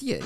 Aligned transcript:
Die. 0.00 0.20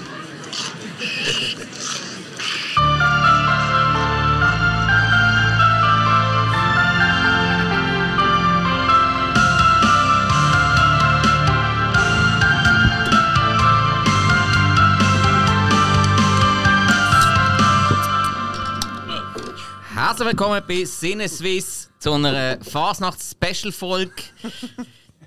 Herzlich 19.94 20.28
willkommen 20.28 20.62
bei 20.68 20.84
Sinneswiss 20.84 21.88
zu 21.98 22.12
einer 22.12 22.60
Fasnachts-Special-Folge. 22.60 24.12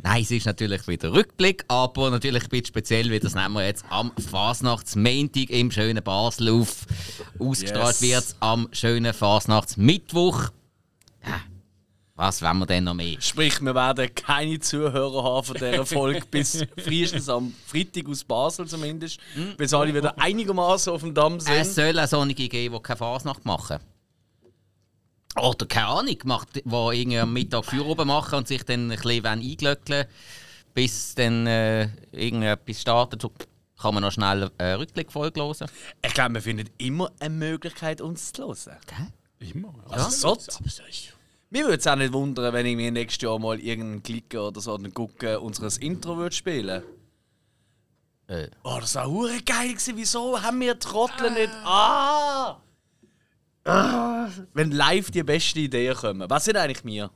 Nein, 0.04 0.22
es 0.22 0.32
ist 0.32 0.46
natürlich 0.46 0.88
wieder 0.88 1.12
Rückblick, 1.14 1.66
aber 1.68 2.12
natürlich 2.12 2.44
ein 2.44 2.50
bisschen 2.50 2.66
speziell, 2.68 3.10
wie 3.10 3.20
das 3.20 3.34
nehmen 3.34 3.54
wir 3.54 3.66
jetzt 3.66 3.86
am 3.90 4.12
Fasnachtsmontag 4.30 5.50
im 5.50 5.72
schönen 5.72 6.04
Basel 6.04 6.50
auf. 6.50 6.86
Ausgestrahlt 7.40 8.00
Yes. 8.00 8.02
wird 8.02 8.36
am 8.40 8.68
schönen 8.72 9.14
Fasnachtsmittwoch. 9.14 10.50
Ja, 11.26 11.42
was 12.16 12.42
wollen 12.42 12.60
wir 12.60 12.66
denn 12.66 12.84
noch 12.84 12.94
mehr? 12.94 13.18
Sprich, 13.20 13.60
wir 13.62 13.74
werden 13.76 14.14
keine 14.14 14.60
Zuhörer 14.60 15.24
haben 15.24 15.44
von 15.46 15.56
dieser 15.56 15.86
Folge 15.86 16.22
bis 16.32 16.64
frühestens 16.78 17.28
am 17.28 17.54
Freitag 17.66 18.08
aus 18.08 18.24
Basel 18.24 18.68
zumindest, 18.68 19.20
bis 19.58 19.74
alle 19.74 19.94
wieder 19.94 20.18
einigermaßen 20.20 20.94
auf 20.94 21.02
dem 21.02 21.14
Damm 21.14 21.40
sind. 21.40 21.54
Es 21.56 21.76
soll 21.76 22.00
auch 22.00 22.08
solche 22.08 22.48
geben, 22.48 22.76
die 22.76 22.82
keine 22.82 22.98
Fasnacht 22.98 23.44
machen. 23.44 23.80
Oder 25.36 25.66
keine 25.66 25.88
Ahnung, 25.88 26.18
macht, 26.24 26.56
die 26.56 26.62
irgendwie 26.66 27.20
am 27.20 27.34
Mittag 27.34 27.66
Feuer 27.66 27.86
oben 27.86 28.08
machen 28.08 28.36
und 28.36 28.48
sich 28.48 28.64
dann 28.64 28.92
ein 28.92 28.98
bisschen 28.98 29.26
einglöckeln 29.26 30.06
bis 30.76 31.16
dann 31.16 31.48
äh, 31.48 31.90
irgendetwas 32.12 32.82
startet. 32.82 33.24
So 33.24 33.32
kann 33.82 33.96
man 33.96 34.04
noch 34.04 34.12
schnell 34.12 34.52
eine 34.58 34.80
Rückblickfolge 34.80 35.42
hören. 35.42 35.68
Ich 36.06 36.14
glaube, 36.14 36.36
wir 36.36 36.42
finden 36.42 36.70
immer 36.78 37.12
eine 37.20 37.34
Möglichkeit, 37.34 38.02
uns 38.02 38.32
zu 38.32 38.44
hören. 38.44 38.78
Immer. 39.40 39.74
Also, 39.90 40.36
so. 40.36 40.54
Mir 41.50 41.66
würde 41.66 41.78
es 41.78 41.88
auch 41.88 41.96
nicht 41.96 42.14
wundern, 42.14 42.54
wenn 42.54 42.66
ich 42.66 42.76
mir 42.76 42.92
nächstes 42.92 43.24
Jahr 43.24 43.40
mal 43.40 43.60
irgendeinen 43.60 44.04
Klicker 44.04 44.48
oder 44.48 44.60
so 44.62 44.78
dann 44.78 44.94
gucken, 44.94 45.38
unseres 45.38 45.78
Intro 45.78 46.18
würde 46.18 46.36
spielen. 46.36 46.84
Äh. 48.28 48.50
Oh, 48.64 48.78
das 48.80 48.96
war 48.96 49.08
hure 49.08 49.42
geil 49.44 49.70
gewesen. 49.70 49.96
Wieso 49.96 50.42
haben 50.42 50.60
wir 50.60 50.78
Trottel 50.78 51.32
nicht? 51.32 51.54
Ah! 51.64 52.60
Ah! 53.66 54.30
Wenn 54.54 54.72
live 54.72 55.12
die 55.12 55.24
besten 55.24 55.60
Ideen 55.60 55.96
kommen. 55.96 56.30
Was 56.30 56.46
sind 56.46 56.58
eigentlich 56.58 56.84
wir? 56.86 57.10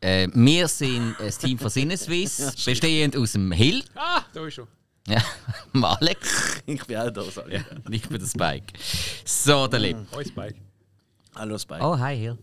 Äh, 0.00 0.28
wir 0.32 0.66
sind 0.68 1.16
ein 1.20 1.30
Team 1.30 1.58
von 1.58 1.68
Sinneswiss, 1.70 2.54
bestehend 2.64 3.16
aus 3.16 3.32
dem 3.32 3.52
Hill, 3.52 3.84
Ah, 3.94 4.22
da 4.32 4.46
ist 4.46 4.54
schon. 4.54 4.66
ja, 5.06 5.22
Alex 5.82 6.62
Ich 6.66 6.84
bin 6.86 6.96
auch 6.96 7.10
da. 7.10 7.22
Sorry. 7.22 7.62
und 7.84 7.92
ich 7.92 8.08
bin 8.08 8.18
der 8.18 8.26
Spike. 8.26 8.72
So, 9.24 9.66
der 9.66 9.80
Lieb. 9.80 9.96
Hoi 10.12 10.24
Spike. 10.24 10.56
Hallo 11.34 11.58
Spike. 11.58 11.82
Oh, 11.84 11.98
hi 11.98 12.16
Hill. 12.16 12.38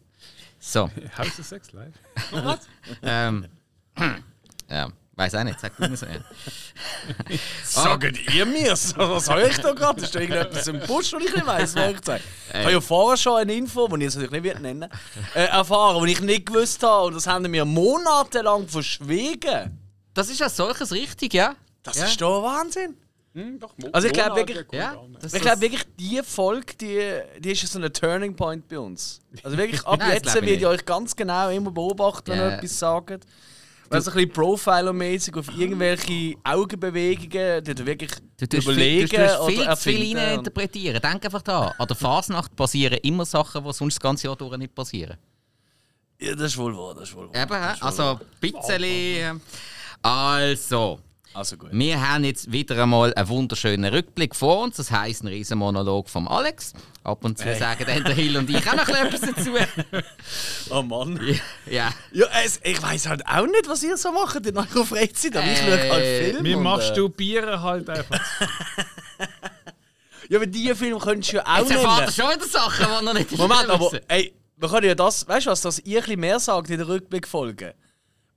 So, 0.59 0.89
House 1.17 1.39
of 1.39 1.45
Sex 1.45 1.71
live. 1.71 1.93
ähm, 3.01 3.45
ja, 4.69 4.89
weiß 5.17 5.35
auch 5.35 5.43
nicht, 5.43 5.59
sag 5.59 5.75
du 5.77 5.87
mir 5.89 5.97
so. 5.97 6.05
Ja. 6.05 6.11
Sagt 7.63 8.33
ihr 8.33 8.45
mir's? 8.45 8.93
Was 8.97 9.29
höre 9.29 9.47
ich 9.49 9.57
da 9.57 9.71
gerade? 9.73 10.01
Ist 10.01 10.15
da 10.15 10.19
irgendetwas 10.19 10.67
im 10.67 10.79
Busch, 10.81 11.13
und 11.13 11.23
ich 11.23 11.33
nicht 11.33 11.45
weiss, 11.45 11.75
was 11.75 11.91
ich 11.91 12.05
sage? 12.05 12.21
Ich 12.49 12.59
habe 12.59 12.71
ja 12.71 12.81
vorher 12.81 13.17
schon 13.17 13.37
eine 13.37 13.53
Info, 13.53 13.87
die 13.87 14.05
ich 14.05 14.15
natürlich 14.15 14.43
nicht 14.43 14.61
nennen 14.61 14.89
äh, 15.35 15.45
erfahren, 15.45 16.05
die 16.05 16.11
ich 16.13 16.21
nicht 16.21 16.45
gewusst 16.45 16.81
habe. 16.83 17.07
Und 17.07 17.15
das 17.15 17.27
haben 17.27 17.51
wir 17.51 17.65
monatelang 17.65 18.67
verschwiegen. 18.67 19.77
Das 20.13 20.29
ist 20.29 20.41
als 20.41 20.55
solches 20.55 20.91
richtig, 20.91 21.33
ja? 21.33 21.55
Das 21.83 21.97
Ja. 21.97 22.05
ist 22.05 22.21
doch 22.21 22.43
Wahnsinn. 22.43 22.95
Hm, 23.33 23.59
doch, 23.59 23.73
Also 23.91 24.07
ich 24.07 24.13
glaub 24.13 24.29
Monate 24.29 24.47
wirklich- 24.55 24.79
Ja, 24.79 24.95
Ich 25.31 25.41
glaube 25.41 25.61
wirklich, 25.61 25.83
die 25.99 26.21
Folge, 26.23 26.73
die, 26.79 27.39
die 27.39 27.51
ist 27.51 27.67
so 27.67 27.79
ein 27.79 27.93
Turning 27.93 28.35
Point 28.35 28.67
bei 28.67 28.79
uns. 28.79 29.19
Also 29.43 29.57
wirklich, 29.57 29.81
ab 29.85 29.99
Nein, 29.99 30.13
jetzt 30.13 30.33
werde 30.33 30.49
ich 30.49 30.65
euch 30.65 30.85
ganz 30.85 31.15
genau 31.15 31.49
immer 31.49 31.69
beobachten, 31.71 32.31
wenn 32.31 32.39
ihr 32.39 32.53
etwas 32.57 32.79
sagt. 32.79 33.25
Weil 33.89 34.01
so 34.01 34.11
ein 34.11 34.15
bisschen 34.15 34.31
Profiler-mäßig 34.33 35.35
auf 35.37 35.47
irgendwelche 35.57 36.35
Augenbewegungen, 36.43 37.63
die 37.63 37.75
du 37.75 37.85
wirklich 37.85 38.11
Du 38.37 38.47
tust 38.47 38.63
überlegen 38.63 39.07
viel, 39.07 39.17
du 39.17 39.25
tust 39.25 39.39
oder 39.39 39.47
viel 39.47 39.55
zu 39.75 39.75
viel 39.77 39.95
erfinden. 40.15 40.39
interpretieren. 40.39 41.01
Denk 41.01 41.25
einfach 41.25 41.41
da. 41.41 41.73
An 41.77 41.87
der 41.87 41.95
Fasnacht 41.95 42.55
passieren 42.55 42.97
immer 43.03 43.25
Sachen, 43.25 43.63
die 43.63 43.73
sonst 43.73 43.95
das 43.95 43.99
ganze 44.01 44.27
Jahr 44.27 44.35
durch 44.35 44.57
nicht 44.57 44.75
passieren. 44.75 45.17
Ja, 46.19 46.33
das 46.35 46.51
ist 46.51 46.57
wohl 46.57 46.75
wahr, 46.75 46.95
das 46.95 47.09
ist 47.09 47.15
wohl 47.15 47.29
wahr. 47.33 47.43
Eben, 47.43 47.81
also 47.81 48.03
ein 48.03 48.19
bisschen. 48.41 48.83
äh, 48.83 49.33
Also, 50.01 50.99
Also 51.37 51.55
gut. 51.55 51.69
wir 51.71 52.01
haben 52.09 52.23
jetzt 52.23 52.51
wieder 52.51 52.81
einmal 52.81 53.13
einen 53.13 53.29
wunderschönen 53.29 53.93
Rückblick 53.93 54.35
vor 54.35 54.63
uns. 54.63 54.77
Das 54.77 54.89
heisst, 54.89 55.23
ein 55.23 55.27
riesen 55.27 55.59
Monolog 55.59 56.09
vom 56.09 56.27
Alex. 56.27 56.73
Ab 57.03 57.23
und 57.23 57.37
zu 57.37 57.45
Hey. 57.45 57.59
sagen 57.59 57.83
dann 57.85 58.03
der 58.03 58.15
Hill 58.15 58.37
und 58.37 58.49
ich 58.49 58.67
auch 58.67 58.73
noch 58.75 58.87
etwas 58.89 59.21
dazu. 59.21 59.51
Oh 60.71 60.81
Mann. 60.81 61.19
ja. 61.69 61.91
Ja, 62.11 62.25
es, 62.43 62.59
ich 62.63 62.81
weiß 62.81 63.07
halt 63.07 63.25
auch 63.27 63.45
nicht, 63.45 63.67
was 63.69 63.83
ihr 63.83 63.95
so 63.97 64.11
macht 64.11 64.43
in 64.47 64.57
eurer 64.57 64.83
Freizeit, 64.85 65.37
aber 65.37 65.45
ich 65.45 65.59
schaue 65.59 65.69
halt 65.71 66.03
Äh, 66.03 66.23
Filme. 66.31 66.43
Wir 66.43 66.57
masturbieren 66.57 67.61
halt 67.61 67.87
einfach. 67.89 68.19
Äh, 69.19 69.27
ja, 70.29 70.37
aber 70.37 70.47
diese 70.47 70.75
Filme 70.75 70.99
könntest 70.99 71.33
du 71.33 71.37
ja 71.37 71.45
auch 71.45 71.59
Jetzt 71.59 71.71
erfahrt 71.71 72.13
schon 72.13 72.29
wieder 72.33 72.47
Sachen, 72.47 72.85
die 72.99 73.05
noch 73.05 73.13
nicht 73.13 73.37
Moment, 73.37 73.69
aber 73.69 73.91
ey, 74.07 74.33
wir 74.57 74.69
können 74.69 74.87
ja 74.87 74.95
das, 74.95 75.27
weißt 75.27 75.45
du 75.45 75.51
was, 75.51 75.61
dass 75.61 75.79
ihr 75.79 75.99
ein 75.99 76.03
bisschen 76.03 76.19
mehr 76.19 76.39
sagt 76.39 76.69
in 76.71 76.77
der 76.79 76.87
Rückblickfolge. 76.87 77.75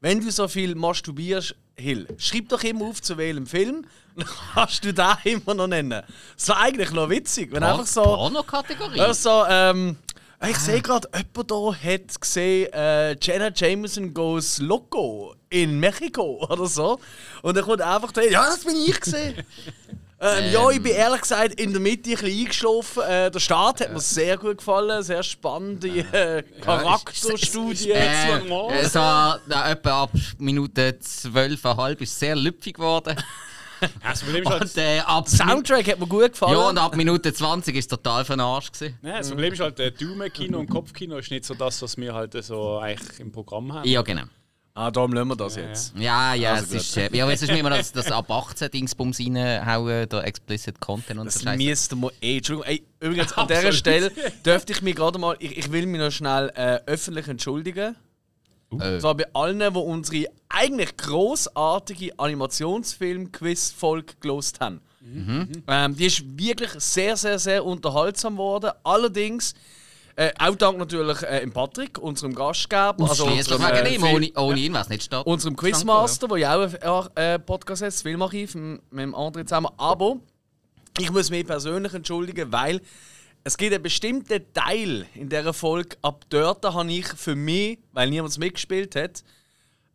Wenn 0.03 0.21
du 0.21 0.31
so 0.31 0.49
viel 0.49 0.75
masturbierst, 0.75 1.55
Hill, 1.81 2.07
schreib 2.19 2.49
doch 2.49 2.63
immer 2.63 2.87
auf, 2.87 3.03
zu 3.03 3.17
welchem 3.17 3.47
Film, 3.47 3.87
dann 4.17 4.27
kannst 4.55 4.85
du 4.85 4.93
den 4.93 5.07
immer 5.25 5.55
noch 5.55 5.67
nennen. 5.67 6.03
Das 6.37 6.49
war 6.49 6.59
eigentlich 6.59 6.91
noch 6.93 7.09
witzig, 7.09 7.53
wenn 7.53 7.63
einfach 7.63 7.87
so. 7.87 8.03
Porno-Kategorie. 8.03 8.99
Ja, 8.99 9.15
so, 9.15 9.45
ähm, 9.49 9.97
ich 10.49 10.57
sehe 10.57 10.81
gerade, 10.81 11.07
jemand 11.15 11.79
hier 11.83 11.93
hat 11.93 12.21
gesehen, 12.21 12.73
äh, 12.73 13.17
Jenna 13.21 13.51
Jameson 13.55 14.15
goes 14.15 14.59
loco 14.59 15.35
in 15.51 15.79
Mexiko 15.79 16.47
oder 16.51 16.67
so. 16.67 16.99
Und 17.43 17.57
dann 17.57 17.65
kommt 17.65 17.83
einfach 17.83 18.13
der, 18.13 18.31
ja, 18.31 18.47
das 18.47 18.65
bin 18.65 18.77
ich 18.77 18.99
gesehen. 19.01 19.35
Ähm, 20.23 20.53
ja, 20.53 20.71
ich 20.71 20.83
bin 20.83 20.93
ehrlich 20.93 21.23
gesagt 21.23 21.59
in 21.59 21.73
der 21.73 21.81
Mitte 21.81 22.11
ein 22.11 22.17
bisschen 22.17 22.39
eingeschlafen. 22.41 23.03
Äh, 23.05 23.31
der 23.31 23.41
Start 23.41 23.81
hat 23.81 23.93
mir 23.93 24.01
sehr 24.01 24.37
gut 24.37 24.59
gefallen, 24.59 25.03
sehr 25.03 25.23
spannende 25.23 25.89
äh, 25.89 26.43
Charakterstudie. 26.61 27.91
Äh, 27.93 28.39
normal. 28.41 28.75
äh, 28.77 28.85
so 28.87 28.99
äh, 28.99 29.71
etwa 29.73 30.03
ab 30.03 30.11
Minute 30.39 30.99
12,5 31.03 32.01
ist 32.03 32.13
es 32.13 32.19
sehr 32.19 32.37
lüpfig 32.37 32.75
geworden. 32.75 33.17
Halt, 34.05 34.63
Und, 34.63 34.77
äh, 34.77 34.99
ab 34.99 35.27
Soundtrack 35.27 35.89
hat 35.89 35.99
mir 35.99 36.07
gut 36.07 36.33
gefallen. 36.33 36.53
ja, 36.53 36.69
und 36.69 36.77
ab 36.77 36.95
Minute 36.97 37.33
20 37.33 37.75
ist 37.75 37.89
total 37.89 38.27
für 38.27 38.35
den 38.35 38.41
Arsch. 38.41 38.71
Gewesen. 38.73 38.99
Nein, 39.01 39.15
das 39.17 39.31
Problem 39.31 39.55
ist 39.55 39.61
halt, 39.61 39.81
äh, 39.81 39.91
Daumenkino 39.91 40.59
und 40.59 40.69
Kopfkino 40.69 41.17
ist 41.17 41.31
nicht 41.31 41.47
so 41.47 41.55
das, 41.55 41.81
was 41.81 41.97
wir 41.97 42.13
halt 42.13 42.35
so 42.45 42.77
eigentlich 42.79 43.21
im 43.21 43.33
Programm 43.33 43.73
haben. 43.73 43.89
Ja, 43.89 44.03
genau. 44.03 44.25
Ah, 44.75 44.91
darum 44.91 45.13
lassen 45.13 45.29
wir 45.29 45.37
das 45.37 45.57
jetzt. 45.57 45.95
Ja, 45.97 46.35
ja, 46.35 46.55
Also 46.55 46.77
es 46.77 46.89
ist, 46.89 46.97
äh, 46.97 47.17
ja, 47.17 47.31
es 47.31 47.43
ist 47.43 47.51
immer 47.51 47.71
das, 47.71 47.93
das 47.93 48.11
ab 48.11 48.31
18 48.31 48.71
Dingsbums 48.71 49.21
reinhauen, 49.21 50.09
der 50.09 50.25
Explicit 50.25 50.81
Content 50.81 51.21
und 51.21 51.27
Das 51.27 51.35
so 51.35 51.45
Scheiße. 51.45 51.63
müssten 51.63 52.01
wir 52.01 52.13
eh. 52.21 52.37
Entschuldigung, 52.39 52.69
ey, 52.71 52.83
übrigens 53.01 53.33
an 53.33 53.49
dieser 53.49 53.73
Stelle 53.73 54.13
dürfte 54.45 54.73
ich 54.73 54.83
mich 54.83 54.97
gerade 54.97 55.19
mal. 55.19 55.37
Ich, 55.39 55.57
ich 55.59 55.73
will 55.73 55.87
mich 55.87 56.01
noch 56.01 56.11
schnell 56.11 56.51
äh, 56.55 56.81
öffentlich 56.87 57.29
entschuldigen. 57.29 57.95
Äh. 58.73 58.75
Und 58.75 59.01
zwar 59.01 59.15
bei 59.17 59.27
allen, 59.35 59.59
die 59.59 59.67
unsere 59.79 60.27
eigentlich 60.49 60.97
großartige 60.97 62.19
Animationsfilm-Quiz-Folge 62.19 64.15
gelost 64.21 64.61
haben. 64.61 64.81
Ähm, 65.67 65.97
die 65.97 66.07
ist 66.07 66.23
wirklich 66.39 66.71
sehr, 66.79 67.17
sehr, 67.17 67.39
sehr 67.39 67.65
unterhaltsam 67.65 68.35
geworden. 68.35 68.71
Allerdings, 68.85 69.55
äh, 70.17 70.33
auch 70.39 70.57
dank 70.57 70.79
natürlich 70.79 71.23
äh, 71.23 71.43
im 71.43 71.53
Patrick, 71.53 71.99
unserem 71.99 72.35
Gastgeber, 72.35 72.97
also 72.99 73.27
unserem, 73.27 73.63
äh, 73.63 73.95
ihm, 73.95 74.03
ohne, 74.03 74.31
ohne 74.37 74.59
ihn 74.59 74.73
wäre 74.73 74.83
es 74.83 74.89
nicht 74.89 75.05
statt. 75.05 75.27
unserem 75.27 75.57
Quizmaster, 75.57 76.29
der 76.29 76.39
ja 76.39 76.57
auch 76.57 77.11
einen 77.15 77.35
äh, 77.35 77.39
Podcast 77.39 77.83
hat, 77.83 77.89
das 77.89 78.03
Filmarchiv, 78.03 78.55
mit 78.55 78.81
dem 78.93 79.15
anderen 79.15 79.47
zusammen. 79.47 79.69
Aber 79.77 80.17
ich 80.99 81.11
muss 81.11 81.31
mich 81.31 81.47
persönlich 81.47 81.95
entschuldigen, 81.95 82.53
weil 82.53 82.81
es 83.43 83.57
gibt 83.57 83.73
einen 83.73 83.83
bestimmten 83.83 84.53
Teil 84.53 85.07
in 85.15 85.29
dieser 85.29 85.55
Folge. 85.55 85.97
Ab 86.03 86.25
dort 86.29 86.65
habe 86.65 86.93
ich 86.93 87.07
für 87.09 87.35
mich, 87.35 87.79
weil 87.93 88.11
niemand 88.11 88.37
mitgespielt 88.39 88.95
hat, 88.97 89.25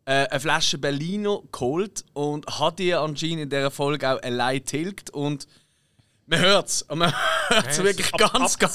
äh, 0.04 0.26
eine 0.28 0.40
Flasche 0.40 0.78
Berlino 0.78 1.44
geholt 1.52 2.04
und 2.12 2.46
hat 2.58 2.78
die 2.78 2.94
anscheinend 2.94 3.42
in 3.42 3.50
dieser 3.50 3.70
Folge 3.70 4.10
auch 4.10 4.22
allein 4.22 4.64
tilgt. 4.64 5.10
Und 5.10 5.46
man 6.26 6.38
hört 6.40 6.68
es. 6.68 6.86
Man 6.92 7.12
hört 7.48 7.66
es 7.68 7.82
wirklich 7.82 8.12
ab, 8.14 8.32
ganz, 8.32 8.54
ab 8.54 8.60
ganz, 8.60 8.74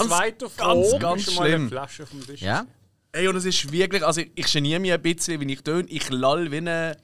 ganz, 0.57 0.99
ganz 0.99 1.21
ist 1.21 1.25
schon 1.25 1.35
mal 1.35 1.41
eine 1.45 1.49
schlimm. 1.55 1.69
Flasche 1.69 2.05
vom 2.05 2.25
Tisch. 2.25 2.41
Ja? 2.41 2.65
Ey, 3.13 3.27
und 3.27 3.35
es 3.35 3.45
ist 3.45 3.71
wirklich, 3.71 4.05
also 4.05 4.21
ich 4.35 4.51
geniere 4.53 4.79
mich 4.79 4.93
ein 4.93 5.01
bisschen, 5.01 5.39
wie 5.41 5.51
ich 5.53 5.61
töne. 5.61 5.87
Ich 5.89 6.09
lall 6.09 6.49
wie 6.51 6.57
ein 6.57 6.95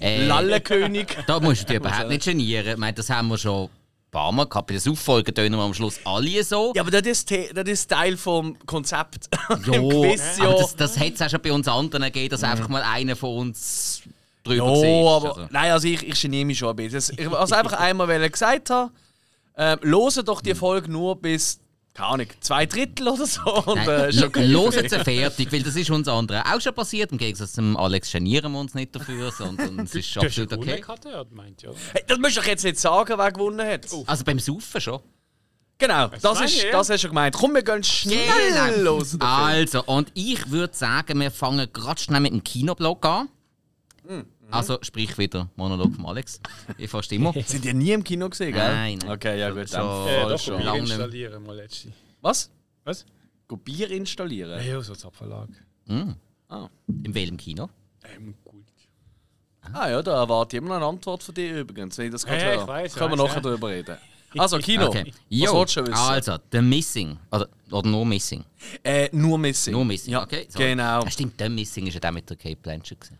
Äh, 0.00 0.26
Lallenkönig. 0.26 1.06
Da 1.26 1.38
musst 1.38 1.62
du 1.62 1.66
dich 1.66 1.76
überhaupt 1.76 2.08
nicht 2.08 2.24
genieren. 2.24 2.66
Ich 2.66 2.76
meine, 2.76 2.94
das 2.94 3.08
haben 3.10 3.28
wir 3.28 3.38
schon 3.38 3.64
ein 3.66 3.70
paar 4.10 4.32
Mal 4.32 4.46
gehabt. 4.48 4.66
Bei 4.66 4.76
den 4.76 4.92
Auffolgen 4.92 5.32
tönen 5.32 5.56
wir 5.56 5.62
am 5.62 5.72
Schluss 5.74 6.00
alle 6.04 6.42
so. 6.42 6.72
Ja, 6.74 6.82
aber 6.82 6.90
das 6.90 7.02
ist, 7.06 7.30
das 7.30 7.68
ist 7.68 7.86
Teil 7.88 8.16
vom 8.16 8.58
Konzept. 8.66 9.28
Jo, 9.64 9.88
Quiz, 10.02 10.38
ja. 10.38 10.46
aber 10.48 10.58
das, 10.58 10.74
das 10.74 10.98
hätte 10.98 11.14
es 11.14 11.22
auch 11.22 11.30
schon 11.30 11.40
bei 11.42 11.52
uns 11.52 11.68
anderen 11.68 12.02
gegeben, 12.06 12.30
dass 12.30 12.42
einfach 12.42 12.68
mal 12.68 12.82
einer 12.82 13.14
von 13.14 13.38
uns 13.38 14.02
drüber 14.42 14.56
ja, 14.84 15.16
aber 15.16 15.36
Also. 15.36 15.46
nein, 15.52 15.70
also 15.70 15.86
ich, 15.86 16.02
ich 16.02 16.20
geniere 16.20 16.44
mich 16.46 16.58
schon 16.58 16.70
ein 16.70 16.74
bisschen. 16.76 16.94
Das- 16.94 17.10
Ich, 17.10 17.30
also 17.30 17.54
einfach 17.54 17.72
einmal 17.78 18.08
weil 18.08 18.20
er 18.20 18.30
gesagt 18.30 18.70
habe, 18.70 18.90
Ähm, 19.56 19.78
hören 19.82 20.24
doch 20.24 20.40
die 20.40 20.54
Folge 20.54 20.90
nur 20.90 21.16
bis, 21.16 21.60
keine 21.94 22.08
Ahnung, 22.08 22.26
zwei 22.40 22.66
Drittel 22.66 23.08
oder 23.08 23.26
so. 23.26 23.42
Und, 23.42 23.86
äh, 23.86 24.08
ist 24.10 24.22
okay. 24.22 24.46
Loset 24.46 24.90
sie 24.90 24.98
fertig, 24.98 25.52
weil 25.52 25.62
das 25.62 25.76
ist 25.76 25.90
uns 25.90 26.08
anderen 26.08 26.42
auch 26.42 26.60
schon 26.60 26.74
passiert. 26.74 27.12
Im 27.12 27.18
Gegensatz 27.18 27.52
zum 27.52 27.76
Alex 27.76 28.10
genieren 28.10 28.52
wir 28.52 28.60
uns 28.60 28.74
nicht 28.74 28.94
dafür, 28.96 29.30
sondern 29.30 29.80
es 29.80 29.94
ist 29.94 30.16
absolut 30.16 30.50
ja 30.50 30.58
okay. 30.58 30.80
gewonnen, 30.80 30.88
hat 30.88 31.04
er 31.04 31.26
meint, 31.30 31.62
ja. 31.62 31.70
Hey, 31.92 32.02
das 32.06 32.18
musst 32.18 32.36
du 32.36 32.40
jetzt 32.42 32.64
nicht 32.64 32.78
sagen, 32.78 33.18
wer 33.18 33.30
gewonnen 33.32 33.66
hat. 33.66 33.86
Also 34.06 34.24
beim 34.24 34.38
Saufen 34.38 34.80
schon. 34.80 35.00
Genau, 35.78 36.06
das, 36.06 36.40
ist, 36.40 36.62
ja. 36.62 36.70
das 36.70 36.90
hast 36.90 37.02
du 37.02 37.08
gemeint. 37.08 37.34
Komm, 37.34 37.54
wir 37.54 37.62
gehen 37.62 37.82
schnell 37.82 38.82
los. 38.82 39.10
den 39.10 39.20
Film. 39.20 39.30
Also, 39.30 39.82
und 39.84 40.12
ich 40.14 40.48
würde 40.50 40.74
sagen, 40.76 41.18
wir 41.18 41.30
fangen 41.32 41.68
gerade 41.72 42.00
schnell 42.00 42.20
mit 42.20 42.32
dem 42.32 42.44
Kinoblock 42.44 43.04
an. 43.04 43.28
Mhm. 44.08 44.26
Also, 44.52 44.78
sprich 44.82 45.16
wieder 45.18 45.48
Monolog 45.56 45.94
von 45.94 46.06
Alex. 46.06 46.40
Ich 46.78 46.90
fast 46.90 47.10
immer. 47.12 47.32
Sind 47.46 47.64
die 47.64 47.72
nie 47.72 47.92
im 47.92 48.04
Kino 48.04 48.28
gesehen, 48.28 48.52
gell? 48.52 48.62
Nein, 48.62 48.98
nein. 48.98 49.10
Okay, 49.10 49.38
ja 49.38 49.50
gut. 49.50 49.68
So. 49.68 49.78
dann 49.78 50.06
Äh, 50.08 50.20
voll 50.20 50.30
doch, 50.30 50.40
schon. 50.40 50.58
Bier 50.58 50.74
installieren 50.74 51.42
mal 51.44 51.56
letzte. 51.56 51.92
Was? 52.20 52.50
Was? 52.84 53.06
Go 53.48 53.56
Bier 53.56 53.90
installieren? 53.90 54.64
Ja, 54.64 54.80
so 54.80 54.94
Zapfverlag. 54.94 55.48
Mm. 55.86 56.12
Ah. 56.48 56.68
In 57.04 57.14
welchem 57.14 57.36
Kino? 57.36 57.68
Ähm, 58.04 58.34
gut. 58.44 58.64
ah 59.72 59.88
ja, 59.88 60.02
da 60.02 60.22
erwarte 60.22 60.56
ich 60.56 60.62
immer 60.62 60.70
noch 60.70 60.76
eine 60.76 60.86
Antwort 60.86 61.22
von 61.22 61.34
dir 61.34 61.60
übrigens. 61.60 61.96
Wenn 61.98 62.06
ich 62.06 62.12
das 62.12 62.26
gerade 62.26 62.42
Ja, 62.42 62.52
ich 62.52 62.58
höre. 62.60 62.68
weiss, 62.68 62.94
Können 62.94 63.12
wir 63.12 63.16
nachher 63.16 63.36
ja. 63.36 63.40
drüber 63.40 63.68
reden. 63.68 63.96
Also, 64.38 64.58
Kino. 64.58 64.86
Okay. 64.86 65.12
Jo, 65.28 65.64
also, 65.92 66.38
The 66.50 66.62
Missing. 66.62 67.18
Oder, 67.30 67.48
oder 67.70 67.88
nur 67.88 68.06
Missing. 68.06 68.44
Äh, 68.82 69.08
nur 69.12 69.38
Missing. 69.38 69.72
Nur 69.72 69.84
Missing, 69.84 70.12
ja, 70.12 70.22
okay. 70.22 70.46
so. 70.48 70.58
Genau. 70.58 71.02
Ah, 71.02 71.10
stimmt, 71.10 71.34
The 71.38 71.48
Missing 71.48 71.86
ist 71.86 71.94
ja 71.94 72.00
der 72.00 72.12
mit 72.12 72.28
der 72.28 72.36
Kate 72.36 72.56
Blanchett, 72.56 72.98
ich. 73.04 73.18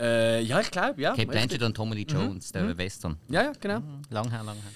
Äh, 0.00 0.40
ja, 0.42 0.60
ich 0.60 0.70
glaube, 0.70 1.00
ja. 1.00 1.10
Kate. 1.10 1.26
Blanchett 1.26 1.62
und 1.62 1.74
Tommy 1.74 1.94
Lee 1.94 2.06
Mhm. 2.08 2.20
Jones, 2.20 2.52
der 2.52 2.76
Western. 2.78 3.18
Ja, 3.28 3.42
ja, 3.44 3.52
genau. 3.60 3.82
Lang 4.08 4.30
her, 4.30 4.42
lang 4.42 4.56
her. 4.56 4.72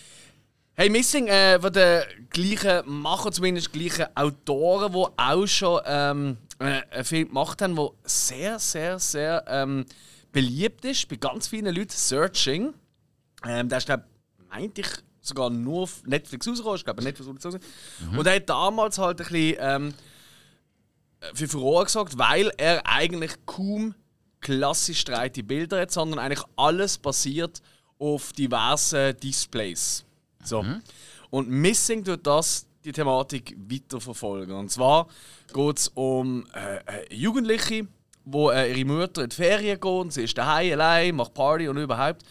Hey, 0.76 0.90
Missing, 0.90 1.28
äh, 1.28 1.58
von 1.60 1.72
den 1.72 2.02
gleichen 2.30 2.82
Macher, 3.00 3.30
zumindest 3.32 3.72
gleichen 3.72 4.06
Autoren, 4.16 4.92
die 4.92 5.06
auch 5.16 5.46
schon 5.46 5.80
ähm, 5.86 6.36
äh, 6.58 6.82
einen 6.90 7.04
Film 7.04 7.28
gemacht 7.28 7.62
haben, 7.62 7.76
der 7.76 7.90
sehr, 8.04 8.58
sehr, 8.58 8.98
sehr 8.98 9.44
ähm, 9.46 9.86
beliebt 10.32 10.84
ist 10.84 11.08
bei 11.08 11.16
ganz 11.16 11.46
vielen 11.46 11.74
Leuten. 11.74 11.90
Searching. 11.90 12.74
Ähm, 13.46 13.68
der 13.68 13.78
ist, 13.78 13.86
glaube 13.86 14.04
meinte 14.50 14.80
ich, 14.80 14.88
sogar 15.20 15.48
nur 15.48 15.82
auf 15.84 16.02
Netflix 16.06 16.46
rausgekommen. 16.48 16.76
Ich 16.76 16.84
glaube, 16.84 17.02
Netflix 17.04 17.28
rausgekommen. 17.46 18.18
Und 18.18 18.26
er 18.26 18.34
hat 18.36 18.48
damals 18.48 18.98
halt 18.98 19.20
ein 19.20 19.26
bisschen 19.28 19.56
ähm, 19.60 19.94
für 21.34 21.48
Furore 21.48 21.84
gesorgt, 21.84 22.18
weil 22.18 22.50
er 22.58 22.86
eigentlich 22.86 23.32
kaum 23.46 23.94
klassisch 24.44 25.00
streite 25.00 25.42
Bilder 25.42 25.80
hat, 25.80 25.90
sondern 25.90 26.20
eigentlich 26.20 26.44
alles 26.56 26.98
basiert 26.98 27.60
auf 27.98 28.32
diversen 28.32 29.16
Displays. 29.16 30.04
So. 30.44 30.64
Und 31.30 31.48
Missing 31.50 32.04
tut 32.04 32.26
das 32.26 32.66
die 32.84 32.92
Thematik 32.92 33.56
weiterverfolgen. 33.58 34.54
Und 34.54 34.70
zwar 34.70 35.08
geht 35.52 35.78
es 35.78 35.88
um 35.88 36.46
äh, 36.54 36.76
äh, 36.76 37.14
Jugendliche, 37.14 37.88
wo 38.24 38.50
äh, 38.50 38.70
ihre 38.70 38.84
Mutter 38.84 39.24
in 39.24 39.30
die 39.30 39.36
Ferien 39.36 39.80
gehen, 39.80 40.10
sie 40.10 40.24
ist 40.24 40.36
daheim 40.36 40.72
allein, 40.72 41.16
macht 41.16 41.34
Party 41.34 41.66
und 41.66 41.78
überhaupt. 41.78 42.22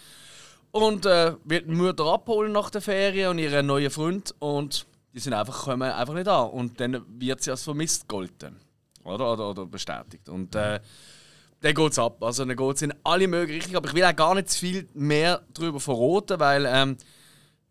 Und 0.72 1.06
äh, 1.06 1.34
wird 1.44 1.68
die 1.68 1.74
Mutter 1.74 2.06
abholen 2.06 2.52
nach 2.52 2.70
der 2.70 2.82
Ferien 2.82 3.32
und 3.32 3.40
ihren 3.40 3.66
neuen 3.66 3.92
Freund 3.92 4.34
und 4.40 4.86
die 5.14 5.20
sind 5.20 5.34
einfach, 5.34 5.66
kommen 5.66 5.92
einfach 5.92 6.14
nicht 6.14 6.28
an. 6.28 6.50
Und 6.50 6.80
dann 6.80 7.04
wird 7.20 7.42
sie 7.42 7.52
als 7.52 7.64
vermisst 7.64 8.08
gelten. 8.08 8.56
Oder, 9.04 9.34
oder, 9.34 9.50
oder 9.50 9.66
bestätigt. 9.66 10.30
Und 10.30 10.56
äh, 10.56 10.80
dann 11.64 11.74
geht 11.74 11.92
es 11.94 12.00
ab. 12.00 12.22
Also 12.22 12.44
dann 12.44 12.58
geht 12.58 12.76
es 12.76 12.82
in 12.82 12.94
alle 13.04 13.28
möglichen 13.28 13.56
Richtungen. 13.56 13.78
Aber 13.78 13.88
ich 13.88 13.96
will 13.96 14.04
auch 14.04 14.16
gar 14.16 14.36
nicht 14.36 14.50
zu 14.50 14.60
viel 14.60 14.88
mehr 14.94 15.42
darüber 15.54 15.80
verraten, 15.80 16.40
weil 16.40 16.66
ähm, 16.68 16.98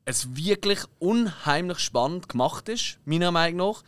es 0.06 0.34
wirklich 0.34 0.80
unheimlich 0.98 1.78
spannend 1.78 2.28
gemacht 2.28 2.70
ist, 2.70 2.98
meiner 3.04 3.30
Meinung 3.30 3.68
nach. 3.68 3.82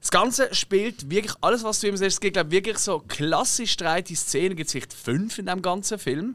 Das 0.00 0.10
Ganze 0.10 0.54
spielt 0.54 1.10
wirklich 1.10 1.34
alles, 1.42 1.64
was 1.64 1.80
du 1.80 1.88
ihm 1.88 1.96
sagst. 1.98 2.14
Es 2.14 2.20
gibt 2.20 2.34
glaub, 2.34 2.50
wirklich 2.50 2.78
so 2.78 3.00
klassisch 3.00 3.72
streite 3.72 4.16
Szenen. 4.16 4.52
Es 4.52 4.56
gibt 4.56 4.70
vielleicht 4.70 4.94
fünf 4.94 5.38
in 5.38 5.46
dem 5.46 5.60
ganzen 5.60 5.98
Film. 5.98 6.34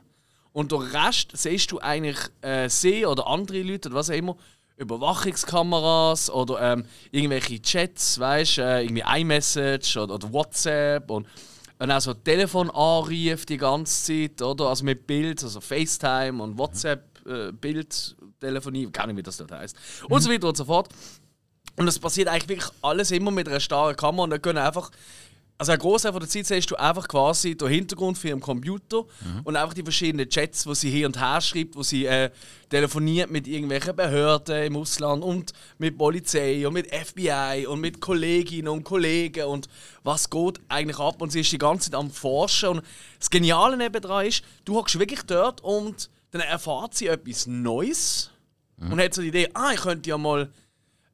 Und 0.54 0.71
den 0.71 0.81
Rest 0.81 1.31
siehst 1.33 1.71
du 1.71 1.80
eigentlich 1.80 2.19
äh, 2.42 2.69
sie 2.69 3.06
oder 3.06 3.25
andere 3.25 3.63
Leute 3.63 3.89
oder 3.89 3.97
was 3.97 4.12
auch 4.12 4.15
immer. 4.15 4.38
Überwachungskameras 4.77 6.30
oder 6.30 6.74
ähm, 6.74 6.86
irgendwelche 7.12 7.62
Chats, 7.62 8.19
weißt 8.19 8.57
du, 8.57 8.62
äh, 8.62 8.83
irgendwie 8.83 9.04
iMessage 9.21 9.97
oder, 9.97 10.15
oder 10.15 10.33
WhatsApp 10.33 11.09
und, 11.09 11.27
und 11.81 11.89
auch 11.89 12.00
so 12.00 12.13
Telefonanrufe 12.13 13.45
die 13.48 13.57
ganze 13.57 14.30
Zeit, 14.30 14.42
oder? 14.44 14.68
Also 14.68 14.86
mit 14.86 15.07
Bild, 15.07 15.44
also 15.44 15.60
FaceTime 15.60 16.42
und 16.42 16.60
WhatsApp, 16.60 17.19
äh, 17.25 17.51
keine 17.60 19.04
Ahnung, 19.04 19.18
wie 19.18 19.24
das 19.24 19.38
dort 19.38 19.51
heißt. 19.51 19.75
Und 20.07 20.22
so 20.22 20.30
weiter 20.30 20.48
und 20.48 20.57
so 20.57 20.66
fort. 20.66 20.89
Und 21.78 21.88
es 21.88 21.98
passiert 21.98 22.28
eigentlich 22.28 22.50
wirklich 22.50 22.72
alles 22.83 23.10
immer 23.10 23.31
mit 23.31 23.48
einer 23.48 23.60
starren 23.60 23.95
Kamera 23.95 24.25
und 24.25 24.30
dann 24.30 24.42
können 24.42 24.60
einfach. 24.60 24.92
Also 25.62 25.74
ein 25.74 25.78
Großteil 25.78 26.12
von 26.12 26.22
der 26.22 26.28
Zeit 26.28 26.48
siehst 26.48 26.72
du 26.72 26.75
einfach 26.75 27.08
quasi 27.08 27.56
den 27.56 27.68
Hintergrund 27.68 28.18
für 28.18 28.30
ihren 28.30 28.40
Computer 28.40 29.04
und 29.44 29.56
einfach 29.56 29.75
die 29.75 29.84
verschiedenen 29.84 30.28
Chats, 30.28 30.66
wo 30.66 30.74
sie 30.74 30.90
hin 30.90 31.06
und 31.06 31.19
her 31.19 31.40
schreibt, 31.40 31.75
wo 31.75 31.84
sie 31.84 32.08
äh, 32.08 32.31
telefoniert 32.69 33.30
mit 33.30 33.48
irgendwelchen 33.48 33.96
Behörden 33.96 34.63
im 34.63 34.75
Ausland 34.75 35.24
und 35.24 35.54
mit 35.78 36.00
Polizei 36.00 36.66
und 36.66 36.74
mit 36.74 36.88
FBI 36.88 37.68
und 37.68 37.80
mit 37.80 38.02
Kolleginnen 38.02 38.69
und 38.69 38.84
Kollegen 38.84 39.46
und 39.46 39.69
was 40.02 40.31
geht 40.31 40.60
eigentlich 40.68 40.98
ab? 40.98 41.22
Und 41.22 41.31
sie 41.31 41.42
ist 41.42 41.52
die 41.52 41.60
ganze 41.60 41.92
Zeit 41.92 42.00
am 42.00 42.10
Forschen. 42.10 42.69
Und 42.69 42.81
das 43.19 43.30
Geniale 43.30 43.78
nebenan 43.78 44.25
ist, 44.25 44.44
du 44.66 44.78
hockst 44.78 44.98
wirklich 44.98 45.22
dort 45.28 45.62
und 45.62 46.10
dann 46.31 46.42
erfahrt 46.42 46.96
sie 46.96 47.06
etwas 47.06 47.46
Neues 47.46 48.31
und 48.80 49.00
hat 49.00 49.14
so 49.14 49.22
die 49.22 49.28
Idee, 49.28 49.50
ah, 49.54 49.74
ich 49.75 49.81
könnte 49.81 50.10
ja 50.10 50.18
mal 50.18 50.50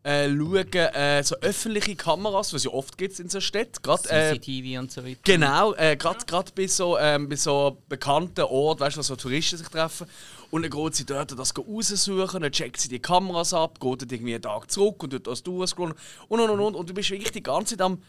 äh, 0.04 0.30
schauen, 0.30 0.74
äh, 0.74 1.24
so 1.24 1.36
öffentliche 1.42 1.96
Kameras, 1.96 2.54
was 2.54 2.64
ja 2.64 2.72
oft 2.72 2.98
gibt 2.98 3.20
in 3.20 3.30
so 3.30 3.42
Städten. 3.42 3.82
Gerade, 3.82 4.10
äh, 4.10 4.34
CCTV 4.34 4.80
und 4.80 4.92
so 4.92 5.04
weiter. 5.06 5.20
Genau, 5.24 5.74
äh, 5.74 5.98
gerade 5.98 6.52
bei 6.56 6.68
so, 6.68 6.98
ähm, 6.98 7.28
bei 7.28 7.36
so 7.36 7.78
bekannten 7.90 8.42
Orten, 8.42 8.80
weißt 8.80 8.96
du, 8.96 9.00
wo 9.00 9.04
so 9.04 9.16
Touristen 9.16 9.58
sich 9.58 9.68
treffen. 9.68 10.08
Und 10.50 10.62
dann 10.62 10.72
geht 10.72 10.96
sie 10.96 11.06
dort 11.06 11.38
das 11.38 11.54
raussuchen, 11.58 12.42
dann 12.42 12.52
checkt 12.52 12.80
sie 12.80 12.88
die 12.88 13.00
Kameras 13.00 13.54
ab, 13.54 13.80
geht 13.80 14.02
dann 14.02 14.10
irgendwie 14.10 14.34
einen 14.34 14.42
Tag 14.42 14.72
zurück 14.72 15.04
und 15.04 15.10
tut 15.10 15.28
das 15.28 15.44
durchscrollen 15.44 15.94
und 16.30 16.40
und 16.40 16.50
und 16.50 16.60
und. 16.60 16.76
Und 16.76 16.90
du 16.90 16.94
bist 16.94 17.10
wirklich 17.10 17.32
die 17.32 17.44
ganze 17.44 17.76
Zeit 17.76 17.86
am. 17.86 18.02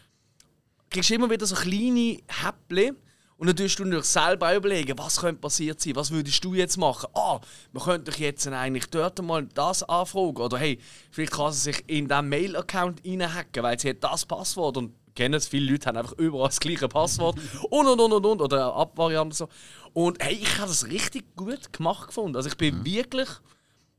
kriegst 0.89 1.11
immer 1.11 1.29
wieder 1.29 1.45
so 1.45 1.55
kleine 1.55 2.19
Häppchen. 2.27 2.95
Und 3.39 3.47
dann 3.47 3.55
tust 3.55 3.79
du 3.79 3.85
dir 3.85 4.03
selber 4.03 4.53
überlegen, 4.53 4.97
was 4.97 5.21
könnte 5.21 5.39
passiert 5.39 5.79
sein, 5.79 5.95
was 5.95 6.11
würdest 6.11 6.43
du 6.43 6.55
jetzt 6.55 6.75
machen? 6.75 7.07
Ah, 7.13 7.39
man 7.71 7.83
könnte 7.83 8.11
doch 8.11 8.19
jetzt 8.19 8.45
eigentlich 8.45 8.87
dort 8.87 9.21
mal 9.21 9.45
das 9.53 9.81
anfragen. 9.81 10.41
Oder 10.41 10.57
hey, 10.57 10.77
vielleicht 11.09 11.31
kann 11.31 11.53
sie 11.53 11.71
sich 11.71 11.83
in 11.87 12.09
diesen 12.09 12.27
Mail-Account 12.27 13.01
reinhacken, 13.05 13.63
weil 13.63 13.79
sie 13.79 13.91
hat 13.91 14.03
das 14.03 14.25
Passwort 14.25 14.75
und 14.75 14.93
kennen 15.15 15.35
es, 15.35 15.47
viele 15.47 15.71
Leute 15.71 15.87
haben 15.87 15.95
einfach 15.95 16.17
überall 16.17 16.49
das 16.49 16.59
gleiche 16.59 16.89
Passwort 16.89 17.39
und 17.69 17.87
und 17.87 18.01
und 18.01 18.11
und 18.11 18.25
und 18.25 18.41
oder 18.41 18.75
Abvariante 18.75 19.37
so. 19.37 19.47
Und 19.93 20.21
hey, 20.21 20.33
ich 20.33 20.57
habe 20.57 20.67
das 20.67 20.87
richtig 20.87 21.23
gut 21.37 21.71
gemacht 21.71 22.07
gefunden. 22.07 22.35
Also 22.35 22.49
ich 22.49 22.57
bin 22.57 22.83
wirklich, 22.83 23.29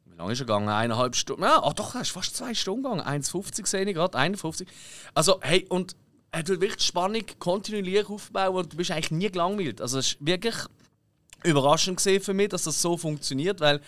wie 0.05 0.17
lange 0.19 0.35
ist 0.35 0.41
er 0.41 0.45
gegangen? 0.45 0.69
Eineinhalb 0.69 1.17
Stunden? 1.17 1.45
Ja, 1.45 1.63
ah, 1.63 1.73
doch, 1.73 1.95
er 1.95 2.03
ist 2.03 2.11
fast 2.11 2.37
zwei 2.37 2.53
Stunden 2.53 2.83
gegangen. 2.83 3.01
1,50 3.01 3.67
sehe 3.67 3.85
ich 3.87 3.95
gerade, 3.95 4.19
51. 4.19 4.69
Also 5.15 5.41
hey, 5.41 5.65
und 5.71 5.97
er 6.33 6.45
tut 6.45 6.61
wirklich 6.61 6.79
die 6.79 6.85
Spannung 6.85 7.23
kontinuierlich 7.39 8.09
aufbauen 8.09 8.57
und 8.57 8.73
du 8.73 8.77
bist 8.77 8.91
eigentlich 8.91 9.11
nie 9.11 9.31
gelangweilt. 9.31 9.81
Also 9.81 9.99
es 9.99 10.13
ist 10.13 10.17
wirklich 10.21 10.55
überraschend 11.45 11.97
gesehen 11.97 12.23
für 12.23 12.35
mich, 12.35 12.51
dass 12.51 12.65
das 12.65 12.81
so 12.81 12.97
funktioniert, 12.97 13.61
weil 13.61 13.81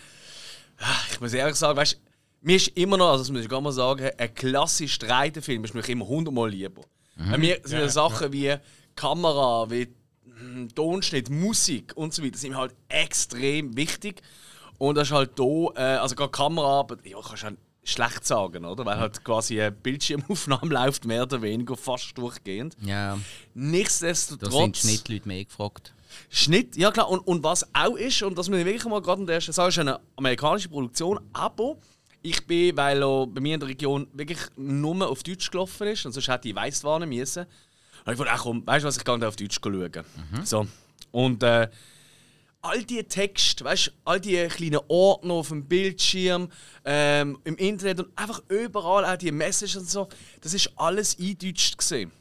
ah, 0.78 1.00
ich 1.10 1.20
muss 1.20 1.32
ehrlich 1.32 1.56
sagen, 1.56 1.76
weißt, 1.76 2.00
mir 2.40 2.56
ist 2.56 2.68
immer 2.68 2.96
noch, 2.96 3.10
also 3.10 3.22
das 3.22 3.30
muss 3.30 3.42
ich 3.42 3.48
gar 3.48 3.60
mal 3.60 3.72
sagen, 3.72 4.10
ein 4.16 4.34
klassisch 4.34 4.94
Streitenfilm 4.94 5.64
ist 5.64 5.74
mir 5.74 5.88
immer 5.88 6.06
hundertmal 6.06 6.50
lieber. 6.50 6.82
Bei 7.16 7.38
mir 7.38 7.60
sind 7.62 7.78
ja, 7.78 7.88
Sachen 7.88 8.32
wie 8.32 8.56
Kamera, 8.96 9.70
wie 9.70 9.88
hm, 10.24 10.74
Tonschnitt, 10.74 11.30
Musik 11.30 11.92
und 11.94 12.12
so 12.12 12.24
weiter, 12.24 12.38
sind 12.38 12.52
mir 12.52 12.58
halt 12.58 12.74
extrem 12.88 13.76
wichtig. 13.76 14.22
Und 14.78 14.96
das 14.96 15.08
ist 15.08 15.14
halt 15.14 15.32
hier, 15.36 15.72
äh, 15.76 15.80
also 15.98 16.16
gerade 16.16 16.32
Kameraarbeit, 16.32 17.06
ja, 17.06 17.18
kannst 17.20 17.42
du 17.42 17.46
halt 17.46 17.58
schlecht 17.84 18.24
sagen, 18.24 18.64
oder? 18.64 18.84
Weil 18.86 18.98
halt 18.98 19.24
quasi 19.24 19.60
eine 19.60 19.72
Bildschirmaufnahme 19.72 20.68
läuft, 20.72 21.04
mehr 21.04 21.22
oder 21.22 21.42
weniger 21.42 21.76
fast 21.76 22.16
durchgehend. 22.16 22.76
Ja, 22.80 23.14
da 23.16 23.20
Nichtsdestotrotz. 23.54 24.52
sind 24.52 24.76
Schnittleute 24.76 25.28
mehr 25.28 25.44
gefragt. 25.44 25.92
Schnitt, 26.28 26.76
ja 26.76 26.90
klar. 26.90 27.08
Und, 27.08 27.20
und 27.20 27.42
was 27.42 27.66
auch 27.74 27.96
ist, 27.96 28.22
und 28.22 28.36
das 28.38 28.48
muss 28.48 28.58
ich 28.58 28.64
wirklich 28.64 28.84
mal 28.84 29.00
gerade 29.00 29.20
an 29.20 29.26
der 29.26 29.36
ersten 29.36 29.52
sagen, 29.52 29.70
ist 29.70 29.78
eine 29.78 30.00
amerikanische 30.16 30.68
Produktion, 30.68 31.20
aber 31.32 31.76
ich 32.22 32.46
bin, 32.46 32.76
weil 32.76 33.02
er 33.02 33.26
bei 33.26 33.40
mir 33.40 33.54
in 33.54 33.60
der 33.60 33.68
Region 33.68 34.06
wirklich 34.12 34.38
nur 34.56 35.08
auf 35.08 35.22
Deutsch 35.22 35.50
gelaufen 35.50 35.88
ist, 35.88 36.06
und 36.06 36.12
sonst 36.12 36.28
hätte 36.28 36.48
ich 36.48 36.54
Weißwarnen 36.54 37.08
müssen. 37.08 37.46
Und 38.04 38.12
ich 38.12 38.18
dachte, 38.18 38.30
ach 38.32 38.42
komm, 38.42 38.66
weißt 38.66 38.84
du 38.84 38.88
was, 38.88 38.96
ich 38.96 39.04
gehe 39.04 39.18
da 39.18 39.28
auf 39.28 39.36
Deutsch 39.36 39.58
schauen. 39.62 39.90
So. 40.44 40.66
Und 41.10 41.42
äh, 41.42 41.68
all 42.62 42.82
die 42.84 43.02
Texte, 43.02 43.64
weißt 43.64 43.92
all 44.04 44.20
die 44.20 44.46
kleinen 44.46 44.80
Ordner 44.88 45.34
auf 45.34 45.48
dem 45.48 45.66
Bildschirm, 45.66 46.48
ähm, 46.84 47.38
im 47.44 47.56
Internet 47.56 48.00
und 48.00 48.18
einfach 48.18 48.40
überall 48.48 49.04
auch 49.04 49.16
die 49.16 49.32
Messages 49.32 49.76
und 49.76 49.90
so, 49.90 50.08
das 50.40 50.54
ist 50.54 50.70
alles 50.76 51.18
eindeutscht 51.18 51.76
gesehen. 51.76 52.12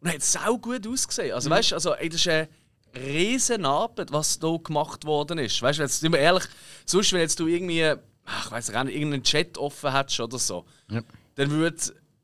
Und 0.00 0.12
hat 0.12 0.22
sau 0.22 0.58
gut 0.58 0.86
ausgesehen. 0.86 1.32
Also, 1.32 1.48
weißt 1.48 1.70
du, 1.70 1.74
also, 1.76 1.94
ey, 1.94 2.08
das 2.08 2.20
ist 2.20 2.28
eine 2.28 2.48
riesen 2.94 3.64
Arbeit, 3.64 4.12
was 4.12 4.38
hier 4.40 4.58
gemacht 4.58 5.04
worden 5.04 5.38
ist. 5.38 5.60
Weißt 5.62 5.78
du, 5.78 5.82
jetzt 5.84 6.00
sind 6.00 6.12
wir 6.12 6.20
ehrlich, 6.20 6.44
sonst, 6.84 7.12
wenn 7.12 7.20
jetzt 7.20 7.38
du 7.38 7.46
irgendwie, 7.46 7.84
ach, 8.24 8.46
ich 8.46 8.50
weiß 8.52 8.68
nicht, 8.68 8.94
irgendeinen 8.94 9.22
Chat 9.22 9.58
offen 9.58 9.92
hättest 9.92 10.20
oder 10.20 10.38
so, 10.38 10.64
Ja. 10.90 11.02
dann 11.36 11.50
würde 11.50 11.76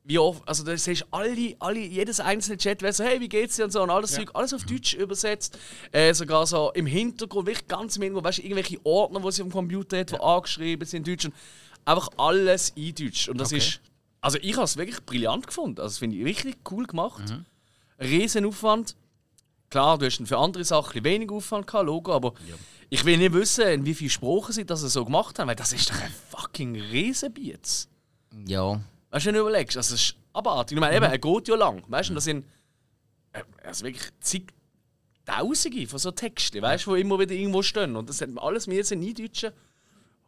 wie 0.07 0.19
oft, 0.19 0.47
also 0.47 0.63
da 0.63 0.77
siehst 0.77 1.01
du 1.01 1.05
alle, 1.11 1.55
alle, 1.59 1.79
jedes 1.79 2.19
einzelne 2.19 2.57
Chat 2.57 2.83
wäre 2.83 2.93
so, 2.93 3.03
hey, 3.03 3.19
wie 3.19 3.27
geht's 3.27 3.55
dir 3.55 3.65
und 3.65 3.71
so 3.71 3.81
und 3.81 3.89
alles 3.89 4.11
Zeug, 4.11 4.29
alles 4.35 4.53
auf 4.53 4.63
Deutsch 4.63 4.93
übersetzt. 4.93 5.57
Äh, 5.91 6.13
sogar 6.13 6.45
so 6.45 6.71
im 6.73 6.85
Hintergrund, 6.85 7.47
wirklich 7.47 7.67
ganz 7.67 7.95
im 7.95 8.03
Hintergrund, 8.03 8.27
weißt 8.27 8.37
du, 8.37 8.43
irgendwelche 8.43 8.79
Ordner, 8.85 9.19
die 9.19 9.31
sie 9.31 9.41
am 9.41 9.51
Computer 9.51 9.99
hat, 9.99 10.11
die 10.11 10.19
angeschrieben 10.19 10.87
sind 10.87 11.07
in 11.07 11.13
Deutsch 11.15 11.25
und 11.25 11.33
einfach 11.85 12.09
alles 12.17 12.69
in 12.75 12.93
Deutsch. 12.93 13.29
Und 13.29 13.39
das 13.39 13.51
ist, 13.51 13.81
also 14.21 14.37
ich 14.41 14.53
habe 14.53 14.65
es 14.65 14.77
wirklich 14.77 15.03
brillant 15.03 15.47
gefunden. 15.47 15.81
Also 15.81 15.93
das 15.93 15.97
finde 15.97 16.17
ich 16.17 16.25
richtig 16.25 16.57
cool 16.71 16.85
gemacht. 16.85 17.23
Riesen 17.99 18.45
Aufwand. 18.45 18.95
Klar, 19.71 19.97
du 19.97 20.05
hast 20.05 20.21
für 20.27 20.37
andere 20.37 20.63
Sachen 20.63 21.03
weniger 21.03 21.33
Aufwand 21.33 21.65
gehabt, 21.65 21.87
Logo, 21.87 22.13
aber 22.13 22.33
ich 22.89 23.03
will 23.05 23.17
nicht 23.17 23.33
wissen, 23.33 23.67
in 23.67 23.85
wie 23.85 23.95
viele 23.95 24.11
Sprachen 24.11 24.53
sie 24.53 24.65
das 24.65 24.81
so 24.81 25.03
gemacht 25.03 25.39
haben, 25.39 25.47
weil 25.47 25.55
das 25.55 25.73
ist 25.73 25.89
doch 25.89 25.99
ein 25.99 26.13
fucking 26.29 26.75
Riesenbietz. 26.75 27.87
Ja. 28.45 28.79
Weißt 29.15 29.25
du, 29.25 29.27
wenn 29.29 29.35
du 29.35 29.41
überlegst, 29.43 29.77
also 29.77 29.95
es 29.95 30.01
ist 30.01 30.15
abartig. 30.33 30.75
Ich 30.75 30.81
meine, 30.81 30.97
eben, 30.97 31.05
er 31.05 31.17
geht 31.17 31.47
ja 31.47 31.55
lang. 31.55 31.81
Weißt 31.87 32.09
du, 32.09 32.15
das 32.15 32.25
sind 32.25 32.43
äh, 33.31 33.43
also 33.63 33.85
wirklich 33.85 34.09
zigtausende 34.19 35.87
von 35.87 35.99
so 35.99 36.11
Texten, 36.11 36.61
weißt 36.61 36.85
du, 36.85 36.95
die 36.95 37.01
immer 37.01 37.17
wieder 37.17 37.33
irgendwo 37.33 37.61
stehen. 37.61 37.95
Und 37.95 38.09
das 38.09 38.19
hat 38.19 38.27
alles 38.35 38.67
mir 38.67 38.75
jetzt 38.75 38.91
in 38.91 39.01
Eindeutschen. 39.01 39.53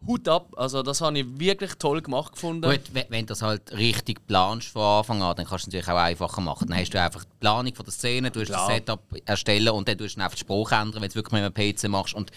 Hut 0.06 0.30
ab. 0.30 0.54
Also, 0.56 0.84
das 0.84 1.02
habe 1.02 1.20
ich 1.20 1.26
wirklich 1.38 1.74
toll 1.74 2.02
gemacht 2.02 2.32
gefunden. 2.32 2.62
Gut, 2.62 2.94
wenn, 2.94 3.26
du 3.26 3.26
das 3.26 3.42
halt 3.42 3.74
richtig 3.74 4.26
planst 4.26 4.70
von 4.70 4.82
Anfang 4.82 5.22
an, 5.22 5.36
dann 5.36 5.46
kannst 5.46 5.66
du 5.66 5.70
es 5.70 5.74
natürlich 5.74 5.90
auch 5.90 6.02
einfacher 6.02 6.40
machen. 6.40 6.70
Dann 6.70 6.78
hast 6.78 6.92
du 6.92 7.02
einfach 7.02 7.26
die 7.26 7.38
Planung 7.42 7.76
von 7.76 7.84
der 7.84 7.94
Szene, 7.94 8.32
du 8.32 8.40
hast 8.40 8.48
Klar. 8.48 8.68
das 8.68 8.78
Setup 8.78 9.02
erstellen 9.26 9.70
und 9.70 9.90
dann 9.90 9.98
tust 9.98 10.16
du 10.16 10.22
einfach 10.22 10.38
die 10.38 10.46
Sprache 10.46 10.76
ändern, 10.76 11.02
wenn 11.02 11.02
du 11.02 11.08
es 11.08 11.16
wirklich 11.16 11.34
mit 11.34 11.44
einem 11.44 11.74
PC 11.76 11.90
machst. 11.90 12.14
Und 12.14 12.32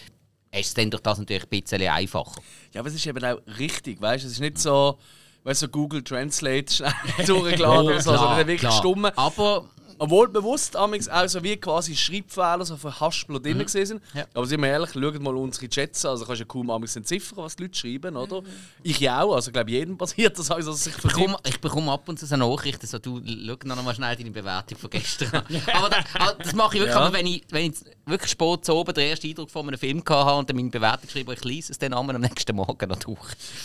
es 0.51 0.73
dann 0.73 0.91
durch 0.91 1.01
das 1.01 1.17
natürlich 1.17 1.43
ein 1.43 1.61
bisschen 1.61 1.87
einfacher. 1.87 2.41
Ja, 2.73 2.81
aber 2.81 2.89
es 2.89 2.95
ist 2.95 3.07
eben 3.07 3.23
auch 3.23 3.39
richtig, 3.57 4.01
weißt 4.01 4.25
du? 4.25 4.27
Es 4.27 4.33
ist 4.33 4.41
nicht 4.41 4.57
so, 4.57 4.99
weißt 5.43 5.61
du, 5.61 5.65
so 5.65 5.71
Google 5.71 6.03
Translate 6.03 6.71
schnell 6.73 7.25
durchgeladen 7.25 7.85
oder 7.87 8.01
so, 8.01 8.15
sondern 8.15 8.47
wirklich 8.47 8.71
stumm. 8.71 9.05
Aber 9.05 9.65
Obwohl 10.03 10.29
bewusst 10.29 10.75
amigs 10.75 11.07
auch 11.07 11.27
so 11.27 11.43
wie 11.43 11.57
quasi 11.57 11.95
Schreibfehler 11.95 12.65
so 12.65 12.75
verhaspelt 12.75 13.45
drin 13.45 13.59
mhm. 13.59 13.67
sind. 13.67 14.01
Ja. 14.15 14.25
Aber 14.33 14.47
sind 14.47 14.59
wir 14.59 14.69
ehrlich, 14.69 14.93
schaut 14.93 15.19
mal 15.19 15.35
unsere 15.35 15.69
Chats 15.69 16.03
an. 16.05 16.11
Also 16.13 16.25
kannst 16.25 16.39
du 16.39 16.43
ja 16.43 16.47
kaum 16.47 16.71
amigs 16.71 16.95
entziffern, 16.95 17.37
was 17.37 17.55
die 17.55 17.61
Leute 17.61 17.77
schreiben, 17.77 18.15
oder? 18.15 18.41
Ich 18.81 18.99
ja 18.99 19.21
auch. 19.21 19.35
Also 19.35 19.49
ich 19.49 19.53
glaube, 19.53 19.69
jedem 19.69 19.99
passiert 19.99 20.39
das, 20.39 20.49
also, 20.49 20.73
ich 20.89 20.97
bekomme, 20.97 21.37
ich 21.47 21.61
bekomme 21.61 21.91
ab 21.91 22.09
und 22.09 22.17
zu 22.17 22.25
so 22.25 22.35
Nachrichten, 22.35 22.87
so, 22.87 22.97
du 22.97 23.21
schau 23.23 23.67
noch 23.67 23.83
mal 23.83 23.93
schnell 23.93 24.15
deine 24.15 24.31
Bewertung 24.31 24.79
von 24.79 24.89
gestern 24.89 25.35
an. 25.35 25.45
aber, 25.71 25.89
das, 25.89 26.05
aber 26.15 26.43
das 26.43 26.53
mache 26.55 26.77
ich 26.77 26.81
wirklich, 26.81 26.95
Ja. 26.95 27.01
aber 27.01 27.13
wenn 27.13 27.27
ich, 27.27 27.43
wenn 27.51 27.71
ich 27.71 27.77
wirklich 28.07 28.31
spät 28.31 28.65
zu 28.65 28.73
oben 28.73 28.95
den 28.95 29.07
ersten 29.07 29.27
Eindruck 29.27 29.51
von 29.51 29.67
einem 29.67 29.77
Film 29.77 29.99
hatte 30.09 30.33
und 30.33 30.49
dann 30.49 30.55
meine 30.55 30.69
Bewertung 30.71 31.05
geschrieben 31.05 31.31
ich 31.31 31.43
lese 31.43 31.73
es 31.73 31.77
dann 31.77 31.93
am 31.93 32.07
nächsten 32.07 32.55
Morgen 32.55 32.89
noch 32.89 32.97
durch. 32.97 33.19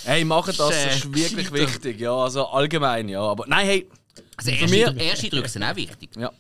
Hey, 0.05 0.23
machen 0.23 0.53
das, 0.55 0.69
das 0.69 0.97
ist 0.97 1.15
wirklich 1.15 1.51
wichtig. 1.51 1.99
Ja, 1.99 2.15
also 2.15 2.47
allgemein, 2.49 3.09
ja. 3.09 3.23
Aber 3.23 3.47
nein, 3.47 3.67
hey. 3.67 3.89
Also 4.37 4.51
erste, 4.51 5.27
Eindrücke- 5.27 5.49
sind 5.49 5.63
auch 5.63 5.77
wichtig. 5.77 6.11
Ja. 6.17 6.31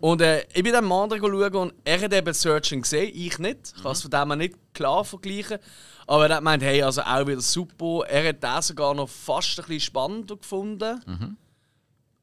Und 0.00 0.20
äh, 0.20 0.44
ich 0.52 0.62
bin 0.62 0.72
dann 0.72 0.84
am 0.84 0.92
anderen 0.92 1.22
schauen 1.22 1.54
und 1.54 1.74
er 1.84 2.00
hat 2.00 2.12
eben 2.12 2.34
Searching 2.34 2.82
gesehen, 2.82 3.12
ich 3.14 3.38
nicht. 3.38 3.74
Ich 3.76 3.82
kann 3.82 3.92
es 3.92 4.02
von 4.02 4.10
dem 4.10 4.28
her 4.28 4.36
nicht 4.36 4.54
klar 4.74 5.04
vergleichen. 5.04 5.58
Aber 6.06 6.26
er 6.26 6.34
hat 6.36 6.38
gemeint, 6.40 6.62
hey, 6.62 6.82
also 6.82 7.02
auch 7.02 7.26
wieder 7.26 7.40
super. 7.40 8.06
Er 8.08 8.28
hat 8.30 8.42
den 8.42 8.62
sogar 8.62 8.94
noch 8.94 9.08
fast 9.08 9.58
ein 9.58 9.66
bisschen 9.66 9.80
spannender 9.80 10.36
gefunden. 10.36 11.36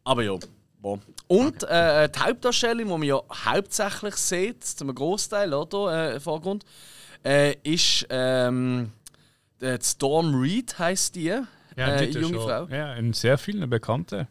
Aber 0.03 0.23
ja. 0.23 0.37
Bon. 0.79 1.01
Und 1.27 1.63
äh, 1.63 2.09
die 2.09 2.19
Hauptdarstellung, 2.19 2.85
die 2.85 2.91
man 2.91 3.03
ja 3.03 3.19
hauptsächlich 3.45 4.15
sieht, 4.15 4.63
zum 4.63 4.93
Großteil, 4.93 5.51
oder? 5.53 6.11
Äh, 6.11 6.15
im 6.15 6.21
Vorgrund, 6.21 6.63
äh, 7.23 7.55
ist 7.63 8.05
ähm, 8.09 8.91
die 9.59 9.77
Storm 9.81 10.39
Reed 10.39 10.77
heißt 10.77 11.15
die. 11.15 11.23
Ja, 11.23 11.45
äh, 11.75 12.05
junge 12.09 12.35
schon. 12.35 12.35
Frau. 12.35 12.67
Ja, 12.67 12.93
in 12.93 13.13
sehr 13.13 13.37
vielen 13.39 13.67
Bekannte. 13.67 14.27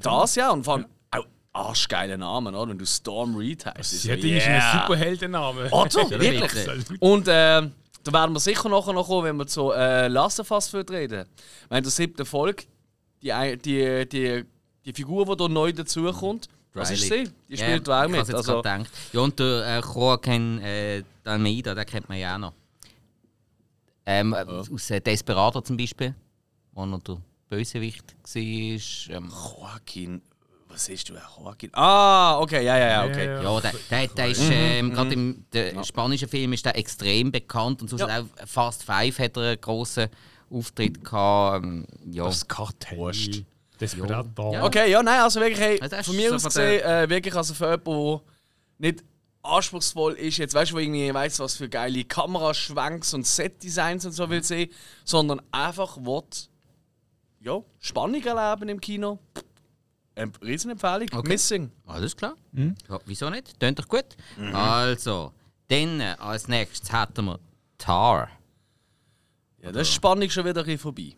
Das 0.00 0.34
ja, 0.34 0.50
und 0.50 0.64
vor 0.64 0.74
allem 0.74 0.86
auch 1.12 1.24
arschgeile 1.52 2.18
Namen, 2.18 2.54
oder? 2.54 2.70
Wenn 2.70 2.78
du 2.78 2.86
Storm 2.86 3.36
Reed 3.36 3.64
heißt. 3.66 3.90
Sie 4.02 4.10
hat 4.12 4.18
irgendwie 4.18 4.40
einen 4.42 4.80
Superheldennamen. 4.80 5.70
Oder? 5.72 6.02
Ja, 6.10 6.20
Wirklich? 6.20 7.00
Und 7.00 7.28
äh, 7.28 7.62
da 8.02 8.12
werden 8.12 8.34
wir 8.34 8.40
sicher 8.40 8.68
nachher 8.68 8.92
noch 8.92 9.06
kommen, 9.06 9.24
wenn 9.24 9.36
wir 9.36 9.46
zu 9.46 9.70
äh, 9.72 10.08
Last 10.08 10.40
of 10.40 10.50
Us 10.50 10.74
reden. 10.74 11.26
Wenn 11.68 11.82
der 11.82 11.90
siebte 11.92 12.24
Folge, 12.24 12.64
die, 13.22 13.32
ein- 13.32 13.58
die, 13.62 14.06
die, 14.08 14.44
die 14.84 14.92
Figur, 14.92 15.24
die 15.26 15.36
da 15.36 15.48
neu 15.48 15.72
dazukommt, 15.72 16.48
was 16.74 16.90
ist 16.90 17.02
sie? 17.02 17.30
Die 17.48 17.56
spielt 17.56 17.86
ja, 17.86 18.00
auch 18.00 18.04
ich 18.06 18.10
mit. 18.10 18.18
jetzt 18.18 18.34
Also, 18.34 18.56
gedacht. 18.56 18.86
Ja, 19.12 19.20
und 19.20 19.38
der 19.38 19.64
äh, 19.64 19.80
Joaquin 19.80 20.60
äh, 20.60 21.04
Almeida, 21.24 21.72
den 21.74 21.86
kennt 21.86 22.08
man 22.08 22.18
ja 22.18 22.34
auch 22.34 22.38
noch. 22.40 22.52
Ähm, 24.06 24.34
Aus 24.34 24.90
äh, 24.90 25.00
Desperado 25.00 25.60
zum 25.60 25.76
Beispiel, 25.76 26.14
wo 26.72 26.84
Bösewicht 27.48 28.14
war. 28.22 29.16
Ähm, 29.16 29.30
Joaquin. 29.30 30.22
Was 30.68 30.88
ist 30.88 31.08
du, 31.08 31.14
Joaquin? 31.14 31.70
Ah, 31.74 32.40
okay, 32.40 32.64
ja, 32.64 32.76
ja, 32.76 32.88
ja, 32.88 33.04
okay. 33.04 33.26
Ja, 33.26 33.42
ja, 33.42 33.60
der, 33.60 33.72
der, 33.90 34.06
der 34.08 34.28
ist 34.28 34.40
ähm, 34.50 34.92
gerade 34.92 35.12
im 35.12 35.44
der 35.52 35.84
spanischen 35.84 36.28
Film 36.28 36.52
ist 36.52 36.64
der 36.64 36.76
extrem 36.76 37.30
bekannt 37.30 37.80
und 37.82 37.88
sonst 37.88 38.00
Ja. 38.00 38.20
auch 38.22 38.46
Fast 38.46 38.82
Five 38.82 39.18
hat 39.20 39.36
er 39.36 39.42
einen 39.50 39.60
grossen 39.60 40.08
Auftritt 40.50 41.04
gehabt. 41.04 41.64
Ähm, 41.64 41.86
ja. 42.10 42.24
Das 42.24 42.46
Kartell. 42.48 43.44
Desperado. 43.80 44.52
Ja. 44.52 44.64
Okay, 44.64 44.90
ja, 44.90 45.02
nein, 45.02 45.20
also 45.20 45.40
wirklich, 45.40 45.60
hey, 45.60 45.80
Also 45.80 45.96
von 45.96 46.14
ist 46.14 46.20
mir 46.20 46.28
so 46.30 46.34
aus 46.36 46.44
gesehen, 46.44 46.82
äh, 46.82 47.08
wirklich 47.08 47.34
also 47.34 47.54
für 47.54 47.70
jemanden, 47.70 48.20
der 48.78 48.90
nicht 48.90 49.04
anspruchsvoll 49.42 50.14
ist, 50.14 50.38
jetzt 50.38 50.54
weißt 50.54 50.70
du, 50.72 50.76
wo 50.76 50.78
irgendwie 50.78 51.12
weiss, 51.12 51.38
was 51.38 51.56
für 51.56 51.68
geile 51.68 52.04
Kameraschwenks 52.04 53.14
und 53.14 53.26
Setdesigns 53.26 54.06
und 54.06 54.12
so 54.12 54.28
will 54.30 54.42
sehen, 54.42 54.70
sondern 55.04 55.42
einfach 55.52 55.98
will, 55.98 56.50
ja, 57.44 57.60
Spannung 57.78 58.22
erleben 58.22 58.68
im 58.68 58.80
Kino. 58.80 59.18
Eine 60.16 60.32
Riesenempfehlung. 60.42 61.08
Okay. 61.12 61.28
Missing. 61.28 61.70
Alles 61.86 62.16
klar. 62.16 62.36
Ja, 62.88 62.98
wieso 63.04 63.28
nicht? 63.30 63.58
Tönt 63.58 63.78
doch 63.78 63.88
gut. 63.88 64.06
Also, 64.52 65.32
dann 65.68 66.00
äh, 66.00 66.16
als 66.18 66.48
nächstes 66.48 66.92
hätten 66.92 67.26
wir 67.26 67.40
Tar. 67.78 68.30
Ja, 69.60 69.72
das 69.72 69.88
ist 69.88 69.94
Spannung 69.94 70.30
schon 70.30 70.44
wieder 70.44 70.60
ein 70.60 70.66
bisschen 70.66 70.78
vorbei. 70.78 71.16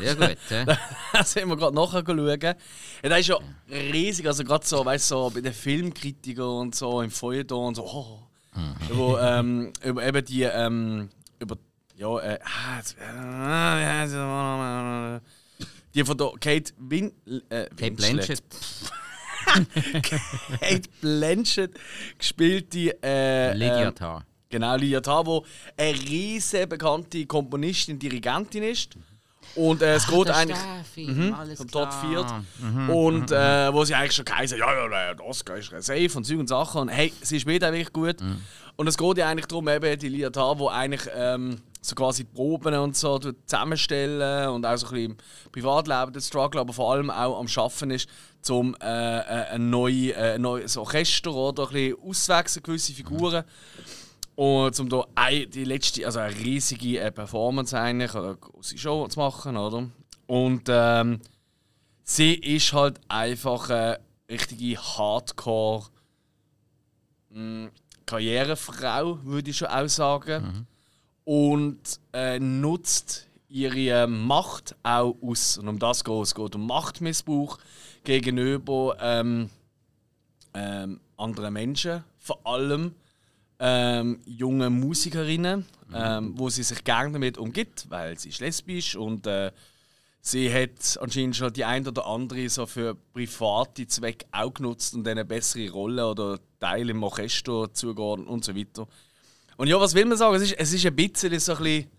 Ja 0.00 0.14
gut. 0.14 0.38
äh. 0.50 0.64
da 1.12 1.24
sind 1.24 1.48
wir 1.48 1.56
gerade 1.56 1.74
nachher 1.74 2.02
schauen. 2.06 2.26
Ja, 3.02 3.08
das 3.08 3.20
ist 3.20 3.28
ja 3.28 3.38
riesig, 3.68 4.26
also 4.26 4.44
gerade 4.44 4.64
so, 4.64 4.84
weißt 4.84 5.10
du, 5.10 5.14
so 5.14 5.30
bei 5.30 5.40
den 5.40 5.52
Filmkritikern 5.52 6.46
und 6.46 6.74
so 6.74 7.02
im 7.02 7.10
Feuilleton 7.10 7.68
und 7.68 7.74
so, 7.74 7.84
oh, 7.84 8.22
wo 8.90 9.18
ähm, 9.18 9.72
über 9.84 10.02
eben 10.06 10.24
die, 10.24 10.42
ähm, 10.42 11.10
über, 11.38 11.56
ja, 11.96 12.18
äh, 12.20 12.38
die 15.96 16.04
von 16.04 16.16
der 16.16 16.30
Kate 16.38 16.72
Win, 16.78 17.12
äh, 17.48 17.64
Kate. 17.76 17.90
Blanchett. 17.92 18.42
Kate 20.60 20.88
Blanchett 21.00 21.74
gespielt 22.18 22.72
die, 22.72 22.90
äh, 23.02 23.52
Lydia 23.54 23.88
ähm, 23.88 23.94
Tar. 23.94 24.24
Genau, 24.48 24.76
Lydia 24.76 25.00
Tarr, 25.00 25.24
die 25.24 25.40
eine 25.82 25.98
riesen 25.98 26.68
bekannte 26.68 27.26
Komponistin, 27.26 27.98
Dirigentin 27.98 28.62
ist. 28.62 28.96
Und 29.54 29.80
äh, 29.80 29.94
es 29.94 30.06
geht 30.06 30.28
eigentlich 30.30 30.58
Mhm, 30.96 31.32
alles 31.32 31.58
vom 31.58 31.70
Todd 31.70 31.88
klar. 31.88 32.44
Field. 32.60 32.90
Und 32.90 33.30
äh, 33.30 33.72
wo 33.72 33.84
sie 33.84 33.94
eigentlich 33.94 34.12
schon 34.12 34.24
geheißen 34.24 34.58
ja, 34.58 34.72
ja, 34.72 34.90
ja, 34.90 35.14
das 35.14 35.42
ist 35.42 35.86
safe 35.86 36.10
und 36.14 36.24
Zeug 36.24 36.38
und 36.38 36.48
Sachen. 36.48 36.82
Und 36.82 36.88
hey, 36.88 37.12
sie 37.22 37.40
spielt 37.40 37.64
auch 37.64 37.72
wirklich 37.72 37.92
gut. 37.92 38.16
Und 38.76 38.86
es 38.86 38.98
geht 38.98 39.16
ja 39.18 39.28
eigentlich 39.28 39.46
darum, 39.46 39.68
eben 39.68 39.98
die 39.98 40.08
Lydia 40.08 40.30
Tarr, 40.30 40.56
die 40.56 40.68
eigentlich 40.68 41.10
ähm, 41.14 41.60
so 41.86 41.94
quasi 41.94 42.24
die 42.24 42.32
Proben 42.32 42.74
und 42.74 42.96
so 42.96 43.18
zusammenstellen 43.18 44.48
und 44.50 44.64
auch 44.66 44.76
so 44.76 44.86
ein 44.86 44.92
bisschen 44.92 45.10
im 45.12 45.16
Privatleben 45.52 46.12
den 46.12 46.22
Struggle, 46.22 46.60
aber 46.60 46.72
vor 46.72 46.92
allem 46.92 47.10
auch 47.10 47.38
am 47.38 47.48
Schaffen 47.48 47.90
ist, 47.90 48.08
um 48.48 48.74
äh, 48.80 49.18
äh, 49.18 49.54
ein 49.54 49.70
neues 49.70 50.16
äh, 50.16 50.34
ein 50.34 50.42
neues 50.42 50.76
Orchester 50.76 51.32
oder 51.32 51.64
ein 51.68 51.72
bisschen 51.72 51.98
auszuwechseln, 52.02 52.62
gewisse 52.62 52.92
Figuren. 52.92 53.44
Und 54.34 54.78
um 54.78 54.88
da 54.88 55.06
ein, 55.14 55.50
die 55.50 55.64
letzte, 55.64 56.04
also 56.04 56.18
eine 56.18 56.36
riesige 56.36 57.00
äh, 57.00 57.10
Performance 57.10 57.78
eigentlich, 57.78 58.14
oder 58.14 58.28
eine 58.28 58.36
große 58.36 58.76
Show 58.76 59.06
zu 59.08 59.18
machen, 59.18 59.56
oder? 59.56 59.88
Und 60.26 60.64
ähm, 60.68 61.20
sie 62.04 62.34
ist 62.34 62.72
halt 62.72 63.00
einfach 63.08 63.70
eine 63.70 63.98
richtige 64.30 64.76
Hardcore 64.78 65.86
mh, 67.30 67.70
Karrierefrau, 68.04 69.18
würde 69.24 69.50
ich 69.50 69.56
schon 69.56 69.68
auch 69.68 69.88
sagen. 69.88 70.66
Und 71.26 72.00
äh, 72.14 72.38
nutzt 72.38 73.26
ihre 73.48 74.06
Macht 74.06 74.74
auch 74.82 75.14
aus. 75.20 75.58
Und 75.58 75.68
um 75.68 75.78
das 75.78 76.02
geht 76.04 76.22
es. 76.22 76.34
Geht 76.34 76.54
um 76.54 76.66
Machtmissbrauch 76.66 77.58
gegenüber 78.04 78.96
ähm, 79.00 79.50
ähm, 80.54 81.00
anderen 81.16 81.52
Menschen, 81.52 82.04
vor 82.18 82.46
allem 82.46 82.94
ähm, 83.58 84.20
junge 84.26 84.70
Musikerinnen, 84.70 85.64
ähm, 85.94 86.34
wo 86.36 86.48
sie 86.48 86.62
sich 86.62 86.84
gerne 86.84 87.12
damit 87.12 87.38
umgibt, 87.38 87.86
weil 87.88 88.18
sie 88.18 88.28
ist 88.28 88.40
lesbisch 88.40 88.96
und 88.96 89.26
äh, 89.26 89.50
sie 90.20 90.52
hat 90.52 90.98
anscheinend 91.00 91.36
schon 91.36 91.52
die 91.52 91.64
ein 91.64 91.86
oder 91.86 92.06
andere 92.06 92.48
so 92.48 92.66
für 92.66 92.94
private 92.94 93.86
Zwecke 93.86 94.26
auch 94.32 94.52
genutzt 94.52 94.94
und 94.94 95.08
eine 95.08 95.24
bessere 95.24 95.70
Rolle 95.70 96.06
oder 96.06 96.38
Teil 96.60 96.90
im 96.90 97.02
Orchester 97.02 97.72
zugeordnet 97.72 98.28
und 98.28 98.44
so 98.44 98.54
weiter. 98.54 98.86
Und 99.56 99.68
ja, 99.68 99.80
was 99.80 99.94
will 99.94 100.04
man 100.04 100.18
sagen? 100.18 100.34
Es 100.36 100.42
ist, 100.42 100.52
es 100.52 100.72
ist 100.72 100.86
ein 100.86 100.94
bisschen 100.94 101.38
so 101.38 101.52
ein 101.52 101.58
bisschen 101.62 101.90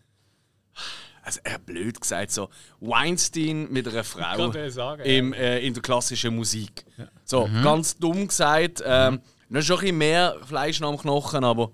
also 1.27 1.41
eher 1.43 1.59
blöd 1.59 1.99
gesagt, 1.99 2.31
so 2.31 2.47
Weinstein 2.79 3.69
mit 3.69 3.85
einer 3.85 4.05
Frau 4.05 4.69
sagen, 4.69 5.03
im, 5.03 5.33
äh, 5.33 5.59
in 5.59 5.73
der 5.73 5.83
klassischen 5.83 6.33
Musik. 6.33 6.85
So, 7.25 7.49
ganz 7.63 7.97
dumm 7.97 8.29
gesagt. 8.29 8.81
Ähm, 8.85 9.19
noch 9.49 9.61
schon 9.61 9.77
ein 9.77 9.81
bisschen 9.81 9.97
mehr 9.97 10.37
Fleisch 10.45 10.79
noch 10.79 10.89
am 10.89 10.97
Knochen, 10.97 11.43
aber. 11.43 11.71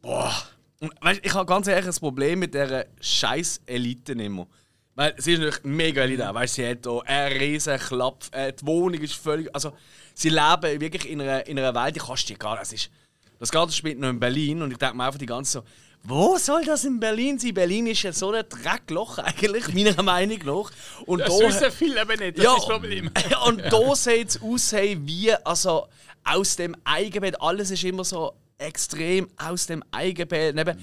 Boah. 0.00 0.32
Und, 0.78 0.92
weißt, 1.00 1.20
ich 1.24 1.34
habe 1.34 1.46
ganz 1.46 1.66
ehrlich 1.66 1.86
ein 1.86 2.00
Problem 2.00 2.38
mit 2.38 2.54
dieser 2.54 2.86
scheiß 3.00 3.62
Elite 3.66 4.12
immer. 4.12 4.46
Weil 4.94 5.14
sie 5.18 5.32
ist 5.32 5.40
natürlich 5.40 5.64
mega 5.64 6.02
elitär. 6.02 6.32
Weißt, 6.32 6.54
sie 6.54 6.68
hat 6.68 6.78
hier 6.84 7.02
einen 7.06 7.36
riesen 7.36 7.78
Klapp. 7.78 8.24
Äh, 8.30 8.52
die 8.52 8.66
Wohnung 8.66 9.00
ist 9.00 9.14
völlig. 9.14 9.52
Also, 9.52 9.72
sie 10.14 10.28
leben 10.28 10.80
wirklich 10.80 11.10
in 11.10 11.20
einer, 11.20 11.44
in 11.46 11.58
einer 11.58 11.74
Welt, 11.74 11.96
die 11.96 12.00
kannst 12.00 12.28
du 12.28 12.34
dir 12.34 12.38
gar 12.38 12.58
nicht. 12.60 12.90
Das, 13.38 13.48
ist, 13.48 13.52
Ganze 13.52 13.74
spielt 13.76 13.98
noch 13.98 14.08
in 14.10 14.18
Berlin 14.20 14.62
und 14.62 14.70
ich 14.72 14.78
denke 14.78 14.96
mir 14.96 15.04
einfach 15.04 15.18
die 15.18 15.26
ganze 15.26 15.52
so. 15.52 15.62
Wo 16.04 16.38
soll 16.38 16.64
das 16.64 16.84
in 16.84 17.00
Berlin 17.00 17.38
sein? 17.38 17.52
Berlin 17.54 17.88
ist 17.88 18.02
ja 18.02 18.12
so 18.12 18.30
ein 18.32 18.44
Dreckloch 18.48 19.18
eigentlich, 19.18 19.68
meiner 19.74 20.00
Meinung 20.02 20.38
nach. 20.44 20.70
Und 21.06 21.20
Das 21.20 21.36
da- 21.38 21.46
wissen 21.48 21.72
viele 21.72 22.00
eben 22.02 22.18
nicht, 22.20 22.38
das 22.38 22.44
ja, 22.44 22.52
ist 22.54 22.58
das 22.60 22.68
Problem. 22.68 23.10
und 23.46 23.60
da 23.60 23.94
sieht 23.94 24.28
es 24.30 24.42
aus, 24.42 24.72
hey, 24.72 24.96
wie 25.00 25.32
also 25.32 25.88
aus 26.24 26.56
dem 26.56 26.76
Eigenbett. 26.84 27.40
Alles 27.40 27.70
ist 27.70 27.82
immer 27.84 28.04
so 28.04 28.32
extrem 28.58 29.28
aus 29.36 29.66
dem 29.66 29.82
Eigenbett. 29.90 30.54
Neben, 30.54 30.78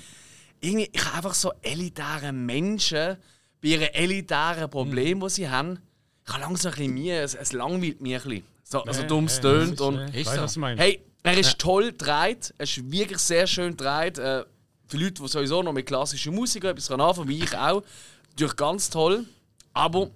irgendwie, 0.60 0.90
ich 0.92 1.06
habe 1.06 1.18
einfach 1.18 1.34
so 1.34 1.54
elitäre 1.62 2.32
Menschen 2.34 3.18
bei 3.62 3.68
ihren 3.70 3.94
elitären 3.94 4.70
Problemen, 4.70 5.22
die 5.22 5.30
sie 5.30 5.50
haben. 5.50 5.80
Ich 6.28 6.34
habe 6.34 6.42
langsam 6.42 6.72
ein 6.74 6.78
bisschen 6.78 6.94
Mühe, 6.94 7.20
es, 7.22 7.36
es 7.36 7.54
langweilt 7.54 8.02
mich 8.02 8.16
ein 8.16 8.22
bisschen. 8.22 8.44
So, 8.64 8.84
also 8.84 9.04
dumm 9.04 9.26
es 9.26 9.40
tönt. 9.40 9.80
Und 9.80 10.10
Ich 10.10 10.22
Ist 10.22 10.28
weiß, 10.28 10.36
so. 10.36 10.42
was 10.42 10.54
du 10.56 10.60
meinst. 10.60 10.84
Hey, 10.84 11.02
er 11.26 11.38
ist 11.38 11.60
toll 11.60 11.92
gedreht, 11.92 12.54
er 12.58 12.64
ist 12.64 12.92
wirklich 12.92 13.20
sehr 13.20 13.48
schön 13.48 13.72
gedreht. 13.76 14.18
Äh, 14.20 14.46
für 14.88 14.98
Leute, 14.98 15.24
die 15.24 15.28
sowieso 15.28 15.64
noch 15.64 15.74
mit 15.74 15.88
klassischer 15.88 16.32
Musik 16.32 16.64
etwas 16.64 16.92
anfangen, 16.92 17.28
wie 17.28 17.44
ich 17.44 17.58
auch, 17.58 17.82
natürlich 18.30 18.56
ganz 18.56 18.90
toll. 18.90 19.26
Aber, 19.74 20.12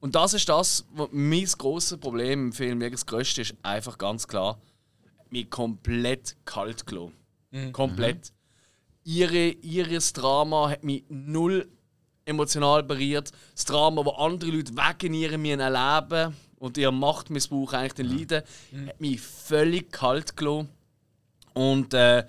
und 0.00 0.14
das 0.14 0.34
ist 0.34 0.48
das, 0.48 0.84
was 0.92 1.08
mein 1.12 1.44
grosses 1.44 1.98
Problem 1.98 2.46
im 2.46 2.52
Film, 2.52 2.80
wirklich 2.80 3.00
das 3.00 3.06
Größte 3.06 3.42
ist, 3.42 3.54
einfach 3.62 3.96
ganz 3.98 4.26
klar, 4.26 4.60
mich 5.30 5.48
komplett 5.48 6.36
kalt 6.44 6.86
gelassen. 6.86 7.12
Komplett. 7.72 8.32
Ihre, 9.04 9.48
ihres 9.48 10.12
Drama 10.12 10.70
hat 10.70 10.82
mich 10.82 11.04
null 11.08 11.68
emotional 12.24 12.82
berührt. 12.82 13.30
Das 13.54 13.64
Drama, 13.64 14.02
das 14.02 14.14
andere 14.16 14.50
Leute 14.50 14.72
wegen 14.74 15.14
ihrem 15.14 15.44
erleben 15.44 16.36
und 16.62 16.78
ihr 16.78 16.92
Machtmissbrauch 16.92 17.72
eigentlich 17.72 17.94
den 17.94 18.06
leiden, 18.18 18.42
hat 18.86 19.00
mich 19.00 19.20
völlig 19.20 19.90
kalt 19.90 20.36
gelassen. 20.36 20.68
Und 21.54 21.92
äh, 21.92 22.24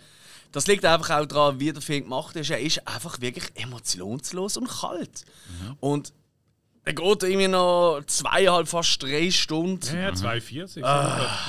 das 0.52 0.66
liegt 0.66 0.84
einfach 0.86 1.22
auch 1.22 1.26
daran, 1.28 1.60
wie 1.60 1.72
der 1.72 1.84
Film 1.84 2.06
gemacht 2.06 2.36
ist. 2.36 2.50
Er 2.50 2.60
ist 2.60 2.86
einfach 2.88 3.22
wirklich 3.22 3.52
emotionslos 3.54 4.58
und 4.58 4.68
kalt. 4.68 5.26
Und 5.80 6.14
er 6.84 6.94
geht 6.94 7.24
irgendwie 7.24 7.48
noch 7.48 8.02
zweieinhalb, 8.08 8.68
fast 8.68 9.04
drei 9.04 9.30
Stunden. 9.30 9.96
Ja, 9.96 10.10
2,40. 10.10 10.84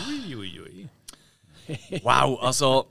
Ui, 0.07 0.37
ui, 0.37 0.61
ui. 0.61 0.89
Wow, 2.03 2.39
also. 2.43 2.91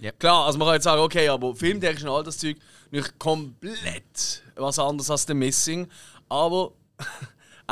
Ja. 0.00 0.10
Klar, 0.10 0.46
also 0.46 0.58
man 0.58 0.66
kann 0.66 0.74
jetzt 0.74 0.84
sagen, 0.84 1.00
okay, 1.00 1.28
aber 1.28 1.54
filmtechnisch 1.54 2.02
und 2.02 2.10
all 2.10 2.24
das 2.24 2.38
Zeug 2.38 2.56
nicht 2.90 3.20
komplett 3.20 4.42
was 4.56 4.80
anderes 4.80 5.08
als 5.10 5.24
The 5.28 5.34
Missing. 5.34 5.86
Aber 6.28 6.72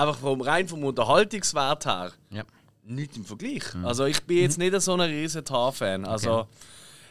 einfach 0.00 0.16
vom, 0.19 0.40
rein 0.40 0.69
vom 0.69 0.85
Unterhaltungswert 0.85 1.87
her 1.87 2.12
Ja. 2.30 2.42
nicht 2.85 3.16
im 3.16 3.25
Vergleich. 3.25 3.62
Also 3.85 4.04
ich 4.07 4.23
bin 4.25 4.38
jetzt 4.38 4.59
nicht 4.59 4.78
so 4.80 4.95
ein 4.95 5.00
riesen 5.00 5.45
Tar-Fan. 5.45 6.04
Also 6.04 6.47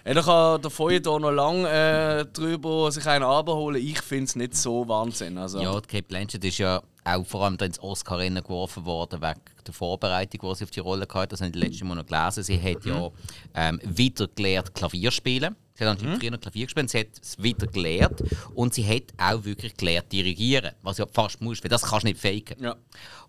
er 0.04 0.22
kann 0.24 0.62
der 0.62 0.72
Feuilleton 0.72 1.22
noch 1.22 1.32
lange 1.32 1.70
äh, 1.70 2.26
drüber 2.26 2.92
sich 2.92 3.06
einen 3.06 3.26
abholen. 3.26 3.82
Ich 3.86 4.02
finde 4.02 4.26
es 4.26 4.36
nicht 4.36 4.56
so 4.56 4.88
Wahnsinn. 4.88 5.38
Also, 5.38 5.60
Ja, 5.62 5.80
die 5.80 5.88
Kate 5.88 6.04
Blanchett 6.08 6.44
ist 6.46 6.58
ja 6.58 6.82
auch 7.04 7.26
vor 7.26 7.44
allem 7.44 7.58
ins 7.62 7.80
Oscar-Rennen 7.82 8.42
geworfen 8.44 8.86
worden 8.86 9.22
wegen 9.22 9.42
der 9.66 9.74
Vorbereitung, 9.74 10.50
die 10.50 10.56
sie 10.56 10.64
auf 10.64 10.72
die 10.72 10.80
Rolle 10.80 11.08
hatte. 11.14 11.28
Das 11.30 11.42
habe 11.42 11.52
ich 11.54 11.56
letztes 11.62 11.84
Mal 11.84 11.96
noch 11.96 12.06
gelesen. 12.06 12.44
Sie 12.44 12.62
hat 12.62 12.86
ja 12.86 13.10
ähm, 13.56 13.80
wieder 13.84 14.28
gelernt 14.28 14.74
Klavier 14.74 15.12
spielen. 15.12 15.56
Sie 15.80 15.86
hat 15.86 15.92
anscheinend 15.98 16.22
früher 16.22 16.38
Klavier 16.38 16.66
gespielt, 16.66 16.90
sie 16.90 17.00
hat 17.00 17.08
es 17.22 17.42
wieder 17.42 17.66
gelernt 17.68 18.22
und 18.54 18.74
sie 18.74 18.86
hat 18.86 19.04
auch 19.18 19.44
wirklich 19.46 19.76
gelernt 19.78 20.12
dirigieren, 20.12 20.72
was 20.84 20.98
ja 20.98 21.06
fast 21.12 21.40
musst, 21.42 21.64
weil 21.64 21.70
das 21.70 21.84
kannst 21.84 22.04
du 22.04 22.10
nicht 22.10 22.20
faken. 22.20 22.62
Ja. 22.64 22.76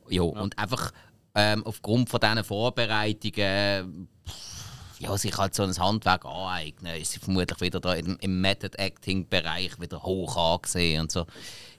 Ja, 0.09 0.23
und 0.23 0.59
einfach 0.59 0.91
ähm, 1.37 1.65
aufgrund 1.65 2.11
von 2.11 2.19
diesen 2.19 2.43
Vorbereitungen 2.43 4.09
ja, 4.99 5.17
sich 5.17 5.35
halt 5.39 5.55
so 5.55 5.63
ein 5.63 5.75
Handwerk 5.79 6.27
aneignen, 6.27 7.01
ist 7.01 7.13
sie 7.13 7.21
vermutlich 7.21 7.59
wieder 7.63 7.81
da 7.81 7.95
im, 7.95 8.19
im 8.21 8.41
Method-Acting-Bereich 8.43 9.81
wieder 9.81 10.03
hoch 10.03 10.37
angesehen 10.37 11.03
und 11.03 11.13
so. 11.13 11.27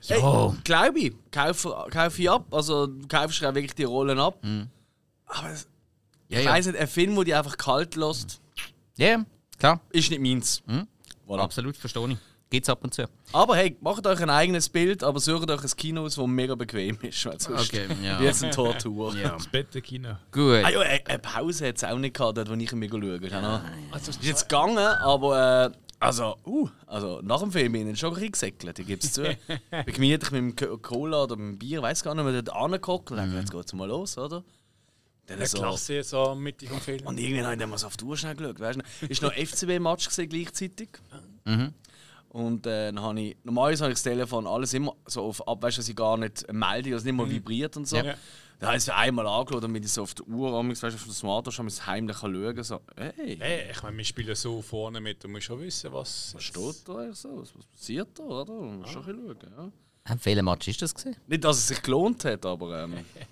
Ja, 0.04 0.16
Hey, 0.50 0.58
glaube 0.64 1.00
ich. 1.00 1.14
Kaufe, 1.32 1.86
kaufe 1.92 2.22
ich 2.22 2.30
ab. 2.30 2.46
Also 2.52 2.88
du 2.88 3.08
kaufst 3.08 3.42
ja 3.42 3.54
wirklich 3.54 3.76
die 3.76 3.84
Rollen 3.84 4.18
ab. 4.20 4.40
Aber 5.28 5.50
es- 5.52 5.68
ja, 6.30 6.40
ich 6.40 6.46
ja. 6.46 6.52
weiss 6.52 6.66
nicht, 6.66 6.80
ein 6.80 6.88
Film, 6.88 7.14
der 7.16 7.24
dich 7.26 7.36
einfach 7.36 7.58
kalt 7.58 7.96
lässt, 7.96 8.40
Ja, 8.98 9.24
klar. 9.62 9.80
ist 9.92 10.10
nicht 10.10 10.22
meins. 10.22 10.62
Voilà. 11.28 11.40
Absolut, 11.40 11.78
verstehe 11.78 12.10
ich. 12.12 12.18
Geht's 12.50 12.68
ab 12.68 12.84
und 12.84 12.94
zu. 12.94 13.08
Aber 13.32 13.56
hey, 13.56 13.78
macht 13.80 14.06
euch 14.06 14.20
ein 14.22 14.30
eigenes 14.30 14.68
Bild, 14.68 15.06
aber 15.06 15.22
sucht 15.22 15.50
euch 15.50 15.64
ein 15.64 15.70
Kino 15.78 16.04
aus, 16.04 16.16
das 16.16 16.28
mega 16.28 16.54
bequem 16.56 16.98
ist. 17.02 17.26
Weil 17.26 17.40
sonst 17.40 17.70
Okay, 17.70 17.88
ja. 18.04 18.20
Wie 18.20 18.26
jetzt 18.26 18.44
ein 18.44 18.52
Tortur. 18.52 19.16
Ja. 19.16 19.30
Das 19.30 19.48
Bettenkino. 19.48 20.18
Gut. 20.34 20.60
Ah, 20.66 20.70
ja, 20.70 20.82
eine 20.82 21.00
eine 21.08 21.20
Pause 21.20 21.70
hat 21.70 21.78
es 21.78 21.86
auch 21.86 21.98
nicht 21.98 22.14
gehabt, 22.14 22.38
dort, 22.38 22.50
wo 22.50 22.54
ich 22.56 22.72
mega 22.74 22.98
schaue. 23.00 23.20
Ja, 23.26 23.64
also, 23.92 24.10
ist 24.10 24.22
jetzt 24.26 24.50
gegangen, 24.50 24.78
aber 24.78 25.70
äh, 25.72 25.78
also, 26.02 26.36
uh, 26.46 26.68
also 26.88 27.22
nach 27.24 27.40
dem 27.40 27.54
Film 27.54 27.72
bin 27.72 27.90
ich 27.90 27.98
schon 28.00 28.10
ein 28.10 28.16
bisschen 28.16 28.32
gesäckelt, 28.34 28.80
ich 28.80 28.88
gebe 28.88 29.00
es 29.02 29.14
zu. 29.14 29.24
gemütlich 29.86 30.32
mit 30.32 30.42
dem 30.42 30.56
Co- 30.58 30.78
Cola 30.80 31.24
oder 31.24 31.38
mit 31.38 31.54
dem 31.54 31.60
Bier, 31.60 31.82
weiß 31.82 32.04
gar 32.04 32.16
nicht, 32.16 32.26
mehr 32.26 32.42
dort 32.42 32.54
angeguckt 32.54 33.12
und 33.12 33.18
dann 33.18 33.34
jetzt 33.34 33.52
geht's 33.52 33.72
mal 33.72 33.88
los, 33.88 34.18
oder? 34.18 34.44
Dann 35.32 35.40
Eine 35.40 35.48
so, 35.48 35.58
Klasse 35.60 36.04
so 36.04 36.36
Mitte 36.36 36.68
vom 36.68 36.80
Film. 36.82 37.06
und 37.08 37.20
irgendwann 37.20 37.46
habe 37.46 37.54
ich 37.56 37.60
dann 37.60 37.70
mal 37.70 37.78
so 37.78 37.88
auf 37.88 37.98
die 37.98 38.04
Uhr 38.06 38.18
schnell 38.18 38.36
geschaut. 38.36 38.60
Weißt 38.60 38.80
du? 39.02 39.06
Ist 39.08 39.22
noch 39.22 39.34
FCB-Match 39.34 40.08
gesehen 40.08 40.30
gleichzeitig. 40.30 40.90
Und 42.30 42.66
äh, 42.66 42.92
dann 42.94 43.02
habe 43.02 43.20
ich, 43.20 43.38
normalerweise 43.44 43.84
habe 43.84 43.92
ich 43.92 43.96
das 43.96 44.04
Telefon 44.04 44.48
alles 44.48 44.74
immer 44.74 44.96
so 45.06 45.24
auf 45.24 45.46
ab, 45.48 45.62
weißt 45.62 45.78
du, 45.78 45.82
dass 45.82 45.90
ich 45.90 45.96
gar 45.96 46.18
nicht 46.18 46.52
melde, 46.52 46.92
dass 46.92 47.00
es 47.02 47.06
nicht 47.06 47.16
mal 47.16 47.30
vibriert 47.30 47.76
und 47.76 47.88
so. 47.88 47.98
Ja. 47.98 48.04
Dann 48.60 48.68
habe 48.68 48.78
ich 48.78 48.84
es 48.84 48.90
einmal 48.90 49.26
angeschaut, 49.28 49.64
damit 49.64 49.84
ich 49.84 49.92
so 49.92 50.04
auf 50.04 50.14
der 50.14 50.28
Uhr, 50.28 50.52
weißt 50.54 50.84
du, 50.84 50.88
auf 50.88 51.04
dem 51.04 51.12
Smartphone 51.14 51.52
schon 51.52 51.66
mal 51.66 51.74
heimlich 51.88 52.18
schauen 52.18 52.56
kann. 52.56 52.64
So, 52.64 52.80
hey, 52.96 53.38
Hey, 53.40 53.72
ich 53.72 53.84
meine, 53.84 53.98
wir 53.98 54.06
spielen 54.06 54.36
so 54.36 54.62
vorne 54.62 55.02
mit, 55.02 55.24
du 55.24 55.28
musst 55.28 55.46
schon 55.46 55.60
wissen, 55.60 55.92
was. 55.92 56.34
was 56.36 56.44
steht 56.44 56.88
da 56.88 56.98
eigentlich 57.00 57.18
so? 57.18 57.38
Was, 57.42 57.56
was 57.58 57.66
passiert 57.66 58.10
da, 58.18 58.24
oder? 58.24 58.54
Man 58.54 58.80
muss 58.80 58.90
schon 58.92 59.04
ein 59.06 59.26
bisschen 59.26 59.40
schauen, 59.42 59.72
ja. 60.08 60.16
Viele 60.20 60.44
Match 60.44 60.68
ist 60.68 60.82
das 60.82 60.94
gewesen? 60.94 61.16
Nicht, 61.28 61.44
dass 61.44 61.58
es 61.58 61.68
sich 61.70 61.82
gelohnt 61.82 62.24
hat, 62.26 62.46
aber. 62.46 62.84
Ähm, 62.84 62.94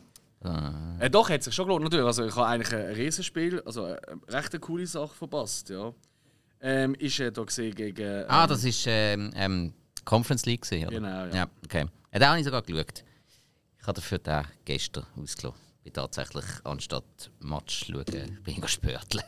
äh, 1.00 1.10
doch, 1.10 1.30
hat 1.30 1.44
sich 1.44 1.54
schon 1.54 1.66
gelohnt, 1.66 1.84
natürlich. 1.84 2.06
Also, 2.06 2.26
ich 2.26 2.36
habe 2.36 2.48
eigentlich 2.48 2.74
ein 2.74 2.94
Riesenspiel, 2.94 3.62
also 3.66 3.84
eine 3.84 4.00
recht 4.30 4.54
eine 4.54 4.60
coole 4.60 4.88
Sache 4.88 5.14
verpasst, 5.14 5.70
ja. 5.70 5.94
Ähm, 6.62 6.94
ist 6.96 7.20
er 7.20 7.32
da 7.32 7.44
gesehen 7.44 7.74
gegen. 7.76 8.02
Ähm, 8.06 8.26
Ah, 8.28 8.46
das 8.48 8.64
ist 8.64 8.84
ähm, 8.88 9.32
ähm, 9.36 9.74
Conference 10.06 10.46
League, 10.46 10.62
gewesen, 10.62 10.88
oder? 10.88 10.96
Genau, 10.98 11.26
ja. 11.26 11.36
ja. 11.36 11.48
okay. 11.64 11.86
Ja, 12.14 12.20
den 12.20 12.28
habe 12.30 12.40
ich 12.40 12.46
sogar 12.46 12.62
geschaut. 12.62 13.04
Ich 13.80 13.88
habe 13.88 13.94
dafür 13.94 14.18
den 14.20 14.44
gestern 14.66 15.06
ausgelassen. 15.22 15.60
Ich 15.84 15.94
tatsächlich 15.94 16.46
anstatt 16.66 17.32
Match 17.40 17.86
schauen, 17.88 18.04
bin 18.44 18.56
ich 18.58 18.68
spörteln. 18.68 19.24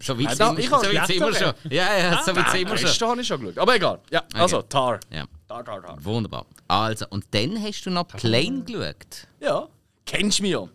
So 0.00 0.18
weit 0.18 0.38
da- 0.40 0.54
sind 0.54 0.64
so 0.68 0.72
weit 0.76 1.06
sind 1.06 1.20
wir 1.20 1.34
schon. 1.34 1.54
Ja, 1.70 1.96
ja, 1.98 2.22
so 2.22 2.34
weit 2.36 2.50
sind 2.50 2.68
wir 2.68 2.76
schon. 2.76 2.86
Gestern 2.86 3.08
habe 3.10 3.20
ich 3.20 3.26
schon 3.26 3.40
geschaut. 3.40 3.58
Aber 3.58 3.74
egal. 3.74 4.00
Ja, 4.10 4.22
also, 4.34 4.62
Tar. 4.62 5.00
Ja, 5.10 5.24
Tar, 5.48 5.64
Tar, 5.64 5.82
Tar. 5.82 6.04
wunderbar. 6.04 6.46
Also, 6.68 7.06
und 7.10 7.24
dann 7.32 7.60
hast 7.62 7.82
du 7.84 7.90
noch 7.90 8.06
Plane 8.08 8.62
geschaut. 8.64 9.26
Ja, 9.40 9.68
kennst 10.06 10.38
du 10.38 10.42
mich 10.42 10.52
ja. 10.52 10.68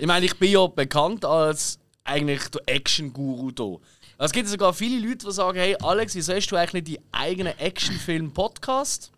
Ich 0.00 0.06
meine, 0.06 0.26
ich 0.26 0.36
bin 0.36 0.50
ja 0.50 0.66
bekannt 0.66 1.24
als 1.24 1.78
eigentlich 2.04 2.48
der 2.48 2.62
Action-Guru 2.66 3.52
hier. 3.56 3.80
Es 4.18 4.32
gibt 4.32 4.48
sogar 4.48 4.72
viele 4.72 5.06
Leute, 5.06 5.26
die 5.26 5.32
sagen: 5.32 5.58
Hey, 5.58 5.76
Alex, 5.80 6.14
wieso 6.14 6.34
hast 6.34 6.48
du 6.48 6.56
eigentlich 6.56 6.84
nicht 6.84 6.98
deinen 6.98 7.04
eigenen 7.12 7.58
Actionfilm-Podcast? 7.58 9.12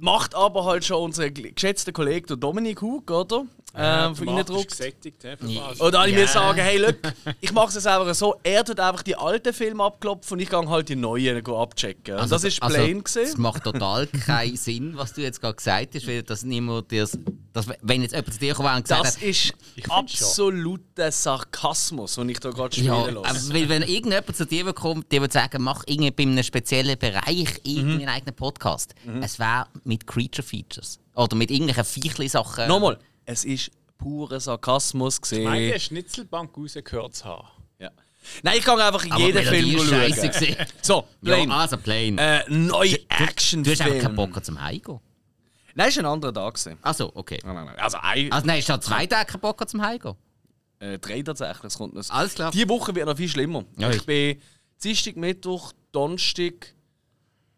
Macht 0.00 0.34
aber 0.34 0.64
halt 0.64 0.84
schon 0.84 1.02
unser 1.02 1.30
geschätzter 1.30 1.92
Kollege 1.92 2.26
der 2.26 2.36
Dominik 2.36 2.82
Hug, 2.82 3.10
oder? 3.10 3.46
Ähm, 3.76 4.14
von 4.16 4.28
Ihnen 4.28 4.44
druckt. 4.44 4.78
was? 4.78 5.80
Oder 5.80 6.06
ich 6.06 6.12
Ja. 6.14 6.20
mir 6.20 6.28
sagen, 6.28 6.60
hey, 6.60 6.78
look, 6.78 6.96
ich 7.40 7.52
mache 7.52 7.68
es 7.68 7.74
jetzt 7.74 7.86
einfach 7.86 8.14
so, 8.14 8.36
er 8.42 8.64
tut 8.64 8.78
einfach 8.80 9.02
die 9.02 9.16
alten 9.16 9.52
Filme 9.52 9.82
abklopfen 9.84 10.34
und 10.36 10.40
ich 10.40 10.48
gehe 10.50 10.68
halt 10.68 10.88
die 10.88 10.96
neuen 10.96 11.42
go 11.42 11.60
abchecken. 11.60 12.14
Also, 12.14 12.34
das 12.36 12.44
ist 12.44 12.60
plain 12.60 12.98
Es 12.98 13.04
gesehen. 13.14 13.40
macht 13.40 13.64
total 13.64 14.06
keinen 14.26 14.56
Sinn, 14.56 14.92
was 14.96 15.12
du 15.12 15.22
jetzt 15.22 15.40
gerade 15.40 15.56
gesagt 15.56 15.94
hast, 15.94 16.06
weil 16.06 16.22
das 16.22 16.44
niemand 16.44 16.90
dir. 16.90 17.08
Das, 17.52 17.68
wenn 17.82 18.02
jetzt 18.02 18.12
jemand 18.12 18.32
zu 18.32 18.40
dir 18.40 18.54
kam 18.54 18.66
und 18.76 18.82
gesagt 18.82 19.04
Das 19.04 19.16
hat, 19.16 19.22
ist 19.22 19.52
absoluter 19.88 21.10
Sarkasmus, 21.12 22.14
den 22.16 22.28
ich 22.28 22.40
da 22.40 22.50
gerade 22.50 22.76
ja, 22.80 23.00
spielen 23.00 23.14
lasse. 23.16 23.28
aber 23.48 23.54
weil 23.54 23.68
wenn 23.68 23.82
irgendjemand 23.82 24.36
zu 24.36 24.46
dir 24.46 24.72
kommt, 24.72 25.10
der 25.12 25.20
würde 25.20 25.32
sagen, 25.32 25.62
mach 25.62 25.84
irgendwie 25.86 26.10
bei 26.10 26.22
einem 26.24 26.42
speziellen 26.42 26.98
Bereich 26.98 27.60
irgendwie 27.62 28.02
einen 28.04 28.08
eigenen 28.08 28.34
Podcast. 28.34 28.94
Es 29.20 29.38
wäre 29.38 29.66
mit 29.84 30.06
Creature 30.06 30.46
Features. 30.46 30.98
Oder 31.14 31.36
mit 31.36 31.50
irgendwelchen 31.50 31.84
Viechli-Sachen. 31.84 32.66
Nochmal, 32.66 32.98
es 33.26 33.44
ist 33.44 33.70
purer 33.98 34.40
Sarkasmus 34.40 35.20
gesehen. 35.20 35.44
Meine 35.44 35.78
Schnitzelbank 35.78 36.56
rausgehört 36.56 37.14
zu 37.14 37.24
haben. 37.24 37.48
Ja. 37.78 37.90
Nein, 38.42 38.56
ich 38.58 38.64
kann 38.64 38.80
einfach 38.80 39.04
in 39.04 39.12
Aber 39.12 39.20
jeden 39.26 39.42
Film 39.44 39.76
ist 39.76 40.38
schauen. 40.40 40.66
So, 40.82 41.04
Plane. 41.22 41.44
Ja, 41.50 41.56
also 41.58 41.76
Plane. 41.76 42.20
äh, 42.20 42.44
neue 42.50 42.90
du 42.90 42.96
hast 43.08 43.10
einfach 43.10 43.14
keinen 43.14 43.28
Actionfilm. 43.28 44.14
Bock 44.16 44.44
zum 44.44 44.60
Heimgehen. 44.62 45.00
Nein, 45.76 45.88
ist 45.88 45.98
ein 45.98 46.06
anderer 46.06 46.32
Tag. 46.32 46.58
Also, 46.82 47.10
okay. 47.14 47.38
Nein, 47.44 47.54
nein, 47.54 47.64
nein. 47.66 47.78
Also 47.78 47.98
ein, 48.00 48.30
Also 48.32 48.46
nein, 48.46 48.58
ist 48.60 48.68
da 48.68 48.80
zwei 48.80 49.06
Tage 49.06 49.32
keinen 49.32 49.40
Bock 49.40 49.68
zum 49.68 49.82
Heimgehen. 49.82 50.14
äh, 50.78 50.98
drei 50.98 51.22
tatsächlich. 51.22 51.64
Es 51.64 51.78
kommt 51.78 51.94
noch. 51.94 52.08
Alles 52.10 52.34
klar. 52.34 52.50
Die 52.52 52.68
Woche 52.68 52.94
wird 52.94 53.06
noch 53.06 53.16
viel 53.16 53.28
schlimmer. 53.28 53.64
Ja, 53.76 53.90
ich 53.90 53.96
ich- 53.96 54.06
bin 54.06 54.40
Dienstag, 54.82 55.16
Mittwoch, 55.16 55.72
Donnerstag 55.92 56.74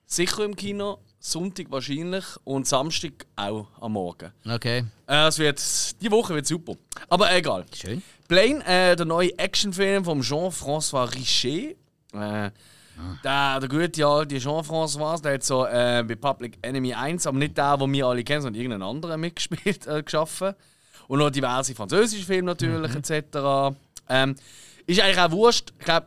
sicher 0.06 0.44
im 0.44 0.54
Kino, 0.56 0.98
Sonntag 1.30 1.70
wahrscheinlich 1.70 2.24
und 2.44 2.68
Samstag 2.68 3.26
auch 3.34 3.66
am 3.80 3.92
Morgen. 3.94 4.30
Okay, 4.48 4.84
Äh, 5.08 5.26
es 5.26 5.38
wird, 5.38 5.60
die 6.00 6.10
Woche 6.10 6.34
wird 6.34 6.46
super. 6.46 6.74
Aber 7.08 7.34
egal. 7.34 7.64
schön. 7.74 8.00
Plane, 8.28 8.64
äh, 8.64 8.94
der 8.94 9.06
neue 9.06 9.36
Actionfilm 9.36 10.04
von 10.04 10.20
Jean-François 10.22 11.12
Richet. 11.14 11.76
Äh, 12.12 12.50
der, 13.24 13.60
der 13.60 13.68
gute 13.68 14.06
alte 14.06 14.36
Jean-François, 14.36 15.20
der 15.20 15.34
hat 15.34 15.42
so 15.42 15.66
äh, 15.66 16.04
bei 16.06 16.14
Public 16.14 16.58
Enemy 16.62 16.94
1, 16.94 17.26
aber 17.26 17.38
nicht 17.38 17.58
der, 17.58 17.76
den 17.76 17.92
wir 17.92 18.06
alle 18.06 18.22
kennen, 18.24 18.42
sondern 18.42 18.60
irgendeinen 18.62 18.88
anderen 18.88 19.20
mitgespielt, 19.20 19.86
äh, 19.86 20.02
geschaffen. 20.02 20.54
Und 21.08 21.18
noch 21.18 21.30
diverse 21.30 21.74
französische 21.74 22.24
Filme 22.24 22.46
natürlich, 22.46 22.94
etc. 22.94 23.76
Ähm, 24.08 24.36
ist 24.86 25.00
eigentlich 25.00 25.18
auch 25.18 25.30
wurscht. 25.32 25.72
Ich 25.78 25.84
glaube, 25.84 26.06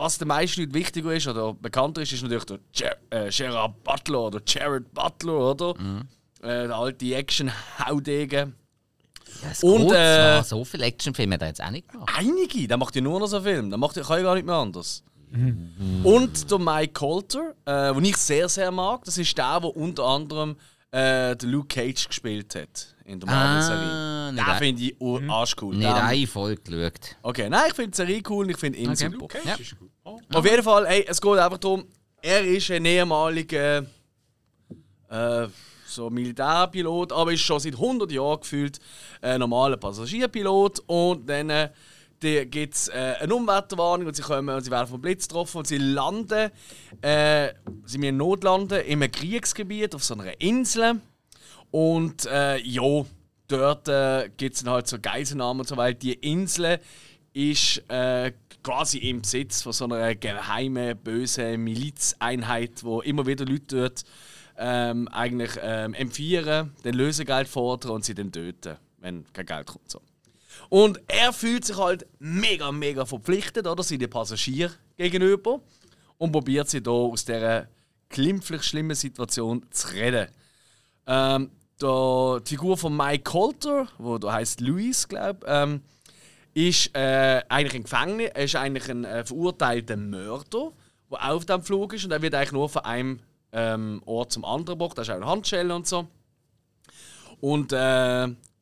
was 0.00 0.16
den 0.18 0.28
meisten 0.28 0.62
Leuten 0.62 0.74
wichtiger 0.74 1.12
ist 1.12 1.28
oder 1.28 1.52
bekannter 1.52 2.00
ist, 2.02 2.12
ist 2.12 2.22
natürlich 2.22 2.44
der 2.44 2.58
Ger 2.72 2.96
äh, 3.10 3.30
Gerard 3.30 3.84
Butler 3.84 4.20
oder 4.20 4.40
Jared 4.46 4.92
Butler, 4.94 5.50
oder? 5.50 5.74
Äh, 6.42 6.68
der 6.68 6.74
alte 6.74 7.14
Action-Haudegen. 7.14 8.54
Ja, 9.42 9.68
Und, 9.68 9.92
äh, 9.92 10.42
so 10.42 10.64
viele 10.64 10.86
Actionfilme 10.86 11.34
hat 11.34 11.42
er 11.42 11.48
jetzt 11.48 11.62
auch 11.62 11.70
nicht 11.70 11.88
gemacht. 11.88 12.10
Einige, 12.16 12.66
der 12.66 12.78
macht 12.78 12.96
ja 12.96 13.02
nur 13.02 13.20
noch 13.20 13.26
so 13.26 13.40
Filme. 13.42 13.68
Der 13.68 13.78
macht, 13.78 13.94
kann 13.94 14.16
ja 14.16 14.22
gar 14.22 14.34
nicht 14.34 14.46
mehr 14.46 14.56
anders. 14.56 15.04
Und 16.02 16.50
der 16.50 16.58
Mike 16.58 16.92
Coulter, 16.94 17.54
äh, 17.64 17.94
den 17.94 18.04
ich 18.04 18.16
sehr, 18.16 18.48
sehr 18.48 18.72
mag, 18.72 19.04
das 19.04 19.16
ist 19.18 19.36
der, 19.36 19.60
der 19.60 19.76
unter 19.76 20.04
anderem 20.04 20.56
äh, 20.90 21.36
den 21.36 21.50
Luke 21.50 21.68
Cage 21.68 22.08
gespielt 22.08 22.54
hat 22.56 22.96
in 23.10 23.20
der 23.20 23.28
Marvel-Serie. 23.28 23.86
Ah, 23.86 24.52
ein- 24.52 24.58
finde 24.58 24.82
ich 24.82 25.00
ur- 25.00 25.22
arschcool. 25.28 25.74
Nicht 25.74 25.88
Den- 25.88 25.94
eine 25.96 26.26
Folge 26.26 26.60
geschaut. 26.62 27.16
Okay, 27.22 27.48
nein, 27.50 27.64
ich 27.68 27.74
finde 27.74 27.90
die 27.90 27.96
Serie 27.96 28.22
cool 28.28 28.44
und 28.44 28.50
ich 28.50 28.56
finde 28.56 28.78
ihn 28.78 28.90
Okay. 28.90 29.10
super. 29.10 29.24
Okay, 29.24 29.38
Ja. 29.44 29.54
ist 29.54 29.78
gut. 29.78 29.90
Oh. 30.04 30.18
Auf 30.32 30.44
jeden 30.48 30.62
Fall, 30.62 30.86
ey, 30.86 31.04
es 31.08 31.20
geht 31.20 31.38
einfach 31.38 31.58
darum, 31.58 31.84
er 32.22 32.44
ist 32.44 32.70
ein 32.70 32.84
ehemaliger 32.84 33.84
äh, 35.10 35.46
so 35.86 36.08
Militärpilot, 36.08 37.12
aber 37.12 37.32
ist 37.32 37.40
schon 37.40 37.58
seit 37.58 37.74
100 37.74 38.12
Jahren 38.12 38.40
gefühlt 38.40 38.78
ein 39.20 39.40
normaler 39.40 39.76
Passagierpilot 39.76 40.80
und 40.86 41.28
dann 41.28 41.50
äh, 41.50 41.70
gibt 42.20 42.74
es 42.74 42.88
äh, 42.88 43.14
eine 43.20 43.34
Unwetterwarnung 43.34 44.06
und 44.06 44.14
sie, 44.14 44.22
kommen, 44.22 44.54
und 44.54 44.62
sie 44.62 44.70
werden 44.70 44.86
vom 44.86 45.00
Blitz 45.00 45.26
getroffen 45.26 45.58
und 45.58 45.66
sie 45.66 45.78
landen, 45.78 46.50
äh, 47.02 47.48
sie 47.86 47.98
müssen 47.98 48.18
notlanden 48.18 48.80
in 48.82 49.02
einem 49.02 49.10
Kriegsgebiet 49.10 49.94
auf 49.94 50.04
so 50.04 50.14
einer 50.14 50.40
Insel 50.40 51.00
und 51.70 52.26
äh, 52.26 52.58
ja, 52.58 53.04
dort 53.48 53.88
äh, 53.88 54.30
gibt 54.36 54.56
es 54.56 54.62
dann 54.62 54.72
halt 54.72 54.88
so 54.88 54.98
Geiselnahmen 55.00 55.60
und 55.60 55.68
so 55.68 55.76
weiter. 55.76 55.98
Die 55.98 56.14
Insel 56.14 56.80
ist 57.32 57.82
äh, 57.88 58.32
quasi 58.62 58.98
im 58.98 59.22
Besitz 59.22 59.62
von 59.62 59.72
so 59.72 59.84
einer 59.84 60.14
geheimen, 60.14 60.96
bösen 60.98 61.62
Milizeinheit, 61.62 62.82
wo 62.82 63.00
immer 63.00 63.26
wieder 63.26 63.44
Leute 63.44 63.76
dort 63.76 64.04
ähm, 64.56 65.08
eigentlich 65.08 65.52
ähm, 65.62 65.94
empfiehern, 65.94 66.74
dann 66.82 66.94
Lösegeld 66.94 67.48
fordern 67.48 67.92
und 67.92 68.04
sie 68.04 68.14
dann 68.14 68.30
töten, 68.30 68.76
wenn 68.98 69.24
kein 69.32 69.46
Geld 69.46 69.66
kommt. 69.66 69.90
So. 69.90 70.02
Und 70.68 71.00
er 71.08 71.32
fühlt 71.32 71.64
sich 71.64 71.76
halt 71.76 72.06
mega, 72.18 72.70
mega 72.70 73.04
verpflichtet, 73.06 73.66
oder? 73.66 73.82
Seinen 73.82 74.10
Passagier 74.10 74.70
gegenüber 74.96 75.60
und 76.18 76.32
probiert 76.32 76.68
sie 76.68 76.82
da 76.82 76.90
aus 76.90 77.24
dieser 77.24 77.68
glimpflich 78.10 78.62
schlimmen 78.62 78.96
Situation 78.96 79.64
zu 79.70 79.88
reden. 79.94 80.28
Ähm, 81.06 81.50
der, 81.82 82.40
die 82.40 82.48
Figur 82.48 82.76
von 82.76 82.96
Mike 82.96 83.24
Coulter, 83.24 83.88
wo 83.98 84.18
da 84.18 84.32
heißt 84.32 84.60
Louis, 84.60 85.08
glaube 85.08 85.46
ähm, 85.46 85.82
ist 86.54 86.94
äh, 86.96 87.42
eigentlich 87.48 87.74
ein 87.74 87.82
Gefängnis. 87.84 88.30
Er 88.34 88.44
ist 88.44 88.56
eigentlich 88.56 88.88
ein 88.88 89.04
äh, 89.04 89.24
verurteilter 89.24 89.96
Mörder, 89.96 90.72
der 91.10 91.32
auf 91.32 91.44
dem 91.44 91.62
Flug 91.62 91.94
ist 91.94 92.04
und 92.04 92.10
er 92.10 92.22
wird 92.22 92.34
eigentlich 92.34 92.52
nur 92.52 92.68
von 92.68 92.84
einem 92.84 93.20
ähm, 93.52 94.02
Ort 94.04 94.32
zum 94.32 94.44
anderen 94.44 94.78
gebracht. 94.78 94.98
Da 94.98 95.02
ist 95.02 95.10
auch 95.10 95.16
eine 95.16 95.26
Handschelle 95.26 95.74
und 95.74 95.86
so. 95.86 96.08
Und 97.40 97.72
äh, 97.72 97.76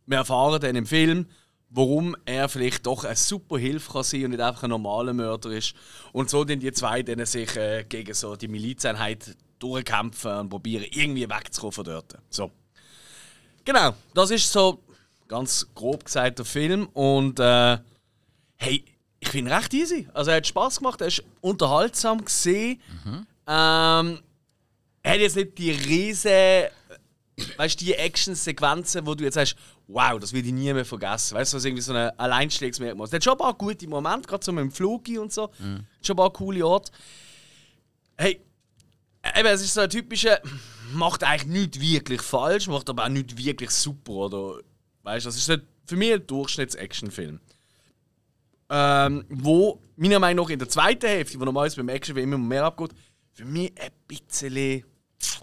wir 0.06 0.16
erfahren 0.16 0.60
dann 0.60 0.76
im 0.76 0.86
Film, 0.86 1.26
warum 1.70 2.16
er 2.24 2.48
vielleicht 2.48 2.86
doch 2.86 3.04
eine 3.04 3.16
super 3.16 3.58
Hilfe 3.58 3.92
kann 3.92 4.02
sein 4.04 4.24
und 4.24 4.30
nicht 4.30 4.40
einfach 4.40 4.62
ein 4.62 4.70
normaler 4.70 5.12
Mörder 5.12 5.50
ist. 5.50 5.74
Und 6.12 6.30
so 6.30 6.44
dann 6.44 6.60
die 6.60 6.72
zwei 6.72 7.02
dann 7.02 7.24
sich 7.26 7.56
äh, 7.56 7.84
gegen 7.88 8.14
so 8.14 8.36
die 8.36 8.48
Milizeinheit 8.48 9.36
durchkämpfen 9.58 10.32
und 10.32 10.48
probieren, 10.48 10.86
irgendwie 10.90 11.28
wegzukommen 11.28 11.72
von 11.72 11.84
dort. 11.84 12.14
So. 12.30 12.50
Genau, 13.68 13.94
das 14.14 14.30
ist 14.30 14.50
so 14.50 14.82
ganz 15.28 15.66
grob 15.74 16.02
gesagt 16.02 16.38
der 16.38 16.46
Film. 16.46 16.86
Und 16.94 17.38
äh, 17.38 17.76
hey, 18.56 18.82
ich 19.20 19.28
finde 19.28 19.50
ihn 19.50 19.54
recht 19.54 19.74
easy. 19.74 20.08
Also 20.14 20.30
er 20.30 20.38
hat 20.38 20.46
Spaß 20.46 20.78
gemacht, 20.78 21.02
er 21.02 21.08
ist 21.08 21.22
unterhaltsam 21.42 22.24
gesehen. 22.24 22.80
Ähm, 23.46 24.22
er 25.02 25.12
hat 25.12 25.18
jetzt 25.18 25.36
nicht 25.36 25.58
die 25.58 25.72
riesen, 25.72 26.70
weißt 27.58 27.78
du, 27.78 27.84
die 27.84 27.92
Action-Sequenzen, 27.92 29.06
wo 29.06 29.14
du 29.14 29.24
jetzt 29.24 29.34
sagst, 29.34 29.54
wow, 29.86 30.18
das 30.18 30.32
will 30.32 30.46
ich 30.46 30.52
nie 30.52 30.72
mehr 30.72 30.86
vergessen. 30.86 31.36
Weißt 31.36 31.52
du, 31.52 31.58
was 31.58 31.64
irgendwie 31.66 31.82
so 31.82 31.92
ein 31.92 32.18
Alleinstellungsmerkmal 32.18 33.04
ist. 33.04 33.12
Er 33.12 33.16
hat 33.16 33.24
schon 33.24 33.34
ein 33.34 33.38
paar 33.38 33.52
gute 33.52 33.86
Momente, 33.86 34.26
gerade 34.26 34.42
so 34.42 34.50
mit 34.50 34.62
dem 34.62 34.72
Flug 34.72 35.06
und 35.08 35.30
so. 35.30 35.50
Schon 36.00 36.14
ein 36.14 36.16
paar 36.16 36.32
coole 36.32 36.66
Orte. 36.66 36.90
Hey, 38.16 38.40
eben, 39.36 39.48
es 39.48 39.60
ist 39.60 39.74
so 39.74 39.82
ein 39.82 39.90
typischer, 39.90 40.40
macht 40.92 41.24
eigentlich 41.24 41.46
nichts 41.46 41.80
wirklich 41.80 42.22
falsch, 42.22 42.66
macht 42.68 42.88
aber 42.90 43.04
auch 43.04 43.08
nicht 43.08 43.36
wirklich 43.36 43.70
super, 43.70 44.12
oder? 44.12 44.60
Weißt 45.02 45.26
du, 45.26 45.28
das 45.30 45.36
ist 45.36 45.60
für 45.86 45.96
mich 45.96 46.12
ein 46.12 46.26
Durchschnitts-Actionfilm. 46.26 47.40
Ähm, 48.70 49.24
wo 49.30 49.80
meiner 49.96 50.18
Meinung 50.18 50.44
nach 50.44 50.50
in 50.50 50.58
der 50.58 50.68
zweiten 50.68 51.06
Hälfte, 51.06 51.40
wo 51.40 51.44
normalerweise 51.44 51.76
beim 51.76 51.88
Actionfilm 51.88 52.32
immer 52.34 52.44
mehr 52.44 52.64
abgeht, 52.64 52.90
für 53.32 53.44
mich 53.44 53.72
ein 53.80 53.90
bisschen. 54.06 54.84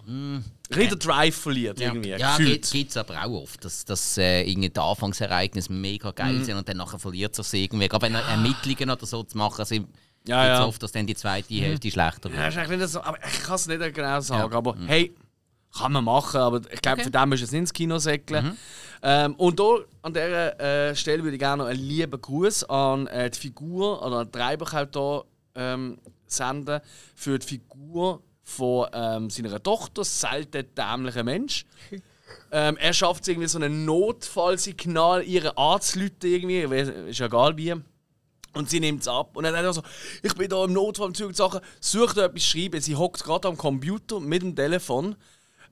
Mm. 0.05 0.37
den 0.73 0.99
Drive 0.99 1.35
verliert 1.35 1.81
irgendwie. 1.81 2.09
Ja, 2.09 2.37
gefühlt. 2.37 2.69
gibt 2.71 2.91
es 2.91 2.97
aber 2.97 3.21
auch 3.25 3.41
oft, 3.43 3.65
dass, 3.65 3.83
dass 3.83 4.17
äh, 4.17 4.43
irgendwie 4.43 4.69
die 4.69 4.79
Anfangsereignisse 4.79 5.73
mega 5.73 6.11
geil 6.11 6.33
Mhm. 6.33 6.43
sind 6.45 6.57
und 6.57 6.69
dann 6.69 6.77
nachher 6.77 6.97
verliert 6.99 7.37
es 7.37 7.49
sich 7.51 7.63
irgendwie. 7.63 7.89
Aber 7.91 8.01
wenn 8.03 8.15
Ermittlungen 8.15 8.89
oder 8.91 9.05
so 9.05 9.23
zu 9.23 9.37
machen 9.37 9.65
sind, 9.65 9.87
Ja, 10.27 10.45
ja. 10.47 10.65
oft, 10.65 10.81
dass 10.81 10.91
dann 10.93 11.05
die 11.07 11.15
zweite 11.15 11.53
Hälfte 11.55 11.91
schlechter 11.91 12.29
Ja, 12.29 12.35
wird. 12.37 12.47
ist 12.49 12.57
eigentlich 12.57 12.79
nicht 12.79 12.89
so, 12.91 13.01
aber 13.01 13.17
ich 13.27 13.43
kann 13.43 13.55
es 13.55 13.67
nicht 13.67 13.93
genau 13.93 14.19
sagen. 14.21 14.51
Ja. 14.51 14.57
Aber 14.57 14.75
hey, 14.87 15.13
kann 15.77 15.91
man 15.91 16.03
machen, 16.03 16.39
aber 16.39 16.61
ich 16.71 16.81
glaube, 16.81 17.01
Okay. 17.01 17.03
für 17.03 17.11
den 17.11 17.29
du 17.31 17.35
jetzt 17.37 17.51
nicht 17.51 17.59
ins 17.59 17.73
Kino 17.73 17.97
säckeln. 17.97 18.57
Ähm, 19.03 19.35
und 19.35 19.59
hier 19.59 19.85
an 20.01 20.13
dieser 20.13 20.59
äh, 20.59 20.95
Stelle 20.95 21.23
würde 21.23 21.35
ich 21.35 21.39
gerne 21.39 21.63
noch 21.63 21.69
einen 21.69 21.79
lieben 21.79 22.19
Gruß 22.19 22.63
an 22.65 23.07
äh, 23.07 23.29
die 23.29 23.39
Figur 23.39 24.01
oder 24.05 24.17
an 24.19 24.27
den 24.27 24.31
Treiber 24.31 25.25
ähm, 25.55 25.97
senden 26.27 26.81
für 27.13 27.37
die 27.37 27.45
Figur 27.47 28.21
von 28.43 28.87
ähm, 28.93 29.29
seiner 29.29 29.61
Tochter, 29.61 30.03
selten 30.03 30.65
dämlicher 30.75 31.23
Mensch. 31.23 31.65
Ähm, 32.51 32.75
er 32.77 32.91
schafft 32.93 33.21
es 33.21 33.27
irgendwie 33.27 33.47
so 33.47 33.59
ein 33.59 33.85
Notfallsignal, 33.85 35.23
ihre 35.23 35.57
Arztleute 35.57 36.27
irgendwie, 36.27 36.59
ist 37.09 37.19
ja 37.19 37.27
egal 37.27 37.55
wie. 37.57 37.73
Und 38.53 38.69
sie 38.69 38.79
nimmt 38.79 39.01
es 39.01 39.07
ab. 39.07 39.37
Und 39.37 39.43
dann 39.43 39.55
hat 39.55 39.63
er 39.63 39.73
so, 39.73 39.83
ich 40.23 40.33
bin 40.33 40.49
da 40.49 40.63
im 40.63 40.73
Notfall 40.73 41.07
im 41.09 41.13
Zug, 41.13 41.35
Sachen, 41.35 41.59
such 41.79 42.13
dir 42.13 42.23
etwas 42.23 42.43
schreiben. 42.43 42.81
Sie 42.81 42.95
hockt 42.95 43.23
gerade 43.23 43.47
am 43.47 43.57
Computer 43.57 44.19
mit 44.19 44.41
dem 44.41 44.55
Telefon. 44.55 45.15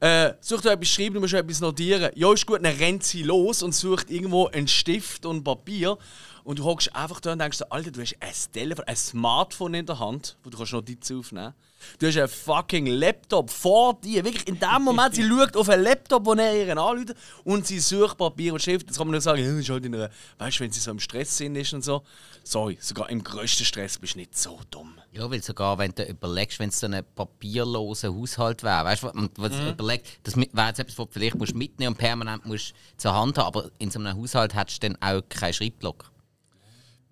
Äh, 0.04 0.34
such 0.42 0.66
etwas 0.66 0.90
schreiben, 0.90 1.14
du 1.14 1.22
musst 1.22 1.34
etwas 1.34 1.62
notieren. 1.62 2.12
Ja, 2.16 2.34
ist 2.34 2.46
gut, 2.46 2.60
dann 2.62 2.76
rennt 2.76 3.04
sie 3.04 3.24
los 3.24 3.64
und 3.64 3.74
sucht 3.74 4.12
irgendwo 4.12 4.48
einen 4.48 4.68
Stift 4.68 5.26
und 5.26 5.46
Papier. 5.46 5.98
Und 6.44 6.60
du 6.60 6.64
hockst 6.66 6.94
einfach 6.96 7.20
da 7.22 7.32
und 7.34 7.40
denkst 7.40 7.60
dir, 7.60 7.72
Alter, 7.72 7.92
du 7.92 8.02
hast 8.02 8.16
ein 8.20 8.34
Telefon, 8.52 8.86
ein 8.86 8.96
Smartphone 8.96 9.74
in 9.76 9.86
der 9.86 10.00
Hand, 10.00 10.38
wo 10.44 10.50
du 10.50 10.58
kannst 10.58 10.74
Notizen 10.74 11.20
aufnehmen 11.20 11.54
Du 12.00 12.08
hast 12.08 12.18
einen 12.18 12.28
fucking 12.28 12.86
Laptop 12.88 13.50
vor 13.50 14.00
dir. 14.00 14.24
Wirklich, 14.24 14.48
in 14.48 14.60
dem 14.60 14.82
Moment, 14.84 15.16
sie 15.16 15.24
schaut 15.28 15.56
auf 15.58 15.68
einen 15.70 15.84
Laptop, 15.84 16.24
den 16.26 16.40
er 16.40 16.56
ihren 16.56 16.78
anruft 16.78 17.14
und 17.44 17.68
sie 17.68 17.80
sucht 17.80 18.18
Papier 18.18 18.54
und 18.54 18.62
Schrift. 18.62 18.88
Jetzt 18.88 18.98
kann 18.98 19.08
man 19.08 19.12
nur 19.14 19.22
sagen, 19.22 19.44
ja, 19.44 19.60
ist 19.60 19.70
halt 19.70 19.86
in 19.86 19.96
einer, 19.96 20.10
weißt 20.38 20.60
du, 20.60 20.64
wenn 20.64 20.72
sie 20.72 20.80
so 20.80 20.92
im 20.92 21.00
Stress 21.00 21.38
sind 21.38 21.56
ist 21.56 21.74
und 21.74 21.84
so. 21.84 22.04
Sorry, 22.44 22.78
sogar 22.80 23.10
im 23.10 23.24
grössten 23.24 23.66
Stress 23.66 23.98
bist 23.98 24.16
du 24.16 24.20
nicht 24.20 24.38
so 24.38 24.60
dumm. 24.72 24.94
Ja, 25.12 25.30
weil 25.30 25.44
sogar 25.44 25.78
wenn 25.78 25.92
du 25.94 26.04
überlegst, 26.06 26.60
wenn 26.60 26.70
es 26.70 26.80
so 26.80 26.88
ein 26.88 27.04
papierloser 27.16 28.14
Haushalt 28.14 28.64
wäre, 28.64 28.86
weißt 28.86 29.04
du, 29.04 29.30
was 29.38 29.52
Mhm. 29.52 29.70
überlegt, 29.70 30.08
das 30.24 30.36
wäre 30.36 30.68
jetzt 30.68 30.80
etwas, 30.80 30.98
was 30.98 31.06
du 31.08 31.12
vielleicht 31.12 31.36
musst 31.36 31.54
mitnehmen 31.56 31.94
und 31.94 31.98
permanent 31.98 32.46
musst 32.46 32.74
zur 32.98 33.14
Hand 33.14 33.38
haben, 33.38 33.46
aber 33.48 33.70
in 33.78 33.92
so 33.92 34.00
einem 34.00 34.18
Haushalt 34.18 34.56
hättest 34.56 34.84
du 34.84 34.90
dann 34.90 34.98
auch 35.02 35.22
keinen 35.30 35.54
Schreibblock. 35.54 36.13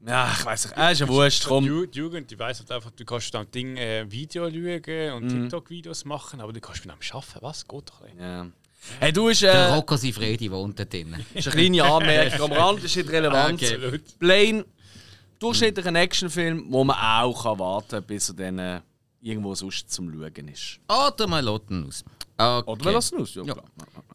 Ja, 0.05 0.31
ich 0.37 0.43
weiß 0.45 0.65
nicht, 0.65 0.77
äh, 0.77 0.91
ist 0.93 0.99
ja 0.99 1.07
wurscht, 1.07 1.45
komm. 1.47 1.63
Die 1.91 1.97
Jugend, 1.99 2.31
die 2.31 2.39
weiss 2.39 2.59
halt 2.59 2.71
einfach, 2.71 2.89
du 2.91 3.05
kannst 3.05 3.33
dann 3.33 3.49
Ding 3.51 3.77
äh, 3.77 4.09
Video 4.11 4.49
schauen 4.49 5.13
und 5.13 5.23
Mhm. 5.25 5.29
TikTok-Videos 5.43 6.05
machen, 6.05 6.41
aber 6.41 6.51
du 6.53 6.59
kannst 6.59 6.85
mit 6.85 6.95
dem 6.95 6.99
arbeiten. 7.15 7.37
Was? 7.41 7.67
Geht 7.67 7.89
doch 7.89 8.01
nicht. 8.01 8.19
Ja. 8.19 8.47
Hey, 8.99 9.13
du 9.13 9.27
bist 9.27 9.43
Der 9.43 9.53
äh, 9.53 9.73
Rocco 9.75 9.95
Sifredi 9.95 10.49
wohnt 10.51 10.79
da 10.79 10.85
drin. 10.85 11.15
ist 11.35 11.47
eine 11.47 11.55
kleine 11.55 11.83
Anmerkung 11.83 12.51
am 12.51 12.57
Rand, 12.57 12.83
ist 12.83 12.95
nicht 12.95 13.09
relevant. 13.11 13.61
Okay. 13.61 13.75
Absolut. 13.75 14.19
Plane, 14.19 14.65
durchschnittlicher 15.37 15.93
Actionfilm, 15.95 16.65
wo 16.69 16.83
man 16.83 16.95
auch 16.97 17.43
kann 17.43 17.59
warten 17.59 17.89
kann, 17.89 18.03
bis 18.03 18.29
er 18.29 18.35
dann 18.35 18.57
äh, 18.59 18.81
irgendwo 19.21 19.53
sonst 19.55 19.89
zum 19.91 20.11
Schauen 20.11 20.47
ist. 20.47 20.79
Oder 20.89 21.27
wir 21.27 21.41
lassen 21.41 21.87
aus. 21.87 22.03
Okay. 22.37 22.71
Oder 22.71 22.85
wir 22.85 22.91
lassen 22.93 23.17
aus, 23.21 23.35
ja, 23.35 23.43
Ja. 23.43 23.53
klar. 23.53 23.65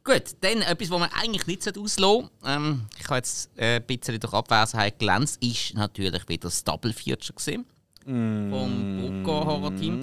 Gut, 0.04 0.22
dann 0.40 0.62
etwas, 0.62 0.90
was 0.90 1.00
man 1.00 1.10
eigentlich 1.12 1.46
nicht 1.46 1.78
auslassen. 1.78 2.30
Ähm, 2.44 2.86
ich 2.98 3.04
habe 3.06 3.16
jetzt 3.16 3.50
äh, 3.56 3.76
ein 3.76 3.86
bisschen 3.86 4.18
durch 4.20 4.32
Abwesenheit 4.32 4.98
glänzt, 4.98 5.42
ist 5.42 5.74
natürlich 5.74 6.28
wieder 6.28 6.48
das 6.48 6.62
Double 6.64 6.92
Feature 6.92 7.34
gesehen. 7.34 7.64
Vom 8.04 9.22
Brucko 9.24 9.44
Horror 9.44 9.74
Team. 9.74 10.00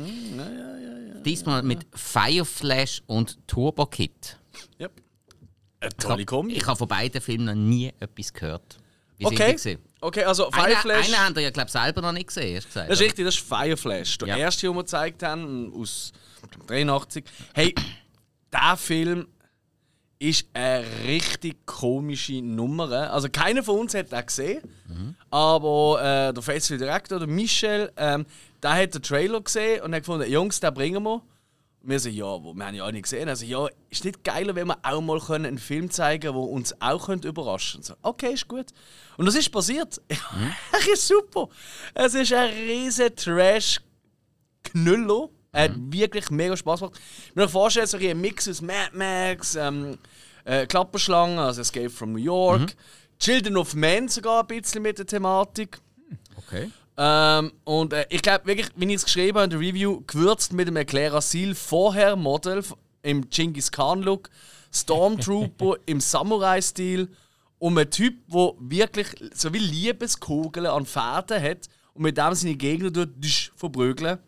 Diesmal 1.23 1.63
mit 1.63 1.85
Fireflash 1.95 3.01
und 3.07 3.37
Turbo 3.47 3.85
Kid. 3.85 4.37
Ja. 4.77 4.89
Eine 5.79 5.89
tolle 5.97 6.25
Kombi. 6.25 6.53
Ich 6.55 6.65
habe 6.67 6.77
von 6.77 6.87
beiden 6.87 7.21
Filmen 7.21 7.45
noch 7.45 7.55
nie 7.55 7.91
etwas 7.99 8.33
gehört. 8.33 8.77
Wie 9.17 9.23
sind 9.25 9.37
die 9.37 9.41
Okay. 9.43 9.53
gesehen? 9.53 9.79
Okay, 10.03 10.23
also 10.23 10.49
Einen, 10.51 10.65
Fireflash. 10.65 11.05
einen 11.07 11.25
habt 11.25 11.37
ihr 11.37 11.43
ja, 11.43 11.49
glaube 11.49 11.67
ich, 11.67 11.71
selber 11.71 12.01
noch 12.01 12.11
nicht 12.11 12.27
gesehen, 12.27 12.57
hast 12.57 12.67
gesagt. 12.67 12.89
Das 12.89 12.99
ist 12.99 13.05
richtig, 13.05 13.25
das 13.25 13.35
ist 13.35 13.47
Fireflash. 13.47 14.17
Der 14.19 14.27
Ja. 14.29 14.37
erste, 14.37 14.67
den 14.67 14.75
wir 14.75 14.81
gezeigt 14.83 15.23
haben, 15.23 15.73
aus 15.73 16.11
83. 16.67 17.23
Hey, 17.53 17.73
der 18.51 18.77
Film 18.77 19.27
ist 20.19 20.47
eine 20.53 20.85
richtig 21.05 21.65
komische 21.65 22.41
Nummer. 22.41 23.11
Also 23.11 23.27
keiner 23.29 23.63
von 23.63 23.79
uns 23.79 23.93
hat 23.93 24.11
den 24.11 24.25
gesehen. 24.25 24.61
Aber 25.29 25.99
äh, 26.29 26.33
der 26.33 26.43
Festival 26.43 26.79
Director, 26.79 27.19
der 27.19 27.27
Michel, 27.27 27.91
ähm, 27.97 28.25
der 28.61 28.73
hat 28.73 28.93
den 28.93 29.01
Trailer 29.01 29.41
gesehen 29.41 29.81
und 29.83 29.93
hat 29.93 30.01
gefunden, 30.01 30.29
Jungs, 30.31 30.59
den 30.59 30.73
bringen 30.73 31.03
wir. 31.03 31.21
Wir 31.86 32.00
so, 32.00 32.08
ja, 32.08 32.39
wir 32.39 32.65
haben 32.65 32.76
ja 32.76 32.86
auch 32.86 32.91
nicht 32.91 33.04
gesehen. 33.04 33.28
Also, 33.28 33.46
ja, 33.46 33.67
ist 33.89 34.06
nicht 34.06 34.24
geiler, 34.24 34.56
wenn 34.56 34.67
wir 34.67 34.78
auch 34.84 35.02
mal 35.02 35.19
können 35.19 35.46
einen 35.46 35.58
Film 35.58 35.91
zeigen 35.91 36.22
können, 36.22 36.41
der 36.41 36.50
uns 36.50 36.74
auch 36.82 37.10
überraschen 37.10 37.82
könnte. 37.82 37.98
So, 38.02 38.10
okay, 38.10 38.32
ist 38.34 38.48
gut. 38.48 38.67
Und 39.17 39.26
das 39.26 39.36
ist 39.36 39.52
passiert. 39.52 40.02
Es 40.08 40.88
ist 40.93 41.10
super. 41.10 41.50
Es 41.93 42.13
ist 42.13 42.32
ein 42.32 42.54
riesen 42.54 43.13
Trash-Knüller. 43.13 45.28
Er 45.52 45.63
hat 45.65 45.74
wirklich 45.76 46.32
mega 46.32 46.56
Spaß 46.56 46.80
gemacht. 46.80 46.98
Ich 47.28 47.36
mir 47.36 47.50
vorstellen, 47.50 47.86
so 47.86 47.98
ein 47.98 48.22
Mix 48.22 48.48
aus 48.48 48.62
Mad 48.62 48.91
Max, 48.93 49.56
ähm, 49.56 49.98
äh, 50.46 50.65
Klapperschlangen, 50.65 51.38
also 51.38 51.60
Escape 51.62 51.89
from 51.89 52.13
New 52.13 52.19
York, 52.19 52.76
Children 53.19 53.58
of 53.58 53.76
Men 53.76 54.08
sogar 54.08 54.39
ein 54.41 54.48
bisschen 54.48 54.82
mit 54.82 54.98
der 54.98 55.06
Thematik. 55.06 55.80
Okay. 56.38 56.72
Ähm, 56.95 57.53
und 57.63 57.93
äh, 57.93 58.06
ich 58.10 58.21
glaube 58.21 58.45
wirklich, 58.45 58.69
wie 58.75 58.86
ich 58.86 58.95
es 58.95 59.06
geschrieben 59.06 59.38
habe 59.38 59.45
in 59.45 59.49
der 59.49 59.60
Review, 59.60 60.01
gewürzt 60.06 60.53
mit 60.53 60.67
einem 60.67 60.86
Klerasil 60.86 61.56
vorher 61.56 62.15
Model 62.15 62.63
im 63.01 63.29
Genghis 63.29 63.71
Khan 63.71 64.01
Look, 64.01 64.29
Stormtrooper 64.71 65.77
im 65.86 65.99
Samurai-Stil 65.99 67.10
und 67.60 67.77
ein 67.79 67.89
Typ, 67.89 68.15
der 68.27 68.53
wirklich 68.60 69.08
so 69.34 69.53
wie 69.53 69.60
Liebeskugeln 69.60 70.67
an 70.67 70.86
Pferden 70.86 71.41
hat 71.41 71.69
und 71.93 72.03
mit 72.03 72.17
dem 72.17 72.34
seine 72.34 72.56
Gegner 72.56 72.91
düsch, 72.91 73.51
verprügeln. 73.56 74.19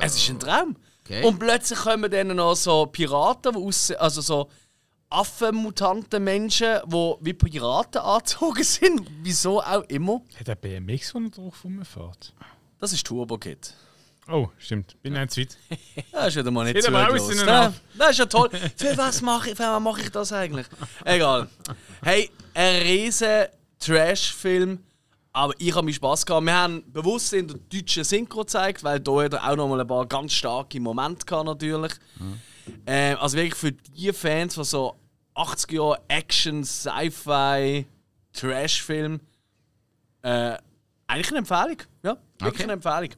Es 0.00 0.16
ist 0.16 0.30
ein 0.30 0.38
Traum. 0.38 0.76
Okay. 1.04 1.24
Und 1.24 1.38
plötzlich 1.38 1.78
kommen 1.78 2.10
dann 2.10 2.28
noch 2.28 2.54
so 2.54 2.86
Piraten, 2.86 3.52
die 3.52 3.58
aussehen, 3.58 4.00
also 4.00 4.20
so 4.20 4.48
affenmutante 5.14 6.20
Menschen, 6.20 6.78
die 6.86 7.14
wie 7.20 7.32
Piraten 7.32 8.00
angezogen 8.00 8.64
sind. 8.64 9.06
Wieso 9.22 9.60
auch 9.62 9.82
immer. 9.84 10.22
Hat 10.38 10.48
der 10.48 10.54
BMX, 10.56 11.12
der 11.12 11.30
drauf 11.30 11.64
rumfährt? 11.64 12.32
Das 12.78 12.92
ist 12.92 13.06
Turbo 13.06 13.38
Kid. 13.38 13.72
Oh, 14.26 14.48
stimmt. 14.58 15.00
Bin 15.02 15.12
nicht 15.12 15.30
zu 15.32 15.40
weit. 15.42 15.56
Das 16.12 16.28
ist 16.28 16.36
wieder 16.36 16.50
mal 16.50 16.64
nicht 16.64 16.82
zugelassen. 16.82 17.40
ein? 17.40 17.48
Aff. 17.48 17.80
Das 17.98 18.10
ist 18.10 18.18
ja 18.18 18.26
toll. 18.26 18.50
Für 18.76 18.96
was 18.96 19.20
mache 19.20 19.50
ich, 19.50 19.56
für 19.56 19.64
was 19.64 19.80
mache 19.80 20.00
ich 20.00 20.10
das 20.10 20.32
eigentlich? 20.32 20.66
Egal. 21.04 21.48
Hey, 22.02 22.30
ein 22.54 22.82
riesen 22.82 23.44
Trash-Film. 23.78 24.78
Aber 25.32 25.52
ich 25.58 25.74
habe 25.74 25.84
mir 25.84 25.92
Spass 25.92 26.24
gehabt. 26.24 26.46
Wir 26.46 26.54
haben 26.54 26.84
bewusst 26.92 27.32
in 27.32 27.48
der 27.48 27.58
deutschen 27.58 28.04
Synchro 28.04 28.40
gezeigt, 28.40 28.82
weil 28.84 29.00
da 29.00 29.22
hat 29.24 29.34
er 29.34 29.50
auch 29.50 29.56
noch 29.56 29.68
mal 29.68 29.80
ein 29.80 29.86
paar 29.86 30.06
ganz 30.06 30.32
starke 30.32 30.80
Momente 30.80 31.26
gehabt, 31.26 31.46
natürlich. 31.46 31.92
Ähm, 32.86 33.18
also 33.20 33.36
wirklich 33.36 33.56
für 33.56 33.72
die 33.72 34.12
Fans 34.12 34.54
von 34.54 34.64
so 34.64 34.94
80 35.34 35.72
Jahre 35.72 36.00
Action, 36.08 36.64
Sci-Fi, 36.64 37.86
Trash-Film. 38.32 39.20
Äh, 40.22 40.56
eigentlich 41.06 41.28
eine 41.30 41.38
Empfehlung. 41.38 41.78
Ja, 42.02 42.16
wirklich 42.38 42.54
Okay. 42.54 42.62
eine 42.64 42.72
Empfehlung. 42.74 43.10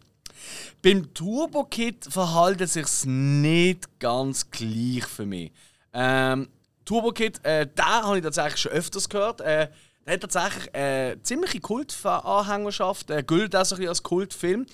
Beim 0.82 1.14
Turbo 1.14 1.64
Kid 1.64 2.04
verhält 2.08 2.60
es 2.60 2.74
sich 2.74 2.86
nicht 3.06 3.98
ganz 3.98 4.50
gleich 4.50 5.04
für 5.06 5.24
mich. 5.26 5.50
Ähm, 5.92 6.48
Turbo 6.84 7.10
Kid, 7.12 7.44
äh, 7.44 7.66
den 7.66 7.84
habe 7.84 8.18
ich 8.18 8.22
tatsächlich 8.22 8.60
schon 8.60 8.72
öfters 8.72 9.08
gehört. 9.08 9.40
Äh, 9.40 9.68
der 10.06 10.14
hat 10.14 10.20
tatsächlich 10.20 10.74
äh, 10.74 11.16
ziemliche 11.22 11.60
Kultanhängerschaft. 11.60 13.10
Er 13.10 13.22
gilt 13.22 13.56
auch 13.56 13.64
so 13.64 13.74
ein 13.74 13.78
bisschen 13.78 13.88
als 13.88 14.02
Kultfilm. 14.02 14.66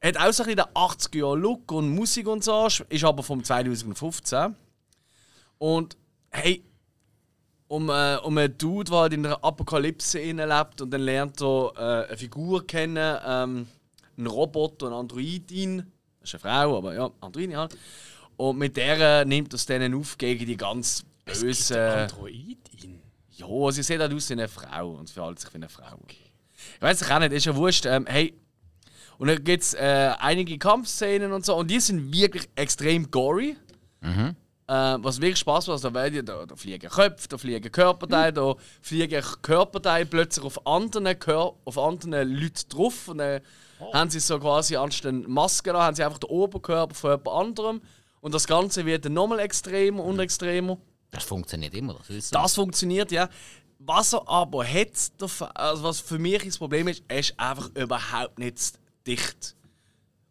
Er 0.00 0.08
hat 0.10 0.16
auch 0.18 0.32
so 0.32 0.42
ein 0.44 0.54
bisschen 0.54 0.66
den 0.66 0.74
80er-Jahr-Look 0.74 1.72
und 1.72 1.90
Musik 1.94 2.26
und 2.28 2.44
so, 2.44 2.66
ist 2.88 3.04
aber 3.04 3.22
vom 3.22 3.42
2015. 3.44 4.54
Und 5.58 5.96
hey, 6.34 6.64
um, 7.68 7.88
äh, 7.88 8.16
um 8.16 8.36
einen 8.36 8.56
Dude, 8.58 8.90
der 8.90 9.00
halt 9.00 9.12
in 9.12 9.22
der 9.22 9.42
Apokalypse 9.42 10.18
lebt 10.18 10.80
und 10.80 10.90
dann 10.90 11.00
lernt 11.00 11.40
er 11.40 11.72
äh, 11.76 12.08
eine 12.08 12.16
Figur 12.16 12.66
kennen, 12.66 13.18
ähm, 13.26 13.66
einen 14.16 14.26
Roboter, 14.26 14.86
eine 14.86 14.96
Androidin. 14.96 15.78
Das 16.20 16.34
ist 16.34 16.44
eine 16.44 16.52
Frau, 16.52 16.78
aber 16.78 16.94
ja, 16.94 17.10
Androidin 17.20 17.56
halt. 17.56 17.76
Und 18.36 18.58
mit 18.58 18.76
der 18.76 19.20
äh, 19.20 19.24
nimmt 19.24 19.52
er 19.52 19.56
es 19.56 19.66
dann 19.66 19.94
auf 19.94 20.18
gegen 20.18 20.46
die 20.46 20.56
ganz 20.56 21.04
bösen. 21.24 21.76
Androidin. 21.76 23.00
Ja, 23.36 23.70
sie 23.70 23.82
sieht 23.82 24.00
halt 24.00 24.12
aus 24.12 24.28
wie 24.28 24.34
eine 24.34 24.48
Frau 24.48 24.92
und 24.92 25.10
verhält 25.10 25.40
sich 25.40 25.52
wie 25.52 25.56
eine 25.56 25.68
Frau. 25.68 25.98
Ich 26.08 26.80
weiß 26.80 27.02
ich 27.02 27.10
auch 27.10 27.18
nicht, 27.18 27.32
ist 27.32 27.46
ja 27.46 27.54
wurscht. 27.56 27.86
Ähm, 27.86 28.06
hey, 28.08 28.34
und 29.18 29.28
dann 29.28 29.42
gibt 29.42 29.62
es 29.62 29.74
äh, 29.74 30.12
einige 30.18 30.58
Kampfszenen 30.58 31.32
und 31.32 31.44
so 31.44 31.56
und 31.56 31.70
die 31.70 31.80
sind 31.80 32.12
wirklich 32.12 32.48
extrem 32.56 33.10
gory. 33.10 33.56
Äh, 34.66 34.96
was 34.98 35.20
wirklich 35.20 35.38
Spaß 35.40 35.66
macht, 35.66 35.84
da, 35.84 35.92
werden- 35.92 36.24
da, 36.24 36.46
da 36.46 36.56
fliegen 36.56 36.88
Köpfe, 36.88 37.28
da 37.28 37.36
fliegen 37.36 37.70
Körperteile, 37.70 38.32
da 38.32 38.54
fliegen 38.80 39.22
Körperteile 39.42 40.06
plötzlich 40.06 40.44
auf 40.44 40.66
anderen, 40.66 41.18
Kör 41.18 41.54
auf 41.66 41.76
anderen 41.78 42.12
Leuten 42.32 42.68
drauf. 42.70 43.08
Und 43.08 43.18
dann 43.18 43.42
haben 43.92 44.08
sie 44.08 44.20
so 44.20 44.38
quasi 44.38 44.76
anstatt 44.76 45.10
eine 45.12 45.28
Maske, 45.28 45.72
da, 45.72 45.82
haben 45.82 45.94
sie 45.94 46.02
einfach 46.02 46.18
den 46.18 46.30
Oberkörper 46.30 46.94
von 46.94 47.10
jemand 47.10 47.28
anderem. 47.28 47.82
Und 48.22 48.32
das 48.32 48.46
Ganze 48.46 48.86
wird 48.86 49.04
dann 49.04 49.12
nochmal 49.12 49.40
extremer 49.40 50.02
und 50.02 50.18
extremer. 50.18 50.78
Das 51.10 51.24
funktioniert 51.24 51.74
immer, 51.74 51.94
das 51.94 52.08
ist 52.08 52.34
Das 52.34 52.54
funktioniert, 52.54 53.12
ja. 53.12 53.28
Was 53.80 54.14
er 54.14 54.26
aber 54.26 54.64
hat, 54.66 54.88
also 55.54 55.82
was 55.82 56.00
für 56.00 56.18
mich 56.18 56.42
das 56.42 56.56
Problem 56.56 56.88
ist, 56.88 57.02
er 57.06 57.18
ist 57.18 57.38
einfach 57.38 57.68
überhaupt 57.74 58.38
nicht 58.38 58.78
dicht. 59.06 59.54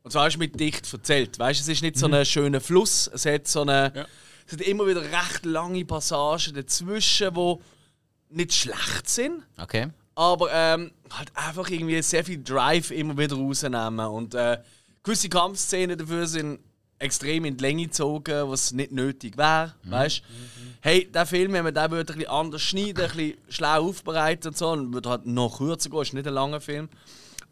Und 0.02 0.10
zwar 0.12 0.28
ist 0.28 0.38
mit 0.40 0.60
dicht 0.60 0.92
erzählt. 0.92 1.38
Weißt 1.38 1.62
es 1.62 1.68
ist 1.68 1.84
nicht 1.84 1.98
so 1.98 2.08
ein 2.08 2.26
schöner 2.26 2.60
Fluss, 2.60 3.10
es 3.14 3.26
hat 3.28 3.48
so 3.48 3.62
eine. 3.62 3.94
Ja. 3.96 4.06
Es 4.48 4.54
hat 4.54 4.62
immer 4.62 4.86
wieder 4.88 5.02
recht 5.02 5.46
lange 5.46 5.86
Passagen 5.86 6.54
dazwischen, 6.56 7.34
die 7.34 7.56
nicht 8.30 8.54
schlecht 8.54 9.10
sind, 9.10 9.44
Okay. 9.62 9.88
aber 10.16 10.50
ähm, 10.52 10.92
halt 11.12 11.32
einfach 11.36 11.70
irgendwie 11.70 12.02
sehr 12.02 12.24
viel 12.24 12.44
Drive 12.44 12.92
immer 12.92 13.18
wieder 13.18 13.36
rausnehmen. 13.36 14.00
Und 14.08 14.34
äh, 14.36 14.58
gewisse 15.04 15.30
Kampfszenen 15.30 15.98
dafür 15.98 16.26
sind 16.28 16.60
extrem 17.00 17.46
in 17.46 17.58
die 17.58 17.62
Länge 17.64 17.84
gezogen, 17.84 18.50
was 18.50 18.72
nicht 18.72 18.92
nötig 18.92 19.38
wäre. 19.38 19.74
Weißt 19.84 20.22
Hey, 20.82 21.10
der 21.12 21.26
Film, 21.26 21.54
wenn 21.54 21.64
man 21.64 21.74
den 21.74 21.92
würde 21.92 22.12
ein 22.14 22.18
bisschen 22.20 22.32
anders 22.34 22.62
schneiden, 22.62 23.06
ein 23.06 23.16
bisschen 23.16 23.38
schlau 23.50 23.88
aufbereiten 23.90 24.50
und 24.50 24.58
so, 24.58 24.70
und 24.70 24.94
würde 24.94 25.10
halt 25.10 25.26
noch 25.26 25.58
kürzer 25.60 25.90
gehen, 25.90 26.02
ist 26.02 26.14
nicht 26.14 26.28
ein 26.28 26.34
langer 26.34 26.60
Film. 26.60 26.90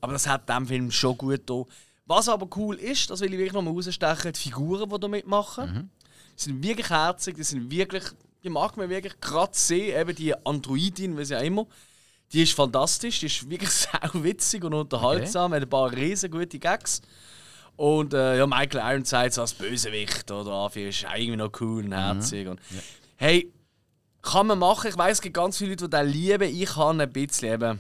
Aber 0.02 0.14
das 0.14 0.28
hat 0.28 0.50
dem 0.50 0.66
Film 0.68 0.92
schon 0.92 1.18
gut 1.18 1.42
da. 1.46 1.64
Was 2.08 2.28
aber 2.28 2.48
cool 2.58 2.76
ist, 2.76 3.10
das 3.10 3.22
will 3.22 3.32
ich 3.32 3.38
wirklich 3.40 3.54
nochmal 3.54 3.74
rausstechen, 3.74 4.34
die 4.34 4.40
Figuren, 4.40 4.90
die 4.90 5.00
da 5.00 5.08
mitmachen. 5.08 5.90
Die 6.38 6.44
sind 6.44 6.64
wirklich 6.64 6.90
herzig, 6.90 7.36
die 7.36 7.44
sind 7.44 7.70
wirklich, 7.72 8.04
die 8.44 8.50
mag 8.50 8.76
man 8.78 8.90
wirklich 8.90 9.20
gerade 9.20 9.52
sehen, 9.54 10.00
eben 10.00 10.16
die 10.16 10.34
Androidin, 10.46 11.18
wie 11.18 11.26
sie 11.26 11.36
auch 11.36 11.44
immer. 11.44 11.68
Die 12.34 12.44
ist 12.44 12.54
fantastisch, 12.54 13.20
die 13.20 13.26
ist 13.28 13.50
wirklich 13.50 13.70
sau 13.72 13.90
witzig 14.24 14.64
und 14.64 14.74
unterhaltsam, 14.74 15.54
hat 15.54 15.62
ein 15.64 15.70
paar 15.70 15.92
riesen 15.92 16.32
gute 16.32 16.60
Gags. 16.60 17.02
Und 17.76 18.14
äh, 18.14 18.38
ja, 18.38 18.46
Michael 18.48 18.94
Ironside 18.94 19.32
so 19.32 19.42
als 19.42 19.54
Bösewicht 19.54 20.30
oder 20.30 20.52
Afi 20.52 20.90
ist 20.90 21.04
irgendwie 21.04 21.36
noch 21.36 21.52
cool 21.60 21.84
und 21.86 21.94
herzig. 21.94 22.48
Und, 22.48 22.60
Hey, 23.18 23.52
kann 24.22 24.48
man 24.48 24.60
machen. 24.60 24.90
Ich 24.90 24.98
weiß, 24.98 25.18
es 25.18 25.22
gibt 25.22 25.36
ganz 25.36 25.58
viele 25.58 25.72
Leute, 25.72 25.90
die 25.90 25.98
den 25.98 26.08
lieben. 26.08 26.56
Ich 26.56 26.76
habe 26.76 27.02
ein 27.02 27.12
bisschen 27.12 27.54
eben. 27.54 27.80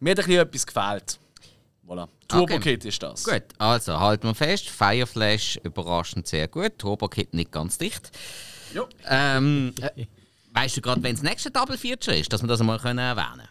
Mir 0.00 0.10
hat 0.10 0.18
ein 0.20 0.26
bisschen 0.26 0.40
etwas 0.40 0.66
gefehlt. 0.66 1.18
Voilà. 1.86 2.08
Turbo 2.28 2.54
Okay. 2.54 2.76
Kid 2.76 2.84
ist 2.84 3.02
das. 3.02 3.24
Gut, 3.24 3.42
also 3.58 3.98
halten 3.98 4.26
wir 4.28 4.34
fest. 4.34 4.68
Fireflash 4.70 5.58
überraschend 5.64 6.26
sehr 6.26 6.48
gut. 6.48 6.78
Turbo 6.78 7.08
Kid 7.08 7.34
nicht 7.34 7.50
ganz 7.52 7.76
dicht. 7.78 8.10
Jo. 8.72 8.86
Ähm, 9.08 9.74
äh, 9.80 10.06
weißt 10.52 10.76
du 10.76 10.80
gerade, 10.80 11.02
wenn 11.02 11.14
das 11.14 11.22
nächste 11.22 11.50
Double 11.50 11.76
Feature 11.76 12.16
ist, 12.16 12.32
dass 12.32 12.40
wir 12.42 12.48
das 12.48 12.62
mal 12.62 12.78
können 12.78 12.98
erwähnen 12.98 13.48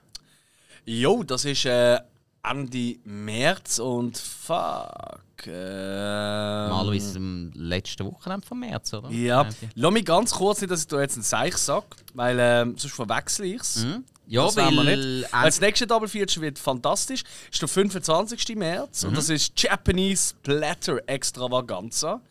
Jo, 0.85 1.21
das 1.23 1.45
ist 1.45 1.65
äh, 1.65 1.99
Ende 2.43 2.95
März 3.03 3.77
und 3.79 4.17
fuck. 4.17 5.45
Äh, 5.45 6.67
Normalerweise 6.67 7.17
am 7.17 7.51
letzten 7.53 8.05
Wochenende 8.05 8.45
vom 8.47 8.59
März, 8.59 8.93
oder? 8.93 9.09
Ja, 9.11 9.47
lass 9.75 9.91
mich 9.91 10.05
ganz 10.05 10.31
kurz 10.31 10.61
nicht, 10.61 10.71
dass 10.71 10.81
ich 10.81 10.87
da 10.87 11.01
jetzt 11.01 11.17
ein 11.17 11.23
Seich 11.23 11.57
sage, 11.57 11.85
weil 12.13 12.37
ähm, 12.39 12.77
sonst 12.77 12.95
verwechsel 12.95 13.45
ich 13.45 13.61
es. 13.61 13.85
Ja, 14.31 14.45
das 14.45 14.55
wollen 14.55 14.75
wir 14.75 14.85
weil- 14.85 14.97
nicht. 15.19 15.33
Weil 15.33 15.45
das 15.45 15.59
nächste 15.61 15.85
Double 15.87 16.07
Feature 16.07 16.45
wird 16.45 16.57
fantastisch. 16.57 17.23
Ist 17.51 17.61
der 17.61 17.67
25. 17.67 18.55
März 18.55 19.03
und 19.03 19.15
das 19.17 19.29
ist 19.29 19.61
Japanese 19.61 20.33
Platter 20.41 20.99
Extravaganza. 21.05 22.21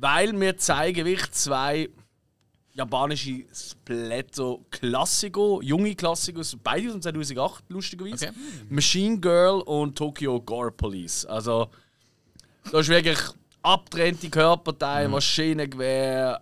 Weil 0.00 0.38
wir 0.40 0.56
zeigen 0.56 1.04
wirklich 1.04 1.30
zwei 1.32 1.88
japanische 2.74 3.44
Splatter-Klassiker, 3.54 5.60
junge 5.62 5.94
Klassiker, 5.94 6.42
beide 6.62 6.88
aus 6.88 6.92
dem 6.94 7.02
2008, 7.02 7.64
lustigerweise. 7.68 8.28
Okay. 8.28 8.36
Machine 8.68 9.18
Girl 9.18 9.60
und 9.62 9.96
Tokyo 9.96 10.40
Gore 10.40 10.72
Police. 10.72 11.24
Also, 11.24 11.68
da 12.70 12.80
ist 12.80 12.88
wirklich 12.88 13.18
abgetrennte 13.62 14.28
Körperteile, 14.28 15.08
Maschinengewehr 15.08 16.40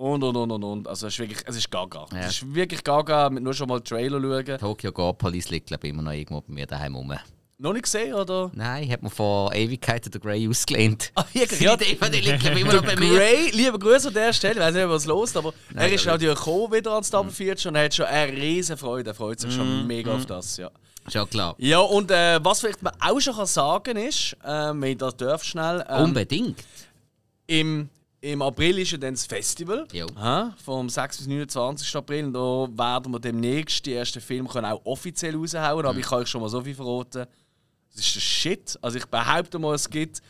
und 0.00 0.24
und 0.24 0.36
und 0.36 0.50
und 0.50 0.64
und. 0.64 0.88
Also, 0.88 1.06
es 1.06 1.14
ist 1.14 1.18
wirklich, 1.20 1.38
es 1.46 1.56
ist 1.56 1.70
gaga. 1.70 2.06
Ja. 2.12 2.20
Es 2.20 2.42
ist 2.42 2.54
wirklich 2.54 2.82
gaga, 2.82 3.28
mit 3.28 3.42
nur 3.42 3.52
schon 3.52 3.68
mal 3.68 3.80
den 3.80 3.84
Trailer 3.84 4.20
schauen. 4.20 4.58
Tokyo 4.58 4.92
Gore 4.92 5.14
Police 5.14 5.50
liegt 5.50 5.66
glaube 5.66 5.86
ich 5.86 5.92
immer 5.92 6.02
noch 6.02 6.12
irgendwo 6.12 6.40
bei 6.40 6.54
mir 6.54 6.66
daheim 6.66 6.94
rum. 6.94 7.12
Noch 7.58 7.74
nicht 7.74 7.82
gesehen, 7.82 8.14
oder? 8.14 8.50
Nein, 8.54 8.90
hat 8.90 9.02
man 9.02 9.10
vor 9.10 9.52
Ewigkeiten 9.54 10.10
der 10.10 10.18
Grey 10.18 10.48
ausgelehnt. 10.48 11.12
Ah, 11.14 11.26
wirklich? 11.34 11.60
Ja, 11.60 11.76
DVD 11.76 12.18
liegt 12.18 12.40
glaube 12.40 12.56
ich 12.58 12.64
immer 12.64 12.72
noch 12.72 12.82
bei 12.82 12.96
mir. 12.96 13.14
Gray, 13.14 13.50
liebe 13.50 13.78
Grüße 13.78 14.08
an 14.08 14.14
der 14.14 14.32
Stelle, 14.32 14.54
ich 14.54 14.60
weiß 14.60 14.74
nicht, 14.74 14.88
was 14.88 15.04
los 15.04 15.36
aber 15.36 15.52
er 15.74 15.92
ist 15.92 16.06
natürlich 16.06 16.38
gekommen 16.38 16.72
wieder 16.72 16.92
ans 16.92 17.10
Double 17.10 17.30
Feature 17.30 17.68
und 17.68 17.74
er 17.76 17.84
hat 17.84 17.94
schon 17.94 18.06
eine 18.06 18.32
riesen 18.32 18.78
Freude. 18.78 19.10
Er 19.10 19.14
freut 19.14 19.40
sich 19.40 19.52
schon 19.52 19.86
mega 19.86 20.14
auf 20.14 20.24
das, 20.24 20.56
ja. 20.56 20.70
Schon 21.08 21.28
klar. 21.28 21.54
Ja, 21.58 21.80
und 21.80 22.10
äh, 22.10 22.42
was 22.42 22.60
vielleicht 22.60 22.82
man 22.82 22.94
auch 22.98 23.20
schon 23.20 23.34
kann 23.34 23.46
sagen 23.46 23.96
ist, 23.98 24.34
äh, 24.42 24.48
wenn 24.72 24.84
ich 24.84 24.96
das 24.96 25.16
darf 25.18 25.44
schnell, 25.44 25.84
ähm, 25.86 26.04
Unbedingt. 26.04 26.64
im, 27.46 27.90
im 28.20 28.42
April 28.42 28.78
ist 28.78 28.92
ja 28.92 28.98
dann 28.98 29.14
das 29.14 29.26
Festival. 29.26 29.86
Aha, 30.14 30.54
vom 30.62 30.88
6 30.88 31.18
bis 31.18 31.26
29. 31.26 31.96
April. 31.96 32.26
Und 32.26 32.34
da 32.34 32.98
werden 33.00 33.12
wir 33.12 33.18
demnächst 33.18 33.86
die 33.86 33.94
ersten 33.94 34.20
Filme 34.20 34.48
können 34.48 34.66
auch 34.66 34.84
offiziell 34.84 35.34
raushauen. 35.36 35.86
Aber 35.86 35.98
ich 35.98 36.06
kann 36.06 36.18
euch 36.18 36.28
schon 36.28 36.42
mal 36.42 36.48
so 36.48 36.60
viel 36.60 36.74
verraten. 36.74 37.26
Das 37.94 38.04
ist 38.04 38.14
der 38.14 38.20
Shit. 38.20 38.78
Also 38.82 38.98
ich 38.98 39.06
behaupte 39.06 39.58
mal, 39.58 39.74
es 39.74 39.88
gibt. 39.88 40.20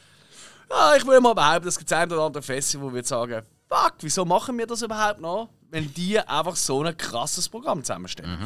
Ja, 0.70 0.94
ich 0.96 1.04
würde 1.04 1.20
mal 1.20 1.34
behaupten, 1.34 1.66
es 1.66 1.76
gibt 1.76 1.92
ein 1.92 2.10
oder 2.12 2.22
andere 2.22 2.42
Festival, 2.42 2.90
wo 2.90 2.94
wir 2.94 3.02
sagen, 3.02 3.42
fuck, 3.68 3.94
wieso 4.00 4.24
machen 4.24 4.56
wir 4.56 4.66
das 4.66 4.82
überhaupt 4.82 5.20
noch? 5.20 5.48
Wenn 5.68 5.92
die 5.92 6.18
einfach 6.20 6.54
so 6.54 6.82
ein 6.82 6.96
krasses 6.96 7.48
Programm 7.48 7.82
zusammenstellen. 7.82 8.38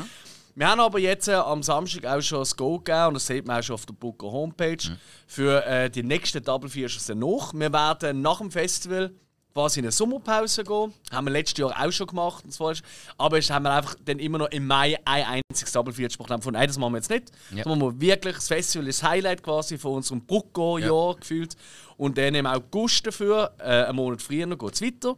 Wir 0.54 0.68
haben 0.68 0.80
aber 0.80 1.00
jetzt 1.00 1.26
äh, 1.28 1.35
am 1.35 1.62
Samstag 1.62 2.07
auch 2.07 2.20
schon 2.20 2.38
das 2.38 2.57
Go 2.57 2.78
gegeben, 2.78 3.09
und 3.09 3.14
das 3.14 3.26
sieht 3.26 3.44
man 3.46 3.59
auch 3.59 3.62
schon 3.62 3.74
auf 3.74 3.87
der 3.87 3.94
Booker 3.94 4.30
Homepage, 4.30 4.78
für 5.26 5.66
äh, 5.66 5.90
die 5.90 6.02
nächsten 6.04 6.42
Double 6.42 6.70
Features 6.70 7.07
danach. 7.07 7.52
Wir 7.52 7.72
werden 7.72 8.22
nach 8.22 8.38
dem 8.38 8.50
Festival 8.50 9.12
quasi 9.54 9.78
in 9.78 9.86
eine 9.86 9.92
Sommerpause 9.92 10.64
gehen. 10.64 10.92
Haben 11.12 11.26
wir 11.26 11.30
letztes 11.30 11.58
Jahr 11.58 11.72
auch 11.80 11.92
schon 11.92 12.08
gemacht. 12.08 12.44
Weiter. 12.58 12.80
Aber 13.16 13.36
jetzt 13.36 13.50
haben 13.50 13.62
wir 13.62 13.72
einfach 13.72 13.94
dann 14.04 14.18
immer 14.18 14.38
noch 14.38 14.50
im 14.50 14.66
Mai 14.66 14.98
ein 15.04 15.42
einziges 15.48 15.72
Double 15.72 15.94
Feature 15.94 16.26
gemacht. 16.26 16.42
Von 16.42 16.54
nein, 16.54 16.66
das 16.66 16.76
machen 16.76 16.92
wir 16.92 16.98
jetzt 16.98 17.10
nicht. 17.10 17.30
Ja. 17.50 17.58
Das 17.58 17.66
machen 17.66 17.80
wir 17.80 18.00
wirklich. 18.00 18.34
Das 18.34 18.48
Festival 18.48 18.88
ist 18.88 19.02
das 19.02 19.08
Highlight 19.08 19.42
quasi 19.42 19.78
von 19.78 19.94
unserem 19.94 20.26
Brucko-Jahr 20.26 21.14
gefühlt. 21.14 21.56
Und 21.96 22.18
dann 22.18 22.34
im 22.34 22.46
August 22.46 23.06
dafür, 23.06 23.54
äh, 23.58 23.84
einen 23.84 23.96
Monat 23.96 24.20
früher, 24.20 24.46
geht 24.56 24.72
es 24.72 24.82
weiter. 24.82 25.16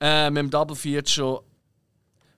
Äh, 0.00 0.30
mit 0.30 0.52
dem 0.52 0.68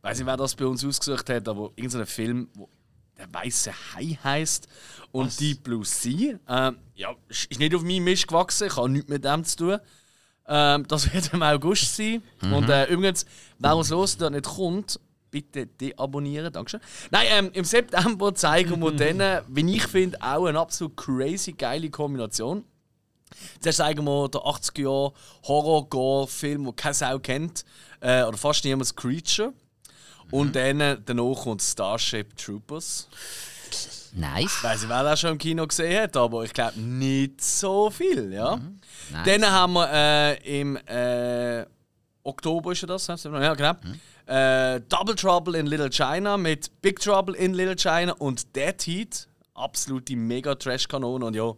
ich 0.01 0.05
weiß 0.05 0.19
nicht, 0.19 0.27
wer 0.27 0.37
das 0.37 0.55
bei 0.55 0.65
uns 0.65 0.85
ausgesucht 0.85 1.29
hat, 1.29 1.49
aber 1.49 1.73
irgendein 1.75 2.07
Film, 2.07 2.49
wo 2.55 2.69
der 3.17 3.33
weiße 3.33 3.73
Hai 3.95 4.19
heißt 4.23 4.69
und 5.11 5.39
Deep 5.41 5.65
Blue 5.65 5.85
Sea. 5.85 6.39
Ähm, 6.49 6.79
ja, 6.95 7.15
ist 7.29 7.47
ist 7.47 7.59
nicht 7.59 7.75
auf 7.75 7.83
meinem 7.83 8.05
Mist 8.05 8.29
gewachsen, 8.29 8.69
ich 8.69 8.77
habe 8.77 8.89
nichts 8.89 9.09
mit 9.09 9.25
dem 9.25 9.45
zu 9.45 9.57
tun. 9.57 9.79
Ähm, 10.49 10.87
das 10.89 11.13
wird 11.13 11.33
im 11.33 11.43
August 11.43 11.95
sein. 11.95 12.23
Und 12.41 12.69
äh, 12.69 12.87
übrigens, 12.87 13.27
wer 13.59 13.77
uns 13.77 13.91
los 13.91 14.17
da 14.17 14.31
nicht 14.31 14.47
kommt, 14.47 14.99
bitte 15.31 15.67
deabonnieren, 15.67 16.53
Dankeschön. 16.53 16.81
Nein, 17.11 17.27
ähm, 17.31 17.51
im 17.53 17.65
September 17.65 18.35
zeigen 18.35 18.81
wir 18.81 18.93
dann, 19.15 19.45
wie 19.49 19.77
ich 19.77 19.87
finde, 19.87 20.21
auch 20.23 20.47
eine 20.47 20.59
absolut 20.59 20.97
crazy 20.97 21.53
geile 21.53 21.91
Kombination. 21.91 22.65
Zuerst 23.61 23.79
zeigen 23.79 24.05
wir 24.05 24.29
den 24.29 24.41
80er 24.41 24.81
Jahre 24.81 25.13
Horror-Gore-Film, 25.45 26.65
den 26.65 26.77
keine 26.77 26.95
Sau 26.95 27.19
kennt, 27.19 27.65
äh, 28.01 28.23
oder 28.23 28.39
fast 28.39 28.65
niemand, 28.65 28.97
Creature. 28.97 29.53
Und 30.31 30.57
dann 30.57 30.81
äh, 30.81 30.99
danach 31.05 31.43
kommt 31.43 31.63
Starship 31.63 32.37
Troopers. 32.37 33.09
Nice. 34.13 34.57
Ich 34.59 34.65
weiß 34.65 34.81
nicht, 34.83 34.89
wer 34.89 35.03
das 35.03 35.21
schon 35.21 35.31
im 35.33 35.39
Kino 35.39 35.67
gesehen 35.67 36.03
hat, 36.03 36.17
aber 36.17 36.45
ich 36.45 36.53
glaube 36.53 36.79
nicht 36.81 37.41
so 37.41 37.91
viel. 37.91 38.33
Ja. 38.33 38.57
nice. 39.11 39.25
Dann 39.25 39.51
haben 39.51 39.73
wir 39.75 39.91
äh, 39.93 40.61
im 40.61 40.77
äh, 40.77 41.67
Oktober 42.23 42.73
ist 42.73 42.89
das, 42.89 43.07
ja 43.07 43.55
genau. 43.55 43.75
Äh, 44.27 44.83
Double 44.89 45.15
Trouble 45.15 45.59
in 45.59 45.67
Little 45.67 45.89
China 45.89 46.37
mit 46.37 46.71
Big 46.83 47.01
Trouble 47.01 47.35
in 47.35 47.55
Little 47.55 47.77
China 47.77 48.13
und 48.19 48.55
Dead 48.55 48.81
Heat. 48.83 49.27
Absolute 49.55 50.15
mega 50.17 50.55
Trash-Kanone 50.55 51.25
und 51.25 51.35
ja. 51.35 51.55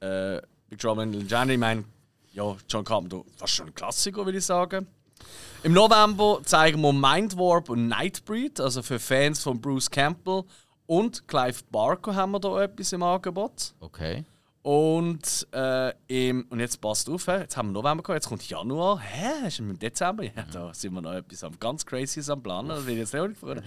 Äh, 0.00 0.42
Big 0.68 0.78
Trouble 0.78 1.04
in 1.04 1.12
Little 1.12 1.28
China, 1.28 1.52
ich 1.52 1.58
meine, 1.58 1.84
ja, 2.32 2.54
John 2.68 2.84
Carpenter, 2.84 3.22
fast 3.36 3.54
schon 3.54 3.68
ein 3.68 3.74
Klassiker, 3.74 4.26
würde 4.26 4.38
ich 4.38 4.44
sagen. 4.44 4.86
Im 5.62 5.72
November 5.72 6.40
zeigen 6.44 6.82
wir 6.82 6.92
Mind 6.92 7.38
Warp 7.38 7.70
und 7.70 7.88
Nightbreed, 7.88 8.60
also 8.60 8.82
für 8.82 8.98
Fans 8.98 9.42
von 9.42 9.58
Bruce 9.58 9.90
Campbell 9.90 10.44
und 10.86 11.26
Clive 11.28 11.60
Barker 11.70 12.14
haben 12.14 12.32
wir 12.32 12.40
da 12.40 12.62
etwas 12.62 12.92
im 12.92 13.02
Angebot. 13.02 13.74
Okay. 13.80 14.24
Und, 14.62 15.46
äh, 15.52 15.92
im, 16.08 16.46
und 16.48 16.58
jetzt 16.58 16.80
passt 16.80 17.10
auf, 17.10 17.26
jetzt 17.26 17.54
haben 17.54 17.68
wir 17.68 17.72
November 17.74 18.02
gehabt, 18.02 18.16
jetzt 18.16 18.28
kommt 18.30 18.48
Januar. 18.48 18.98
Hä? 18.98 19.46
Ist 19.48 19.58
im 19.58 19.78
Dezember? 19.78 20.24
Ja, 20.24 20.30
da 20.50 20.72
sind 20.72 20.94
wir 20.94 21.02
noch 21.02 21.12
etwas 21.12 21.44
am 21.44 21.52
ganz 21.60 21.84
Crazyes 21.84 22.30
am 22.30 22.42
Planen. 22.42 22.70
Das 22.70 22.86
will 22.86 22.94
ich 22.94 23.00
jetzt 23.00 23.12
nicht 23.12 23.36
freuen. 23.38 23.62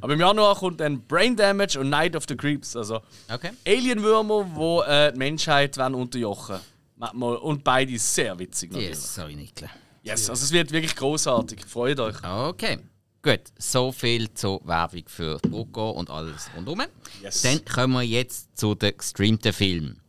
Aber 0.00 0.12
im 0.12 0.18
Januar 0.18 0.56
kommt 0.56 0.80
dann 0.80 1.02
Brain 1.06 1.36
Damage 1.36 1.78
und 1.78 1.88
Night 1.88 2.16
of 2.16 2.24
the 2.28 2.36
Creeps. 2.36 2.74
Also 2.74 3.00
Okay. 3.32 3.50
Alienwürmer, 3.64 4.42
die 4.44 4.90
äh, 4.90 5.12
die 5.12 5.18
Menschheit 5.18 5.78
wollen 5.78 5.94
unterjochen 5.94 6.58
wollen. 6.96 7.36
Und 7.38 7.62
beide 7.62 7.96
sehr 7.96 8.36
witzig 8.36 8.72
natürlich. 8.72 8.90
Yes, 8.90 9.14
sorry, 9.14 9.36
Nikle. 9.36 9.70
Yes, 10.02 10.28
also 10.28 10.42
es 10.42 10.50
wird 10.50 10.72
wirklich 10.72 10.96
großartig. 10.96 11.64
Freut 11.64 12.00
euch. 12.00 12.16
Okay. 12.24 12.78
Gut, 13.22 13.40
so 13.58 13.92
viel 13.92 14.32
zur 14.32 14.66
Werbung 14.66 15.04
für 15.06 15.38
Brucko 15.40 15.90
und 15.90 16.08
alles 16.08 16.48
rundherum. 16.56 16.84
Yes. 17.20 17.42
Dann 17.42 17.62
kommen 17.66 17.92
wir 17.92 18.02
jetzt 18.02 18.56
zu 18.56 18.74
den 18.74 18.96
gestreamten 18.96 19.52
Filmen. 19.52 20.00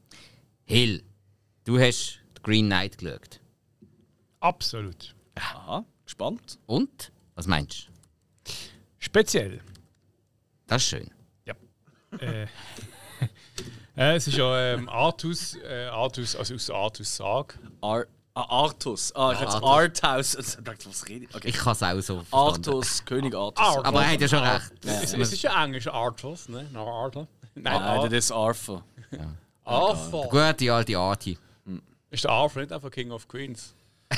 Hill, 0.64 1.04
du 1.66 1.78
hast 1.78 2.22
The 2.36 2.42
Green 2.42 2.68
Knight 2.68 2.98
geschaut. 2.98 3.42
Absolut. 4.40 5.14
Aha, 5.36 5.84
gespannt. 6.06 6.58
Und? 6.68 7.12
Was 7.36 7.48
meinst 7.48 7.90
du? 7.90 8.54
Speziell. 8.98 9.60
Das 10.68 10.82
ist 10.82 10.90
schön. 10.90 11.12
Ja. 11.46 11.56
äh, 12.18 12.44
äh, 13.98 14.16
es 14.16 14.28
ist 14.28 14.38
ja 14.38 14.74
ähm, 14.74 14.88
Artus, 14.88 15.58
äh, 15.58 15.88
Artus, 15.92 16.34
also 16.34 16.56
aus 16.56 16.70
Artus 16.70 17.18
Sag. 17.18 17.60
Ar 17.82 18.08
ah, 18.34 18.64
Artus. 18.64 19.14
Ah, 19.16 19.32
ich 19.34 19.40
hätte 19.40 19.52
Artus. 19.62 20.04
Arthouse. 20.04 20.36
Ich 20.58 20.64
dachte, 20.64 20.90
was 20.90 21.08
rede 21.08 21.26
ich? 21.26 21.36
Okay. 21.36 21.50
Ich 21.50 21.58
kann 21.58 21.74
es 21.74 21.84
auch 21.84 22.02
so 22.02 22.16
verstanden. 22.24 22.70
Artus, 22.70 23.06
König 23.06 23.36
Artus. 23.36 23.66
Artus. 23.66 23.86
Aber 23.86 24.02
er 24.02 24.12
hat 24.12 24.22
ja 24.22 24.28
schon 24.28 24.40
recht. 24.40 24.72
Es, 24.86 25.14
es 25.14 25.34
ist 25.34 25.42
ja 25.42 25.64
Englisch 25.64 25.88
Artus, 25.88 26.50
ne? 26.50 26.68
No, 26.72 27.04
Arthur. 27.04 27.28
Nein, 27.56 27.64
Nein, 27.64 27.82
Ar 27.82 28.10
das 28.10 28.14
ist 28.14 28.32
Arthur. 28.32 28.84
Arthur. 29.64 30.30
Gute 30.30 30.74
alte 30.74 30.98
Arti. 30.98 31.38
Ist 32.10 32.24
der 32.26 32.32
Arthur 32.32 32.62
nicht 32.62 32.72
einfach 32.72 32.92
King 32.92 33.12
of 33.12 33.28
Queens? 33.28 33.74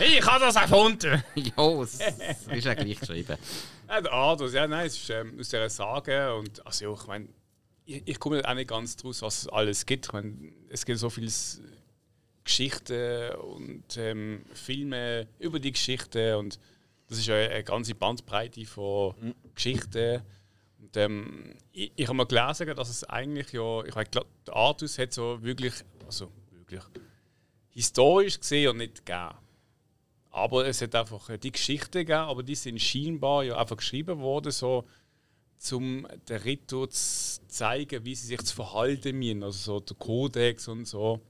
Ich 0.00 0.24
habe 0.24 0.44
das 0.44 0.54
erfunden! 0.54 1.24
Jo, 1.34 1.82
es 1.82 1.98
ist 1.98 2.64
ja 2.64 2.74
gleich 2.74 3.00
geschrieben. 3.00 3.36
Ja, 3.88 4.00
der 4.00 4.12
Arthur, 4.12 4.48
ja, 4.50 4.66
nein, 4.68 4.86
es 4.86 4.96
ist 4.96 5.10
ähm, 5.10 5.36
aus 5.40 5.48
dieser 5.48 5.68
Sage. 5.68 6.34
Und 6.36 6.64
also, 6.64 6.84
ja, 6.84 6.92
ich 6.92 7.06
meine, 7.08 7.28
ich, 7.84 8.02
ich 8.06 8.20
komme 8.20 8.48
auch 8.48 8.54
nicht 8.54 8.68
ganz 8.68 8.94
draus, 8.94 9.22
was 9.22 9.42
es 9.42 9.48
alles 9.48 9.86
gibt. 9.86 10.06
Ich 10.06 10.12
meine, 10.12 10.34
es 10.68 10.84
gibt 10.84 11.00
so 11.00 11.10
viele 11.10 11.28
Geschichten 12.48 13.34
und 13.36 13.98
ähm, 13.98 14.42
Filme 14.54 15.28
über 15.38 15.60
die 15.60 15.72
Geschichten. 15.72 16.34
Und 16.36 16.58
das 17.06 17.18
ist 17.18 17.26
ja 17.26 17.34
eine 17.34 17.62
ganze 17.62 17.94
Bandbreite 17.94 18.64
von 18.64 19.34
Geschichten. 19.54 20.22
Und, 20.80 20.96
ähm, 20.96 21.54
ich 21.72 21.92
ich 21.94 22.06
habe 22.06 22.16
mal 22.16 22.24
gelesen, 22.24 22.74
dass 22.74 22.88
es 22.88 23.04
eigentlich 23.04 23.52
ja, 23.52 23.84
ich 23.84 23.94
meine, 23.94 24.08
der 24.08 24.24
Artus 24.54 24.96
hat 24.98 25.12
so 25.12 25.42
wirklich, 25.42 25.74
also 26.06 26.32
wirklich 26.50 26.82
historisch 27.68 28.40
gesehen 28.40 28.70
und 28.70 28.78
nicht 28.78 29.04
gegeben. 29.04 29.34
Aber 30.30 30.66
es 30.66 30.80
hat 30.80 30.94
einfach 30.94 31.28
äh, 31.28 31.36
die 31.36 31.52
Geschichten 31.52 31.98
gegeben, 31.98 32.20
aber 32.20 32.42
die 32.42 32.54
sind 32.54 32.80
scheinbar 32.80 33.44
ja 33.44 33.58
einfach 33.58 33.76
geschrieben 33.76 34.20
worden, 34.20 34.52
so 34.52 34.84
um 35.72 36.06
den 36.28 36.36
Ritter 36.38 36.88
zu 36.88 37.40
zeigen, 37.48 38.04
wie 38.06 38.14
sie 38.14 38.28
sich 38.28 38.40
zu 38.42 38.54
verhalten 38.54 39.18
müssen. 39.18 39.42
Also 39.42 39.58
so 39.58 39.80
der 39.80 39.96
Kodex 39.96 40.66
und 40.68 40.86
so. 40.86 41.20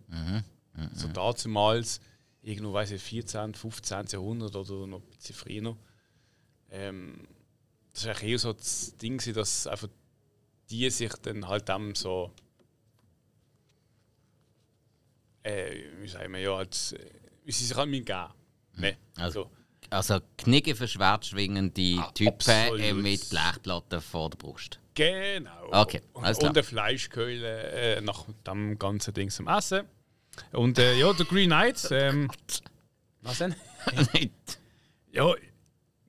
So 0.93 1.09
damals, 1.09 2.01
irgendwo 2.43 2.73
weiß 2.73 2.93
ich, 2.93 3.03
14., 3.03 3.55
15. 3.55 4.07
Jahrhundert 4.09 4.55
oder 4.55 4.87
noch 4.87 5.01
ein 5.01 5.11
bisschen 5.17 5.35
früher. 5.35 5.77
Ähm, 6.71 7.27
das 7.93 8.07
war 8.07 8.23
eher 8.23 8.39
so 8.39 8.53
das 8.53 8.97
Ding, 8.97 9.21
dass 9.35 9.67
einfach 9.67 9.89
die 10.71 10.89
sich 10.91 11.13
dann 11.23 11.49
halt 11.49 11.69
dem 11.69 11.95
so. 11.95 12.33
Äh, 15.43 15.83
wie 16.01 16.09
sagen 16.09 16.33
wir, 16.33 16.41
ja, 16.41 16.57
als, 16.57 16.93
äh, 16.93 16.99
wie 17.45 17.53
sie 17.53 17.65
sich 17.65 17.77
halt 17.77 17.91
geben. 17.91 18.29
Ne? 18.75 18.97
Also, 19.17 19.51
Also, 19.91 20.15
Also 20.15 20.27
Knicke 20.37 20.75
für 20.75 20.87
schwertschwingende 20.87 21.97
Ah, 21.99 22.11
Typen 22.13 22.79
äh, 22.79 22.93
mit 22.93 23.31
Blechplatten 23.31 24.01
vor 24.01 24.31
der 24.31 24.37
Brust. 24.37 24.79
Genau. 24.95 25.69
Okay, 25.73 26.03
und, 26.13 26.25
und 26.25 26.45
eine 26.45 26.63
Fleischkeule 26.63 27.97
äh, 27.97 28.01
nach 28.01 28.27
dem 28.47 28.79
ganzen 28.79 29.15
Ding 29.15 29.31
zum 29.31 29.49
Essen. 29.49 29.87
Und 30.53 30.79
äh, 30.79 30.95
ja, 30.99 31.13
der 31.13 31.27
Green 31.27 31.49
Knight. 31.51 31.89
Ähm, 31.91 32.31
was 33.23 33.39
denn? 33.39 33.55
Ja, 35.13 35.35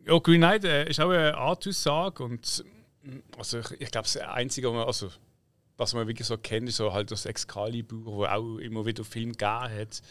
ja 0.05 0.19
Green 0.19 0.41
Knight 0.41 0.63
äh, 0.65 0.89
ist 0.89 0.99
auch 0.99 1.09
eine 1.09 1.35
Art-Aussage 1.35 2.23
und 2.23 2.63
also 3.37 3.59
ich, 3.59 3.71
ich 3.81 3.91
glaube, 3.91 4.07
das 4.11 4.17
Einzige, 4.17 4.67
was 4.67 4.73
man, 4.75 4.85
also, 4.85 5.09
was 5.77 5.93
man 5.93 6.07
wirklich 6.07 6.27
so 6.27 6.37
kennt, 6.37 6.69
ist 6.69 6.77
so 6.77 6.93
halt 6.93 7.11
das 7.11 7.25
Excalibur, 7.25 8.05
wo 8.05 8.25
auch 8.25 8.57
immer 8.57 8.85
wieder 8.85 9.03
Film 9.03 9.31
gegeben 9.31 9.79
hat, 9.79 10.01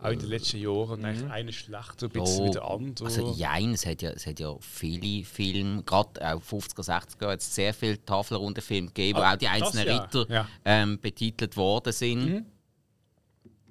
auch 0.00 0.10
in 0.10 0.18
den 0.18 0.28
letzten 0.28 0.58
Jahren. 0.58 1.00
Und 1.00 1.04
eigentlich 1.04 1.30
eine 1.30 1.52
schlechter, 1.52 2.06
ein 2.06 2.10
bisschen 2.10 2.46
wie 2.46 2.50
der 2.50 2.64
andere. 2.64 3.04
also 3.06 3.32
jein, 3.32 3.72
es 3.72 3.84
hat 3.86 4.02
ja, 4.02 4.10
es 4.10 4.26
hat 4.26 4.38
ja 4.40 4.56
viele 4.60 5.24
Filme, 5.24 5.82
gerade 5.82 6.34
auch 6.34 6.42
50er, 6.42 6.84
60er, 6.84 7.30
jetzt 7.32 7.54
sehr 7.54 7.74
viele 7.74 8.02
Tafelrundenfilme 8.04 8.88
gegeben, 8.88 9.18
wo 9.18 9.22
Ah, 9.22 9.32
auch 9.34 9.36
die 9.36 9.46
das 9.46 9.54
einzelnen 9.54 9.86
ja. 9.86 10.02
Ritter 10.02 10.26
Ja. 10.32 10.48
ähm, 10.64 10.98
betitelt 11.00 11.56
worden 11.56 11.92
sind. 11.92 12.26
Mhm. 12.26 12.46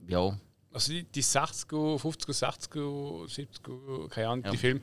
Ja, 0.07 0.37
Also 0.73 0.91
die, 0.93 1.03
die 1.03 1.23
60er, 1.23 1.99
50er, 1.99 2.33
60er, 2.33 3.27
70er, 3.27 4.09
keine 4.09 4.27
Ahnung, 4.29 4.45
Ja. 4.45 4.51
die 4.51 4.57
Filme. 4.57 4.81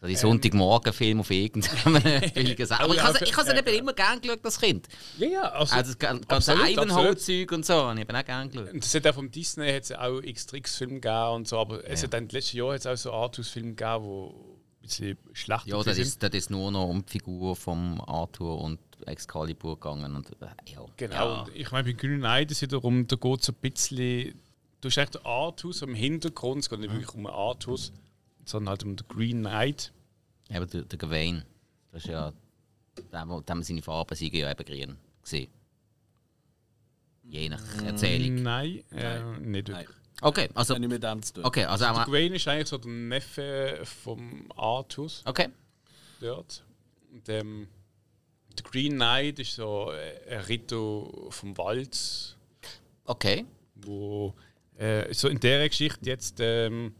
so 0.00 0.06
die 0.06 0.14
Sonntagmorgen-Filme 0.14 1.20
auf 1.22 1.30
irgendeinem 1.32 2.30
billigen 2.34 2.66
Sachen. 2.66 2.82
Aber 2.84 2.90
Oh 2.92 2.94
ich 2.94 3.00
ja, 3.02 3.08
habe 3.12 3.24
ich 3.24 3.36
habe 3.36 3.58
eben 3.58 3.78
immer 3.80 3.92
gerne 3.92 4.20
geschaut, 4.20 4.38
das 4.44 4.60
Kind. 4.60 4.86
Ja, 5.18 5.26
ja, 5.26 5.42
also, 5.50 5.74
Also 5.74 5.90
das 5.92 5.98
gan- 5.98 6.20
ganze 6.20 6.52
Ivanhoe-Zeug 6.54 7.50
und 7.50 7.66
so, 7.66 7.74
habe 7.74 7.94
ich 7.98 8.02
eben 8.08 8.16
auch 8.16 8.24
gerne 8.24 8.48
geschaut. 8.48 8.72
Und 8.74 8.84
es 8.84 8.94
hat 8.94 9.06
auch 9.08 9.14
vom 9.14 9.28
Disney 9.30 9.72
hat's 9.72 9.90
auch 9.90 10.20
X-Tricks-Filme 10.22 11.00
gegeben 11.00 11.30
und 11.34 11.48
so, 11.48 11.58
aber 11.58 11.84
es 11.84 12.00
Ja. 12.02 12.06
hat 12.06 12.14
dann 12.14 12.28
letzten 12.28 12.58
Jahren 12.58 12.74
hat's 12.74 12.86
auch 12.86 12.96
so 12.96 13.12
Artus-Filme 13.12 13.74
gegeben, 13.74 14.04
die 14.04 14.84
ein 14.84 14.88
bisschen 14.88 15.18
schlechter 15.32 15.68
Ja, 15.68 15.82
das 15.82 15.96
sind. 15.96 16.02
ist, 16.06 16.22
das 16.22 16.30
ist 16.32 16.50
nur 16.50 16.70
noch 16.70 16.86
um 16.88 17.04
die 17.04 17.10
Figur 17.10 17.56
von 17.56 18.00
Arthur 18.02 18.60
und 18.60 18.78
Excalibur 19.06 19.76
gegangen. 19.78 20.16
Und, 20.16 20.30
äh, 20.42 20.46
ja. 20.66 20.84
Genau. 20.96 21.14
Ja. 21.14 21.40
Und 21.42 21.54
ich 21.56 21.70
meine, 21.70 21.84
bei 21.84 21.92
Green 21.92 22.18
Knight 22.18 22.50
ist 22.50 22.62
wiederum, 22.62 23.06
da 23.06 23.16
geht 23.16 23.40
es 23.40 23.46
so 23.46 23.52
ein 23.52 23.70
bisschen. 23.70 24.40
Du 24.80 24.88
hast 24.88 24.96
echt 24.96 25.14
den 25.14 25.24
Artus 25.26 25.82
im 25.82 25.94
Hintergrund, 25.94 26.60
es 26.62 26.70
geht 26.70 26.78
nicht 26.80 26.92
wirklich 26.92 27.14
um 27.14 27.26
Artus, 27.26 27.92
sondern 28.44 28.70
halt 28.70 28.84
um 28.84 28.96
den 28.96 29.06
Green 29.08 29.40
Knight. 29.40 29.92
Eben 30.50 30.68
der, 30.70 30.82
der 30.82 30.98
Gawain. 30.98 31.44
Das 31.92 32.04
ist 32.04 32.10
ja. 32.10 32.32
Dem, 33.12 33.44
dem 33.44 33.62
seine 33.62 33.82
Farben 33.82 34.14
sind 34.16 34.34
ja 34.34 34.50
eben 34.50 34.64
grün. 34.64 34.96
Gewesen. 35.22 35.48
Je 37.24 37.48
nach 37.48 37.82
Erzählung. 37.84 38.42
Nein, 38.42 38.82
äh, 38.90 39.20
nicht 39.40 39.68
wirklich. 39.68 39.86
Das 39.86 39.96
Okay, 40.22 40.48
also. 40.54 40.76
nicht 40.78 40.88
mit 40.88 41.02
dem 41.02 41.22
zu 41.22 41.34
tun. 41.34 41.44
Okay, 41.44 41.64
also. 41.64 41.84
Der 41.84 41.94
auch- 41.94 42.06
Gawain 42.06 42.32
ist 42.34 42.48
eigentlich 42.48 42.68
so 42.68 42.78
der 42.78 42.90
Neffe 42.90 43.80
vom 43.84 44.50
Artus 44.56 45.22
Okay. 45.26 45.48
dort. 46.20 46.64
Und 47.12 47.28
ähm, 47.28 47.68
der 48.58 48.70
Green 48.70 48.94
Knight 48.94 49.38
ist 49.38 49.54
so 49.54 49.92
äh, 49.92 50.34
ein 50.36 50.40
Ritter 50.42 51.04
vom 51.30 51.56
Wald, 51.58 52.36
Okay. 53.04 53.44
wo 53.76 54.34
äh, 54.76 55.12
so 55.14 55.28
in 55.28 55.40
der 55.40 55.68
Geschichte 55.68 56.00
jetzt 56.04 56.38
ähm, 56.40 56.94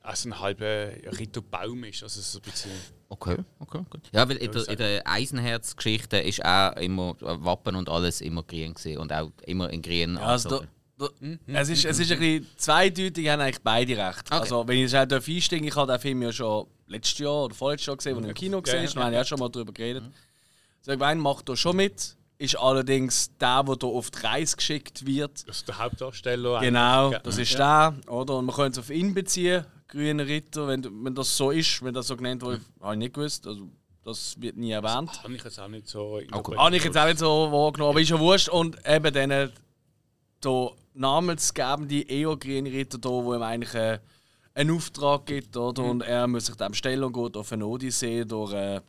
also 0.00 0.28
ein 0.28 0.40
halber 0.40 0.88
Ritterbaum 1.18 1.84
ist. 1.84 2.02
Also 2.02 2.20
so 2.20 2.38
ein 2.38 2.42
bisschen. 2.42 2.70
Okay, 3.08 3.36
okay, 3.58 3.84
gut. 3.90 4.00
Ja, 4.12 4.28
weil 4.28 4.36
in 4.38 4.50
der, 4.50 4.68
in 4.68 4.76
der 4.76 5.06
Eisenherz-Geschichte 5.06 6.16
ist 6.18 6.44
auch 6.44 6.76
immer 6.76 7.14
Wappen 7.20 7.76
und 7.76 7.88
alles 7.88 8.20
immer 8.20 8.42
grün 8.42 8.74
gewesen 8.74 8.98
und 8.98 9.12
auch 9.12 9.30
immer 9.44 9.70
in 9.70 9.82
grün 9.82 10.14
Ja, 10.16 10.22
also 10.22 10.48
da, 10.48 10.56
angezogen. 10.56 11.40
da, 11.46 11.60
es, 11.60 11.68
ist, 11.68 11.84
es 11.84 11.98
ist 11.98 12.10
ein 12.10 12.18
bisschen 12.18 12.46
zweideutig, 12.56 13.28
haben 13.28 13.40
eigentlich 13.42 13.62
beide 13.62 13.96
recht. 13.98 14.22
Okay. 14.26 14.40
Also, 14.40 14.66
wenn 14.66 14.78
ich 14.78 14.84
es 14.84 14.94
auch 14.94 15.06
darf 15.06 15.28
einsteigen 15.28 15.68
ich 15.68 15.76
habe 15.76 15.92
den 15.92 16.00
Film 16.00 16.22
ja 16.22 16.32
schon 16.32 16.66
letztes 16.86 17.18
Jahr 17.18 17.44
oder 17.44 17.54
vorletztes 17.54 17.86
Jahr 17.86 17.96
gesehen, 17.96 18.16
als 18.16 18.24
er 18.24 18.28
im 18.30 18.34
Kino 18.34 18.56
Ja, 18.56 18.60
gesehen 18.62 18.78
ja, 18.78 18.84
ist. 18.84 18.96
Wir 18.96 19.04
haben 19.04 19.12
ja 19.12 19.20
auch 19.20 19.26
schon 19.26 19.38
mal 19.38 19.48
darüber 19.50 19.72
geredet. 19.72 20.04
Mhm. 20.04 20.12
So, 20.84 20.98
Wein 20.98 21.20
macht 21.20 21.48
da 21.48 21.54
schon 21.54 21.76
mit, 21.76 22.16
ist 22.38 22.58
allerdings 22.58 23.30
der, 23.38 23.62
der 23.62 23.76
hier 23.80 23.88
auf 23.88 24.10
die 24.10 24.18
Reise 24.18 24.56
geschickt 24.56 25.06
wird. 25.06 25.48
Das 25.48 25.58
ist 25.58 25.68
der 25.68 25.78
Hauptdarsteller. 25.78 26.58
Genau, 26.58 27.06
eigentlich. 27.06 27.22
das 27.22 27.38
ist 27.38 27.56
der, 27.56 27.94
oder? 28.08 28.38
Und 28.38 28.46
man 28.46 28.56
könnte 28.56 28.80
es 28.80 28.86
auf 28.86 28.90
ihn 28.90 29.14
beziehen, 29.14 29.64
grüner 29.86 30.26
Ritter, 30.26 30.66
wenn, 30.66 30.82
wenn 31.04 31.14
das 31.14 31.36
so 31.36 31.52
ist, 31.52 31.84
wenn 31.84 31.94
das 31.94 32.08
so 32.08 32.16
genannt 32.16 32.42
wurde, 32.42 32.60
habe 32.80 32.94
ich 32.94 32.98
nicht 32.98 33.14
gewusst. 33.14 33.46
Also, 33.46 33.68
das 34.02 34.34
wird 34.40 34.56
nie 34.56 34.72
erwähnt. 34.72 35.22
Habe 35.22 35.34
ich 35.34 35.44
jetzt 35.44 35.60
auch 35.60 35.68
nicht 35.68 35.86
so. 35.86 36.20
gut. 36.42 36.58
Habe 36.58 36.76
ich 36.76 36.82
jetzt 36.82 36.98
auch 36.98 37.06
nicht 37.06 37.18
so 37.18 37.52
wahrgenommen, 37.52 37.90
aber 37.90 38.00
ist 38.00 38.08
ja 38.10 38.18
wurscht. 38.18 38.48
Und 38.48 38.76
eben 38.84 39.14
dann 39.14 39.52
der 40.42 40.70
namensgebende 40.94 42.04
EO-grüne 42.10 42.72
Ritter, 42.72 42.98
da, 42.98 43.08
wo 43.08 43.34
ihm 43.34 43.42
eigentlich 43.42 43.74
äh, 43.74 44.00
einen 44.54 44.74
Auftrag 44.74 45.26
gibt, 45.26 45.56
oder? 45.56 45.84
Und 45.84 46.02
er 46.02 46.26
muss 46.26 46.46
sich 46.46 46.56
dem 46.56 46.74
stellen 46.74 47.04
und 47.04 47.12
geht 47.12 47.36
auf 47.36 47.52
eine 47.52 47.64
Odyssee 47.64 48.24
durch, 48.24 48.52
äh, 48.52 48.80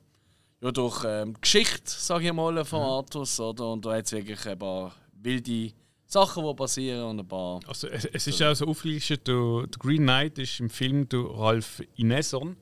ja, 0.64 0.72
durch 0.72 1.04
ähm, 1.06 1.34
die 1.36 1.42
Geschichte, 1.42 1.82
sage 1.86 2.28
ich 2.28 2.34
mal, 2.34 2.64
von 2.66 2.80
Artus, 2.82 3.40
oder? 3.40 3.72
Und 3.74 3.86
da 3.86 3.96
hat 3.96 4.06
es 4.06 4.12
wirklich 4.14 4.46
ein 4.48 4.58
paar 4.58 4.94
wilde 5.14 5.72
Sachen, 6.06 6.46
die 6.46 6.54
passieren 6.54 7.04
und 7.04 7.20
ein 7.20 7.28
paar... 7.28 7.60
Also, 7.68 7.88
es, 7.88 8.06
es 8.06 8.28
ist 8.28 8.42
auch 8.42 8.54
so 8.56 8.66
aufgelistet, 8.68 9.28
der, 9.28 9.68
der 9.68 9.80
Green 9.80 10.04
Knight 10.04 10.38
ist 10.40 10.60
im 10.60 10.70
Film 10.70 11.08
der 11.10 11.20
Ralph 11.22 11.82
Ineson, 11.96 12.56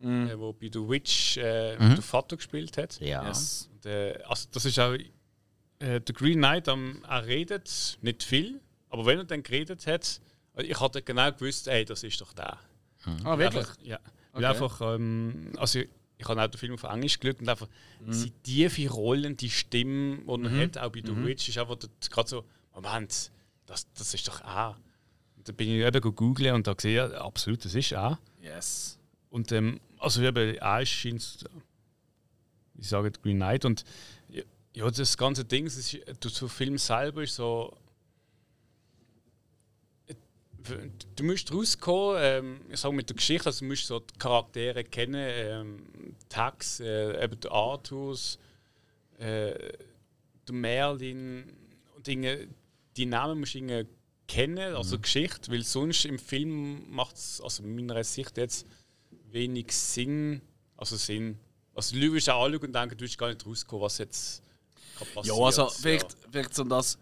Mhm. 0.00 0.28
äh, 0.28 0.38
wo 0.38 0.52
bei 0.52 0.70
The 0.72 0.78
Witch 0.88 1.38
äh, 1.38 1.76
den 1.76 2.00
Vater 2.02 2.36
gespielt 2.36 2.76
hat. 2.78 3.00
Ja. 3.00 3.26
Yes. 3.26 3.68
Und, 3.72 3.84
äh, 3.86 4.16
also 4.28 4.46
das 4.52 4.64
ist 4.64 4.78
auch. 4.78 4.94
Äh, 5.80 6.00
der 6.00 6.14
Green 6.14 6.38
Knight, 6.38 6.68
ähm, 6.68 7.02
er 7.08 7.26
redet 7.26 7.98
nicht 8.00 8.22
viel, 8.22 8.60
aber 8.90 9.06
wenn 9.06 9.18
er 9.18 9.24
dann 9.24 9.42
geredet 9.42 9.88
hat, 9.88 10.20
also 10.54 10.70
ich 10.70 10.78
hatte 10.80 11.02
genau 11.02 11.32
gewusst, 11.32 11.66
ey, 11.66 11.84
das 11.84 12.04
ist 12.04 12.20
doch 12.20 12.32
der. 12.32 12.58
Ah, 13.24 13.36
wirklich? 13.38 13.58
Einfach, 13.66 13.76
ja. 13.82 13.98
Weil 14.32 14.44
Okay. 14.44 14.46
einfach, 14.46 14.80
ähm, 14.94 15.52
also 15.56 15.80
ich, 16.18 16.28
habe 16.28 16.42
auch 16.42 16.46
den 16.48 16.58
Film 16.58 16.74
auf 16.74 16.82
Englisch 16.82 17.18
geschaut 17.18 17.40
und 17.40 17.48
einfach 17.48 17.68
Mhm. 18.00 18.12
die 18.12 18.30
tiefe 18.42 18.90
Rollen, 18.90 19.36
die 19.36 19.50
Stimme, 19.50 20.18
die 20.18 20.44
er 20.44 20.62
hat, 20.62 20.78
auch 20.78 20.90
bei 20.90 21.00
The 21.04 21.16
Witch, 21.24 21.48
ist 21.48 21.58
einfach 21.58 21.78
gerade 22.10 22.28
so, 22.28 22.44
Moment, 22.74 23.30
das, 23.66 23.86
das 23.94 24.14
ist 24.14 24.26
doch. 24.28 24.40
Und 25.36 25.48
dann 25.48 25.56
bin 25.56 25.68
ich 25.68 25.84
eben 25.84 26.14
googeln 26.14 26.54
und 26.54 26.66
da 26.66 26.74
gesehen, 26.74 27.12
absolut, 27.14 27.64
das 27.64 27.74
ist 27.74 27.92
er. 27.92 28.18
Yes. 28.42 28.98
Und 29.30 29.52
ähm, 29.52 29.80
also 29.98 30.22
eben, 30.22 30.54
er 30.56 30.86
scheint, 30.86 31.44
ich 32.76 32.88
sage 32.88 33.10
Green 33.22 33.36
Knight 33.36 33.64
und 33.64 33.84
ja, 34.74 34.90
das 34.90 35.16
ganze 35.16 35.44
Ding, 35.44 35.64
das 35.64 35.76
ist, 35.76 35.94
der 35.94 36.48
Film 36.48 36.78
selber 36.78 37.22
ist 37.24 37.34
so. 37.34 37.76
Du 41.16 41.24
musst 41.24 41.52
rauskommen, 41.52 42.20
ähm, 42.22 42.60
ich 42.70 42.80
sage 42.80 42.94
mit 42.94 43.08
der 43.08 43.16
Geschichte, 43.16 43.46
also 43.46 43.60
du 43.60 43.66
musst 43.66 43.86
so 43.86 44.00
die 44.00 44.18
Charaktere 44.18 44.84
kennen, 44.84 45.14
ähm, 45.16 45.86
Tax, 46.28 46.80
äh, 46.80 47.24
eben 47.24 47.40
der 47.40 47.50
Artus, 47.52 48.38
äh, 49.18 49.54
der 50.46 50.54
Merlin 50.54 51.52
und 51.96 52.06
Dinge, 52.06 52.48
die 52.96 53.06
Namen 53.06 53.40
musst 53.40 53.54
du 53.54 53.86
kennen, 54.26 54.74
also 54.74 54.96
Mhm. 54.96 55.02
Geschichte, 55.02 55.50
weil 55.50 55.62
sonst 55.64 56.04
im 56.04 56.18
Film 56.18 56.90
macht 56.90 57.16
es, 57.16 57.40
also 57.40 57.62
in 57.62 57.74
meiner 57.74 58.04
Sicht 58.04 58.36
jetzt, 58.36 58.66
wenig 59.30 59.72
Sinn, 59.72 60.42
also 60.76 60.96
Sinn, 60.96 61.38
also 61.74 61.94
die 61.94 62.06
Leute 62.06 62.34
auch 62.34 62.44
anschauen 62.44 62.64
und 62.66 62.72
denken, 62.74 62.96
du 62.96 63.04
wirst 63.04 63.18
gar 63.18 63.28
nicht 63.28 63.46
rauskommen, 63.46 63.82
was 63.84 63.98
jetzt 63.98 64.42
kann 64.98 65.24
Ja, 65.24 65.34
also 65.34 65.68
vielleicht, 65.68 66.16
vielleicht 66.30 66.54
so 66.54 66.64
das. 66.64 66.98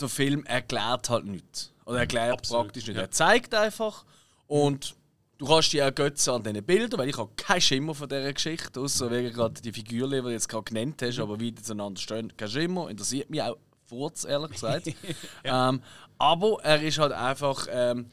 Der 0.00 0.08
Film 0.08 0.44
erklärt 0.44 1.08
halt 1.08 1.24
nichts. 1.26 1.72
Oder 1.86 2.00
erklärt 2.00 2.32
Absolut, 2.32 2.64
praktisch 2.64 2.86
nicht. 2.88 2.96
ja. 2.96 3.02
Er 3.02 3.10
zeigt 3.10 3.54
einfach. 3.54 4.04
Und 4.46 4.94
du 5.38 5.46
kannst 5.46 5.72
dich 5.72 5.80
ergötzen 5.80 6.30
an 6.30 6.42
diesen 6.42 6.64
Bildern, 6.64 7.00
weil 7.00 7.08
ich 7.08 7.16
habe 7.16 7.30
keinen 7.36 7.60
Schimmer 7.60 7.94
von 7.94 8.08
dieser 8.08 8.32
Geschichte, 8.32 8.80
außer 8.80 9.10
wegen 9.10 9.32
gerade 9.32 9.60
die 9.60 9.72
Figuren, 9.72 10.10
die 10.10 10.20
du 10.20 10.28
jetzt 10.28 10.48
gerade 10.48 10.64
genannt 10.64 11.00
hast, 11.02 11.18
aber 11.18 11.40
wie 11.40 11.52
die 11.52 11.62
zueinander 11.62 12.00
stehen, 12.00 12.36
kein 12.36 12.48
Schimmer. 12.48 12.90
Interessiert 12.90 13.30
mich 13.30 13.40
auch 13.40 13.56
furz, 13.84 14.24
ehrlich 14.24 14.50
gesagt. 14.50 14.88
ähm, 15.44 15.80
aber 16.18 16.58
er 16.62 16.82
ist 16.82 16.98
halt 16.98 17.12
einfach. 17.12 17.66
Ähm, 17.70 18.10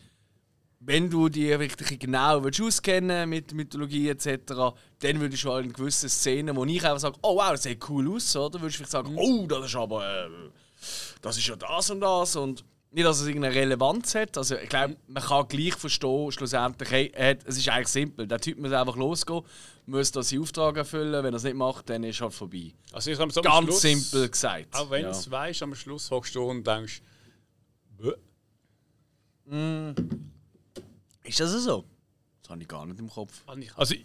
wenn 0.86 1.09
du 1.09 1.30
die 1.30 1.47
wirklich 1.57 1.97
genau 1.97 2.43
willst 2.43 2.61
auskennen 2.61 3.30
mit 3.30 3.53
Mythologie 3.53 4.09
etc., 4.09 4.53
dann 4.99 5.21
würdest 5.21 5.43
du 5.45 5.51
halt 5.51 5.65
in 5.65 5.71
gewissen 5.71 6.09
Szenen, 6.09 6.55
wo 6.57 6.65
ich 6.65 6.84
einfach 6.84 6.99
sage, 6.99 7.15
oh 7.21 7.38
wow, 7.38 7.51
das 7.51 7.63
sieht 7.63 7.89
cool 7.89 8.13
aus, 8.13 8.36
oder? 8.36 8.59
Würdest 8.59 8.76
du 8.76 8.78
vielleicht 8.80 8.91
sagen, 8.91 9.15
oh, 9.17 9.47
das 9.47 9.67
ist 9.67 9.76
aber, 9.76 10.26
äh, 10.26 10.30
das 11.21 11.38
ist 11.38 11.47
ja 11.47 11.55
das 11.55 11.89
und 11.89 12.01
das 12.01 12.36
und 12.36 12.65
nicht, 12.93 13.05
dass 13.05 13.19
es 13.19 13.27
irgendeine 13.27 13.55
Relevanz 13.55 14.13
hat. 14.15 14.37
Also 14.37 14.55
ich 14.55 14.69
glaube, 14.69 14.95
man 15.07 15.23
kann 15.23 15.47
gleich 15.47 15.73
verstehen, 15.75 16.31
schlussendlich, 16.31 16.89
hey, 16.91 17.39
es 17.45 17.57
ist 17.57 17.67
eigentlich 17.69 17.87
simpel. 17.87 18.27
Der 18.27 18.39
Typ 18.39 18.59
muss 18.59 18.71
einfach 18.71 18.95
losgehen, 18.95 19.41
muss 19.85 20.11
da 20.11 20.21
seinen 20.21 20.41
Auftrag 20.41 20.77
erfüllen. 20.77 21.23
Wenn 21.23 21.33
er 21.33 21.37
es 21.37 21.43
nicht 21.43 21.55
macht, 21.55 21.89
dann 21.89 22.03
ist 22.03 22.19
er 22.21 22.25
halt 22.25 22.33
vorbei. 22.33 22.73
Also 22.91 23.11
ich 23.11 23.17
Ganz 23.17 23.33
Schluss, 23.65 23.81
simpel 23.81 24.29
gesagt. 24.29 24.75
Auch 24.75 24.89
wenn 24.91 25.01
du 25.01 25.07
Ja. 25.07 25.11
es 25.11 25.29
weißt, 25.29 25.63
am 25.63 25.73
Schluss 25.75 26.11
hockst 26.11 26.35
du 26.35 26.43
und 26.43 26.65
denkst, 26.65 27.01
«Bäh». 27.97 28.13
Ist 31.23 31.39
das 31.39 31.51
so? 31.63 31.83
Das 32.41 32.51
habe 32.51 32.61
ich 32.61 32.67
gar 32.67 32.85
nicht 32.85 32.99
im 32.99 33.09
Kopf. 33.09 33.41
also 33.75 33.93
ich, 33.95 34.03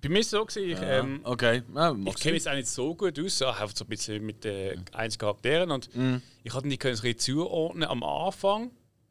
bei 0.00 0.08
mir 0.08 0.20
ist 0.20 0.26
es 0.26 0.30
so, 0.30 0.44
gewesen, 0.44 0.70
ich, 0.70 0.78
ähm, 0.80 1.20
Okay, 1.24 1.62
ja, 1.74 1.96
ich 2.06 2.14
kenne 2.16 2.34
jetzt 2.36 2.48
auch 2.48 2.54
nicht 2.54 2.68
so 2.68 2.94
gut 2.94 3.18
aus, 3.18 3.42
auch 3.42 3.70
so 3.74 3.84
ein 3.84 3.88
bisschen 3.88 4.24
mit 4.24 4.44
den 4.44 4.84
einzelnen 4.92 5.18
Charakteren 5.18 5.70
und 5.70 5.90
ich 6.44 6.54
hatte 6.54 6.68
die 6.68 6.78
können 6.78 7.18
zuordnen 7.18 7.88
am 7.88 8.02
Anfang. 8.02 8.70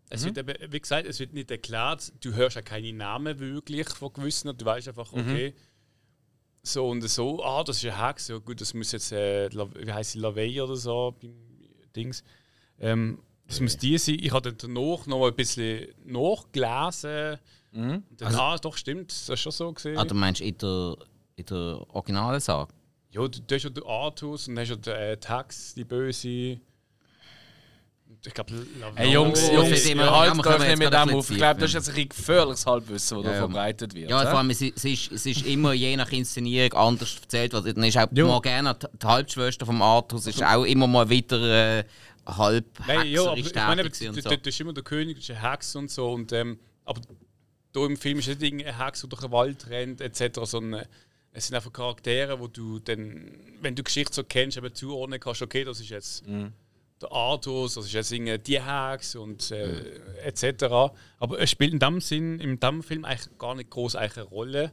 Es 0.09 0.23
wird 0.23 0.37
eben, 0.37 0.71
wie 0.71 0.79
gesagt, 0.79 1.05
es 1.05 1.19
wird 1.19 1.33
nicht 1.33 1.51
erklärt, 1.51 2.13
du 2.21 2.33
hörst 2.33 2.55
ja 2.55 2.61
keine 2.61 2.93
Namen 2.93 3.39
wirklich 3.39 3.89
von 3.89 4.13
gewissen, 4.13 4.57
du 4.57 4.65
weißt 4.65 4.87
einfach, 4.87 5.11
okay, 5.11 5.53
so 6.63 6.89
und 6.89 7.01
so, 7.07 7.43
ah, 7.43 7.63
das 7.63 7.83
ist 7.83 7.91
ein 7.91 8.07
Hex, 8.07 8.27
ja 8.29 8.37
gut, 8.37 8.61
das 8.61 8.73
muss 8.73 8.91
jetzt, 8.91 9.11
äh, 9.11 9.49
wie 9.51 9.91
heißt 9.91 10.13
sie, 10.13 10.19
Lavey 10.19 10.61
oder 10.61 10.75
so, 10.75 11.15
Dings. 11.95 12.23
Ähm, 12.79 13.19
das 13.47 13.59
muss 13.59 13.77
die 13.77 13.97
sein. 13.97 14.17
Ich 14.19 14.31
habe 14.31 14.51
dann 14.51 14.57
danach 14.75 15.05
noch 15.07 15.19
mal 15.19 15.29
ein 15.29 15.35
bisschen 15.35 15.87
nachgelesen. 16.05 17.37
Und 17.73 18.03
dann, 18.17 18.35
ah, 18.35 18.57
doch, 18.57 18.75
stimmt, 18.75 19.11
das 19.11 19.29
ist 19.29 19.39
schon 19.41 19.51
so 19.51 19.71
gesehen. 19.71 19.97
Ah, 19.97 20.05
du 20.05 20.15
meinst 20.15 20.41
in 20.41 20.57
der, 20.57 20.95
in 21.35 21.45
der 21.45 21.85
originalen 21.89 22.39
Sage? 22.39 22.73
Ja, 23.11 23.27
du, 23.27 23.39
du 23.39 23.55
hast 23.55 23.63
ja 23.63 23.69
den 23.69 23.83
Artus 23.85 24.47
und 24.47 24.55
dann 24.55 24.63
hast 24.63 24.69
ja 24.69 24.75
den 24.75 24.93
äh, 24.95 25.17
Tax, 25.17 25.73
die 25.75 25.83
Böse. 25.83 26.59
Ich 28.25 28.33
glaube, 28.33 28.51
Hey 28.95 29.11
Jungs, 29.13 29.49
Jungs, 29.51 29.85
immer- 29.85 30.03
ihr 30.03 30.07
ja, 30.07 30.21
euch 30.21 30.33
nicht 30.33 30.77
mit 30.79 30.93
dem 30.93 30.93
ein 30.93 31.09
auf. 31.11 31.29
Ich 31.29 31.37
glaube, 31.37 31.59
das 31.61 31.69
ist 31.69 31.73
jetzt 31.75 31.95
ein 31.97 32.09
gefährliches 32.09 32.65
Halbwissen, 32.65 33.17
das 33.17 33.25
Ja, 33.25 33.31
da 33.31 33.35
ja. 33.35 33.41
verbreitet 33.41 33.93
wird. 33.93 34.09
Ja, 34.09 34.21
hä? 34.21 34.25
vor 34.29 34.39
allem, 34.39 34.49
es 34.49 34.61
ist, 34.61 34.77
es 34.77 34.85
ist, 34.85 35.11
es 35.11 35.25
ist 35.25 35.45
immer 35.45 35.73
je 35.73 35.95
nach 35.95 36.11
Inszenierung 36.11 36.73
anders 36.73 37.15
erzählt 37.21 37.53
worden. 37.53 37.75
Dann 37.75 37.83
ist 37.83 37.97
auch 37.97 38.07
Morgana, 38.11 38.73
die 38.73 38.87
die 39.01 39.05
Halbschwester 39.05 39.65
vom 39.65 39.81
Arthus, 39.81 40.25
ist 40.27 40.43
auch 40.43 40.63
immer 40.63 40.87
mal 40.87 41.07
wieder 41.09 41.77
äh, 41.79 41.83
halb 42.27 42.65
Nein, 42.87 43.07
ja, 43.07 43.23
aber 43.23 43.37
ich 43.37 43.53
meine, 43.53 43.83
du, 43.83 44.09
und 44.09 44.21
so. 44.21 44.29
du, 44.29 44.37
bist 44.37 44.59
immer 44.59 44.73
der 44.73 44.83
König, 44.83 45.15
du 45.15 45.19
bist 45.19 45.31
ein 45.31 45.49
Hex 45.49 45.75
und 45.75 45.89
so. 45.89 46.11
Und, 46.11 46.31
ähm, 46.33 46.59
aber 46.85 47.01
da 47.71 47.85
im 47.85 47.97
Film 47.97 48.19
ist 48.19 48.27
nicht 48.27 48.41
irgendein 48.41 48.77
Hex, 48.77 49.01
der 49.01 49.09
durch 49.09 49.21
den 49.21 49.31
Wald 49.31 49.69
rennt, 49.69 50.01
etc., 50.01 50.39
sondern 50.43 50.85
es 51.31 51.47
sind 51.47 51.55
einfach 51.55 51.71
Charaktere, 51.71 52.39
wo 52.39 52.47
du 52.47 52.79
dann, 52.79 53.31
wenn 53.61 53.75
du 53.75 53.83
Geschichte 53.83 54.13
so 54.13 54.23
kennst, 54.23 54.57
eben 54.57 54.73
zuordnen 54.73 55.19
kannst, 55.19 55.41
okay, 55.41 55.63
das 55.63 55.79
ist 55.79 55.89
jetzt 55.89 56.25
der 57.01 57.11
Arthus, 57.11 57.75
das 57.75 57.85
ist 57.85 57.93
jetzt 57.93 58.11
die 58.47 58.61
Hex 58.61 59.15
und 59.15 59.51
äh, 59.51 59.99
etc. 60.23 60.93
Aber 61.19 61.39
es 61.39 61.51
spielt 61.51 61.73
in 61.73 61.79
dem 61.79 62.01
Sinn, 62.01 62.39
in 62.39 62.59
dem 62.59 62.81
Film 62.81 63.05
eigentlich 63.05 63.37
gar 63.37 63.53
nicht 63.55 63.69
groß 63.69 63.95
eine 63.95 64.23
Rolle. 64.23 64.71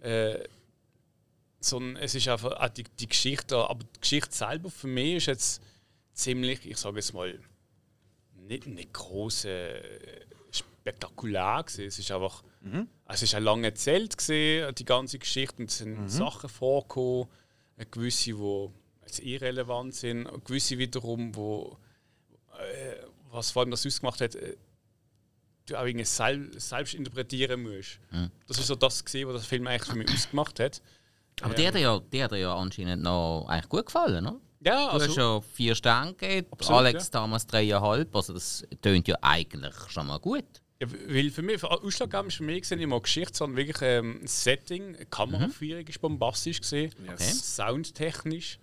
Äh, 0.00 0.44
sondern 1.60 1.96
es 1.96 2.14
ist 2.14 2.28
einfach 2.28 2.52
auch 2.52 2.68
die, 2.68 2.84
die 2.84 3.08
Geschichte, 3.08 3.56
aber 3.56 3.82
die 3.82 4.00
Geschichte 4.00 4.34
selber 4.34 4.70
für 4.70 4.86
mich 4.86 5.16
ist 5.16 5.26
jetzt 5.26 5.62
ziemlich, 6.18 6.66
ich 6.66 6.76
sage 6.76 6.96
jetzt 6.96 7.14
mal, 7.14 7.38
nicht, 8.34 8.66
nicht 8.66 8.92
groß 8.92 9.44
äh, 9.46 9.80
spektakulär 10.50 11.62
gewesen. 11.64 11.86
Es 11.86 11.98
ist 11.98 12.10
einfach, 12.10 12.42
es 13.06 13.22
ist 13.22 13.34
auch 13.34 13.40
lange 13.40 13.68
erzählt 13.68 14.16
gewesen, 14.16 14.74
die 14.74 14.84
ganze 14.84 15.18
Geschichte 15.18 15.62
und 15.62 15.70
es 15.70 15.78
sind 15.78 16.08
Sachen 16.10 16.48
vorgekommen, 16.48 17.28
äh, 17.76 17.86
gewisse, 17.90 18.32
die 18.32 18.68
jetzt 19.02 19.20
irrelevant 19.20 19.94
sind, 19.94 20.26
und 20.26 20.44
gewisse 20.44 20.78
wiederum, 20.78 21.34
wo 21.34 21.76
äh, 22.58 22.96
was 23.30 23.50
vor 23.50 23.62
allem 23.62 23.70
das 23.70 23.86
ausgemacht 23.86 24.20
hat, 24.20 24.34
äh, 24.34 24.56
du 25.66 25.76
auch 25.76 25.84
irgendwie 25.84 26.06
sel 26.06 26.50
selbst 26.58 26.94
interpretieren 26.94 27.62
musst. 27.62 28.00
Das 28.46 28.58
ist 28.58 28.66
so 28.66 28.74
das 28.74 29.04
gesehen, 29.04 29.28
was 29.28 29.36
das 29.36 29.46
Film 29.46 29.66
eigentlich 29.66 29.84
für 29.84 29.96
mich 29.96 30.10
ausgemacht 30.10 30.58
hat. 30.60 30.80
Aber 31.42 31.54
die 31.54 31.66
hat 31.66 31.74
dir 31.74 31.80
ja, 31.80 32.00
die 32.00 32.24
hat 32.24 32.32
ja 32.32 32.56
anscheinend 32.56 33.02
noch 33.02 33.46
eigentlich 33.48 33.68
gut 33.68 33.86
gefallen, 33.86 34.26
oder? 34.26 34.40
Ja, 34.60 34.86
Du 34.88 34.92
hast 34.94 35.02
also, 35.02 35.20
ja 35.20 35.40
vier 35.40 35.74
Sterne 35.74 36.14
gegeben, 36.14 36.48
Absolut, 36.50 36.78
Alex 36.80 37.04
ja. 37.06 37.10
damals 37.12 37.46
dreieinhalb, 37.46 38.14
also 38.14 38.32
das 38.34 38.66
tönt 38.82 39.06
ja 39.08 39.16
eigentlich 39.22 39.74
schon 39.88 40.06
mal 40.06 40.18
gut. 40.18 40.44
Ja, 40.80 40.86
weil 41.08 41.30
für 41.30 41.42
mich, 41.42 41.58
für 41.60 41.70
Ausschlaggebend 41.70 42.28
ist 42.28 42.36
für 42.36 42.44
mich 42.44 42.62
gesehen, 42.62 42.80
immer 42.80 43.00
Geschichte, 43.00 43.36
sondern 43.36 43.56
wirklich 43.56 43.78
ähm, 43.82 44.20
ein 44.22 44.26
Setting, 44.26 44.94
eine 44.96 45.06
Kameraführung 45.06 45.86
ist 45.86 46.00
bombastisch 46.00 46.60
gesehen, 46.60 46.92
Yes. 47.08 47.56
soundtechnisch, 47.56 48.58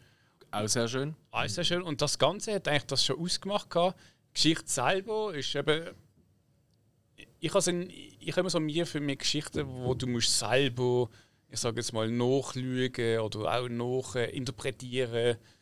Auch 0.51 0.67
sehr 0.67 0.87
schön. 0.87 1.15
alles 1.31 1.55
sehr 1.55 1.63
schön. 1.65 1.81
Und 1.81 2.01
das 2.01 2.17
Ganze 2.17 2.53
hat 2.55 2.67
eigentlich 2.69 2.85
das 2.85 3.03
schon 3.03 3.19
ausgemacht. 3.19 3.69
gehabt. 3.69 3.99
Die 4.29 4.33
Geschichte 4.33 4.63
selber 4.67 5.33
ist 5.35 5.53
eben. 5.55 5.89
Ich 7.39 7.53
habe 7.53 7.83
ich 8.19 8.31
habe 8.31 8.39
immer 8.41 8.49
so 8.49 8.59
mir 8.59 8.85
für 8.85 8.99
mich 9.01 9.19
Geschichten, 9.19 9.65
wo 9.67 9.93
du 9.93 10.07
musst 10.07 10.37
selber, 10.39 11.09
ich 11.49 11.59
sage 11.59 11.77
jetzt 11.77 11.93
mal, 11.93 12.09
nachlügen 12.09 13.19
oder 13.19 13.53
auch 13.59 13.67
nach 13.69 14.15
äh, 14.15 14.29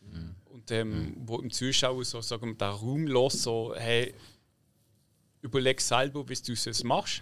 interpretieren 0.03 0.35
und 0.63 0.71
ähm, 0.71 1.15
wo 1.25 1.39
im 1.39 1.51
Zuschauer 1.51 2.05
so 2.05 2.21
sagen 2.21 2.47
wir, 2.47 2.55
den 2.55 2.67
Raum 2.67 3.07
lässt, 3.07 3.41
so 3.41 3.73
hey, 3.75 4.13
überleg 5.41 5.81
selber, 5.81 6.27
wie 6.29 6.35
du 6.35 6.53
es 6.53 6.83
machst. 6.83 7.21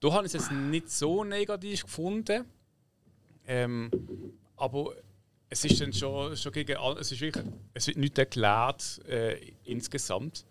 Da 0.00 0.12
habe 0.12 0.26
ich 0.26 0.34
es 0.34 0.40
jetzt 0.40 0.52
nicht 0.52 0.90
so 0.90 1.24
negativ 1.24 1.82
gefunden. 1.84 2.44
Ähm, 3.46 3.90
aber 4.56 4.94
es 5.48 5.64
ist 5.64 5.80
dann 5.80 5.92
schon, 5.92 6.36
schon 6.36 6.52
gegen 6.52 6.76
es 6.98 7.12
ist 7.12 7.20
wirklich, 7.20 7.44
es 7.74 7.86
wird 7.86 7.96
nicht 7.96 8.18
erklärt 8.18 9.00
äh, 9.08 9.52
insgesamt. 9.64 10.44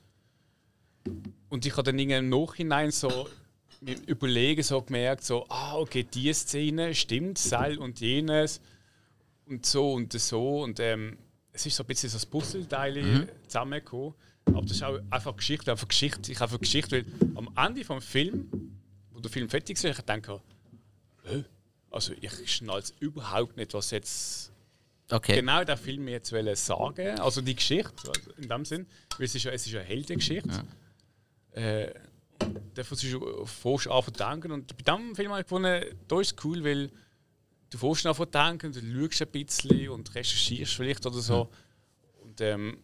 Und 1.49 1.65
ich 1.65 1.73
habe 1.73 1.83
dann 1.83 1.99
irgendwie 1.99 2.17
im 2.17 2.29
Nachhinein 2.29 2.91
so 2.91 3.27
Überlegen 4.07 4.63
so 4.63 4.81
gemerkt, 4.81 5.23
so, 5.23 5.45
ah, 5.49 5.77
okay, 5.77 6.03
die 6.03 6.33
Szene 6.33 6.95
stimmt, 6.95 7.37
Seil 7.37 7.77
und 7.77 7.99
jenes 7.99 8.61
und 9.45 9.65
so 9.65 9.93
und 9.93 10.11
so. 10.13 10.63
Und 10.63 10.79
ähm, 10.79 11.17
es 11.55 11.65
ist 11.65 11.75
so 11.75 11.83
ein 11.83 11.87
bisschen 11.87 12.11
das 12.11 12.25
Puzzleteil 12.25 13.27
zusammengekommen. 13.47 14.13
Aber 14.45 14.61
das 14.61 14.71
ist 14.71 14.83
auch 14.83 14.99
einfach 15.09 15.35
Geschichte, 15.35 15.71
einfach 15.71 15.87
Geschichte. 15.87 16.31
Ich 16.31 16.39
einfach 16.39 16.59
Geschichte, 16.59 16.91
weil 16.97 17.05
am 17.35 17.49
Ende 17.55 17.83
vom 17.83 18.01
Film, 18.01 18.79
wo 19.11 19.19
der 19.19 19.31
Film 19.31 19.49
fertig 19.49 19.75
ist, 19.77 19.83
ich 19.85 20.05
denke, 20.05 20.39
hä? 21.23 21.43
also 21.89 22.13
ich 22.19 22.51
schnall 22.51 22.83
überhaupt 22.99 23.57
nicht, 23.57 23.73
was 23.73 23.91
jetzt 23.91 24.51
Okay. 25.11 25.35
genau 25.35 25.63
der 25.63 25.77
Film 25.77 26.07
jetzt 26.07 26.31
wollen 26.31 26.55
sagen. 26.55 27.19
Also 27.19 27.41
die 27.41 27.55
Geschichte, 27.55 27.93
also 28.07 28.31
in 28.37 28.49
dem 28.49 28.65
Sinn, 28.65 28.87
weil 29.17 29.25
es 29.25 29.35
ist 29.35 29.43
ja, 29.43 29.51
es 29.51 29.65
ist 29.65 29.71
ja 29.71 29.79
eine 29.79 29.87
Heldengeschichte. 29.87 30.63
Äh, 31.51 31.91
dafür 32.73 32.97
ist 32.97 33.13
du 33.13 33.45
fährst 33.45 33.87
an 33.87 34.03
zu 34.03 34.11
denken. 34.11 34.51
Und 34.51 34.75
bei 34.77 34.91
diesem 34.91 35.15
Film 35.15 35.29
habe 35.29 35.41
ich 35.41 35.45
gefunden, 35.45 35.83
da 36.07 36.19
ist 36.19 36.31
es 36.37 36.43
cool, 36.43 36.63
weil 36.63 36.91
du 37.79 37.93
fährst 37.95 38.17
zu 38.17 38.25
denken, 38.25 38.71
du 38.71 38.79
schaust 39.09 39.21
ein 39.21 39.27
bisschen 39.29 39.89
und 39.89 40.13
recherchierst 40.15 40.73
vielleicht 40.73 41.05
oder 41.05 41.19
so. 41.19 41.49
Und 42.23 42.41
ähm, 42.41 42.77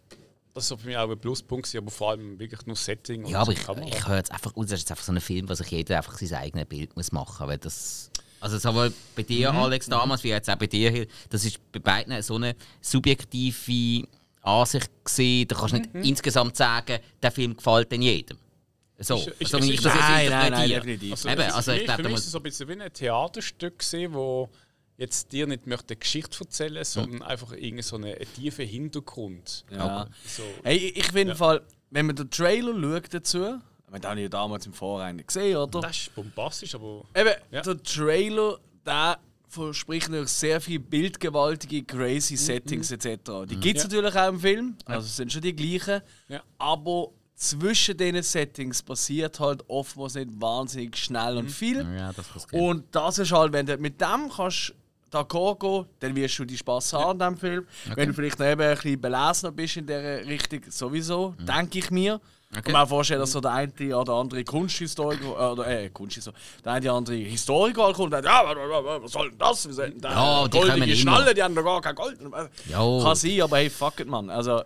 das 0.54 0.70
war 0.70 0.78
für 0.78 0.86
mich 0.86 0.96
auch 0.96 1.10
ein 1.10 1.18
Pluspunkt, 1.18 1.74
aber 1.74 1.90
vor 1.90 2.10
allem 2.10 2.38
wirklich 2.38 2.64
nur 2.66 2.76
Setting 2.76 3.24
Ja, 3.26 3.40
aber 3.40 3.52
ich, 3.52 3.62
Kamera. 3.64 3.86
ich 3.88 4.06
höre 4.06 4.16
jetzt 4.16 4.30
einfach 4.32 4.52
das 4.54 4.64
ist 4.66 4.70
jetzt 4.80 4.90
einfach 4.90 5.04
so 5.04 5.12
ein 5.12 5.20
Film, 5.20 5.48
wo 5.48 5.54
sich 5.54 5.68
jeder 5.70 5.96
einfach 5.96 6.18
sein 6.18 6.34
eigenes 6.38 6.66
Bild 6.66 6.94
muss 6.96 7.10
machen 7.12 7.46
muss. 7.46 7.48
Weil 7.48 7.58
das, 7.58 8.10
also 8.40 8.58
sowohl 8.58 8.92
bei 9.16 9.22
dir, 9.22 9.52
Alex, 9.52 9.86
damals, 9.86 10.22
wie 10.24 10.28
jetzt 10.28 10.50
auch 10.50 10.56
bei 10.56 10.66
dir, 10.66 11.06
das 11.30 11.44
ist 11.44 11.58
bei 11.72 11.78
beiden 11.78 12.20
so 12.22 12.34
eine 12.36 12.54
subjektive 12.80 14.06
Ansicht 14.42 14.90
gesehen. 15.04 15.48
Da 15.48 15.56
kannst 15.56 15.74
du 15.74 15.78
nicht 15.78 15.94
insgesamt 16.08 16.56
sagen, 16.56 16.98
der 17.22 17.30
Film 17.32 17.56
gefällt 17.56 17.90
denn 17.92 18.02
jedem. 18.02 18.38
So, 18.98 19.16
Ist- 19.16 19.28
ist- 19.40 19.50
so 19.50 19.58
wie 19.62 19.68
ist- 19.68 19.74
ich 19.74 19.80
das 19.80 19.94
Nein, 19.94 20.28
nein, 20.30 20.52
nein, 20.52 20.68
definitiv. 20.68 21.12
Also, 21.12 21.28
Eben, 21.28 21.40
also 21.42 21.72
ich 21.72 21.80
für 21.80 21.86
da 21.86 21.96
mich 21.98 22.12
ist 22.14 22.24
es 22.26 22.30
so 22.30 22.38
ein 22.38 22.42
bisschen 22.42 22.68
wie 22.68 22.80
ein 22.80 22.92
Theaterstück 22.92 23.78
gesehen, 23.78 24.12
wo 24.14 24.48
jetzt 24.96 25.32
dir 25.32 25.46
nicht 25.46 25.66
möchte 25.66 25.94
eine 25.94 25.96
Geschichte 26.00 26.38
erzählen, 26.40 26.84
sondern 26.84 27.22
einfach 27.22 27.52
irgendeinen 27.52 27.82
so 27.82 27.96
einen, 27.96 28.14
einen 28.14 28.32
tiefen 28.34 28.66
Hintergrund. 28.66 29.64
Ja. 29.70 30.06
So. 30.26 30.42
Hey, 30.62 30.76
ich 30.94 31.06
finde 31.06 31.32
im 31.32 31.36
Fall, 31.36 31.62
wenn 31.90 32.06
man 32.06 32.16
den 32.16 32.30
Trailer 32.30 32.72
schaut 32.80 33.14
dazu, 33.14 33.38
wir 33.38 34.00
haben 34.08 34.18
ja 34.18 34.28
damals 34.28 34.64
im 34.66 34.72
Vorhinein 34.72 35.24
gesehen, 35.26 35.56
oder? 35.56 35.80
Das 35.80 35.96
ist 35.98 36.14
bombastisch, 36.14 36.74
aber 36.74 37.04
Eben, 37.14 37.34
Ja. 37.50 37.60
der 37.62 37.82
Trailer, 37.82 38.58
der 38.86 39.18
verspricht 39.48 40.08
natürlich 40.08 40.30
sehr 40.30 40.60
viel 40.62 40.78
bildgewaltige, 40.78 41.84
crazy 41.84 42.36
Settings 42.38 42.90
etc. 42.90 43.44
Die 43.46 43.56
gibt 43.56 43.76
es 43.78 43.84
Ja. 43.84 43.88
natürlich 43.90 44.14
auch 44.16 44.28
im 44.28 44.40
Film, 44.40 44.76
also 44.86 45.06
es 45.06 45.16
sind 45.16 45.30
schon 45.30 45.42
die 45.42 45.54
gleichen. 45.54 46.00
Ja. 46.28 46.42
Aber 46.56 47.08
zwischen 47.34 47.96
diesen 47.98 48.22
Settings 48.22 48.82
passiert 48.82 49.40
halt 49.40 49.62
oftmals 49.68 50.14
nicht 50.14 50.30
wahnsinnig 50.40 50.96
schnell 50.96 51.36
und 51.36 51.50
viel. 51.50 51.78
Ja, 51.96 52.12
das. 52.12 52.26
Und 52.52 52.84
das 52.94 53.18
ist 53.18 53.32
halt, 53.32 53.52
wenn 53.52 53.66
du 53.66 53.76
mit 53.76 54.00
dem 54.00 54.30
kannst 54.34 54.74
gehen, 55.12 55.84
dann 56.00 56.16
wirst 56.16 56.38
du 56.38 56.44
die 56.44 56.56
Spaß 56.56 56.92
haben 56.94 57.20
an 57.22 57.34
diesem 57.34 57.36
Film. 57.38 57.66
Wenn 57.94 58.08
du 58.08 58.14
vielleicht 58.14 58.38
noch 58.38 58.46
eben 58.46 58.60
ein 58.62 58.74
bisschen 58.74 59.00
belesener 59.00 59.52
bist 59.52 59.76
in 59.76 59.86
dieser 59.86 60.26
Richtung, 60.26 60.60
sowieso, 60.68 61.34
denke 61.38 61.78
ich 61.78 61.90
mir. 61.90 62.20
Ich 62.54 62.62
kann 62.64 62.72
mir 62.72 62.82
auch 62.82 62.88
vorstellen, 62.88 63.20
dass 63.20 63.32
so 63.32 63.40
der 63.40 63.52
eine 63.52 63.96
oder 63.96 64.12
andere 64.12 64.44
Kunsthistoriker, 64.44 65.52
oder 65.52 65.66
äh, 65.66 65.88
Kunsthistoriker, 65.88 66.38
der 66.62 66.72
eine 66.72 66.86
oder 66.90 66.96
andere 66.98 67.16
Historiker 67.16 67.92
kommt 67.94 68.12
und 68.14 68.22
sagt, 68.22 68.26
ja, 68.26 68.44
wa- 68.44 68.54
wa- 68.54 68.84
wa- 68.84 69.02
was 69.02 69.12
soll 69.12 69.30
denn 69.30 69.38
das? 69.38 69.66
Wir 69.66 69.72
sollten 69.72 70.00
da 70.02 70.10
Ja, 70.42 70.46
goldige. 70.48 70.94
Schnalle, 70.96 71.32
die 71.32 71.42
haben 71.42 71.54
doch 71.54 71.62
gar 71.64 71.80
kein 71.80 71.94
Gold. 71.94 72.18
Ja. 72.68 73.00
Kann 73.02 73.16
sein, 73.16 73.40
aber 73.40 73.56
hey, 73.56 73.70
fuck 73.70 74.00
it, 74.00 74.06
man. 74.06 74.28
Also, 74.28 74.60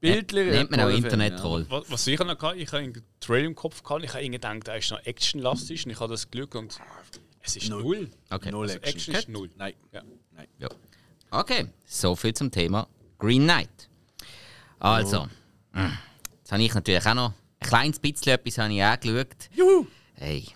bildlich. 0.00 0.50
Nennt 0.50 0.72
man 0.72 0.80
auch 0.80 0.88
Internet-Troll. 0.88 1.66
was, 1.68 1.84
was 1.92 2.06
ich 2.08 2.18
noch 2.18 2.26
hatte, 2.28 2.56
ich 2.56 2.66
habe 2.72 2.78
einen 2.82 3.02
Trailer 3.20 3.46
im 3.46 3.54
Kopf 3.54 3.84
gehabt, 3.84 4.02
ich 4.02 4.10
habe 4.12 4.24
irgendwie 4.24 4.38
gedacht, 4.40 4.66
der 4.66 4.78
ist 4.78 4.90
noch 4.90 5.04
actionlastig 5.06 5.84
und 5.86 5.92
ich 5.92 6.00
habe 6.00 6.10
das 6.12 6.28
Glück 6.28 6.56
und 6.56 6.76
es 7.42 7.56
ist 7.56 7.68
null. 7.70 8.10
Okay. 8.30 8.50
Null 8.50 8.66
Also 8.66 8.78
Action. 8.78 8.94
Action 8.96 9.14
ist 9.14 9.28
null. 9.28 9.50
Nein. 9.56 9.74
Ja. 9.92 10.02
Nein. 10.32 10.46
Ja. 10.58 10.68
Okay, 11.30 11.66
so 11.86 12.14
viel 12.14 12.34
zum 12.34 12.50
Thema 12.50 12.86
Green 13.18 13.42
Knight. 13.44 13.88
Also, 14.78 15.28
mm, 15.72 15.80
jetzt 16.38 16.52
habe 16.52 16.62
ich 16.62 16.74
natürlich 16.74 17.06
auch 17.06 17.14
noch 17.14 17.32
ein 17.60 17.68
kleines 17.68 17.98
bisschen 17.98 18.32
etwas 18.32 18.58
habe 18.58 18.72
ich 18.74 18.82
auch 18.82 18.98
geschaut. 19.00 19.48
Juhu! 19.54 19.86
Hey, 20.14 20.46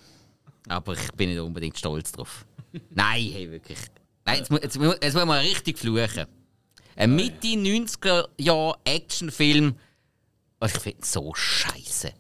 aber 0.69 0.93
ich 0.95 1.11
bin 1.13 1.31
nicht 1.31 1.39
unbedingt 1.41 1.79
stolz 1.79 2.13
drauf. 2.13 2.45
Nein, 2.91 3.31
hey, 3.33 3.51
wirklich. 3.51 3.79
Nein, 4.25 4.39
jetzt, 4.39 4.51
jetzt, 4.51 4.79
mu- 4.79 4.93
jetzt 5.01 5.15
muss 5.15 5.25
man 5.25 5.39
richtig 5.45 5.79
fluchen. 5.79 6.27
Ein 6.97 7.15
Mitte 7.15 7.47
90er 7.49 8.29
Jahr 8.39 8.79
Actionfilm, 8.85 9.77
was 10.59 10.75
ich 10.75 10.81
finde 10.83 11.07
so 11.07 11.33
scheiße. 11.35 12.13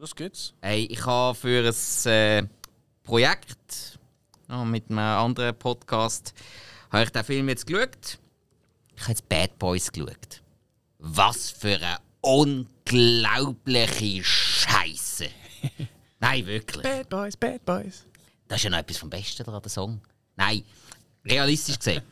Das 0.00 0.14
gibt's. 0.14 0.54
Hey, 0.62 0.84
ich 0.90 1.04
habe 1.04 1.34
für 1.36 1.68
ein 1.68 2.10
äh, 2.10 2.42
Projekt 3.04 3.98
oh, 4.50 4.64
mit 4.64 4.90
einem 4.90 4.98
anderen 4.98 5.56
Podcast 5.56 6.34
habe 6.90 7.04
ich 7.04 7.10
den 7.10 7.24
Film 7.24 7.48
jetzt 7.48 7.66
geschaut. 7.66 8.18
Ich 8.94 9.02
habe 9.02 9.12
jetzt 9.12 9.28
Bad 9.28 9.58
Boys 9.58 9.90
geschaut. 9.90 10.42
Was 10.98 11.50
für 11.50 11.76
eine 11.76 11.98
unglaubliche 12.20 14.22
Scheiße. 14.22 15.28
Nein, 16.20 16.46
wirklich. 16.46 16.82
Bad 16.82 17.08
Boys, 17.08 17.36
Bad 17.36 17.64
Boys. 17.64 18.06
Das 18.46 18.58
ist 18.58 18.64
ja 18.64 18.70
noch 18.70 18.78
etwas 18.78 18.98
vom 18.98 19.08
Besten 19.08 19.44
daran, 19.44 19.62
der 19.62 19.70
Song. 19.70 20.00
Nein, 20.36 20.62
realistisch 21.24 21.78
gesehen. 21.78 22.02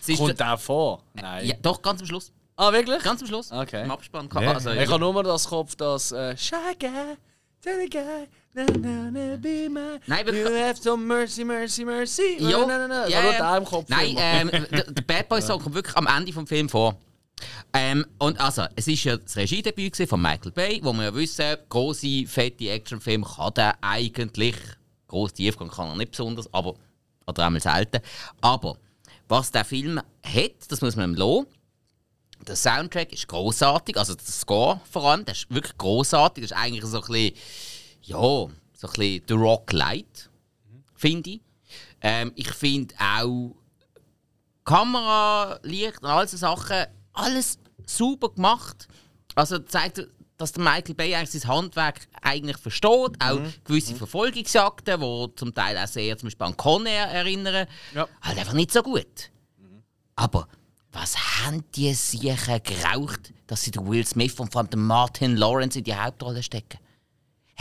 Es 0.00 0.08
ist 0.08 0.18
Kommt 0.18 0.40
der 0.40 0.58
vor? 0.58 1.02
Nein. 1.14 1.46
ja, 1.46 1.54
doch, 1.62 1.80
ganz 1.80 2.00
am 2.00 2.06
Schluss. 2.06 2.32
Ah, 2.56 2.72
wirklich? 2.72 3.02
Ganz 3.02 3.20
am 3.20 3.28
Schluss. 3.28 3.52
Okay. 3.52 3.84
Im 3.84 3.90
Abspann. 3.90 4.28
Ja. 4.34 4.54
Also, 4.54 4.72
Ich 4.72 4.88
habe 4.88 4.98
nur 4.98 5.12
mal 5.12 5.22
das 5.22 5.46
Kopf, 5.46 5.76
das 5.76 6.10
äh, 6.12 6.36
Shy 6.36 6.56
Guy, 6.78 7.16
Tell 7.60 7.88
Guy, 7.88 8.28
na 8.54 8.64
na 8.64 9.10
na 9.10 9.36
be 9.36 9.68
my. 9.68 9.98
Nein, 10.06 10.26
wir- 10.26 10.34
You 10.34 10.56
have 10.56 10.76
some 10.80 11.06
mercy, 11.06 11.44
mercy, 11.44 11.84
mercy. 11.84 12.36
Ja, 12.38 12.58
Nein, 12.66 12.68
nein, 12.68 12.88
nein. 12.88 13.10
ja, 13.10 13.32
ja. 13.32 13.56
im 13.56 13.64
Kopf. 13.64 13.88
Nein, 13.88 14.14
ähm, 14.18 14.50
der, 14.70 15.02
Bad 15.02 15.28
Boy 15.28 15.40
Song 15.40 15.60
kommt 15.62 15.74
wirklich 15.74 15.96
am 15.96 16.06
Ende 16.06 16.32
vom 16.32 16.46
Film 16.46 16.68
vor. 16.68 16.98
Ähm, 17.72 18.04
und 18.18 18.38
also, 18.40 18.66
es 18.76 18.86
ist 18.86 19.04
ja 19.04 19.16
das 19.16 19.36
Regiedebüt 19.36 19.96
von 20.08 20.20
Michael 20.20 20.52
Bay, 20.52 20.80
wo 20.82 20.92
wir 20.92 21.04
ja 21.04 21.14
wissen, 21.14 21.56
große, 21.68 22.26
fette 22.26 22.70
Actionfilme 22.70 23.26
kann 23.26 23.54
der 23.54 23.74
eigentlich. 23.82 24.56
Groß 25.08 25.32
Tiefgang 25.32 25.68
kann 25.70 25.88
er 25.88 25.96
nicht 25.96 26.10
besonders, 26.12 26.52
aber. 26.52 26.74
Oder 27.26 27.46
einmal 27.46 27.60
selten. 27.62 28.00
Aber 28.40 28.76
was 29.28 29.50
der 29.50 29.64
Film 29.64 29.98
hat, 29.98 30.52
das 30.68 30.80
muss 30.82 30.96
man 30.96 31.12
ihm 31.12 31.14
lassen. 31.14 31.46
Der 32.46 32.56
Soundtrack 32.56 33.12
ist 33.12 33.28
großartig, 33.28 33.96
also 33.96 34.14
der 34.14 34.24
Score 34.24 34.80
vor 34.90 35.04
allem, 35.04 35.24
der 35.24 35.34
ist 35.34 35.46
wirklich 35.48 35.78
großartig. 35.78 36.42
Das 36.42 36.50
ist 36.50 36.56
eigentlich 36.56 36.84
so 36.84 37.00
ein 37.00 37.06
bisschen, 37.06 37.34
ja, 38.02 38.16
so 38.18 38.48
ein 38.48 38.52
bisschen 38.94 39.22
The 39.28 39.34
Rock 39.34 39.72
Light, 39.72 40.30
finde 40.94 41.30
ich. 41.30 41.40
Ähm, 42.00 42.32
ich 42.34 42.48
finde 42.50 42.94
auch 42.98 43.54
Kamera, 44.64 45.58
Licht 45.62 46.02
und 46.02 46.08
all 46.08 46.24
diese 46.24 46.38
Sachen, 46.38 46.86
alles 47.12 47.58
super 47.86 48.28
gemacht. 48.30 48.88
Also 49.34 49.58
zeigt, 49.58 50.06
dass 50.36 50.52
der 50.52 50.62
Michael 50.62 50.94
Bay 50.94 51.14
eigentlich 51.14 51.42
sein 51.42 51.50
Handwerk 51.50 52.06
eigentlich 52.20 52.56
versteht. 52.58 53.20
Auch 53.20 53.40
gewisse 53.64 53.94
Verfolgungsjagden, 53.94 55.00
die 55.00 55.34
zum 55.36 55.54
Teil 55.54 55.76
auch 55.78 55.86
sehr 55.86 56.16
zum 56.18 56.26
Beispiel 56.28 56.46
an 56.46 56.56
Conair 56.56 57.06
erinnern, 57.06 57.66
Ja. 57.94 58.08
halt 58.20 58.38
einfach 58.38 58.52
nicht 58.52 58.72
so 58.72 58.82
gut. 58.82 59.30
Aber 60.16 60.46
was 60.92 61.16
haben 61.44 61.64
die 61.74 61.92
sicher 61.94 62.60
geraucht, 62.60 63.32
dass 63.46 63.62
sie 63.62 63.70
den 63.70 63.88
Will 63.88 64.06
Smith 64.06 64.38
und 64.38 64.52
vor 64.52 64.60
allem 64.60 64.70
den 64.70 64.84
Martin 64.86 65.36
Lawrence 65.36 65.78
in 65.78 65.84
die 65.84 65.94
Hauptrolle 65.94 66.42
stecken? 66.42 66.78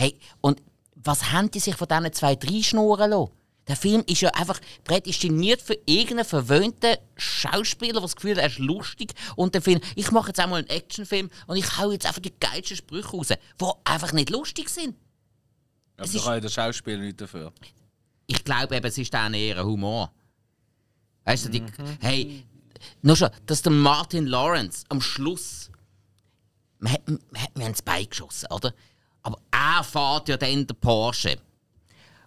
Hey, 0.01 0.17
und 0.41 0.63
was 0.95 1.31
haben 1.31 1.51
die 1.51 1.59
sich 1.59 1.75
von 1.75 1.87
diesen 1.87 2.11
zwei 2.13 2.33
reinschnurren 2.33 3.11
lassen? 3.11 3.31
Der 3.67 3.75
Film 3.75 4.03
ist 4.07 4.21
ja 4.21 4.31
einfach 4.31 4.59
prädestiniert 4.83 5.61
für 5.61 5.77
irgendeinen 5.85 6.25
verwöhnten 6.25 6.97
Schauspieler, 7.17 7.93
der 7.93 8.01
das 8.01 8.15
Gefühl 8.15 8.31
hat, 8.31 8.39
er 8.39 8.47
ist 8.47 8.57
lustig. 8.57 9.13
Und 9.35 9.53
der 9.53 9.61
Film, 9.61 9.79
ich 9.95 10.09
mache 10.09 10.29
jetzt 10.29 10.39
einmal 10.39 10.57
einen 10.57 10.69
Actionfilm 10.69 11.29
und 11.45 11.55
ich 11.55 11.77
hau 11.77 11.91
jetzt 11.91 12.07
einfach 12.07 12.19
die 12.19 12.33
geilsten 12.39 12.77
Sprüche 12.77 13.09
raus, 13.09 13.27
die 13.27 13.65
einfach 13.83 14.11
nicht 14.11 14.31
lustig 14.31 14.69
sind. 14.69 14.95
Aber 15.97 16.05
es 16.07 16.13
da 16.13 16.19
kann 16.19 16.33
ja 16.33 16.39
der 16.39 16.49
Schauspieler 16.49 16.97
nicht 16.97 17.21
dafür. 17.21 17.53
Ich 18.25 18.43
glaube 18.43 18.75
eben, 18.75 18.87
es 18.87 18.97
ist 18.97 19.13
dann 19.13 19.35
eher 19.35 19.59
ein 19.59 19.65
Humor. 19.67 20.11
Weißt 21.25 21.45
du, 21.45 21.49
die, 21.49 21.63
hey, 21.99 22.43
nur 23.03 23.15
schon, 23.15 23.29
dass 23.45 23.61
der 23.61 23.71
Martin 23.71 24.25
Lawrence 24.25 24.83
am 24.89 24.99
Schluss. 24.99 25.69
Man 26.79 26.93
hat, 26.93 27.07
man 27.07 27.43
hat 27.43 27.55
mir 27.55 27.67
ins 27.67 27.83
Bein 27.83 28.09
geschossen, 28.09 28.47
oder? 28.51 28.73
Aber 29.23 29.39
er 29.51 29.83
fährt 29.83 30.29
ja 30.29 30.37
dann 30.37 30.67
den 30.67 30.77
Porsche. 30.77 31.37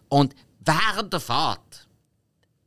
Und 0.09 0.35
während 0.61 1.13
der 1.13 1.21
Fahrt 1.21 1.89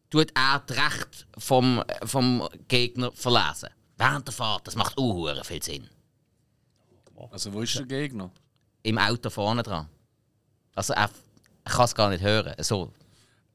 tut 0.10 0.32
er 0.36 0.60
das 0.66 0.78
Recht 0.78 1.28
vom, 1.38 1.84
vom 2.04 2.48
Gegner 2.68 3.12
verlesen. 3.12 3.70
Während 3.98 4.28
der 4.28 4.34
Fahrt, 4.34 4.68
das 4.68 4.76
macht 4.76 4.98
auch 4.98 5.46
viel 5.46 5.64
Sinn. 5.64 5.90
Also, 7.32 7.52
wo 7.52 7.62
ist 7.62 7.76
der 7.76 7.86
Gegner? 7.86 8.30
Im 8.84 8.98
Auto 8.98 9.30
vorne 9.30 9.64
dran. 9.64 9.90
Also 10.76 10.94
er, 10.94 11.10
er 11.64 11.72
kann 11.72 11.86
es 11.86 11.96
gar 11.96 12.10
nicht 12.10 12.22
hören. 12.22 12.54
So, 12.60 12.94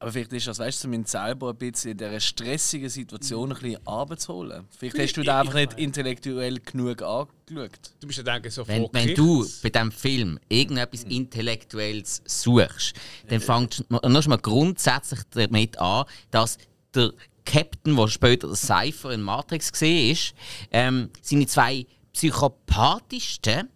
Aber 0.03 0.11
vielleicht 0.11 0.33
ist 0.33 0.47
das, 0.47 0.59
weißt 0.59 0.83
du, 0.83 0.87
um 0.89 0.93
ihn 0.95 1.05
selber 1.05 1.51
ein 1.51 1.55
bisschen 1.55 1.91
in 1.91 1.97
dieser 1.97 2.19
stressigen 2.19 2.89
Situation 2.89 3.53
ein 3.53 3.57
bisschen 3.57 3.87
abzuholen. 3.87 4.65
Vielleicht 4.77 4.97
hast 4.97 5.17
du 5.17 5.23
da 5.23 5.39
einfach 5.39 5.55
ich- 5.55 5.67
nicht 5.69 5.79
intellektuell 5.79 6.59
genug 6.59 7.01
angeschaut. 7.01 7.79
Du 8.01 8.07
bist 8.07 8.17
ja 8.17 8.23
denke 8.23 8.51
so 8.51 8.67
Wenn, 8.67 8.89
wenn 8.91 9.15
du 9.15 9.47
bei 9.61 9.69
diesem 9.69 9.91
Film 9.93 10.39
irgendetwas 10.49 11.03
Intellektuelles 11.03 12.21
suchst, 12.25 12.93
dann 13.29 13.39
fängst 13.39 13.85
du 13.89 14.21
schon 14.21 14.29
mal 14.29 14.37
grundsätzlich 14.39 15.21
damit 15.31 15.79
an, 15.79 16.03
dass 16.31 16.57
der 16.93 17.13
Captain, 17.45 17.95
der 17.95 18.07
später 18.09 18.47
der 18.47 18.57
Cypher 18.57 19.11
in 19.11 19.21
Matrix 19.21 19.71
gesehen 19.71 20.11
ist, 20.11 20.33
ähm, 20.71 21.11
seine 21.21 21.47
zwei 21.47 21.85
psychopathischsten, 22.11 23.69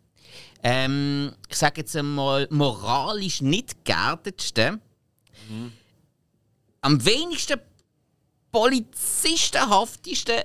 ähm, 0.61 1.33
ich 1.49 1.55
sage 1.55 1.81
jetzt 1.81 1.95
einmal 1.95 2.47
moralisch 2.51 3.41
nicht 3.41 3.85
geerdetsten, 3.85 4.81
am 6.87 7.03
wenigsten 7.05 7.59
polizistenhaftesten 8.49 10.43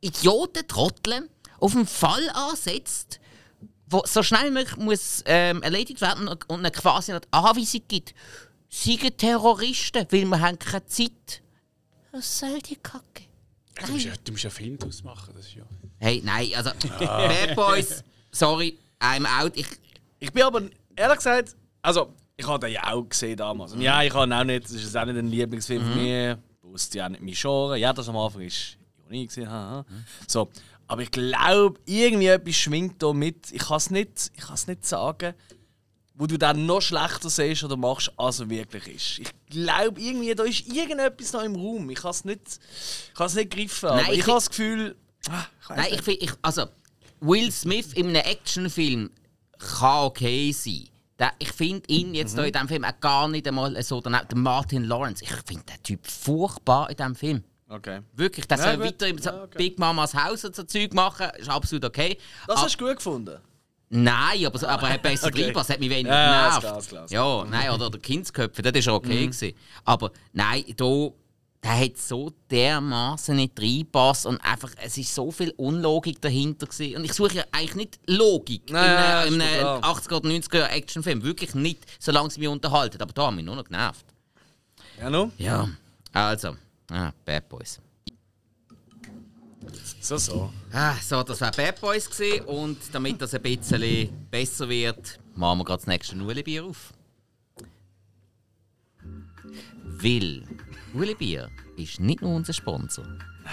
Idioten-Trotteln 0.00 1.28
auf 1.60 1.76
einen 1.76 1.86
Fall 1.86 2.30
ansetzt, 2.30 3.20
wo 3.88 4.02
so 4.06 4.22
schnell 4.22 4.46
wie 4.46 4.52
möglich 4.52 4.76
muss, 4.78 5.22
ähm, 5.26 5.62
erledigt 5.62 6.00
werden 6.00 6.28
und 6.28 6.48
und 6.48 6.72
quasi 6.72 7.12
eine 7.12 7.20
Anweisung 7.30 7.82
gibt. 7.88 8.14
Siegen 8.70 9.14
Terroristen, 9.18 10.06
weil 10.10 10.24
wir 10.24 10.40
haben 10.40 10.58
keine 10.58 10.86
Zeit. 10.86 11.42
Was 12.10 12.38
soll 12.38 12.58
die 12.60 12.76
Kacke? 12.76 13.24
du, 13.84 13.92
musst 13.92 14.06
ja, 14.06 14.12
du 14.24 14.32
musst 14.32 14.44
ja 14.44 14.50
Film 14.50 14.78
draus 14.78 15.02
machen. 15.02 15.34
Das 15.36 15.44
ist 15.46 15.56
ja. 15.56 15.64
Hey, 15.98 16.22
nein, 16.24 16.54
also 16.56 16.70
Bad 16.98 17.54
Boys, 17.54 18.02
sorry, 18.30 18.78
I'm 18.98 19.26
out. 19.26 19.54
Ich, 19.56 19.66
Ich 20.20 20.32
bin 20.32 20.42
aber, 20.42 20.62
ehrlich 20.96 21.16
gesagt, 21.18 21.54
also, 21.82 22.14
ich 22.38 22.46
habe 22.46 22.66
den 22.66 22.72
ja 22.72 22.92
auch 22.92 23.02
gesehen 23.02 23.36
damals. 23.36 23.72
Und 23.72 23.80
ja, 23.80 24.02
ich 24.02 24.14
habe 24.14 24.34
auch 24.34 24.44
nicht, 24.44 24.64
das 24.64 24.70
ist 24.70 24.96
auch 24.96 25.04
nicht 25.04 25.18
ein 25.18 25.26
Lieblingsfilm 25.26 25.82
von 25.82 25.96
mir. 25.96 26.38
Wusste 26.62 26.98
ja 26.98 27.06
auch 27.06 27.10
nicht 27.10 27.20
mein 27.20 27.34
Genre. 27.34 27.76
Ja, 27.76 27.92
das 27.92 28.08
am 28.08 28.16
Anfang 28.16 28.42
ist 28.42 28.78
Ironie 29.00 29.26
gesehen. 29.26 29.50
Haha. 29.50 29.84
So. 30.26 30.48
Aber 30.86 31.02
ich 31.02 31.10
glaube, 31.10 31.80
irgendwie 31.84 32.28
etwas 32.28 32.54
schwingt 32.54 33.02
da 33.02 33.12
mit. 33.12 33.50
Ich 33.50 33.66
kann 33.66 33.78
es 33.78 33.90
nicht, 33.90 34.30
ich 34.36 34.46
kann's 34.46 34.68
nicht 34.68 34.86
sagen, 34.86 35.34
wo 36.14 36.26
du 36.26 36.38
dann 36.38 36.64
noch 36.64 36.80
schlechter 36.80 37.28
siehst 37.28 37.64
oder 37.64 37.76
machst, 37.76 38.12
als 38.16 38.38
er 38.38 38.48
wirklich 38.48 38.86
ist. 38.86 39.18
Ich 39.18 39.30
glaube, 39.50 40.00
irgendwie, 40.00 40.34
da 40.34 40.44
ist 40.44 40.66
irgendetwas 40.66 41.32
noch 41.32 41.42
im 41.42 41.56
Raum. 41.56 41.90
Ich 41.90 41.98
kann 41.98 42.12
es 42.12 42.24
nicht, 42.24 42.60
ich 43.12 43.34
nicht 43.34 43.50
greifen. 43.50 43.88
Nein, 43.88 44.04
aber 44.04 44.12
ich 44.12 44.18
ich, 44.20 44.26
habe 44.26 44.34
das 44.34 44.48
Gefühl. 44.48 44.96
Ah, 45.28 45.46
ich 45.60 45.68
nein, 45.70 45.86
ich 45.92 46.02
finde, 46.02 46.24
ich, 46.24 46.32
also 46.42 46.66
Will 47.20 47.50
Smith 47.50 47.92
in 47.94 48.08
einem 48.08 48.22
Actionfilm 48.24 49.10
kann 49.58 50.04
okay 50.04 50.52
sein. 50.52 50.88
Der, 51.18 51.32
ich 51.38 51.50
finde 51.52 51.82
ihn 51.88 52.14
jetzt 52.14 52.34
Mhm. 52.36 52.40
hier 52.40 52.46
in 52.46 52.52
diesem 52.52 52.68
Film 52.68 52.84
auch 52.84 53.00
gar 53.00 53.26
nicht 53.28 53.46
einmal 53.48 53.82
so, 53.82 54.00
der, 54.00 54.24
Martin 54.36 54.84
Lawrence, 54.84 55.24
ich 55.24 55.30
finde 55.46 55.64
den 55.64 55.82
Typ 55.82 56.06
furchtbar 56.06 56.90
in 56.90 56.96
diesem 56.96 57.14
Film. 57.16 57.44
Okay. 57.68 58.00
Wirklich, 58.14 58.46
der 58.46 58.56
Ja, 58.56 58.64
soll 58.64 58.80
weiter 58.80 59.08
im 59.08 59.18
Ja, 59.18 59.42
okay. 59.42 59.58
Big 59.58 59.78
Mamas 59.78 60.14
Haus 60.14 60.44
und 60.44 60.54
so 60.54 60.62
Zeug 60.62 60.94
machen, 60.94 61.26
ist 61.36 61.48
absolut 61.50 61.84
okay. 61.84 62.16
Das 62.46 62.56
Ab- 62.56 62.64
hast 62.64 62.80
du 62.80 62.86
gut 62.86 62.96
gefunden. 62.96 63.38
Nein, 63.90 64.46
aber, 64.46 64.58
so- 64.58 64.66
aber 64.66 64.86
er 64.88 64.94
hat 64.94 65.02
besser 65.02 65.26
Okay. 65.28 65.50
okay. 65.54 65.72
hat 65.72 65.80
mich 65.80 65.90
weniger 65.90 66.10
Ja, 66.14 66.58
genervt. 66.60 67.10
Ja, 67.10 67.44
nein, 67.44 67.70
oder 67.70 67.90
der 67.90 68.00
Kindsköpfe, 68.00 68.62
das 68.62 68.86
war 68.86 68.94
okay. 68.94 69.26
gewesen. 69.26 69.52
Aber 69.84 70.12
nein, 70.32 70.64
da, 70.76 71.08
der 71.62 71.80
hat 71.80 71.96
so 71.96 72.32
dermaßen 72.50 73.34
nicht 73.34 73.60
reingepasst 73.60 74.26
und 74.26 74.38
einfach, 74.38 74.70
es 74.82 74.96
ist 74.96 75.14
so 75.14 75.30
viel 75.30 75.50
Unlogik 75.56 76.20
dahinter 76.20 76.66
gewesen. 76.66 76.96
Und 76.96 77.04
ich 77.04 77.12
suche 77.12 77.36
ja 77.36 77.44
eigentlich 77.50 77.74
nicht 77.74 78.00
Logik 78.06 78.70
Nein, 78.70 78.90
in 78.90 78.96
einem, 78.96 79.34
in 79.34 79.42
einem 79.42 79.60
klar. 79.60 79.96
80er 79.96 80.16
oder 80.16 80.28
90er 80.28 80.68
Actionfilm. 80.68 81.22
Wirklich 81.22 81.54
nicht, 81.54 81.84
solange 81.98 82.30
sie 82.30 82.40
mich 82.40 82.48
unterhalten. 82.48 83.02
Aber 83.02 83.12
da 83.12 83.26
haben 83.26 83.36
mich 83.36 83.44
nur 83.44 83.56
noch 83.56 83.64
genervt. 83.64 84.06
Ja, 85.00 85.10
no? 85.10 85.32
Ja, 85.36 85.68
also, 86.12 86.56
ah, 86.90 87.12
Bad 87.24 87.48
Boys. 87.48 87.80
So, 90.00 90.16
so. 90.16 90.52
Ah, 90.72 90.94
so, 91.02 91.22
das 91.22 91.40
war 91.40 91.50
Bad 91.50 91.80
Boys 91.80 92.08
gewesen. 92.08 92.44
und 92.46 92.78
damit 92.92 93.20
das 93.20 93.34
ein 93.34 93.42
bisschen 93.42 94.28
besser 94.30 94.68
wird, 94.68 95.18
machen 95.34 95.58
wir 95.58 95.64
gerade 95.64 95.80
das 95.80 95.86
nächste 95.86 96.16
Nueli-Bier 96.16 96.64
auf. 96.64 96.92
Weil 100.92 101.00
Nueli-Bier 101.00 101.50
ist 101.76 102.00
nicht 102.00 102.22
nur 102.22 102.34
unser 102.34 102.52
Sponsor. 102.52 103.04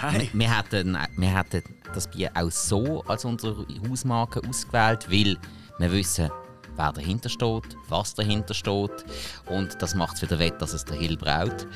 Nein. 0.02 0.28
Wir, 0.32 0.40
wir, 0.40 0.56
hätten, 0.56 0.98
wir 1.16 1.36
hätten 1.36 1.62
das 1.94 2.08
Bier 2.08 2.30
auch 2.34 2.50
so 2.50 3.02
als 3.04 3.24
unsere 3.24 3.66
Hausmarke 3.88 4.40
ausgewählt, 4.46 5.10
weil 5.10 5.36
wir 5.78 5.92
wissen, 5.92 6.30
wer 6.76 6.92
dahinter 6.92 7.28
steht, 7.28 7.76
was 7.88 8.14
dahinter 8.14 8.54
steht. 8.54 9.04
Und 9.46 9.80
das 9.80 9.94
macht 9.94 10.16
es 10.16 10.22
wieder 10.22 10.38
wett, 10.38 10.60
dass 10.60 10.72
es 10.72 10.84
der 10.84 10.96
Hill 10.96 11.16
braut. 11.16 11.66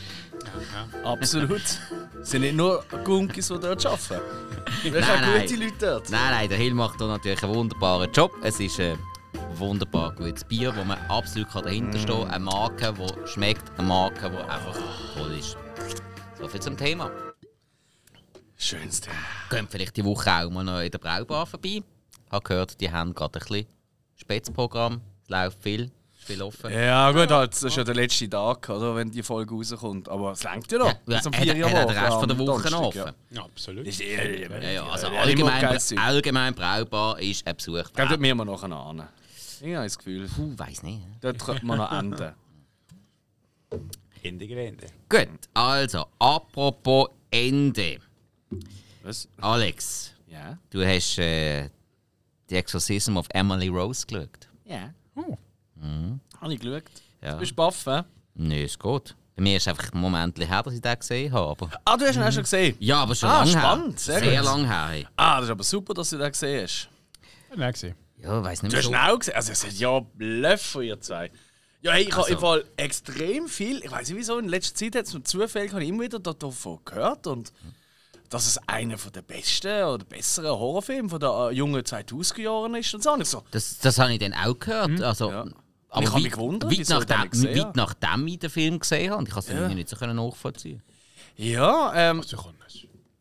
Absolut. 1.05 1.63
Es 1.63 1.81
sind 2.31 2.43
nicht 2.43 2.57
nur 2.57 2.85
Gunkis, 3.05 3.49
die 3.49 3.59
dort 3.59 3.85
arbeiten. 3.87 4.21
Wir 4.83 4.93
Nein, 4.93 5.05
haben 5.07 5.21
nein. 5.21 5.41
gute 5.43 5.57
Leute 5.57 5.75
dort. 5.81 6.11
Nein, 6.11 6.31
nein, 6.31 6.49
der 6.49 6.59
Hill 6.59 6.75
macht 6.75 6.99
hier 6.99 7.07
natürlich 7.07 7.43
einen 7.43 7.55
wunderbaren 7.55 8.11
Job. 8.13 8.33
Es 8.43 8.61
ist 8.61 8.79
eine 8.81 8.99
wunderbar 9.61 10.13
gutes 10.15 10.43
Bier, 10.43 10.75
wo 10.75 10.83
man 10.85 10.99
absolut 11.09 11.55
dahinter 11.55 11.99
stehen 11.99 12.23
kann. 12.23 12.31
Eine 12.31 12.45
Marke, 12.45 12.95
die 12.95 13.29
schmeckt, 13.29 13.71
eine 13.79 13.87
Marke, 13.87 14.31
die 14.31 14.37
einfach 14.37 14.77
toll 15.15 15.33
ist. 15.39 15.57
So 16.39 16.49
viel 16.49 16.61
zum 16.61 16.77
Thema. 16.77 17.11
Schönste. 18.57 19.11
Gehen 19.51 19.69
vielleicht 19.69 19.97
die 19.97 20.05
Woche 20.05 20.31
auch 20.31 20.51
mal 20.51 20.65
noch 20.65 20.81
in 20.81 20.91
der 20.91 20.99
Braubar 20.99 21.47
vorbei. 21.47 21.83
Ich 21.83 22.33
habe 22.33 22.43
gehört, 22.43 22.81
die 22.81 22.91
haben 22.91 23.15
gerade 23.15 23.39
ein 23.39 23.47
bisschen 23.47 23.67
Spätzprogramm. 24.17 25.03
Es 25.23 25.29
läuft 25.29 25.63
viel, 25.63 25.83
ist 25.83 26.25
viel 26.27 26.43
offen. 26.43 26.73
Ja, 26.73 27.11
gut, 27.13 27.31
halt, 27.31 27.53
das 27.53 27.63
ist 27.63 27.77
ja 27.77 27.85
der 27.85 27.95
letzte 27.95 28.29
Tag, 28.29 28.69
oder, 28.69 28.97
wenn 28.97 29.11
die 29.11 29.23
Folge 29.23 29.55
rauskommt. 29.55 30.09
Aber 30.09 30.33
es 30.33 30.43
längt 30.43 30.73
ja 30.73 30.79
noch. 30.79 30.87
Ja, 30.87 31.19
Bis 31.19 31.27
um 31.27 31.33
hat, 31.35 31.43
vier 31.43 31.71
hat 31.71 31.89
den 31.89 31.99
Rest 31.99 32.19
von 32.19 32.29
der 32.29 32.39
Woche 32.39 32.71
noch 32.71 32.83
offen. 32.83 33.13
ja. 33.31 33.43
Absolut. 33.43 33.87
Ist 33.87 34.01
Ja, 34.01 34.71
ja, 34.71 34.87
also 34.87 35.09
allgemein, 35.09 35.79
allgemein 35.99 36.55
Braubar 36.55 37.21
ist 37.21 37.47
ein 37.47 37.57
Besuch. 37.57 37.85
Dort 37.95 38.19
müssen 38.19 38.37
wir 38.37 38.45
noch 38.45 38.63
an. 38.63 39.09
Ich 39.63 39.75
habe 39.75 39.85
das 39.85 39.99
Gefühl, 39.99 40.27
Puh, 40.29 40.53
weiß 40.57 40.83
nicht. 40.85 41.03
dort 41.21 41.39
könnte 41.39 41.67
man 41.67 41.79
noch 41.79 41.93
enden. 41.93 42.33
Ende 44.23 44.47
Gelände. 44.47 44.87
Gut, 45.09 45.29
also, 45.55 46.07
apropos 46.19 47.09
Ende. 47.31 47.99
Was? 49.03 49.29
Alex, 49.41 50.13
Ja? 50.29 50.59
du 50.71 50.85
hast 50.85 51.19
äh, 51.19 51.69
The 52.49 52.57
Exorcism 52.57 53.17
of 53.17 53.27
Emily 53.31 53.69
Rose 53.69 54.07
geschaut. 54.07 54.49
Ja. 54.65 54.93
Habe 56.41 56.55
ich 56.55 56.61
geschaut. 56.61 56.85
Ja. 57.23 57.37
Bist 57.37 57.53
du 57.53 57.57
baff, 57.57 57.85
hä? 57.87 58.03
Nein, 58.35 58.53
ist 58.65 58.79
gut. 58.79 59.15
Bei 59.37 59.43
mir 59.43 59.57
ist 59.57 59.63
es 59.65 59.69
einfach 59.69 59.93
ein 59.93 60.01
Moment 60.01 60.39
her, 60.39 60.63
dass 60.63 60.75
ich 60.75 60.81
den 60.81 60.99
gesehen 60.99 61.33
habe. 61.33 61.51
Aber 61.51 61.71
Ah, 61.85 61.97
du 61.97 62.05
hast 62.07 62.17
ihn 62.17 62.23
auch 62.23 62.33
schon 62.33 62.43
gesehen? 62.43 62.77
ja, 62.81 63.03
aber 63.03 63.15
schon 63.15 63.29
Ah, 63.29 63.39
lange 63.41 63.51
spannend, 63.53 63.93
her. 63.93 63.99
sehr 63.99 64.21
Sehr 64.21 64.43
lange 64.43 64.67
her. 64.69 65.09
Ah, 65.17 65.37
das 65.37 65.45
ist 65.45 65.51
aber 65.51 65.65
super, 65.65 65.95
dass 65.95 66.11
du 66.11 66.19
den 66.19 66.31
gesehen 66.31 66.63
hast. 66.65 66.89
Nein, 67.57 67.73
gesehen. 67.73 67.95
Ja, 68.23 68.43
weiß 68.43 68.63
nicht 68.63 68.73
Du 68.73 68.77
mehr 68.77 68.83
hast 68.83 68.85
so. 68.87 68.91
ihn 68.93 68.97
auch 69.15 69.19
gesehen? 69.19 69.35
Also, 69.35 69.53
es 69.53 69.65
hat 69.67 69.73
ja 69.73 70.01
Bluff 70.01 70.61
von 70.63 70.83
ihr 70.83 71.01
zwei. 71.01 71.31
Ja, 71.83 71.93
hey, 71.93 72.03
ich 72.03 72.11
habe 72.13 72.23
Also. 72.25 72.35
im 72.35 72.41
Fall 72.41 72.65
extrem 72.77 73.49
viel, 73.49 73.79
ich 73.83 73.91
weiß 73.91 74.09
nicht 74.11 74.19
wieso, 74.19 74.39
in 74.39 74.49
letzter 74.49 74.75
Zeit 74.75 74.97
hat 74.97 75.07
es 75.07 75.15
mir 75.15 75.23
zufällig 75.23 75.73
habe 75.73 75.83
ich 75.83 75.89
immer 75.89 76.03
wieder 76.03 76.19
davon 76.19 76.79
gehört 76.85 77.27
und 77.27 77.53
dass 78.29 78.47
es 78.47 78.59
einer 78.69 78.99
von 78.99 79.11
der 79.13 79.23
besten 79.23 79.85
oder 79.85 80.05
besseren 80.05 80.51
Horrorfilme 80.51 81.09
von 81.09 81.19
der 81.19 81.31
äh, 81.31 81.55
jungen 81.55 81.81
2000er 81.83 82.41
Jahren 82.43 82.75
ist 82.75 82.95
und 82.95 83.03
so. 83.03 83.13
Und 83.13 83.23
ich 83.23 83.29
so, 83.29 83.43
Das, 83.51 83.79
das 83.79 83.99
habe 83.99 84.13
ich 84.13 84.19
dann 84.19 84.35
auch 84.35 84.59
gehört. 84.59 85.01
Also, 85.01 85.31
Ja. 85.31 85.47
Aber 85.93 86.03
Ich 86.05 86.11
habe 86.13 86.21
mich 86.23 86.33
gewundert, 86.33 86.71
weit, 86.71 86.79
wieso 86.79 86.99
ich 87.01 87.05
den 87.07 87.17
nachdem, 87.17 87.21
nicht 87.23 87.31
gesehen 87.33 87.57
weit 87.59 87.65
habe. 87.65 87.79
nachdem 87.79 88.27
ich 88.29 88.39
den 88.39 88.51
Film 88.51 88.79
gesehen 88.79 89.11
habe. 89.11 89.19
Und 89.19 89.29
ich 89.29 89.35
konnte 89.35 89.49
es 89.49 89.55
irgendwie 89.57 89.75
nicht 89.75 89.89
so 89.89 89.97
können 89.97 90.15
nachvollziehen. 90.17 90.83
ja, 91.37 91.93
ähm, 92.11 92.21
Also. 92.21 92.45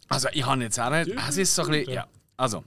Also 0.10 0.28
ich 0.34 0.46
habe 0.46 0.62
jetzt 0.62 0.80
auch 0.80 0.90
nicht. 0.92 1.10
Es 1.30 1.38
ist 1.38 1.56
so 1.56 1.64
ein 1.64 1.70
bisschen. 1.72 1.94
Ja, 1.94 2.08
also. 2.38 2.64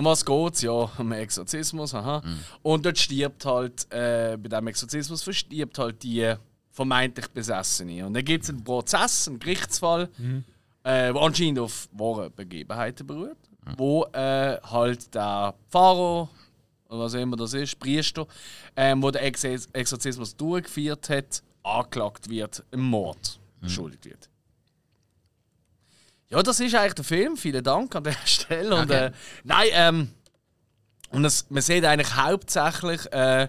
Um 0.00 0.06
was 0.06 0.24
geht's? 0.24 0.62
Ja, 0.62 0.90
um 0.96 1.12
Exorzismus, 1.12 1.92
aha. 1.94 2.22
Und 2.62 2.86
dort 2.86 2.96
stirbt 2.96 3.44
halt, 3.44 3.86
äh, 3.92 4.38
bei 4.40 4.48
diesem 4.48 4.66
Exorzismus 4.68 5.22
verstirbt 5.22 5.78
halt 5.78 6.02
die 6.02 6.34
vermeintlich 6.70 7.28
Besessene. 7.28 8.06
Und 8.06 8.14
dann 8.14 8.24
gibt 8.24 8.44
es 8.44 8.48
einen 8.48 8.64
Prozess, 8.64 9.28
einen 9.28 9.38
Gerichtsfall, 9.38 10.08
äh, 10.84 11.12
der 11.12 11.16
anscheinend 11.16 11.58
auf 11.58 11.86
wahre 11.92 12.30
Begebenheiten 12.30 13.06
beruht, 13.06 13.36
wo 13.76 14.04
äh, 14.14 14.56
halt 14.62 15.14
der 15.14 15.52
Pharao, 15.68 16.30
oder 16.88 17.00
was 17.00 17.14
auch 17.14 17.20
immer 17.20 17.36
das 17.36 17.52
ist, 17.52 17.78
Priester, 17.78 18.26
ähm, 18.76 19.02
wo 19.02 19.10
der 19.10 19.22
Ex 19.22 19.44
Exorzismus 19.44 20.34
durchgeführt 20.34 21.10
hat, 21.10 21.42
angeklagt 21.62 22.30
wird, 22.30 22.64
im 22.70 22.80
Mord 22.80 23.38
beschuldigt 23.60 24.06
wird. 24.06 24.29
Ja, 26.30 26.42
das 26.42 26.60
ist 26.60 26.74
eigentlich 26.74 26.94
der 26.94 27.04
Film. 27.04 27.36
Vielen 27.36 27.62
Dank 27.64 27.94
an 27.96 28.04
der 28.04 28.12
Stelle. 28.24 28.74
Und, 28.76 28.90
Okay. 28.90 29.06
äh, 29.06 29.10
nein, 29.44 29.66
ähm, 29.72 30.08
und 31.10 31.22
das, 31.24 31.46
man 31.50 31.62
sieht 31.62 31.84
eigentlich 31.84 32.14
hauptsächlich 32.16 33.00
äh, 33.12 33.48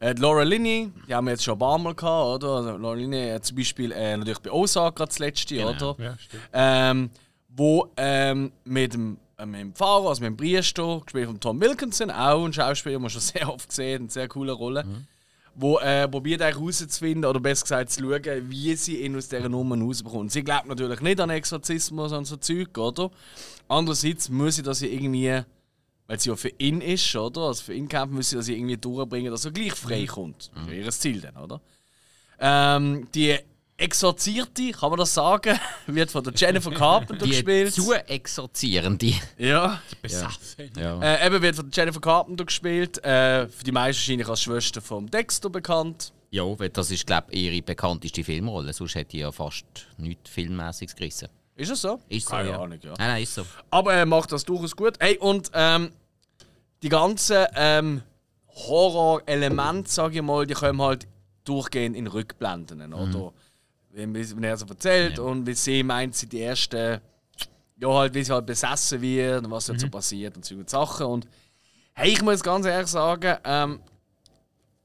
äh, 0.00 0.14
die 0.14 0.22
Laura 0.22 0.42
Linney, 0.42 0.90
die 1.06 1.14
haben 1.14 1.26
wir 1.26 1.32
jetzt 1.32 1.44
schon 1.44 1.54
ein 1.54 1.58
paar 1.58 1.78
Mal 1.78 1.94
gehabt, 1.94 2.42
oder? 2.42 2.48
Also 2.56 2.76
Laura 2.78 2.94
Linney 2.94 3.38
zum 3.42 3.56
Beispiel 3.56 3.92
äh, 3.92 4.16
natürlich 4.16 4.38
bei 4.40 4.50
Osaka 4.50 5.04
das 5.04 5.18
letzte, 5.18 5.56
Genau. 5.56 5.70
oder? 5.92 6.02
Ja, 6.02 6.18
stimmt. 6.18 6.42
Ähm, 6.54 7.10
wo 7.48 7.92
ähm, 7.98 8.50
mit 8.64 8.94
dem, 8.94 9.18
äh, 9.36 9.44
mit 9.44 9.60
dem 9.60 9.74
Pfarrer, 9.74 10.08
also 10.08 10.22
mit 10.22 10.30
dem 10.30 10.36
Priester, 10.38 11.00
gespielt 11.04 11.26
von 11.26 11.38
Tom 11.38 11.60
Wilkinson, 11.60 12.10
auch 12.10 12.46
ein 12.46 12.52
Schauspieler, 12.54 12.94
den 12.94 13.02
man 13.02 13.10
schon 13.10 13.20
sehr 13.20 13.52
oft 13.52 13.68
gesehen 13.68 14.02
eine 14.04 14.10
sehr 14.10 14.26
coole 14.28 14.52
Rolle, 14.52 14.86
wo 15.54 15.78
äh, 15.78 16.08
probiert 16.08 16.40
herauszufinden, 16.40 17.24
oder 17.24 17.40
besser 17.40 17.64
gesagt 17.64 17.90
zu 17.90 18.00
schauen, 18.00 18.50
wie 18.50 18.74
sie 18.74 19.02
ihn 19.02 19.16
aus 19.16 19.28
dieser 19.28 19.48
Nummer 19.48 19.78
rausbekommt. 19.78 20.32
Sie 20.32 20.42
glaubt 20.42 20.66
natürlich 20.66 21.00
nicht 21.00 21.20
an 21.20 21.30
Exorzismus 21.30 22.12
und 22.12 22.24
so 22.24 22.36
Zeug, 22.36 22.76
oder? 22.78 23.10
Andererseits 23.68 24.28
muss 24.28 24.56
sie 24.56 24.62
das 24.62 24.80
ja 24.80 24.88
irgendwie, 24.88 25.42
weil 26.06 26.20
sie 26.20 26.30
ja 26.30 26.36
für 26.36 26.52
ihn 26.58 26.80
ist, 26.80 27.14
oder? 27.16 27.42
Also 27.42 27.64
für 27.64 27.74
ihn 27.74 27.88
kämpfen, 27.88 28.16
muss 28.16 28.30
sie 28.30 28.36
das 28.36 28.48
ja 28.48 28.54
irgendwie 28.54 28.76
durchbringen, 28.76 29.30
dass 29.30 29.44
er 29.44 29.50
gleich 29.50 29.74
frei 29.74 30.06
kommt. 30.06 30.50
Das 30.54 30.64
ist 30.66 30.72
ihr 30.72 30.90
Ziel 30.92 31.20
dann, 31.20 31.36
oder? 31.36 31.60
Ähm, 32.40 33.06
die 33.14 33.38
Exorzierte, 33.82 34.70
kann 34.70 34.90
man 34.90 34.98
das 34.98 35.12
sagen, 35.12 35.58
wird 35.86 36.10
von 36.10 36.22
der 36.22 36.32
Jennifer 36.34 36.70
Carpenter 36.70 37.24
Die 37.24 37.30
gespielt. 37.30 37.74
zu 37.74 37.92
exorzierende. 37.92 39.12
Ja. 39.38 39.80
Besaffen. 40.00 40.70
Ja. 40.76 41.00
Äh, 41.02 41.26
eben 41.26 41.42
wird 41.42 41.56
von 41.56 41.68
der 41.70 41.82
Jennifer 41.82 42.00
Carpenter 42.00 42.44
gespielt. 42.44 43.04
Äh, 43.04 43.48
für 43.48 43.64
die 43.64 43.72
meisten 43.72 44.00
wahrscheinlich 44.00 44.28
als 44.28 44.42
Schwester 44.42 44.80
von 44.80 45.08
Dexter 45.08 45.50
bekannt. 45.50 46.12
Ja, 46.30 46.44
weil 46.58 46.70
das 46.70 46.90
ist, 46.90 47.06
glaube 47.06 47.26
ich, 47.32 47.42
ihre 47.42 47.62
bekannteste 47.62 48.24
Filmrolle. 48.24 48.72
Sonst 48.72 48.94
hätte 48.94 49.16
ich 49.16 49.22
ja 49.22 49.32
fast 49.32 49.66
nichts 49.98 50.30
Filmmäßiges 50.30 50.94
gerissen. 50.96 51.28
Ist 51.56 51.70
es 51.70 51.82
so? 51.82 52.00
Ist 52.08 52.26
so, 52.26 52.30
Keine 52.30 52.50
ja. 52.50 52.60
Ahnung, 52.60 52.78
ja. 52.82 52.94
Nein, 52.96 53.08
nein, 53.08 53.22
ist 53.22 53.34
so. 53.34 53.44
Aber 53.70 53.92
er 53.92 54.06
macht 54.06 54.32
das 54.32 54.44
durchaus 54.44 54.74
gut. 54.74 54.94
Hey, 55.00 55.18
und 55.18 55.50
ähm, 55.52 55.90
die 56.82 56.88
ganzen 56.88 57.44
ähm, 57.54 58.02
Horror-Elemente, 58.48 59.90
sage 59.90 60.16
ich 60.16 60.22
mal, 60.22 60.46
die 60.46 60.54
kommen 60.54 60.80
halt 60.80 61.06
durchgehend 61.44 61.96
in 61.96 62.06
Rückblenden, 62.06 62.92
oder? 62.94 63.12
Wenn, 63.14 63.30
wenn 63.92 64.44
er 64.44 64.56
so 64.56 64.66
erzählt 64.66 65.18
und 65.18 65.46
wie 65.46 65.54
sie 65.54 65.82
meint, 65.82 66.14
sie 66.14 66.26
die 66.26 66.38
erste, 66.38 67.00
ja, 67.76 67.88
halt, 67.88 68.14
wie 68.14 68.24
sie 68.24 68.32
halt 68.32 68.46
besessen 68.46 69.00
wird 69.00 69.44
und 69.44 69.50
was 69.50 69.68
jetzt 69.68 69.80
so 69.80 69.88
passiert 69.88 70.36
und 70.36 70.44
so 70.44 70.56
Sachen. 70.66 71.06
Und 71.06 71.28
hey, 71.94 72.10
ich 72.12 72.22
muss 72.22 72.42
ganz 72.42 72.66
ehrlich 72.66 72.88
sagen, 72.88 73.36
ähm, 73.44 73.80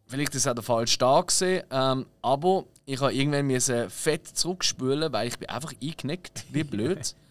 vielleicht 0.05 0.35
ist 0.35 0.41
es 0.41 0.47
auch 0.47 0.55
der 0.55 0.63
falsche 0.63 0.97
Tag 0.97 1.27
gewesen, 1.27 1.63
ähm, 1.71 2.05
aber 2.21 2.65
ich 2.85 2.99
habe 2.99 3.13
irgendwann 3.13 3.47
müssen 3.47 3.89
fett 3.89 4.27
zurückspülen, 4.27 5.11
weil 5.11 5.27
ich 5.27 5.37
bin 5.37 5.49
einfach 5.49 5.73
eingenickt, 5.81 6.45
wie 6.51 6.63
blöd. 6.63 7.15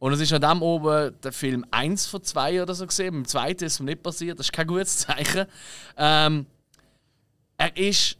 Und 0.00 0.12
es 0.12 0.20
ist 0.20 0.32
an 0.32 0.42
dem 0.42 0.62
oben 0.62 1.12
der 1.22 1.32
Film 1.32 1.66
1 1.72 2.06
von 2.06 2.22
2 2.22 2.62
oder 2.62 2.72
so 2.72 2.86
gesehen. 2.86 3.14
Beim 3.14 3.24
zweiten 3.24 3.64
ist 3.64 3.74
es 3.74 3.80
nicht 3.80 4.00
passiert, 4.00 4.38
das 4.38 4.46
ist 4.46 4.52
kein 4.52 4.68
gutes 4.68 4.98
Zeichen. 4.98 5.46
Ähm, 5.96 6.46
er 7.56 7.76
ist. 7.76 8.17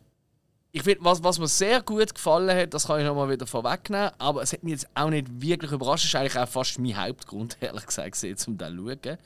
Ich 0.79 0.85
finde, 0.85 1.05
was, 1.05 1.24
was 1.24 1.41
mir 1.41 1.49
sehr 1.49 1.83
gut 1.83 2.14
gefallen 2.14 2.57
hat, 2.57 2.72
das 2.72 2.87
kann 2.87 3.01
ich 3.01 3.07
nochmal 3.07 3.29
wieder 3.29 3.49
vorwegnehmen, 3.49 4.12
aber 4.18 4.43
es 4.43 4.53
hat 4.53 4.62
mich 4.62 4.74
jetzt 4.74 4.87
auch 4.95 5.11
nicht 5.11 5.26
wirklich 5.41 5.72
überrascht. 5.72 6.05
Das 6.05 6.11
ist 6.11 6.14
eigentlich 6.14 6.39
auch 6.39 6.49
fast 6.49 6.79
mein 6.79 6.97
Hauptgrund, 6.97 7.57
ehrlich 7.61 7.85
gesagt, 7.85 8.14
um 8.47 8.57
das 8.57 8.70
zu 8.70 8.76
schauen. 8.76 9.18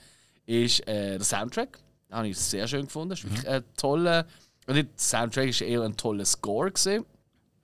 Ist 0.46 0.88
äh, 0.88 1.18
der 1.18 1.24
Soundtrack. 1.24 1.78
Den 2.08 2.16
habe 2.16 2.28
ich 2.28 2.38
sehr 2.38 2.66
schön 2.66 2.86
gefunden. 2.86 3.10
Das 3.10 3.18
ist 3.18 3.24
wirklich 3.30 3.46
ein 3.48 3.64
toller. 3.76 4.26
Und 4.66 4.76
nicht, 4.76 4.88
der 4.94 4.98
Soundtrack 4.98 5.48
ist 5.48 5.60
eher 5.60 5.82
ein 5.82 5.94
toller 5.94 6.24
Score. 6.24 6.70
Gewesen. 6.70 7.04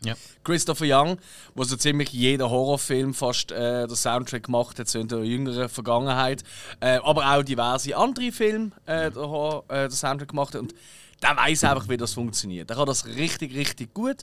Ja. 0.04 0.14
Christopher 0.44 0.84
Young, 0.86 1.18
wo 1.54 1.64
so 1.64 1.76
ziemlich 1.76 2.10
jeder 2.12 2.50
Horrorfilm 2.50 3.14
fast 3.14 3.50
äh, 3.52 3.86
den 3.86 3.96
Soundtrack 3.96 4.44
gemacht 4.44 4.78
hat, 4.78 4.88
so 4.88 5.00
in 5.00 5.08
der 5.08 5.24
jüngeren 5.24 5.70
Vergangenheit. 5.70 6.44
Äh, 6.80 6.98
aber 7.02 7.34
auch 7.34 7.42
diverse 7.42 7.96
andere 7.96 8.32
Filme 8.32 8.70
äh, 8.84 9.10
der, 9.10 9.22
Horror- 9.22 9.64
äh, 9.68 9.88
den 9.88 9.90
Soundtrack 9.92 10.28
gemacht 10.28 10.54
hat. 10.54 10.60
Und 10.60 10.74
der 11.22 11.36
weiß 11.36 11.64
einfach, 11.64 11.88
wie 11.88 11.96
das 11.96 12.14
funktioniert. 12.14 12.70
Der 12.70 12.76
kann 12.76 12.86
das 12.86 13.06
richtig, 13.06 13.54
richtig 13.54 13.92
gut. 13.92 14.16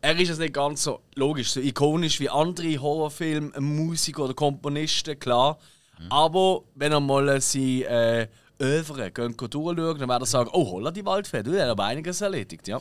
Er 0.00 0.18
ist 0.18 0.30
es 0.30 0.38
nicht 0.38 0.54
ganz 0.54 0.82
so 0.82 1.00
logisch, 1.14 1.52
so 1.52 1.60
ikonisch 1.60 2.20
wie 2.20 2.28
andere 2.28 2.80
Horrorfilme, 2.80 3.60
Musiker 3.60 4.24
oder 4.24 4.34
Komponisten, 4.34 5.18
klar. 5.18 5.58
Aber 6.10 6.62
wenn 6.74 6.92
er 6.92 7.00
mal 7.00 7.40
seine 7.40 7.84
äh, 7.84 8.28
Övre 8.60 9.10
gehen 9.10 9.36
durchschauen, 9.36 9.76
dann 9.76 10.08
wird 10.08 10.22
er 10.22 10.26
sagen, 10.26 10.50
oh, 10.52 10.72
holla 10.72 10.90
die 10.90 11.04
Waldfee, 11.04 11.42
du, 11.42 11.52
der 11.52 11.64
hat 11.64 11.70
aber 11.70 11.84
einiges 11.84 12.20
erledigt, 12.20 12.68
ja. 12.68 12.80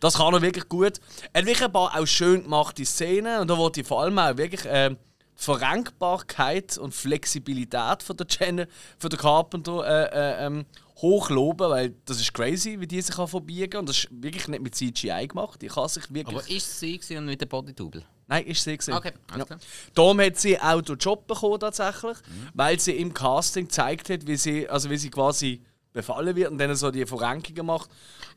Das 0.00 0.14
kann 0.14 0.34
er 0.34 0.42
wirklich 0.42 0.68
gut. 0.68 1.00
Er 1.32 1.40
hat 1.40 1.46
wirklich 1.46 1.64
ein 1.64 1.72
paar 1.72 1.98
auch 1.98 2.06
schön 2.06 2.42
gemachte 2.42 2.84
Szenen 2.84 3.40
und 3.40 3.48
da 3.48 3.56
wollte 3.56 3.80
ich 3.80 3.86
vor 3.86 4.02
allem 4.02 4.18
auch 4.18 4.36
wirklich 4.36 4.64
äh, 4.64 4.90
die 4.90 4.96
Verrenkbarkeit 5.34 6.78
und 6.78 6.94
Flexibilität 6.94 8.02
von 8.02 8.16
der 8.16 8.26
Jen, 8.28 8.66
von 8.98 9.10
der 9.10 9.18
Carpenter 9.18 9.84
äh, 9.84 10.44
äh, 10.44 10.46
ähm, 10.46 10.66
hochloben, 10.96 11.70
weil 11.70 11.94
das 12.06 12.20
ist 12.20 12.32
crazy, 12.32 12.80
wie 12.80 12.86
die 12.86 13.00
sich 13.02 13.14
kann 13.14 13.28
verbiegen 13.28 13.78
und 13.78 13.88
das 13.88 13.98
ist 13.98 14.08
wirklich 14.10 14.48
nicht 14.48 14.62
mit 14.62 14.74
CGI 14.74 15.28
gemacht. 15.28 15.60
Die 15.60 15.68
kann 15.68 15.88
sich 15.88 16.12
wirklich... 16.12 16.36
Aber 16.36 16.50
ist 16.50 16.80
sie 16.80 16.96
gewesen 16.98 17.18
und 17.18 17.26
nicht 17.26 17.40
der 17.40 17.46
Bodydouble? 17.46 18.02
Nein, 18.28 18.44
ist 18.46 18.64
sie 18.64 18.76
gesehen. 18.76 18.94
Okay, 18.94 19.12
alles 19.30 19.46
klar. 19.46 19.58
Darum 19.94 20.20
hat 20.20 20.36
sie 20.38 20.58
auch 20.58 20.80
den 20.80 20.96
Job 20.96 21.26
bekommen 21.26 21.60
tatsächlich, 21.60 22.16
weil 22.54 22.80
sie 22.80 22.92
im 22.96 23.12
Casting 23.12 23.66
gezeigt 23.66 24.10
hat, 24.10 24.26
wie 24.26 24.36
sie, 24.36 24.68
also 24.68 24.90
wie 24.90 24.96
sie 24.96 25.10
quasi 25.10 25.62
befallen 25.92 26.34
wird 26.34 26.50
und 26.50 26.58
dann 26.58 26.74
so 26.74 26.90
die 26.90 27.06
Verrenkungen 27.06 27.66
macht. 27.66 27.88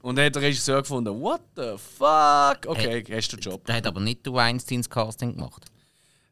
Und 0.02 0.18
dann 0.18 0.26
hat 0.26 0.36
der 0.36 0.44
Regisseur 0.44 0.82
gefunden, 0.82 1.20
what 1.22 1.42
the 1.56 1.76
fuck? 1.78 2.66
Okay, 2.68 3.04
hast 3.10 3.34
du 3.34 3.38
den 3.38 3.52
Job. 3.52 3.66
Der 3.66 3.76
hat 3.76 3.88
aber 3.88 4.00
nicht 4.00 4.26
der 4.26 4.34
Weinsteins 4.34 4.90
Casting 4.90 5.36
gemacht. 5.36 5.66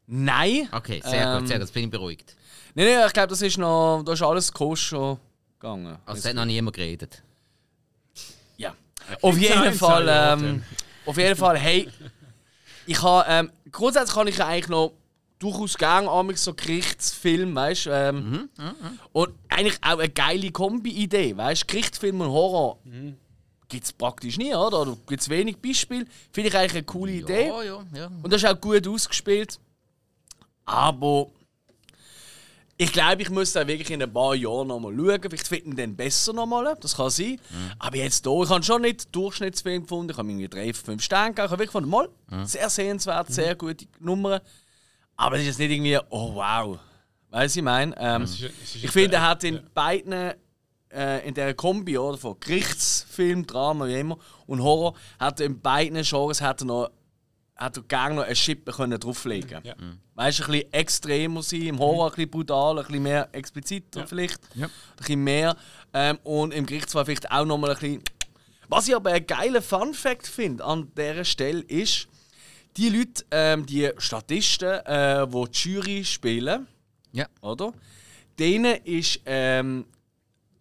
Nein. 0.06 0.70
Okay, 0.72 1.02
sehr 1.04 1.34
Ähm, 1.34 1.40
gut, 1.40 1.48
sehr 1.48 1.58
gut, 1.58 1.68
jetzt 1.68 1.74
bin 1.74 1.86
ich 1.86 1.90
beruhigt. 1.90 2.36
Nein, 2.76 2.88
nein, 2.88 3.08
ich 3.08 3.14
glaube, 3.14 3.28
das 3.30 3.42
ist 3.42 3.58
noch, 3.58 4.04
da 4.06 4.14
ist 4.14 4.22
alles 4.22 4.52
koscher 4.52 5.20
gegangen. 5.60 5.98
Also 6.06 6.20
es 6.20 6.26
hat 6.26 6.36
noch 6.36 6.46
niemand 6.46 6.76
geredet. 6.76 7.24
Auf 9.22 9.38
jeden 9.38 9.74
Fall, 9.74 10.08
ja, 10.08 10.34
ähm, 10.34 10.64
auf 11.06 11.18
jeden 11.18 11.36
Fall, 11.36 11.58
hey, 11.58 11.88
ich 12.86 13.02
habe, 13.02 13.26
ähm, 13.30 13.52
grundsätzlich 13.72 14.16
kann 14.16 14.28
ich 14.28 14.38
ja 14.38 14.48
eigentlich 14.48 14.70
noch 14.70 14.94
durchaus 15.40 15.78
gerne 15.78 16.10
amigs 16.10 16.44
so 16.44 16.54
Gerichtsfilm, 16.54 17.56
weißt 17.56 17.86
du, 17.86 17.90
ähm, 17.92 18.50
und 19.14 19.34
eigentlich 19.50 19.78
auch 19.82 20.00
eine 20.00 20.10
geile 20.10 20.52
Kombi-Idee, 20.52 21.38
weißt 21.38 21.64
du, 21.64 21.68
Gerichtsfilm 21.68 22.22
und 22.22 22.30
Horror 22.30 22.80
gibt 23.70 23.84
es 23.84 23.94
praktisch 23.94 24.38
nie, 24.38 24.54
oder? 24.56 24.82
Oder 24.82 24.98
gibt 25.08 25.22
es 25.22 25.30
wenig 25.30 25.58
Beispiele, 25.58 26.06
finde 26.32 26.50
ich 26.50 26.58
eigentlich 26.58 26.74
eine 26.74 26.84
coole 26.84 27.12
Idee. 27.12 27.48
Ja, 27.48 27.64
ja, 27.64 27.86
ja. 27.94 28.08
Und 28.08 28.32
das 28.32 28.42
ist 28.42 28.50
auch 28.50 28.60
gut 28.60 28.88
ausgespielt. 28.88 29.60
Aber 30.66 31.28
ich 32.80 32.92
glaube, 32.92 33.22
ich 33.24 33.30
muss 33.32 33.54
da 33.54 33.66
wirklich 33.68 33.90
in 33.90 34.04
ein 34.04 34.14
paar 34.14 34.36
Jahren 34.36 34.68
nochmal 34.68 34.94
schauen. 34.96 35.20
Vielleicht 35.22 35.48
finden 35.48 35.76
den 35.76 35.96
besser 35.96 36.32
nochmal. 36.34 36.76
Das 36.80 36.96
kann 36.96 37.10
sein. 37.10 37.40
Aber 37.80 37.96
jetzt 37.98 38.24
hier, 38.26 38.44
ich 38.44 38.50
habe 38.50 38.64
schon 38.64 38.82
nicht 38.84 39.16
Durchschnittsfilm 39.16 39.84
gefunden. 39.84 40.12
Ich 40.12 40.18
habe 40.18 40.30
irgendwie 40.30 40.48
drei, 40.48 40.74
fünf 40.74 41.02
Sterne 41.04 41.30
gegeben. 41.32 41.46
Ich 41.46 41.52
habe 41.52 41.60
wirklich 41.64 41.68
gefunden, 41.84 41.90
mal, 41.90 42.10
sehr 42.46 42.70
sehenswert, 42.70 43.32
sehr 43.34 43.56
gute 43.56 43.86
Nummern. 44.00 44.42
Aber 45.16 45.36
es 45.38 45.42
ist 45.42 45.48
jetzt 45.48 45.60
nicht 45.60 45.72
irgendwie, 45.72 45.98
oh 46.10 46.36
wow. 46.36 46.78
Weißt 47.32 47.56
du, 47.56 47.60
ich 47.60 47.64
meine? 47.64 47.96
Ähm, 47.98 48.22
ist- 48.24 48.40
ich 48.42 48.92
finde, 48.92 49.16
er 49.18 49.28
hat 49.30 49.44
in 49.44 49.60
beiden, 49.74 50.14
äh, 50.92 51.28
in 51.28 51.34
der 51.34 51.54
Kombi 51.56 51.98
oder, 51.98 52.18
von 52.18 52.40
Gerichtsfilm, 52.40 53.46
Drama, 53.48 53.88
wie 53.88 54.00
immer, 54.00 54.18
und 54.46 54.62
Horror, 54.62 54.94
hat 55.20 55.40
er 55.40 55.48
in 55.48 55.60
beiden 55.60 56.02
Genres 56.04 56.42
hat 56.42 56.62
er 56.62 56.66
noch 56.66 56.90
hat 57.58 57.78
er 57.78 57.84
gerne 57.84 58.16
noch 58.16 58.24
eine 58.24 58.36
Schippe 58.36 58.72
können 58.72 59.00
drauflegen 59.00 59.62
Ja. 59.64 59.74
Weißt 60.16 60.40
du, 60.40 60.44
ein 60.44 60.52
bisschen 60.52 60.74
extremer 60.74 61.44
sein, 61.44 61.62
im 61.64 61.80
Horror 61.80 62.08
ein 62.08 62.12
bisschen 62.16 62.30
brutal, 62.32 62.78
ein 62.80 62.86
bisschen 62.86 63.04
mehr 63.04 63.30
expliziter 63.32 64.06
vielleicht, 64.08 64.40
Ja. 64.56 64.66
ein 64.68 64.72
bisschen 64.98 65.24
mehr. 65.24 65.56
Ähm, 65.94 66.20
und 66.24 66.54
im 66.54 66.66
Gerichtsfall 66.66 67.06
vielleicht 67.06 67.32
auch 67.32 67.46
noch 67.46 67.58
mal 67.58 67.72
ein 67.72 67.78
bisschen. 67.78 68.04
Was 68.70 68.88
ich 68.88 68.96
aber 68.96 69.12
einen 69.12 69.26
geilen 69.26 69.62
Fun-Fact 69.62 70.28
finde 70.28 70.64
an 70.64 70.92
dieser 70.98 71.24
Stelle 71.24 71.62
ist, 71.62 72.08
die 72.76 72.90
Leute, 72.90 73.26
ähm, 73.32 73.66
die 73.66 73.90
Statisten, 73.98 74.68
äh, 74.86 75.26
die 75.28 75.46
die 75.52 75.58
Jury 75.70 76.04
spielen, 76.06 76.68
Ja. 77.12 77.26
oder? 77.42 77.74
Denen 78.38 78.76
ist 78.84 79.20
ähm, 79.26 79.86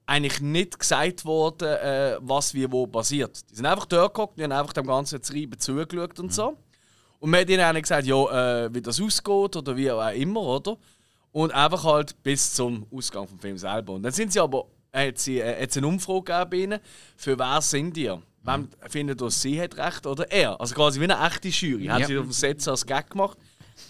eigentlich 0.06 0.40
nicht 0.40 0.78
gesagt 0.78 1.24
worden, 1.24 1.68
äh, 1.68 2.16
was 2.20 2.54
wie 2.54 2.70
wo 2.70 2.86
passiert. 2.86 3.38
Die 3.50 3.56
sind 3.56 3.66
einfach 3.66 3.86
dort 3.86 4.14
geguckt, 4.14 4.38
die 4.38 4.44
haben 4.44 4.52
einfach 4.52 4.72
dem 4.72 4.86
ganzen 4.86 5.20
Treiben 5.20 5.58
zugeschaut 5.58 6.18
und 6.20 6.32
so. 6.32 6.56
Und 7.20 7.30
man 7.30 7.40
hat 7.40 7.48
ihnen 7.50 7.64
auch 7.64 7.80
gesagt, 7.80 8.06
ja, 8.06 8.64
äh, 8.64 8.74
wie 8.74 8.82
das 8.82 9.00
ausgeht 9.00 9.56
oder 9.56 9.76
wie 9.76 9.90
auch 9.90 10.08
immer, 10.12 10.42
oder? 10.42 10.76
Und 11.32 11.52
einfach 11.52 11.84
halt 11.84 12.22
bis 12.22 12.54
zum 12.54 12.86
Ausgang 12.90 13.26
vom 13.28 13.38
Film 13.38 13.58
selber. 13.58 13.94
Und 13.94 14.02
dann 14.02 14.12
sind 14.12 14.32
sie 14.32 14.40
aber, 14.40 14.66
äh, 14.92 15.08
hat 15.08 15.18
sie, 15.18 15.40
äh, 15.40 15.62
hat 15.62 15.72
sie 15.72 15.80
eine 15.80 15.88
Umfrage 15.88 16.22
gegeben 16.46 16.62
ihnen, 16.72 16.80
für 17.16 17.38
wer 17.38 17.60
sind 17.60 17.96
die? 17.96 18.12
Wem 18.42 18.68
findet 18.88 19.20
ihr, 19.20 19.30
sie 19.30 19.60
hat 19.60 19.76
recht 19.76 20.06
oder 20.06 20.30
er? 20.30 20.60
Also 20.60 20.74
quasi 20.74 21.00
wie 21.00 21.04
eine 21.04 21.18
echte 21.26 21.48
Jury. 21.48 21.86
Ja. 21.86 22.06
sie 22.06 22.16
auf 22.16 22.24
dem 22.24 22.32
Set 22.32 22.66
als 22.68 22.86
Gag 22.86 23.10
gemacht. 23.10 23.36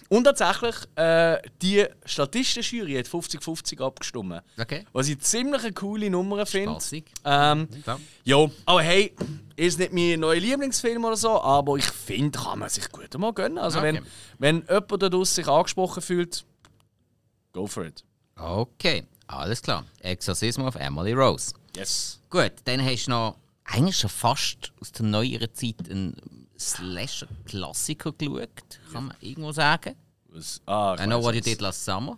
Und 0.09 0.23
tatsächlich, 0.23 0.75
äh, 0.95 1.37
die 1.61 1.85
Statistenjury 2.05 2.95
hat 2.95 3.07
50-50 3.07 3.81
abgestimmt. 3.81 4.41
Okay. 4.59 4.85
Was 4.93 5.07
ich 5.07 5.19
ziemlich 5.19 5.63
eine 5.63 5.73
coole 5.73 6.09
Nummer 6.09 6.45
finde. 6.45 6.77
Ähm, 7.23 7.67
Ja. 7.85 7.99
ja, 8.23 8.47
aber 8.65 8.81
hey, 8.81 9.13
ist 9.57 9.79
nicht 9.79 9.91
mein 9.91 10.19
neuer 10.19 10.39
Lieblingsfilm 10.39 11.03
oder 11.03 11.17
so, 11.17 11.41
aber 11.41 11.75
ich 11.77 11.85
finde, 11.85 12.39
kann 12.39 12.59
man 12.59 12.69
sich 12.69 12.89
gut 12.91 13.13
mal 13.17 13.33
gönnen. 13.33 13.57
Also 13.57 13.79
Okay. 13.79 14.01
wenn, 14.39 14.61
wenn 14.63 14.67
jemand 14.69 15.03
da 15.13 15.25
sich 15.25 15.47
angesprochen 15.47 16.01
fühlt, 16.01 16.45
go 17.51 17.67
for 17.67 17.85
it. 17.85 18.03
Okay, 18.35 19.05
alles 19.25 19.61
klar. 19.61 19.83
Exorzismus 19.99 20.67
auf 20.67 20.75
Emily 20.75 21.13
Rose. 21.13 21.53
Yes. 21.75 22.19
Gut, 22.29 22.51
dann 22.65 22.83
hast 22.85 23.07
du 23.07 23.11
noch 23.11 23.37
eigentlich 23.65 23.97
schon 23.97 24.09
fast 24.11 24.71
aus 24.79 24.91
der 24.91 25.05
neueren 25.07 25.53
Zeit 25.53 25.89
einen 25.89 26.47
Slasher-Klassiker 26.57 28.11
geschaut, 28.13 28.49
kann 28.91 29.07
man 29.07 29.17
irgendwo 29.21 29.51
sagen. 29.51 29.95
Was, 30.29 30.61
ah, 30.65 30.95
I 30.99 31.05
know 31.05 31.21
what 31.21 31.35
you 31.35 31.41
did 31.41 31.61
last 31.61 31.83
summer. 31.83 32.17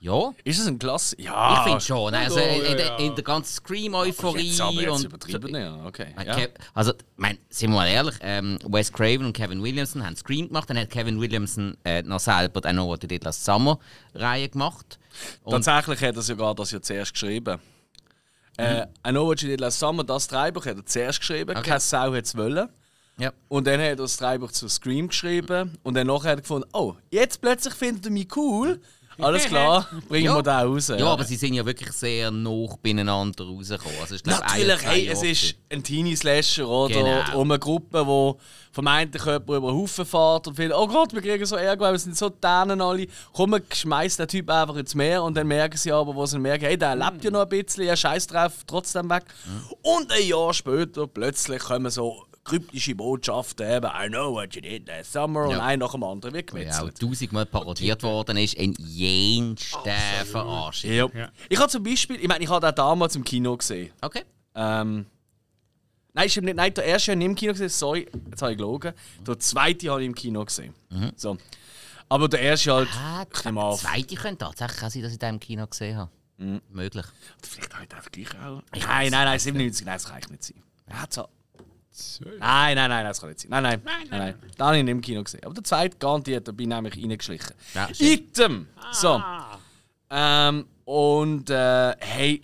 Ja, 0.00 0.32
Ist 0.44 0.60
das 0.60 0.66
ein 0.66 0.78
Klasse? 0.78 1.16
Ja. 1.20 1.58
ich 1.58 1.62
finde 1.64 1.80
schon. 1.80 2.14
Also 2.14 2.38
ja, 2.38 2.46
in, 2.46 2.76
der, 2.76 2.98
in 2.98 3.14
der 3.14 3.24
ganzen 3.24 3.54
Scream-Euphorie 3.54 4.48
Jetzt 4.48 4.60
aber 4.60 4.72
jetzt 4.72 4.90
und 4.90 5.04
übertrieben, 5.04 5.54
ja, 5.54 5.84
okay. 5.86 6.08
Ja. 6.24 6.36
Also, 6.74 6.92
mein, 7.16 7.38
sind 7.48 7.70
wir 7.70 7.76
mal 7.76 7.86
ehrlich, 7.88 8.16
ähm, 8.20 8.58
Wes 8.66 8.92
Craven 8.92 9.26
und 9.26 9.32
Kevin 9.32 9.62
Williamson 9.62 10.04
haben 10.04 10.16
Scream 10.16 10.48
gemacht, 10.48 10.68
dann 10.68 10.78
hat 10.78 10.90
Kevin 10.90 11.20
Williamson 11.20 11.76
äh, 11.84 12.02
noch 12.02 12.20
selber 12.20 12.60
die 12.60 12.68
I 12.68 12.72
Know 12.72 12.86
What 12.86 13.02
You 13.02 13.08
Did 13.08 13.24
Last 13.24 13.44
Summer 13.44 13.78
Reihe 14.14 14.48
gemacht. 14.48 14.98
Und 15.44 15.64
Tatsächlich 15.64 16.00
hat 16.08 16.16
er 16.16 16.22
sogar 16.22 16.54
das 16.54 16.70
ja 16.72 16.80
zuerst 16.80 17.12
geschrieben. 17.12 17.60
Äh, 18.56 18.82
I 19.06 19.10
Know 19.10 19.26
What 19.26 19.40
You 19.42 19.48
Did 19.48 19.60
Last 19.60 19.78
Summer, 19.78 20.04
das 20.04 20.28
Drehbuch 20.28 20.66
hat 20.66 20.76
er 20.76 20.86
zuerst 20.86 21.20
geschrieben. 21.20 21.56
Okay. 21.56 21.68
Keine 21.68 21.80
Sau 21.80 22.14
hat 22.14 22.24
es 22.24 22.36
wollen. 22.36 22.68
ja, 23.18 23.32
Und 23.48 23.66
dann 23.66 23.80
hat 23.80 23.86
er 23.86 23.96
das 23.96 24.16
Drehbuch 24.16 24.52
zu 24.52 24.68
Scream 24.68 25.08
geschrieben. 25.08 25.78
Und 25.82 25.94
dann 25.94 26.06
nachher 26.06 26.32
hat 26.32 26.38
er 26.38 26.42
gefunden, 26.42 26.68
oh, 26.72 26.94
jetzt 27.10 27.40
plötzlich 27.40 27.74
findet 27.74 28.04
er 28.06 28.10
mich 28.10 28.34
cool. 28.36 28.80
Alles 29.18 29.44
klar, 29.46 29.86
bringen 30.08 30.26
Ja. 30.26 30.36
wir 30.36 30.42
den 30.42 30.52
raus. 30.52 30.88
ja, 30.88 31.06
aber 31.06 31.24
sie 31.24 31.36
sind 31.36 31.54
ja 31.54 31.64
wirklich 31.66 31.92
sehr 31.92 32.30
nah 32.30 32.66
beieinander 32.82 33.44
rausgekommen. 33.44 33.96
Also, 34.00 34.14
ich 34.14 34.22
glaub, 34.22 34.40
Natürlich, 34.40 34.82
hey, 34.84 35.08
es 35.08 35.22
ist 35.22 35.54
ein 35.70 35.82
Teenie-Slasher 35.82 36.68
oder 36.68 36.94
Genau. 36.94 37.40
um 37.40 37.50
eine 37.50 37.58
Gruppe, 37.58 38.04
die 38.06 38.72
vermeintlich 38.72 39.24
jemand 39.24 39.44
über 39.48 39.60
den 39.70 39.76
Haufen 39.76 40.06
fährt 40.06 40.48
und 40.48 40.54
findet, 40.54 40.76
oh 40.78 40.86
Gott, 40.86 41.12
wir 41.12 41.20
kriegen 41.20 41.44
so 41.44 41.56
Ärger, 41.56 41.84
weil 41.84 41.92
wir 41.92 41.98
sind 41.98 42.16
so 42.16 42.30
Tänen 42.30 42.80
alle. 42.80 43.06
Komm, 43.34 43.54
schmeißt 43.72 44.18
den 44.18 44.28
Typ 44.28 44.48
einfach 44.50 44.76
ins 44.76 44.94
Meer 44.94 45.22
und 45.22 45.36
dann 45.36 45.46
merken 45.46 45.76
sie 45.76 45.92
aber, 45.92 46.14
wo 46.14 46.24
sie 46.26 46.38
merken, 46.38 46.64
hey, 46.64 46.78
der 46.78 46.96
lebt 46.96 47.22
ja 47.22 47.30
noch 47.30 47.42
ein 47.42 47.48
bisschen, 47.48 47.84
ja, 47.84 47.94
scheiß 47.96 48.26
drauf, 48.28 48.52
trotzdem 48.66 49.10
weg. 49.10 49.24
Und 49.82 50.10
ein 50.10 50.26
Jahr 50.26 50.54
später 50.54 51.06
plötzlich 51.06 51.60
kommen 51.62 51.90
so 51.90 52.24
kryptische 52.44 52.94
Botschaften, 52.94 53.68
eben, 53.70 53.86
I 53.86 54.08
know 54.08 54.32
what 54.32 54.54
you 54.54 54.60
did 54.60 54.88
last 54.88 55.12
summer, 55.12 55.44
und 55.44 55.52
Ja. 55.52 55.64
ein 55.64 55.78
nach 55.78 55.92
dem 55.92 56.02
anderen 56.02 56.34
wird 56.34 56.50
Ja, 56.52 56.56
auch 56.56 56.78
gemetzelt. 56.80 56.98
tausendmal 57.00 57.46
parodiert 57.46 58.02
worden 58.02 58.36
ist 58.36 58.54
in 58.54 58.74
jensten 58.78 59.90
Verarschung. 60.26 60.90
Ja. 60.90 61.06
Ja. 61.14 61.28
Ich 61.48 61.58
habe 61.58 61.68
zum 61.70 61.82
Beispiel, 61.82 62.16
ich 62.16 62.28
meine, 62.28 62.42
ich 62.42 62.50
habe 62.50 62.66
den 62.66 62.74
damals 62.74 63.14
im 63.16 63.24
Kino 63.24 63.56
gesehen. 63.56 63.92
Okay. 64.00 64.24
Ähm, 64.54 65.06
nein, 66.12 66.28
stimmt 66.28 66.46
nicht. 66.46 66.56
Nein, 66.56 66.74
der 66.74 66.84
erste 66.84 67.12
habe 67.12 67.14
ich 67.14 67.18
nicht 67.18 67.26
im 67.30 67.34
Kino 67.36 67.52
gesehen. 67.52 67.68
Sorry, 67.68 68.08
jetzt 68.30 68.42
habe 68.42 68.52
ich 68.52 68.58
gelogen. 68.58 68.92
Der 69.26 69.38
zweite 69.38 69.90
habe 69.90 70.02
ich 70.02 70.06
im 70.06 70.14
Kino 70.14 70.44
gesehen. 70.44 70.74
So. 71.16 71.38
Aber 72.08 72.28
der 72.28 72.40
erste 72.40 72.72
halt. 72.74 72.88
Ah, 72.98 73.22
ich 73.32 73.40
der 73.42 73.72
zweite 73.78 74.14
könnte 74.16 74.44
tatsächlich 74.44 74.82
auch 74.82 74.90
sein, 74.90 75.02
dass 75.02 75.12
ich 75.12 75.18
den 75.18 75.28
im 75.30 75.40
Kino 75.40 75.66
gesehen 75.66 75.96
habe. 75.96 76.10
Mhm. 76.38 76.60
Möglich. 76.70 77.06
Vielleicht 77.42 77.72
habe 77.72 77.84
ich 78.04 78.10
den 78.10 78.24
gleich 78.24 78.44
auch. 78.44 78.62
Nein, 78.72 79.10
nein, 79.10 79.24
nein, 79.26 79.38
97. 79.38 79.86
Nein, 79.86 79.94
das 79.94 80.04
kann 80.04 80.18
ich 80.18 80.28
nicht 80.28 80.42
sein. 80.44 80.62
Ja, 80.90 81.08
Nein, 82.38 82.76
nein, 82.76 82.90
nein, 82.90 83.04
das 83.04 83.20
kann 83.20 83.28
nicht 83.28 83.40
sein. 83.40 83.50
Nein, 83.50 83.62
nein, 83.62 83.80
nein, 83.84 84.06
nein. 84.10 84.34
Den 84.58 84.64
habe 84.64 84.78
ich 84.78 84.84
nicht 84.84 84.92
im 84.92 85.00
Kino 85.00 85.22
gesehen. 85.22 85.44
Aber 85.44 85.54
der 85.54 85.64
zweite 85.64 85.96
garantiert, 85.98 86.48
da 86.48 86.52
bin 86.52 86.70
ich 86.70 86.74
nämlich 86.76 86.96
reingeschlichen. 86.96 87.54
Ja. 87.74 87.88
Item! 87.98 88.68
So. 88.92 89.22
Ähm, 90.10 90.66
und 90.84 91.50
äh, 91.50 91.96
hey. 92.00 92.40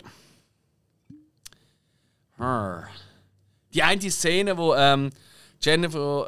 Die 3.73 3.83
eine 3.83 4.11
Szene, 4.11 4.57
wo 4.57 4.73
ähm, 4.75 5.09
Jennifer 5.61 6.27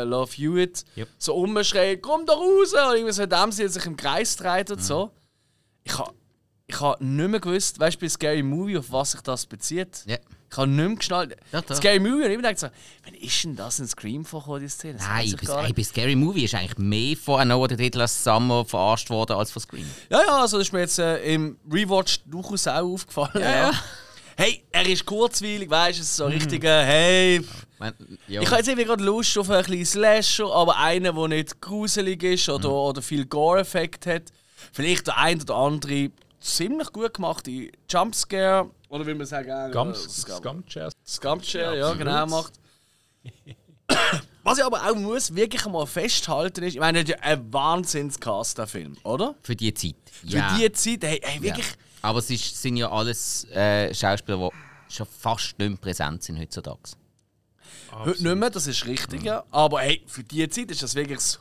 äh, 0.00 0.04
Love 0.04 0.32
Hewitt 0.32 0.84
Yep. 0.96 1.08
so 1.18 1.34
umschreit, 1.36 2.00
komm 2.02 2.24
da 2.26 2.32
raus! 2.32 2.72
Und 2.72 2.94
irgendwie 2.96 3.12
so, 3.12 3.26
dem 3.26 3.52
sie 3.52 3.68
sich 3.68 3.84
im 3.86 3.96
Kreis 3.96 4.36
dreht 4.36 4.70
und 4.70 4.82
so. 4.82 5.10
Ich 5.84 5.98
habe 5.98 6.14
ich 6.66 6.80
ha 6.80 6.96
nicht 7.00 7.28
mehr 7.28 7.40
gewusst, 7.40 7.80
weißt 7.80 7.96
du, 7.96 8.00
bei 8.00 8.08
Scary 8.08 8.42
Movie, 8.42 8.78
auf 8.78 8.90
was 8.92 9.12
sich 9.12 9.20
das 9.22 9.44
bezieht. 9.44 10.04
Ja. 10.06 10.16
Ich 10.50 10.56
habe 10.56 10.66
nicht 10.68 10.86
mehr 10.86 10.96
geschnallt. 10.96 11.36
Ja, 11.52 11.62
doch. 11.62 11.76
Scary 11.76 12.00
Movie, 12.00 12.24
und 12.24 12.30
ich 12.30 12.36
gedacht, 12.36 12.58
so, 12.58 12.66
wann 13.04 13.14
ist 13.14 13.44
denn 13.44 13.54
das 13.54 13.78
in 13.78 13.86
Scream 13.86 14.24
vorgekommen, 14.24 14.60
die 14.60 14.68
Szene? 14.68 14.94
Das 14.94 15.06
Nein, 15.06 15.36
bis, 15.38 15.48
ey, 15.48 15.72
bei 15.72 15.82
Scary 15.84 16.16
Movie 16.16 16.44
ist 16.44 16.54
eigentlich 16.56 16.78
mehr 16.78 17.16
von 17.16 17.48
You 17.48 17.66
Did 17.68 17.94
Last 17.94 18.24
Summer 18.24 18.64
verarscht 18.64 19.10
worden 19.10 19.36
als 19.36 19.52
von 19.52 19.62
Scream. 19.62 19.88
Ja, 20.10 20.22
ja, 20.22 20.40
also 20.40 20.58
das 20.58 20.66
ist 20.66 20.72
mir 20.72 20.80
jetzt 20.80 20.98
äh, 20.98 21.22
im 21.34 21.56
Rewatch 21.70 22.20
durchaus 22.26 22.66
auch 22.66 22.82
aufgefallen. 22.82 23.30
Ja, 23.34 23.70
ja. 23.70 23.72
Hey, 24.36 24.64
er 24.72 24.86
ist 24.88 25.04
kurzweilig, 25.04 25.70
weißt 25.70 25.98
du, 25.98 26.02
es 26.02 26.08
ist 26.08 26.16
so 26.16 26.24
richtig, 26.24 26.64
äh, 26.64 26.84
hey. 26.84 27.44
Man. 27.78 27.94
Ich 28.26 28.38
habe 28.38 28.56
jetzt 28.56 28.68
irgendwie 28.68 28.86
gerade 28.86 29.04
Lust 29.04 29.38
auf 29.38 29.50
einen 29.50 29.64
kleinen 29.64 29.86
Slasher, 29.86 30.50
aber 30.52 30.78
einen, 30.78 31.14
der 31.14 31.28
nicht 31.28 31.60
gruselig 31.60 32.22
ist 32.22 32.48
oder, 32.48 32.72
oder 32.72 33.02
viel 33.02 33.26
Gore-Effekt 33.26 34.06
hat. 34.06 34.24
Vielleicht 34.72 35.06
der 35.06 35.18
ein 35.18 35.40
oder 35.42 35.54
andere 35.54 36.10
ziemlich 36.40 36.92
gut 36.92 37.14
gemachte 37.14 37.70
Jumpscare, 37.88 38.70
oder 38.90 39.06
wie 39.06 39.14
man 39.14 39.26
sagen, 39.26 39.48
äh, 39.48 39.70
Gums, 39.72 40.22
Scum- 40.22 40.38
Scumchairs. 40.38 40.92
Scumpshare, 41.06 41.78
ja, 41.78 41.94
genau, 41.94 42.26
macht. 42.26 42.52
Was 44.42 44.58
ich 44.58 44.64
aber 44.64 44.82
auch 44.88 44.94
muss 44.94 45.34
wirklich 45.34 45.64
mal 45.66 45.86
festhalten 45.86 46.64
ist, 46.64 46.74
ich 46.74 46.80
meine, 46.80 47.04
das 47.04 47.10
ist 47.10 47.20
ja 47.20 47.24
ein 47.24 47.52
Wahnsinnscast, 47.52 48.58
der 48.58 48.66
Film, 48.66 48.96
oder? 49.04 49.34
Für 49.42 49.54
die 49.54 49.72
Zeit. 49.74 49.94
Für 50.10 50.26
ja. 50.26 50.56
die 50.56 50.72
Zeit, 50.72 51.04
hey, 51.04 51.20
hey 51.22 51.36
ja. 51.36 51.42
wirklich. 51.42 51.66
Aber 52.02 52.18
es 52.18 52.30
ist, 52.30 52.60
sind 52.60 52.76
ja 52.76 52.90
alles 52.90 53.44
äh, 53.50 53.94
Schauspieler, 53.94 54.50
die 54.88 54.94
schon 54.94 55.06
fast 55.06 55.58
nicht 55.58 55.68
mehr 55.68 55.78
präsent 55.78 56.22
sind 56.22 56.38
heutzutage. 56.38 56.80
Heute 57.92 58.22
nicht 58.22 58.36
mehr, 58.36 58.50
das 58.50 58.66
ist 58.66 58.86
richtig, 58.86 59.22
ja. 59.22 59.44
Aber 59.50 59.80
hey, 59.80 60.02
für 60.06 60.24
die 60.24 60.48
Zeit 60.48 60.70
ist 60.70 60.82
das 60.82 60.94
wirklich 60.94 61.20
so, 61.20 61.38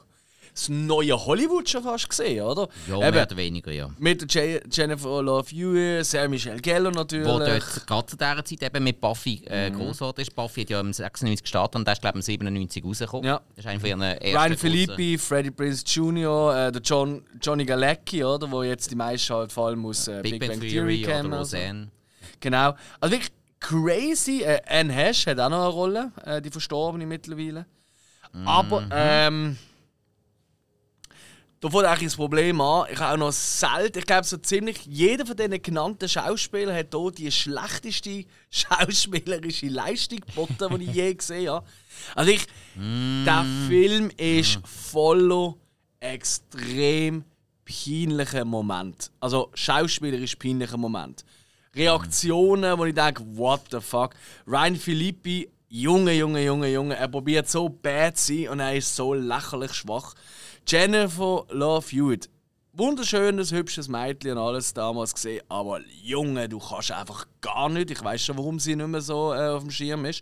das 0.59 0.69
neue 0.69 1.25
Hollywood 1.25 1.69
schon 1.69 1.83
fast 1.83 2.09
gesehen, 2.09 2.43
oder? 2.43 2.67
Ja, 2.87 2.95
Eben, 2.97 3.11
mehr 3.11 3.23
oder 3.23 3.37
weniger, 3.37 3.71
ja. 3.71 3.89
mit 3.97 4.33
Je 4.33 4.59
Jennifer 4.71 5.21
Love 5.21 5.49
Hewitt, 5.49 6.05
Sarah 6.05 6.27
Michelle 6.27 6.59
Gellar 6.59 6.91
natürlich. 6.91 7.27
Wo 7.27 7.39
dort 7.39 7.87
gerade 7.87 8.05
zu 8.05 8.17
dieser 8.17 8.45
Zeit 8.45 8.63
eben 8.63 8.83
mit 8.83 8.99
Buffy 9.01 9.43
äh, 9.45 9.71
grossartig 9.71 10.27
ist. 10.27 10.35
Buffy 10.35 10.61
hat 10.61 10.69
ja 10.69 10.79
im 10.79 10.93
96 10.93 11.43
gestartet 11.43 11.75
und 11.77 11.85
der 11.85 11.93
ist, 11.93 12.01
glaube 12.01 12.19
ich, 12.19 12.27
im 12.27 12.39
97 12.39 12.83
rausgekommen. 12.83 13.25
Ja. 13.25 13.41
Das 13.55 13.65
ist 13.65 13.67
einer 13.67 13.79
von 13.79 13.89
ihren 13.89 14.01
ersten 14.01 14.37
Ryan 14.37 14.57
Philippi, 14.57 15.17
Freddie 15.17 15.51
Prinze 15.51 15.83
Jr., 15.85 16.67
äh, 16.67 16.71
der 16.71 16.81
John, 16.81 17.23
Johnny 17.41 17.65
Galecki, 17.65 18.23
oder? 18.23 18.49
Wo 18.51 18.63
jetzt 18.63 18.91
die 18.91 18.95
meisten 18.95 19.33
halt 19.33 19.51
vor 19.51 19.67
allem 19.67 19.85
aus 19.85 20.07
äh, 20.07 20.21
Big, 20.21 20.39
Bang 20.39 20.59
Theory, 20.59 21.01
kennen. 21.01 21.27
oder 21.27 21.39
also. 21.39 21.57
Genau. 22.39 22.75
Also 22.99 23.15
wirklich 23.15 23.31
crazy. 23.59 24.43
Äh, 24.43 24.61
Anne 24.67 24.91
Hesh 24.91 25.27
hat 25.27 25.39
auch 25.39 25.49
noch 25.49 25.61
eine 25.61 25.67
Rolle, 25.67 26.11
äh, 26.25 26.41
die 26.41 26.49
verstorbene 26.49 27.05
mittlerweile. 27.05 27.65
Aber, 28.45 28.87
ähm. 28.91 29.57
Da 31.61 31.69
fängt 31.69 31.85
eigentlich 31.85 32.07
das 32.07 32.15
Problem 32.15 32.61
an. 32.61 32.87
Ich 32.91 32.99
habe 32.99 33.13
auch 33.13 33.17
noch 33.17 33.33
selten, 33.33 33.99
ich 33.99 34.05
glaube, 34.05 34.23
so 34.23 34.37
ziemlich 34.37 34.85
jeder 34.85 35.25
von 35.25 35.35
diesen 35.35 35.61
genannten 35.61 36.07
Schauspielern 36.07 36.75
hat 36.75 36.95
hier 36.95 37.11
die 37.11 37.31
schlechteste 37.31 38.23
schauspielerische 38.49 39.67
Leistung 39.67 40.19
geboten, 40.19 40.79
die 40.79 40.85
ich 40.85 40.93
je 40.93 41.13
gesehen 41.13 41.49
habe. 41.49 41.65
Also 42.15 42.31
ich, 42.31 42.47
der 42.75 43.45
Film 43.67 44.09
ist 44.15 44.59
voller 44.63 45.55
extrem 45.99 47.25
peinlichen 47.65 48.47
Moment. 48.47 49.11
Also 49.19 49.51
schauspielerisch 49.53 50.35
peinlicher 50.37 50.77
Moment. 50.77 51.25
Reaktionen, 51.75 52.77
wo 52.77 52.85
ich 52.85 52.95
denke, 52.95 53.23
what 53.35 53.61
the 53.71 53.79
fuck. 53.79 54.15
Ryan 54.47 54.75
Philippi, 54.75 55.49
Junge, 55.67 56.13
Junge, 56.13 56.43
Junge, 56.43 56.67
Junge, 56.69 56.95
er 56.95 57.07
probiert 57.07 57.47
so 57.47 57.69
bad 57.69 58.17
zu 58.17 58.33
sein 58.33 58.49
und 58.49 58.59
er 58.59 58.75
ist 58.75 58.95
so 58.95 59.13
lächerlich 59.13 59.73
schwach. 59.73 60.15
Jennifer 60.71 61.47
Love 61.49 61.87
Hewitt, 61.89 62.29
wunderschönes, 62.73 63.51
hübsches 63.51 63.87
Mädchen 63.87 64.33
und 64.33 64.37
alles 64.37 64.71
damals 64.71 65.15
gesehen, 65.15 65.41
aber 65.49 65.79
Junge, 66.03 66.47
du 66.47 66.59
kannst 66.59 66.91
einfach 66.91 67.25
gar 67.41 67.69
nicht. 67.69 67.89
Ich 67.89 68.03
weiß 68.03 68.23
schon, 68.23 68.37
warum 68.37 68.59
sie 68.59 68.75
nicht 68.75 68.87
mehr 68.87 69.01
so 69.01 69.33
äh, 69.33 69.47
auf 69.47 69.63
dem 69.63 69.71
Schirm 69.71 70.05
ist. 70.05 70.21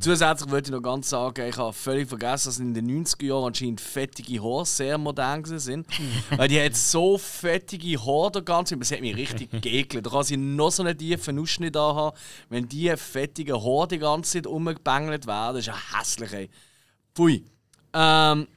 Zusätzlich 0.00 0.50
wollte 0.50 0.70
ich 0.70 0.74
noch 0.74 0.80
ganz 0.80 1.10
sagen, 1.10 1.46
ich 1.46 1.58
habe 1.58 1.74
völlig 1.74 2.08
vergessen, 2.08 2.48
dass 2.48 2.58
in 2.60 2.72
den 2.72 3.04
90er 3.04 3.26
Jahren 3.26 3.44
anscheinend 3.48 3.82
fettige 3.82 4.42
Haare 4.42 4.64
sehr 4.64 4.96
modern 4.96 5.44
sind. 5.44 5.86
Weil 6.30 6.48
die 6.48 6.62
hat 6.62 6.76
so 6.76 7.18
fettige 7.18 8.00
Haare 8.06 8.32
da 8.32 8.40
ganz, 8.40 8.70
das 8.70 8.90
hat 8.90 9.02
mich 9.02 9.14
richtig 9.14 9.50
geekelt. 9.60 10.06
Da 10.06 10.10
kann 10.10 10.24
sie 10.24 10.38
noch 10.38 10.70
so 10.70 10.82
einen 10.82 10.96
tiefen 10.96 11.38
Ausschnitt 11.38 11.76
da 11.76 11.94
haben. 11.94 12.16
Wenn 12.48 12.66
die 12.70 12.90
fettigen 12.96 13.62
Haare 13.62 13.88
die 13.88 13.98
ganze 13.98 14.32
Zeit 14.32 14.46
umgebängelt 14.46 15.26
werden, 15.26 15.56
das 15.56 15.66
ist 15.66 15.66
ja 15.66 15.98
hässlich, 15.98 16.32
ey. 16.32 16.50
Pfui. 17.14 17.44
Ähm, 17.92 18.48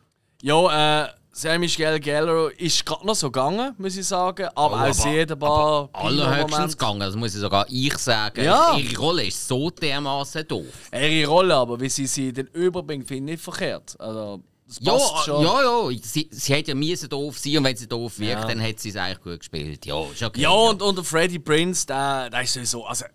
ja, 0.42 1.04
äh, 1.04 1.10
Sarah 1.40 1.60
Michelle 1.60 2.00
Gellar 2.00 2.50
ist 2.58 2.84
gerade 2.84 3.06
noch 3.06 3.14
so 3.14 3.28
gegangen, 3.30 3.76
muss 3.78 3.96
ich 3.96 4.08
sagen. 4.08 4.48
Aber 4.56 4.76
Oh, 4.76 4.80
auch 4.80 5.06
hat 5.06 5.32
ein 5.32 5.38
paar 5.40 5.90
Allerhöchstens 5.94 6.76
gegangen, 6.76 7.00
das 7.00 7.16
muss 7.16 7.36
ich 7.36 7.42
sogar 7.42 7.68
ich 7.70 7.96
sagen. 8.00 8.44
Ja. 8.44 8.76
Ihre 8.76 8.98
Rolle 9.00 9.26
ist 9.28 9.48
so 9.48 9.70
dermaßen 9.70 10.48
doof. 10.48 10.66
Ihre 10.92 11.30
Rolle 11.30 11.54
aber, 11.56 11.80
wie 11.80 11.90
sie 11.90 12.08
sie 12.08 12.34
dann 12.34 12.48
überbringt, 12.48 13.08
finde 13.08 13.34
ich 13.34 13.38
nicht 13.38 13.44
verkehrt. 13.44 13.96
Also, 14.00 14.42
das 14.68 14.78
Ja, 14.82 14.94
passt 14.94 15.26
schon. 15.26 15.44
ja, 15.44 15.62
ja. 15.92 15.98
Sie, 16.02 16.28
sie 16.32 16.54
hätte 16.56 16.72
ja 16.72 16.76
müssen 16.76 17.08
doof 17.08 17.38
sein 17.38 17.58
und 17.60 17.64
wenn 17.66 17.78
sie 17.78 17.88
doof 17.88 18.18
wirkt, 18.18 18.42
Ja. 18.42 18.48
dann 18.48 18.60
hat 18.62 18.80
sie 18.80 18.90
es 18.90 18.96
eigentlich 18.96 19.22
gut 19.22 19.40
gespielt. 19.40 19.86
Ja, 19.86 20.02
ist 20.12 20.24
okay. 20.24 20.42
Ja, 20.42 20.50
und, 20.50 20.82
und 20.82 20.96
der 20.98 21.04
Freddie 21.04 21.38
Prince, 21.38 21.86
der, 21.86 22.32
der 22.32 22.42
ist 22.42 22.54
sowieso. 22.54 22.84
Also, 22.86 23.06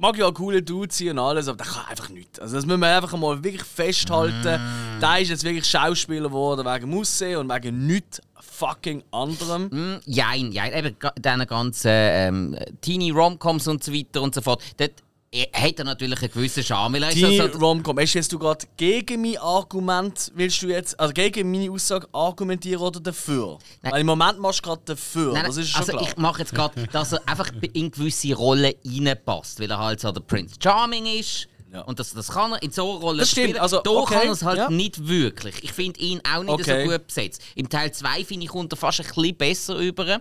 mag 0.00 0.16
ja 0.18 0.26
ein 0.28 0.34
cooler 0.34 0.60
Dude 0.62 0.92
sein 0.92 1.10
und 1.10 1.18
alles, 1.20 1.46
aber 1.48 1.58
der 1.58 1.66
kann 1.66 1.86
einfach 1.86 2.08
nichts. 2.08 2.38
Also, 2.38 2.56
das 2.56 2.66
müssen 2.66 2.80
wir 2.80 2.96
einfach 2.96 3.16
mal 3.16 3.42
wirklich 3.44 3.62
festhalten. 3.62 4.60
Mm. 4.60 5.00
Der 5.00 5.18
ist 5.20 5.28
jetzt 5.28 5.44
wirklich 5.44 5.66
Schauspieler 5.66 6.28
geworden 6.28 6.66
wegen 6.66 6.90
Musse 6.90 7.38
und 7.38 7.48
wegen 7.48 7.86
nichts 7.86 8.20
fucking 8.40 9.02
anderem. 9.12 9.70
Hm, 9.70 10.00
Jein, 10.06 10.52
jein. 10.52 10.72
Eben 10.72 10.96
ga- 10.98 11.12
diese 11.16 11.46
ganzen 11.46 11.90
ähm, 11.92 12.56
Teenie-Romcoms 12.80 13.68
und 13.68 13.84
so 13.84 13.92
weiter 13.92 14.22
und 14.22 14.34
so 14.34 14.40
fort. 14.40 14.62
Dort 14.78 14.92
hat 15.32 15.78
er 15.78 15.84
natürlich 15.84 16.20
einen 16.22 16.32
gewissen 16.32 16.64
Charme. 16.64 16.94
Die 17.12 17.20
ja 17.20 17.48
so- 17.52 17.58
Romcom, 17.58 17.98
hast 18.00 18.14
jetzt 18.14 18.32
du 18.32 18.38
gerade 18.38 18.66
gegen 18.76 19.22
mein 19.22 19.38
Argument, 19.38 20.32
willst 20.34 20.60
du 20.62 20.68
jetzt, 20.68 20.98
also 20.98 21.12
gegen 21.12 21.50
meine 21.50 21.70
Aussage 21.70 22.08
argumentieren 22.12 22.82
oder 22.82 22.98
dafür? 22.98 23.58
Nein. 23.82 23.92
Weil 23.92 24.00
im 24.00 24.06
Moment 24.08 24.40
machst 24.40 24.58
du 24.60 24.62
gerade 24.64 24.82
dafür, 24.84 25.32
Nein, 25.32 25.44
das 25.46 25.56
ist 25.56 25.68
schon 25.68 25.80
also 25.80 25.92
klar. 25.92 26.02
ich 26.08 26.16
mache 26.16 26.40
jetzt 26.40 26.52
gerade, 26.54 26.84
dass 26.88 27.12
er 27.12 27.20
einfach 27.28 27.48
in 27.72 27.90
gewisse 27.92 28.34
Rollen 28.34 28.74
reinpasst, 28.84 29.60
weil 29.60 29.70
er 29.70 29.78
halt 29.78 30.00
so 30.00 30.10
der 30.10 30.20
Prince 30.20 30.56
Charming 30.60 31.06
ist. 31.06 31.46
Ja. 31.72 31.82
Und 31.82 32.00
das, 32.00 32.12
das 32.12 32.26
kann 32.26 32.52
er 32.54 32.62
in 32.64 32.72
so 32.72 32.90
einer 32.90 33.00
Rolle 33.00 33.18
Das 33.20 33.30
stimmt, 33.30 33.50
spielen. 33.50 33.62
also, 33.62 33.80
da 33.82 33.90
okay, 33.92 34.14
kann 34.14 34.26
er 34.26 34.32
es 34.32 34.42
halt 34.42 34.58
ja. 34.58 34.68
nicht 34.70 35.06
wirklich. 35.06 35.62
Ich 35.62 35.72
finde 35.72 36.00
ihn 36.00 36.20
auch 36.28 36.42
nicht 36.42 36.50
Okay. 36.52 36.84
so 36.84 36.90
gut 36.90 37.06
besetzt. 37.06 37.40
Im 37.54 37.68
Teil 37.68 37.92
2 37.92 38.24
finde 38.24 38.46
ich, 38.46 38.50
kommt 38.50 38.72
er 38.72 38.76
fast 38.76 38.98
ein 39.00 39.06
bisschen 39.06 39.36
besser 39.36 39.76
über 39.76 40.20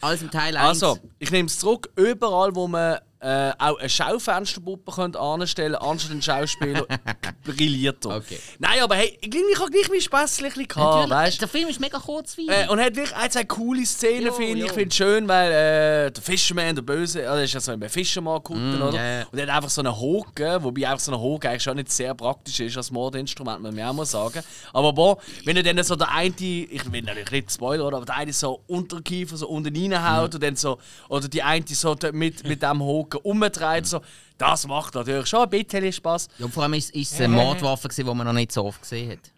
als 0.00 0.22
im 0.22 0.30
Teil 0.30 0.56
1. 0.56 0.66
Also, 0.82 0.98
ich 1.18 1.30
nehme 1.30 1.48
es 1.48 1.58
zurück. 1.58 1.90
Überall, 1.96 2.54
wo 2.54 2.66
man 2.66 2.96
äh, 3.26 3.52
auch 3.58 3.76
eine 3.78 3.88
Schaufensterpuppe 3.88 4.92
könnte 4.92 5.18
anstellen 5.18 5.74
anstatt 5.74 6.12
einen 6.12 6.22
Schauspieler, 6.22 6.86
brilliert 7.44 8.04
er. 8.04 8.18
Okay. 8.18 8.38
Nein, 8.60 8.80
aber 8.80 8.94
hey, 8.94 9.18
ich, 9.20 9.34
ich 9.34 9.58
habe 9.58 9.70
gleich 9.70 9.88
mein 9.88 10.00
Späßchen 10.00 10.68
gehabt, 10.68 11.10
weißt 11.10 11.40
der 11.40 11.48
Film 11.48 11.68
ist 11.68 11.80
mega 11.80 11.98
kurzweilig. 11.98 12.50
äh, 12.50 12.68
und 12.68 12.78
hat 12.80 12.94
wirklich 12.94 13.16
ein, 13.16 13.28
zwei 13.28 13.42
coole 13.42 13.84
Szenen, 13.84 14.32
finde 14.32 14.58
ich. 14.60 14.66
Ich 14.66 14.72
finde 14.72 14.88
es 14.88 14.94
schön, 14.94 15.26
weil 15.26 15.50
äh, 15.50 16.10
der 16.12 16.22
Fisherman, 16.22 16.76
der 16.76 16.82
Böse, 16.82 17.28
also 17.28 17.42
ist 17.42 17.52
ja 17.52 17.58
so 17.58 17.72
ein 17.72 17.88
Fischermann-Kutten, 17.88 18.80
oder? 18.80 18.92
Mm, 18.92 18.94
ja, 18.94 19.18
ja. 19.18 19.26
Und 19.32 19.38
er 19.40 19.46
hat 19.48 19.56
einfach 19.56 19.70
so 19.70 19.80
einen 19.80 19.92
Haken, 19.92 20.62
wobei 20.62 20.88
einfach 20.88 21.00
so 21.00 21.12
ein 21.12 21.20
Haken 21.20 21.48
eigentlich 21.48 21.62
schon 21.64 21.76
nicht 21.76 21.90
sehr 21.90 22.14
praktisch 22.14 22.60
ist 22.60 22.76
als 22.76 22.92
Mordinstrument, 22.92 23.60
muss 23.60 23.74
man 23.74 23.88
auch 23.88 23.92
mal 23.92 24.06
sagen. 24.06 24.40
Aber 24.72 24.92
boah, 24.92 25.18
wenn 25.44 25.56
er 25.56 25.64
dann 25.64 25.82
so 25.82 25.96
der 25.96 26.12
eine, 26.12 26.32
ich 26.36 26.92
will 26.92 27.02
natürlich 27.02 27.30
nicht 27.32 27.52
spoilern, 27.52 27.88
oder, 27.88 27.96
aber 27.96 28.06
der 28.06 28.18
eine 28.18 28.32
so 28.32 28.62
Unterkiefer 28.68 29.36
so 29.36 29.48
unten 29.48 29.74
reinhaut 29.76 30.32
und 30.32 30.42
dann 30.44 30.54
so, 30.54 30.78
oder 31.08 31.26
die 31.26 31.42
eine 31.42 31.64
so 31.66 31.96
mit, 32.12 32.46
mit 32.46 32.62
dem 32.62 32.82
Haken 32.82 33.15
umdreht, 33.18 33.86
so, 33.86 34.00
das 34.38 34.66
macht 34.66 34.94
natürlich 34.94 35.26
schon 35.26 35.42
ein 35.42 35.50
bisschen 35.50 35.92
Spaß. 35.92 36.28
ja, 36.38 36.48
vor 36.48 36.62
allem 36.62 36.74
ist 36.74 36.94
ist 36.94 37.12
es 37.12 37.20
eine 37.20 37.34
Mordwaffe, 37.34 37.88
die 37.88 38.04
man 38.04 38.26
noch 38.26 38.32
nicht 38.32 38.52
so 38.52 38.64
oft 38.64 38.82
gesehen 38.82 39.12
hat. 39.12 39.32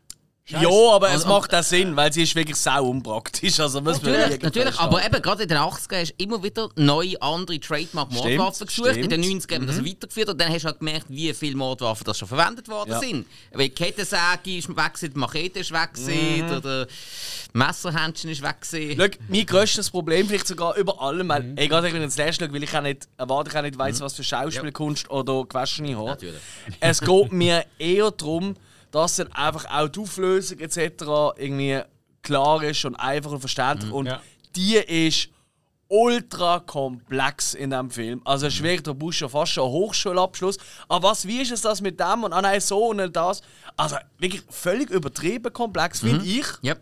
Ja, 0.51 0.69
aber 0.93 1.09
es 1.09 1.25
Also- 1.25 1.29
macht 1.29 1.55
auch 1.55 1.63
Sinn, 1.63 1.95
weil 1.95 2.11
sie 2.13 2.23
ist 2.23 2.35
wirklich 2.35 2.57
sau 2.57 2.87
unpraktisch. 2.87 3.61
Also 3.61 3.81
muss 3.83 4.01
Natürlich, 4.03 4.41
natürlich 4.41 4.79
aber 4.79 5.05
eben 5.05 5.21
gerade 5.21 5.43
in 5.43 5.49
den 5.49 5.59
80ern 5.59 6.01
hast 6.01 6.11
du 6.17 6.25
immer 6.25 6.43
wieder 6.43 6.71
neue, 6.77 7.21
andere 7.21 7.61
Trademark-Mordwaffen 7.61 8.69
Stimmt, 8.69 8.87
gesucht. 8.87 8.97
In 9.05 9.11
den 9.11 9.23
stimmt. 9.25 9.43
90ern 9.45 9.55
haben 9.57 9.67
wir 9.67 9.75
das 9.75 9.85
weitergeführt 9.85 10.29
und 10.31 10.41
dann 10.41 10.53
hast 10.53 10.63
du 10.63 10.69
halt 10.69 10.79
gemerkt, 10.79 11.07
wie 11.11 11.35
viele 11.35 11.57
Mordwaffen 11.57 12.05
das 12.05 12.19
schon 12.19 12.29
verwendet 12.29 12.67
worden 12.69 12.91
Ja. 12.93 12.99
sind. 12.99 13.27
Weil 13.53 13.69
die 13.69 13.75
Kettensäge 13.75 14.57
ist 14.57 14.69
weg, 14.69 14.77
gewesen, 14.95 15.13
die 15.13 15.19
Machete 15.19 15.59
ist 15.61 15.71
weg, 15.73 15.93
gewesen, 15.95 16.57
oder 16.57 16.87
Messerhändchen 17.53 18.31
ist 18.31 18.43
weg. 18.43 18.61
gewesen. 18.61 18.97
Schau, 19.01 19.19
mein 19.29 19.47
grösstes 19.47 19.91
Problem, 19.91 20.27
vielleicht 20.29 20.47
sogar 20.47 20.77
über 20.77 21.01
allem, 21.01 21.29
weil, 21.29 21.55
gerade 21.55 21.89
wenn 21.89 21.97
ich 21.97 22.03
ins 22.03 22.17
Last 22.17 22.41
schaue, 22.41 22.53
weil 22.53 22.63
ich 22.63 22.77
auch 22.77 22.83
nicht, 22.83 23.09
erwarte 23.17 23.51
ich 23.51 23.57
auch 23.57 23.63
nicht 23.63 23.79
weiss, 23.79 24.01
was 24.01 24.15
für 24.15 24.25
Schauspielkunst 24.25 25.11
oder 25.11 25.45
gewaschene 25.45 25.97
Haare. 25.97 26.07
Natürlich. 26.11 26.41
Es 26.81 27.01
geht 27.01 27.33
mir 27.33 27.65
eher 27.79 28.11
darum, 28.11 28.57
dass 28.91 29.17
dann 29.17 29.33
einfach 29.33 29.65
auch 29.71 29.89
die 29.89 30.01
Auflösung 30.01 30.59
etc. 30.61 31.05
irgendwie 31.37 31.81
klar 32.23 32.63
ist 32.63 32.85
und 32.85 32.95
einfach 32.97 33.31
und 33.33 33.41
verständlich. 33.41 33.93
Und 33.93 34.07
Ja. 34.07 34.21
die 34.57 34.75
ist 34.77 35.29
ultra 35.91 36.61
komplex 36.61 37.55
in 37.55 37.71
diesem 37.71 37.91
Film. 37.91 38.21
Also 38.25 38.47
es 38.47 38.55
ist 38.55 38.63
wirklich, 38.63 38.83
da 38.83 38.93
brauchst 38.93 39.21
du 39.21 39.25
ja 39.25 39.29
fast 39.31 39.53
schon 39.53 39.65
einen 39.65 39.73
Hochschulabschluss. 39.73 40.59
Aber 40.89 41.09
was, 41.11 41.27
wie 41.27 41.41
ist 41.41 41.51
es 41.51 41.63
das 41.63 41.81
mit 41.81 41.99
dem 41.99 42.25
und 42.25 42.33
ah 42.33 42.43
nein, 42.43 42.61
so 42.61 42.87
und 42.89 43.17
das? 43.17 43.41
Also 43.77 43.97
wirklich 44.19 44.43
völlig 44.51 44.91
übertrieben 44.91 45.53
komplex, 45.53 46.01
finde 46.01 46.25
ich. 46.27 46.45
Ja. 46.63 46.75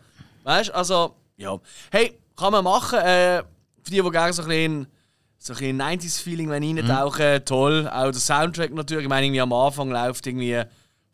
Weißt 0.43 0.71
du, 0.71 0.75
also, 0.75 1.15
ja. 1.37 1.57
Hey, 1.91 2.19
kann 2.37 2.53
man 2.53 2.65
machen. 2.65 2.99
Äh, 2.99 3.43
für 3.83 3.91
die, 3.91 4.03
die 4.03 4.11
gerne 4.11 4.33
so 4.33 4.43
ein 4.43 4.49
bisschen, 4.49 4.87
so 5.39 5.53
ein 5.53 5.59
bisschen 5.59 5.81
90s-Feeling 5.81 6.51
reintauchen, 6.51 7.45
toll. 7.45 7.89
Auch 7.89 8.11
der 8.11 8.15
Soundtrack 8.15 8.73
natürlich. 8.75 9.05
Ich 9.05 9.09
meine, 9.09 9.27
irgendwie 9.27 9.41
am 9.41 9.53
Anfang 9.53 9.91
läuft 9.91 10.27
irgendwie 10.27 10.61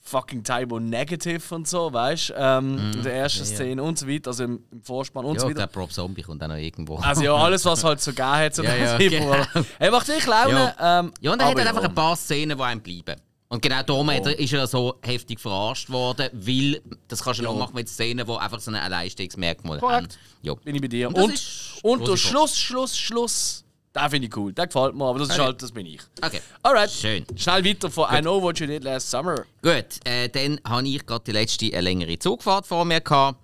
fucking 0.05 0.43
Typo 0.43 0.81
Negative 0.81 1.55
und 1.55 1.69
so, 1.69 1.93
weißt 1.93 2.31
du? 2.31 2.35
Ähm, 2.37 2.93
In 2.95 3.03
der 3.05 3.15
ersten 3.15 3.45
Szene 3.45 3.83
und 3.83 3.99
so 3.99 4.09
weiter, 4.09 4.31
also 4.31 4.45
im, 4.45 4.65
im 4.73 4.83
Vorspann 4.83 5.25
und 5.25 5.35
Ja, 5.37 5.41
so 5.41 5.47
weiter. 5.47 5.67
glaube, 5.69 5.79
Rob 5.81 5.93
Zombie 5.93 6.23
kommt 6.23 6.43
auch 6.43 6.49
noch 6.49 6.57
irgendwo. 6.57 6.97
Also 6.97 7.23
ja, 7.23 7.35
alles, 7.35 7.65
was 7.65 7.85
halt 7.85 8.01
so 8.01 8.11
gegeben 8.11 8.29
hat. 8.29 8.55
So 8.55 8.63
Ja, 8.65 8.75
ja, 8.77 8.99
genau. 8.99 9.37
Hey, 9.79 9.91
macht 9.91 10.09
wirklich 10.09 10.27
Laune. 10.27 10.75
Ähm, 10.81 11.13
Ja, 11.21 11.33
und 11.33 11.41
er 11.41 11.47
hat 11.49 11.55
halt 11.57 11.65
ja. 11.67 11.71
einfach 11.71 11.85
ein 11.89 11.95
paar 11.95 12.17
Szenen, 12.17 12.57
die 12.59 12.65
einem 12.65 12.81
bleiben. 12.81 13.21
Und 13.49 13.61
genau 13.61 13.83
darum 13.83 14.09
er- 14.09 14.39
ist 14.39 14.53
er 14.55 14.67
so 14.67 14.95
heftig 15.03 15.39
verarscht 15.39 15.91
worden, 15.91 16.29
weil 16.33 16.81
das 17.07 17.23
kannst 17.23 17.41
du 17.41 17.45
nur 17.45 17.55
machen 17.55 17.75
mit 17.75 17.87
Szenen, 17.89 18.27
die 18.27 18.33
einfach 18.33 18.59
so 18.61 18.71
ein 18.71 18.77
Alleinstehungsmerkmal 18.77 19.81
haben. 19.83 20.09
Ja. 20.41 20.55
Bin 20.55 20.75
ich 20.75 20.81
bei 20.81 20.89
dir. 20.89 21.09
Und 21.09 21.17
Und, 21.19 21.43
und, 21.83 21.99
der 22.01 22.07
grosse 22.09 22.17
Schluss, 22.19 22.59
Schluss, 22.59 22.97
Schluss, 22.99 23.62
den 23.95 24.11
finde 24.11 24.27
ich 24.29 24.37
cool. 24.37 24.53
Der 24.53 24.67
gefällt 24.67 24.95
mir, 24.95 25.05
aber 25.05 25.19
das 25.19 25.29
ist 25.29 25.35
Okay. 25.35 25.45
halt, 25.45 25.63
das 25.63 25.73
bin 25.73 25.87
ich. 25.87 26.01
Okay. 26.23 26.41
Alright. 26.63 26.91
Schön. 26.91 27.27
Schnell 27.37 27.65
weiter 27.65 27.91
von 27.91 28.07
I 28.13 28.21
Know 28.21 28.41
What 28.41 28.59
You 28.61 28.67
Did 28.67 28.85
Last 28.85 29.11
Summer. 29.11 29.45
Gut, 29.63 29.85
äh, 30.05 30.29
dann 30.29 30.61
habe 30.67 30.89
ich 30.89 31.05
gerade 31.05 31.25
die 31.25 31.33
letzte 31.33 31.67
eine 31.67 31.81
längere 31.83 32.19
Zugfahrt 32.19 32.67
vor 32.67 32.85
mir 32.85 33.01
gehabt. 33.01 33.39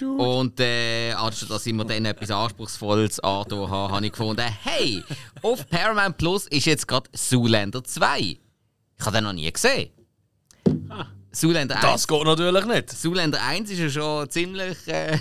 Und 0.00 0.60
äh, 0.60 1.12
anstatt 1.12 1.50
dass 1.50 1.66
ich 1.66 1.72
mir 1.72 1.84
dann 1.84 2.04
etwas 2.04 2.30
Anspruchsvolles 2.30 3.18
angetan 3.20 3.68
habe, 3.68 3.94
habe 3.94 4.06
ich 4.06 4.12
gefunden, 4.12 4.44
hey, 4.62 5.02
auf 5.42 5.68
Paramount 5.68 6.18
Plus 6.18 6.46
ist 6.46 6.66
jetzt 6.66 6.86
gerade 6.86 7.10
Zoolander 7.12 7.82
2. 7.82 8.20
Ich 8.20 8.38
habe 9.00 9.16
den 9.16 9.24
noch 9.24 9.32
nie 9.32 9.50
gesehen. 9.52 9.90
Zoolander 11.32 11.76
1. 11.76 11.82
Das 11.82 12.06
geht 12.06 12.24
natürlich 12.24 12.64
nicht. 12.66 12.90
Zoolander 12.90 13.42
1 13.42 13.70
ist 13.70 13.78
ja 13.78 13.88
schon 13.90 14.30
ziemlich 14.30 14.76
äh, 14.86 15.18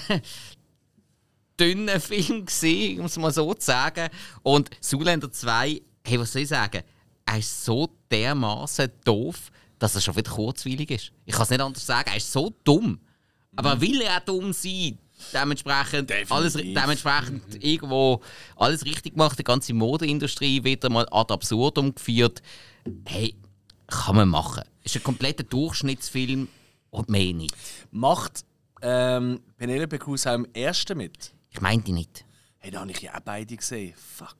dünner 1.62 2.00
Film 2.00 2.46
gewesen, 2.46 3.00
um 3.00 3.06
es 3.06 3.18
mal 3.18 3.32
so 3.32 3.54
zu 3.54 3.66
sagen. 3.66 4.10
Und 4.44 4.70
Zoolander 4.82 5.32
2, 5.32 5.82
hey, 6.06 6.20
was 6.20 6.34
soll 6.34 6.42
ich 6.42 6.50
sagen? 6.50 6.84
Er 7.26 7.38
ist 7.38 7.64
so 7.64 7.90
dermaßen 8.10 8.92
doof, 9.06 9.52
dass 9.80 9.96
er 9.96 10.02
schon 10.02 10.16
wieder 10.16 10.32
kurzweilig 10.32 10.92
ist. 10.92 11.12
Ich 11.26 11.34
kann 11.34 11.44
es 11.44 11.50
nicht 11.50 11.62
anders 11.62 11.86
sagen. 11.86 12.10
Er 12.10 12.18
ist 12.18 12.32
so 12.32 12.54
dumm. 12.64 13.00
Aber 13.56 13.80
will 13.82 14.02
er 14.02 14.18
auch 14.18 14.26
dumm 14.26 14.54
sein? 14.54 14.98
Dementsprechend, 15.34 16.10
Definitiv. 16.10 16.32
alles, 16.32 16.54
dementsprechend 16.54 17.64
irgendwo 17.64 18.22
alles 18.56 18.86
richtig 18.86 19.14
gemacht, 19.14 19.38
die 19.38 19.44
ganze 19.44 19.74
Modeindustrie 19.74 20.64
wieder 20.64 20.90
mal 20.90 21.08
ad 21.12 21.32
absurdum 21.32 21.94
geführt. 21.94 22.42
Hey, 23.06 23.36
kann 23.88 24.16
man 24.16 24.30
machen. 24.30 24.64
Ist 24.84 24.96
ein 24.96 25.04
kompletter 25.04 25.44
Durchschnittsfilm 25.44 26.48
und 26.90 27.10
mehr 27.10 27.34
nicht. 27.34 27.56
Macht 27.92 28.46
ähm, 28.82 29.42
Penelope 29.58 30.00
Cruz 30.00 30.26
auch 30.26 30.34
im 30.34 30.48
ersten 30.54 30.98
mit? 30.98 31.34
Ich 31.52 31.62
meinte 31.62 31.92
nicht. 31.92 32.26
Hey, 32.60 32.72
da 32.72 32.82
habe 32.82 32.92
ich 32.92 33.02
ja 33.02 33.16
auch 33.16 33.20
beide 33.22 33.56
gesehen. 33.56 33.94
Fuck. 33.96 34.36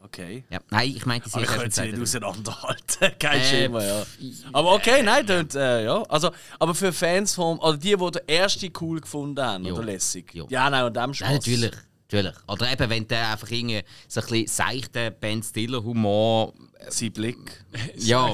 Okay. 0.00 0.44
Ja, 0.48 0.60
nein, 0.70 0.90
ich 0.94 1.04
meinte 1.06 1.28
sie 1.28 1.34
Aber 1.34 1.42
ich 1.42 1.50
könnte 1.50 1.70
sie 1.72 1.90
nicht 1.90 2.00
auseinanderhalten. 2.00 3.12
Kein 3.18 3.40
Äh, 3.40 3.44
Schema, 3.44 3.82
ja. 3.84 4.06
Aber 4.52 4.74
okay, 4.74 5.02
nein, 5.02 5.26
dann, 5.26 5.48
äh, 5.54 5.84
ja. 5.84 6.02
Also, 6.04 6.30
aber 6.60 6.74
für 6.74 6.92
Fans 6.92 7.34
vom. 7.34 7.58
Oder 7.58 7.76
die, 7.76 7.96
die 7.96 8.10
den 8.12 8.28
ersten 8.28 8.72
cool 8.80 9.00
gefunden 9.00 9.44
haben, 9.44 9.64
Jo. 9.64 9.74
oder 9.74 9.84
lässig. 9.84 10.32
Jo. 10.34 10.46
Ja, 10.50 10.70
nein, 10.70 10.84
und 10.84 10.96
dem 10.96 11.12
Spaß. 11.14 11.26
Nein, 11.28 11.36
natürlich. 11.38 11.72
Natürlich. 12.10 12.34
Oder 12.46 12.72
eben, 12.72 12.90
wenn 12.90 13.08
der 13.08 13.32
einfach 13.32 13.50
irgendwie 13.50 13.82
so 14.06 14.20
ein 14.20 14.26
bisschen 14.28 14.46
seichter 14.46 15.10
Ben 15.10 15.42
Stiller-Humor. 15.42 16.54
Sein 16.88 17.12
Blick. 17.12 17.64
Ja, 17.96 18.32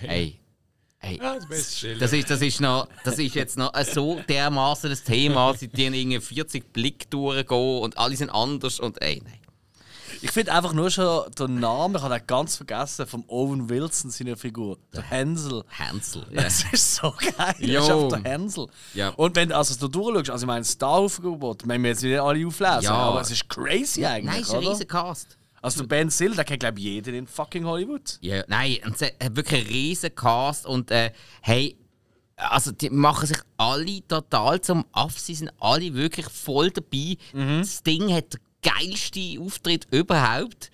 hey. 0.00 0.40
Hey. 1.04 1.18
Ja, 1.22 1.36
das. 1.38 1.84
Das 1.98 2.12
ist, 2.12 2.30
das, 2.30 2.40
ist 2.40 2.60
noch, 2.60 2.88
das 3.04 3.18
ist 3.18 3.34
jetzt 3.34 3.58
noch 3.58 3.72
ein 3.74 3.84
so 3.84 4.20
dermaßen 4.28 4.88
das 4.88 5.02
Thema, 5.04 5.54
sie 5.54 5.68
die 5.68 5.84
irgendwie 5.84 6.20
40 6.20 6.72
Blick 6.72 7.10
durchgehen 7.10 7.78
und 7.82 7.98
alle 7.98 8.16
sind 8.16 8.30
anders 8.30 8.80
und 8.80 9.00
ey, 9.02 9.20
nein. 9.24 9.38
Ich 10.22 10.30
finde 10.30 10.52
einfach 10.54 10.72
nur 10.72 10.90
schon 10.90 11.30
den 11.38 11.60
Namen, 11.60 11.96
ich 11.96 12.02
habe 12.02 12.18
den 12.18 12.26
ganz 12.26 12.56
vergessen, 12.56 13.06
von 13.06 13.24
Owen 13.28 13.68
Wilson, 13.68 14.10
seiner 14.10 14.38
Figur. 14.38 14.78
Der 14.94 15.02
Hänsel. 15.02 15.64
Hansel. 15.78 16.24
Ja. 16.30 16.42
Das 16.44 16.64
ist 16.72 16.94
so 16.94 17.12
geil. 17.18 17.54
Das 17.58 17.58
Jo. 17.60 17.80
ist 17.82 17.90
einfach 17.90 18.22
der 18.22 18.32
Hänsel. 18.32 18.66
Ja. 18.94 19.08
Und 19.10 19.36
wenn 19.36 19.50
du 19.50 19.56
also 19.56 19.74
da 19.74 19.86
durchschaust, 19.86 20.30
also 20.30 20.44
ich 20.44 20.46
meine, 20.46 20.64
Star 20.64 20.88
Aufgebot, 21.00 21.68
wenn 21.68 21.82
wir 21.82 21.90
jetzt 21.90 22.02
nicht 22.02 22.18
alle 22.18 22.46
auflesen, 22.46 22.82
Ja. 22.84 22.94
aber 22.94 23.20
es 23.20 23.30
ist 23.32 23.46
crazy 23.50 24.06
eigentlich, 24.06 24.32
Nein, 24.32 24.40
ist 24.40 24.54
ein 24.54 24.66
riesen 24.66 24.88
Cast. 24.88 25.36
Also 25.64 25.80
der 25.80 25.88
Ben 25.88 26.10
Stiller, 26.10 26.34
der 26.34 26.44
kennt 26.44 26.60
glaube 26.60 26.78
ich 26.78 26.84
jeden 26.84 27.14
in 27.14 27.26
fucking 27.26 27.64
Hollywood. 27.64 28.18
Ja, 28.20 28.44
nein, 28.48 28.78
und 28.84 28.98
sie 28.98 29.06
hat 29.06 29.34
wirklich 29.34 29.62
einen 29.62 29.70
riesen 29.70 30.14
Cast 30.14 30.66
und 30.66 30.90
äh, 30.90 31.10
hey, 31.40 31.78
also 32.36 32.70
die 32.70 32.90
machen 32.90 33.26
sich 33.26 33.38
alle 33.56 34.06
total 34.06 34.60
zum 34.60 34.84
Aff, 34.92 35.18
sie 35.18 35.34
sind 35.34 35.50
alle 35.60 35.94
wirklich 35.94 36.26
voll 36.28 36.70
dabei. 36.70 37.16
Das 37.32 37.82
Ding 37.82 38.12
hat 38.12 38.34
den 38.34 38.40
geilsten 38.62 39.40
Auftritt 39.40 39.86
überhaupt. 39.90 40.70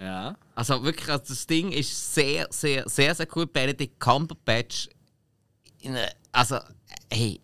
Ja. 0.00 0.36
Also 0.56 0.82
wirklich, 0.82 1.08
also 1.08 1.24
das 1.28 1.46
Ding 1.46 1.70
ist 1.70 2.14
sehr, 2.14 2.48
sehr, 2.50 2.88
sehr, 2.88 3.14
sehr 3.14 3.28
cool. 3.36 3.46
Benedict 3.46 4.00
Cumberbatch, 4.00 4.88
in 5.82 5.94
einer, 5.94 6.10
also 6.32 6.58
hey, 7.12 7.40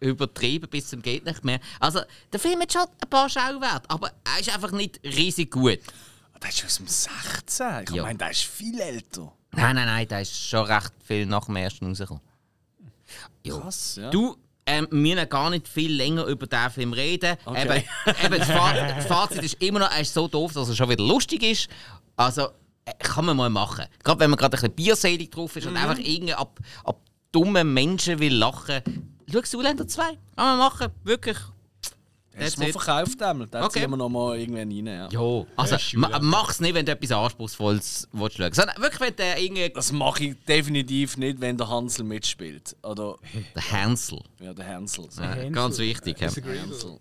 übertrieben 0.00 0.68
bis 0.68 0.88
zum 0.88 1.02
geht 1.02 1.24
nicht 1.24 1.44
mehr. 1.44 1.60
Also 1.78 2.00
der 2.32 2.40
Film 2.40 2.60
hat 2.60 2.72
schon 2.72 2.82
ein 2.82 3.08
paar 3.10 3.28
Schauwerte, 3.28 3.88
aber 3.88 4.10
er 4.24 4.40
ist 4.40 4.52
einfach 4.54 4.72
nicht 4.72 5.00
riesig 5.04 5.50
gut. 5.50 5.78
Der 6.42 6.48
ist 6.48 6.64
aus 6.64 6.76
dem 6.78 6.86
16. 6.88 7.84
Ich 7.88 7.94
Ja. 7.94 8.02
meine, 8.04 8.18
der 8.18 8.30
ist 8.30 8.42
viel 8.44 8.80
älter. 8.80 9.32
Nein, 9.52 9.74
nein, 9.76 9.86
nein, 9.86 10.08
da 10.08 10.20
ist 10.20 10.34
schon 10.34 10.64
recht 10.64 10.92
viel 11.04 11.26
nach 11.26 11.44
dem 11.46 11.56
ersten 11.56 11.86
rausgekommen. 11.86 12.22
Jo. 13.44 13.60
Krass, 13.60 13.96
ja. 14.00 14.10
Du, 14.10 14.36
ähm, 14.66 14.86
wir 14.90 15.14
müssen 15.16 15.28
gar 15.28 15.50
nicht 15.50 15.66
viel 15.68 15.92
länger 15.92 16.24
über 16.26 16.46
diesen 16.46 16.70
Film 16.70 16.92
reden. 16.92 17.36
Okay. 17.44 17.84
Eben, 18.06 18.24
eben 18.24 18.38
das, 18.38 18.48
Fa 18.50 18.72
das 18.72 19.06
Fazit 19.06 19.42
ist 19.42 19.60
immer 19.62 19.80
noch, 19.80 19.90
er 19.90 20.00
ist 20.00 20.14
so 20.14 20.28
doof, 20.28 20.52
dass 20.52 20.68
er 20.68 20.76
schon 20.76 20.88
wieder 20.88 21.02
lustig 21.04 21.42
ist. 21.42 21.68
Also, 22.16 22.48
äh, 22.84 22.92
kann 23.00 23.24
man 23.24 23.36
mal 23.36 23.50
machen. 23.50 23.86
Gerade 24.04 24.20
wenn 24.20 24.30
man 24.30 24.38
gerade 24.38 24.56
ein 24.56 24.60
bisschen 24.60 24.74
bierselig 24.74 25.30
drauf 25.30 25.56
ist 25.56 25.66
und 25.66 25.72
Mhm. 25.72 25.78
einfach 25.78 25.98
irgendwie 25.98 26.34
ab, 26.34 26.58
ab 26.84 27.00
dummen 27.32 27.72
Menschen 27.74 28.18
will 28.18 28.34
lachen. 28.34 28.82
Schau 29.32 29.40
Zuländer 29.42 29.86
2. 29.86 30.02
Kann 30.02 30.18
man 30.36 30.58
machen. 30.58 30.88
Wirklich. 31.04 31.36
Hast 32.38 32.56
du 32.56 32.62
mal 32.62 32.72
verkauft, 32.72 33.20
Emil? 33.20 33.48
Da 33.50 33.64
Okay. 33.66 33.80
ziehen 33.80 33.90
wir 33.90 33.96
noch 33.98 34.08
mal 34.08 34.38
irgendwann 34.38 34.70
rein, 34.70 34.86
ja. 34.86 35.08
Jo, 35.08 35.46
also 35.56 35.76
ma 35.96 36.18
mach's 36.22 36.60
nicht, 36.60 36.74
wenn 36.74 36.86
du 36.86 36.92
etwas 36.92 37.10
Anspruchsvolles 37.12 38.08
willst 38.12 38.36
schauen 38.38 38.52
Sondern 38.54 38.76
wirklich, 38.80 39.00
wenn 39.00 39.16
der 39.16 39.38
irgendwie. 39.42 39.68
Das 39.68 39.92
mache 39.92 40.24
ich 40.24 40.36
definitiv 40.48 41.16
nicht, 41.18 41.40
wenn 41.40 41.58
der 41.58 41.68
Hansel 41.68 42.04
mitspielt. 42.04 42.76
Oder, 42.82 43.16
Der 43.54 43.70
Hansel. 43.72 44.20
ja, 44.40 44.54
der 44.54 44.64
Hänsel. 44.64 45.06
So. 45.10 45.20
Ja, 45.22 45.48
ganz 45.50 45.78
wichtig. 45.78 46.18
Ja. 46.20 46.30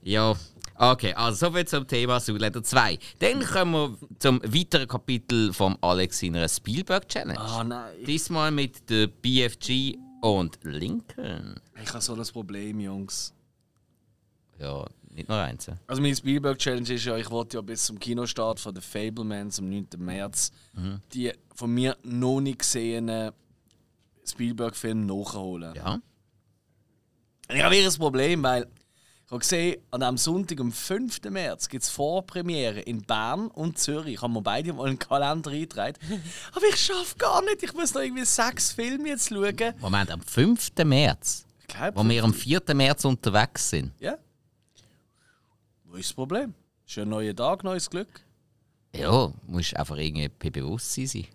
Ja, 0.02 0.36
okay, 0.76 1.14
also 1.14 1.48
soviel 1.48 1.66
zum 1.66 1.88
Thema 1.88 2.20
Zoolander 2.20 2.64
2. 2.64 2.98
Dann 3.20 3.46
kommen 3.46 3.74
wir 3.74 3.98
zum 4.18 4.42
weiteren 4.44 4.88
Kapitel 4.88 5.54
von 5.54 5.78
Alex 5.82 6.20
seiner 6.20 6.50
Spielberg 6.50 7.08
Challenge. 7.08 7.40
Ah, 7.40 7.64
nein. 7.64 7.94
Diesmal 8.06 8.52
mit 8.52 8.90
der 8.90 9.08
BFG 9.08 9.96
und 10.22 10.60
Lincoln. 10.64 11.60
Ich 11.82 11.90
habe 11.90 12.02
so 12.02 12.14
ein 12.14 12.24
Problem, 12.24 12.80
Jungs. 12.80 13.34
Ja, 14.60 14.86
nicht 15.10 15.30
nur 15.30 15.38
eins. 15.38 15.70
Also 15.88 16.02
meine 16.02 16.16
Spielberg-Challenge 16.16 16.94
ist 16.94 17.06
ja, 17.06 17.18
ich 17.18 17.30
wollte 17.30 17.58
ja 17.58 17.62
bis 17.62 17.86
zum 17.86 18.00
Kinostart 18.00 18.60
von 18.60 18.76
The 18.76 18.82
Fablemans 18.82 19.60
am 19.60 19.70
9. 19.70 19.88
März 19.98 20.52
die 21.14 21.32
von 21.56 21.74
mir 21.74 21.98
noch 22.04 22.42
nicht 22.42 22.60
gesehenen 22.60 23.32
Spielberg-Filme 24.26 25.06
nachholen. 25.06 25.74
Ja. 25.76 26.00
Ich 27.52 27.62
habe 27.62 27.76
wirklich 27.76 27.94
ein 27.94 28.00
Problem, 28.00 28.44
weil 28.44 28.68
ich 29.30 29.32
habe 29.32 29.42
gesehen, 29.42 29.82
an 29.92 30.02
einem 30.02 30.18
Sonntag, 30.18 30.60
am 30.60 30.72
5. 30.72 31.22
März, 31.30 31.70
gibt 31.70 31.84
es 31.84 31.90
Vorpremiere 31.92 32.80
in 32.80 33.04
Bern 33.04 33.50
und 33.50 33.78
Zürich. 33.78 34.16
Ich 34.16 34.22
habe 34.24 34.34
mir 34.34 34.42
beide 34.42 34.74
mal 34.74 34.88
in 34.88 34.96
den 34.96 34.98
Kalender 35.00 35.52
eingetragen. 35.52 36.00
Aber 36.52 36.66
ich 36.68 36.78
schaffe 36.78 37.16
gar 37.16 37.44
nicht. 37.44 37.62
Ich 37.62 37.72
muss 37.76 37.94
noch 37.94 38.02
irgendwie 38.02 38.26
sechs 38.26 38.72
Filme 38.72 39.10
jetzt 39.10 39.30
schauen. 39.30 39.76
Moment, 39.82 40.10
am 40.10 40.22
5. 40.22 40.72
März, 40.84 41.46
Ich 41.62 41.68
glaube, 41.68 42.00
wo 42.00 42.10
wir 42.10 42.24
am 42.24 42.34
4. 42.34 42.60
März 42.74 43.06
unterwegs 43.06 43.70
sind. 43.70 43.92
Ja. 44.00 44.18
Wo 45.84 45.98
ist 45.98 46.10
das 46.10 46.14
Problem? 46.16 46.56
Ein 46.98 47.10
neuer 47.10 47.36
Tag, 47.36 47.64
neues 47.64 47.88
Glück. 47.88 48.22
Ja, 48.96 49.32
musst 49.46 49.76
einfach 49.78 49.98
irgendwie 49.98 50.50
Bewusstsein 50.50 51.06
sein. 51.06 51.28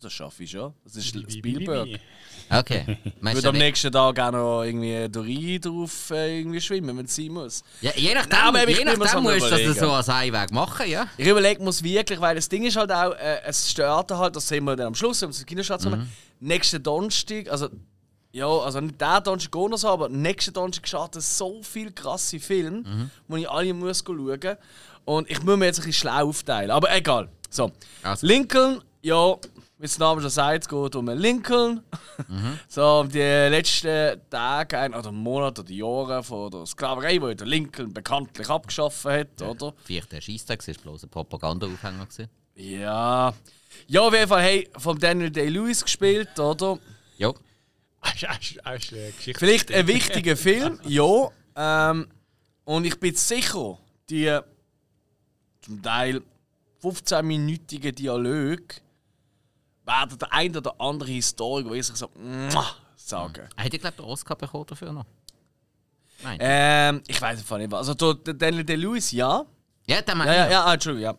Das 0.00 0.12
schaffe 0.12 0.44
ich 0.44 0.50
schon. 0.50 0.72
Das 0.84 0.96
ist 0.96 1.08
Spielberg. 1.08 1.88
Okay. 2.50 2.98
Ich 3.04 3.22
würde 3.22 3.42
du, 3.42 3.48
am 3.50 3.58
nächsten 3.58 3.92
Tag 3.92 4.18
auch 4.20 4.30
noch 4.30 4.62
irgendwie 4.62 5.08
durch 5.10 5.28
Rhein 5.28 5.60
drauf 5.60 6.10
äh, 6.12 6.38
irgendwie 6.38 6.60
schwimmen, 6.60 6.96
wenn 6.96 7.04
es 7.04 7.14
sein 7.14 7.28
muss. 7.32 7.62
ja, 7.82 7.90
je 7.94 8.14
nachdem, 8.14 8.30
Nein, 8.38 8.46
aber 8.46 8.70
je 8.70 8.84
nachdem 8.84 9.22
musst 9.22 9.50
du 9.50 9.64
das 9.66 9.78
so 9.78 9.90
als 9.90 10.08
Einweg 10.08 10.50
machen, 10.52 10.88
ja? 10.88 11.06
Ich 11.18 11.26
überlege 11.26 11.62
mir 11.62 11.68
es 11.70 11.82
wirklich, 11.82 12.20
weil 12.20 12.36
das 12.36 12.48
Ding 12.48 12.64
ist 12.64 12.76
halt 12.76 12.90
auch, 12.90 13.12
äh, 13.16 13.42
es 13.44 13.70
stört 13.70 14.10
halt, 14.12 14.34
das 14.36 14.48
sehen 14.48 14.64
wir 14.64 14.76
dann 14.76 14.86
am 14.88 14.94
Schluss, 14.94 15.20
wenn 15.20 15.28
wir 15.30 15.34
zum 15.34 15.46
Kinostart 15.46 15.84
Mhm. 15.84 15.90
kommen. 15.90 16.12
Nächsten 16.40 16.82
Donnerstag, 16.82 17.50
also 17.50 17.68
ja, 18.32 18.46
also 18.46 18.80
nicht 18.80 19.00
der 19.00 19.20
Donnerstag 19.20 19.52
geht 19.52 19.70
noch 19.70 19.76
so, 19.78 19.88
aber 19.88 20.08
nächsten 20.08 20.52
Donnerstag 20.54 20.88
starten 20.88 21.20
so 21.20 21.60
viele 21.62 21.92
krasse 21.92 22.40
Filme, 22.40 22.82
Mhm. 22.82 23.10
wo 23.26 23.36
ich 23.36 23.50
alle 23.50 23.74
muss 23.74 24.02
schauen 24.06 24.56
Und 25.04 25.30
ich 25.30 25.42
muss 25.42 25.56
mir 25.56 25.66
jetzt 25.66 25.80
ein 25.80 25.86
bisschen 25.86 25.92
schlau 26.08 26.28
aufteilen. 26.28 26.70
Aber 26.70 26.94
egal. 26.94 27.28
So. 27.50 27.72
Also. 28.02 28.26
Lincoln, 28.26 28.80
ja, 29.02 29.36
wie 29.78 29.86
der 29.86 29.98
Name 29.98 30.20
schon 30.20 30.30
sagt, 30.30 30.64
es 30.64 30.68
geht 30.68 30.96
um 30.96 31.08
einen 31.08 31.20
Lincoln. 31.20 31.82
Mhm. 32.26 32.58
So, 32.68 33.00
um 33.00 33.08
die 33.08 33.18
letzten 33.18 34.20
Tage 34.28 34.78
ein- 34.78 34.94
oder 34.94 35.12
Monate 35.12 35.60
oder 35.62 35.70
Jahre 35.70 36.22
von 36.22 36.50
der 36.50 36.66
Sklaverei, 36.66 37.18
die 37.18 37.36
der 37.36 37.46
Lincoln 37.46 37.92
bekanntlich 37.92 38.48
abgeschafft 38.48 39.04
hat, 39.04 39.40
oder? 39.40 39.72
Vielleicht 39.84 40.12
der 40.12 40.20
Scheisstag, 40.20 40.60
es 40.66 40.76
war 40.76 40.82
bloß 40.82 41.04
ein 41.04 41.10
Propaganda-Aufhänger. 41.10 42.06
Ja. 42.56 43.32
Ja, 43.86 44.00
auf 44.00 44.12
jeden 44.12 44.28
Fall, 44.28 44.42
hey, 44.42 44.68
von 44.76 44.98
Daniel 44.98 45.30
Day-Lewis 45.30 45.84
gespielt, 45.84 46.38
oder? 46.38 46.78
Ja. 47.16 47.32
Vielleicht 48.02 49.72
ein 49.72 49.86
wichtiger 49.86 50.36
Film, 50.36 50.80
ja. 50.84 51.30
Ähm, 51.56 52.08
und 52.64 52.84
ich 52.84 52.98
bin 52.98 53.14
sicher, 53.14 53.78
die 54.10 54.38
zum 55.62 55.82
Teil 55.82 56.22
15-minütigen 56.82 57.92
Dialoge 57.92 58.76
werden 59.88 60.18
der 60.18 60.32
ein 60.32 60.56
oder 60.56 60.80
andere 60.80 61.10
Historiker 61.10 61.70
wirklich 61.70 61.86
so 61.86 62.10
«Mua» 62.14 62.64
sagen. 62.94 63.48
Er 63.56 63.64
hätte, 63.64 63.78
glaube 63.78 63.94
ich, 63.96 64.04
den 64.04 64.10
Oscar 64.10 64.36
bekommen 64.36 64.66
dafür 64.66 64.92
noch. 64.92 65.06
Nein. 66.22 66.38
Ähm, 66.40 67.02
ich 67.06 67.20
weiß 67.20 67.38
einfach 67.38 67.58
nicht. 67.58 67.72
Also, 67.72 67.94
der 67.94 68.34
Daniel 68.34 68.64
Day-Lewis, 68.64 69.12
ja. 69.12 69.44
ja, 69.86 70.02
der 70.02 70.16
Ja, 70.16 70.32
ja, 70.32 70.50
ja, 70.50 70.64
ah, 70.64 70.74
Entschuldigung, 70.74 71.16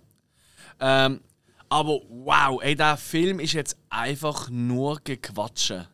ja. 0.80 1.06
Ähm, 1.06 1.22
aber 1.68 2.00
wow, 2.10 2.62
ey, 2.62 2.76
der 2.76 2.98
Film 2.98 3.40
ist 3.40 3.54
jetzt 3.54 3.78
einfach 3.90 4.50
nur 4.50 5.00
gequatsche. 5.04 5.88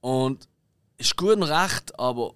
Und 0.00 0.48
ist 0.98 1.16
gut 1.16 1.36
und 1.36 1.42
recht, 1.42 1.98
aber 1.98 2.34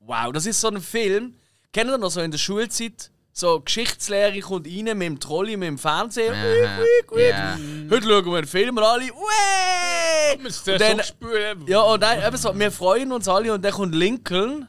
wow, 0.00 0.32
das 0.32 0.46
ist 0.46 0.60
so 0.60 0.68
ein 0.68 0.80
Film. 0.80 1.34
Kennt 1.72 1.90
ihr 1.90 1.98
noch 1.98 2.10
so 2.10 2.20
in 2.20 2.30
der 2.30 2.38
Schulzeit? 2.38 3.11
So 3.32 3.60
Geschichtslehre 3.60 4.38
kommt 4.40 4.66
rein 4.66 4.84
mit 4.98 5.02
dem 5.02 5.20
Trolley, 5.20 5.56
mit 5.56 5.68
dem 5.68 5.78
Fernseher. 5.78 6.32
Quiek, 6.32 7.06
quiek, 7.06 7.30
ja. 7.30 7.58
Heute 7.90 8.06
schauen 8.06 8.26
wir 8.26 8.38
einen 8.38 8.46
Film 8.46 8.76
und 8.76 8.82
alle. 8.82 9.04
Uäh! 9.04 10.36
Und 10.44 10.80
dann-. 10.80 11.66
Ja, 11.66 11.80
und 11.80 12.02
dann, 12.02 12.22
eben 12.22 12.36
so, 12.36 12.58
wir 12.58 12.70
freuen 12.70 13.12
uns 13.12 13.28
alle 13.28 13.52
und 13.54 13.62
dann 13.64 13.72
kommt 13.72 13.94
Lincoln. 13.94 14.68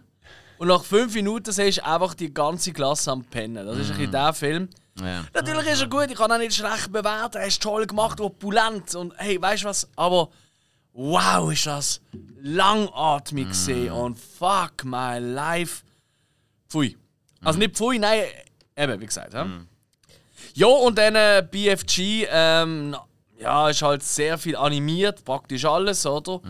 Und 0.58 0.68
nach 0.70 0.84
fünf 0.86 1.14
Minuten 1.14 1.52
siehst 1.52 1.80
du 1.80 1.86
einfach 1.86 2.14
die 2.14 2.34
ganze 2.34 2.72
Klasse 2.72 3.12
am 3.12 3.26
Pennen. 3.26 3.66
Das 3.66 3.78
ist 3.78 3.92
ein 3.92 3.98
bisschen 3.98 4.12
der 4.12 4.34
Film. 4.34 4.70
Ja. 5.00 5.26
Natürlich 5.34 5.68
ist 5.68 5.82
er 5.82 5.88
gut, 5.88 6.10
ich 6.10 6.16
kann 6.16 6.32
ihn 6.32 6.40
nicht 6.40 6.56
schlecht 6.56 6.92
bewerten. 6.92 7.38
Er 7.38 7.48
ist 7.48 7.62
toll 7.62 7.86
gemacht, 7.86 8.22
opulent. 8.22 8.96
Und 8.96 9.14
hey, 9.18 9.42
weißt 9.42 9.64
du 9.64 9.68
was? 9.68 9.90
Aber 9.98 10.30
wow, 10.94 11.52
ist 11.52 11.66
das 11.66 12.00
langatmig 12.42 13.50
gesehen. 13.50 13.92
Und 13.92 14.18
fuck 14.18 14.86
my 14.86 15.18
life. 15.20 15.84
Pfui. 16.70 16.96
Also 17.42 17.60
nicht 17.60 17.76
pfui, 17.76 18.00
nein, 18.00 18.24
eben, 18.76 19.02
wie 19.02 19.06
gesagt. 19.06 19.34
Ja, 19.34 19.48
ja 20.54 20.68
und 20.68 20.98
dann 20.98 21.16
äh, 21.16 21.48
BFG, 21.50 22.28
ähm, 22.30 22.96
ja, 23.40 23.70
ist 23.70 23.82
halt 23.82 24.04
sehr 24.04 24.38
viel 24.38 24.56
animiert, 24.56 25.24
praktisch 25.26 25.66
alles, 25.66 26.06
oder? 26.06 26.42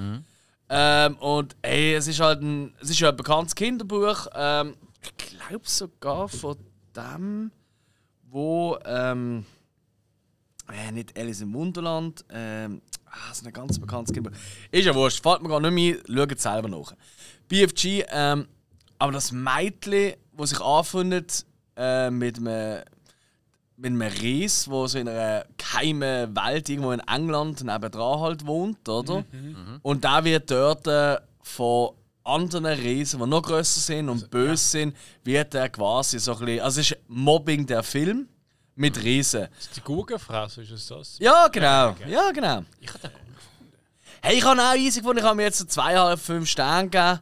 Ähm, 0.69 1.17
und 1.17 1.55
ey, 1.61 1.95
es 1.95 2.07
ist 2.07 2.19
halt 2.19 2.41
ein, 2.41 2.73
es 2.81 2.89
ist 2.89 2.99
ja 2.99 3.09
ein 3.09 3.15
bekanntes 3.15 3.53
Kinderbuch. 3.53 4.27
Ähm, 4.33 4.75
ich 5.01 5.37
glaube 5.37 5.67
sogar 5.67 6.29
von 6.29 6.57
dem, 6.95 7.51
wo 8.29 8.77
ähm, 8.85 9.45
äh, 10.71 10.91
nicht 10.91 11.17
Alice 11.17 11.41
im 11.41 11.53
Wunderland, 11.53 12.23
ähm, 12.29 12.81
ah, 13.05 13.31
ist 13.31 13.45
ein 13.45 13.53
ganz 13.53 13.79
bekanntes 13.79 14.13
Kinderbuch. 14.13 14.39
Ist 14.71 14.85
ja 14.85 14.95
wurscht, 14.95 15.21
fällt 15.21 15.43
mir 15.43 15.49
gar 15.49 15.59
nicht 15.59 16.05
mehr, 16.07 16.27
schaut 16.27 16.39
selber 16.39 16.69
nach. 16.69 16.93
BFG, 17.49 18.05
ähm, 18.09 18.47
aber 18.97 19.11
das 19.11 19.31
Mädchen, 19.31 20.13
das 20.35 20.49
sich 20.51 20.61
anfindet 20.61 21.45
äh, 21.75 22.09
mit 22.09 22.37
einem 22.37 22.83
mit 23.75 23.87
einem 23.91 24.01
Ries, 24.03 24.69
wo 24.69 24.85
so 24.87 24.99
in 24.99 25.07
einer 25.09 25.45
geheimen 25.57 26.35
Welt 26.35 26.69
irgendwo 26.69 26.91
in 26.91 26.99
England 27.01 27.63
nebendran 27.63 28.19
halt 28.19 28.45
wohnt, 28.45 28.87
oder? 28.87 29.25
Und 29.81 30.03
der 30.03 30.23
wird 30.23 30.49
dort 30.51 30.87
äh, 30.87 31.17
von 31.41 31.89
anderen 32.23 32.65
Riesen, 32.79 33.19
die 33.19 33.27
noch 33.27 33.41
größer 33.41 33.81
sind 33.81 34.07
und 34.09 34.29
böse 34.29 34.63
sind, 34.63 34.95
wird 35.23 35.55
er 35.55 35.67
quasi 35.69 36.19
so 36.19 36.33
ein 36.33 36.45
bisschen. 36.45 36.61
Also 36.61 36.81
es 36.81 36.91
ist 36.91 36.97
Mobbing 37.07 37.65
der 37.65 37.83
Film 37.83 38.29
mit 38.75 39.03
Riesen. 39.03 39.47
Die 39.75 39.81
Gurkenfresse, 39.81 40.61
ist 40.61 40.71
es 40.71 40.87
das? 40.87 41.17
Ja, 41.19 41.47
genau. 41.49 41.95
Ja, 42.07 42.31
genau. 42.31 42.63
Hey, 44.21 44.37
ich 44.37 44.45
habe 44.45 44.61
auch 44.61 44.75
easy 44.75 44.99
gefunden. 45.01 45.19
Ich 45.19 45.25
habe 45.25 45.35
mir 45.35 45.43
jetzt 45.43 45.57
so 45.57 45.65
zweieinhalb, 45.65 46.19
fünf 46.19 46.47
Sterne 46.47 46.89
gegeben. 46.89 47.19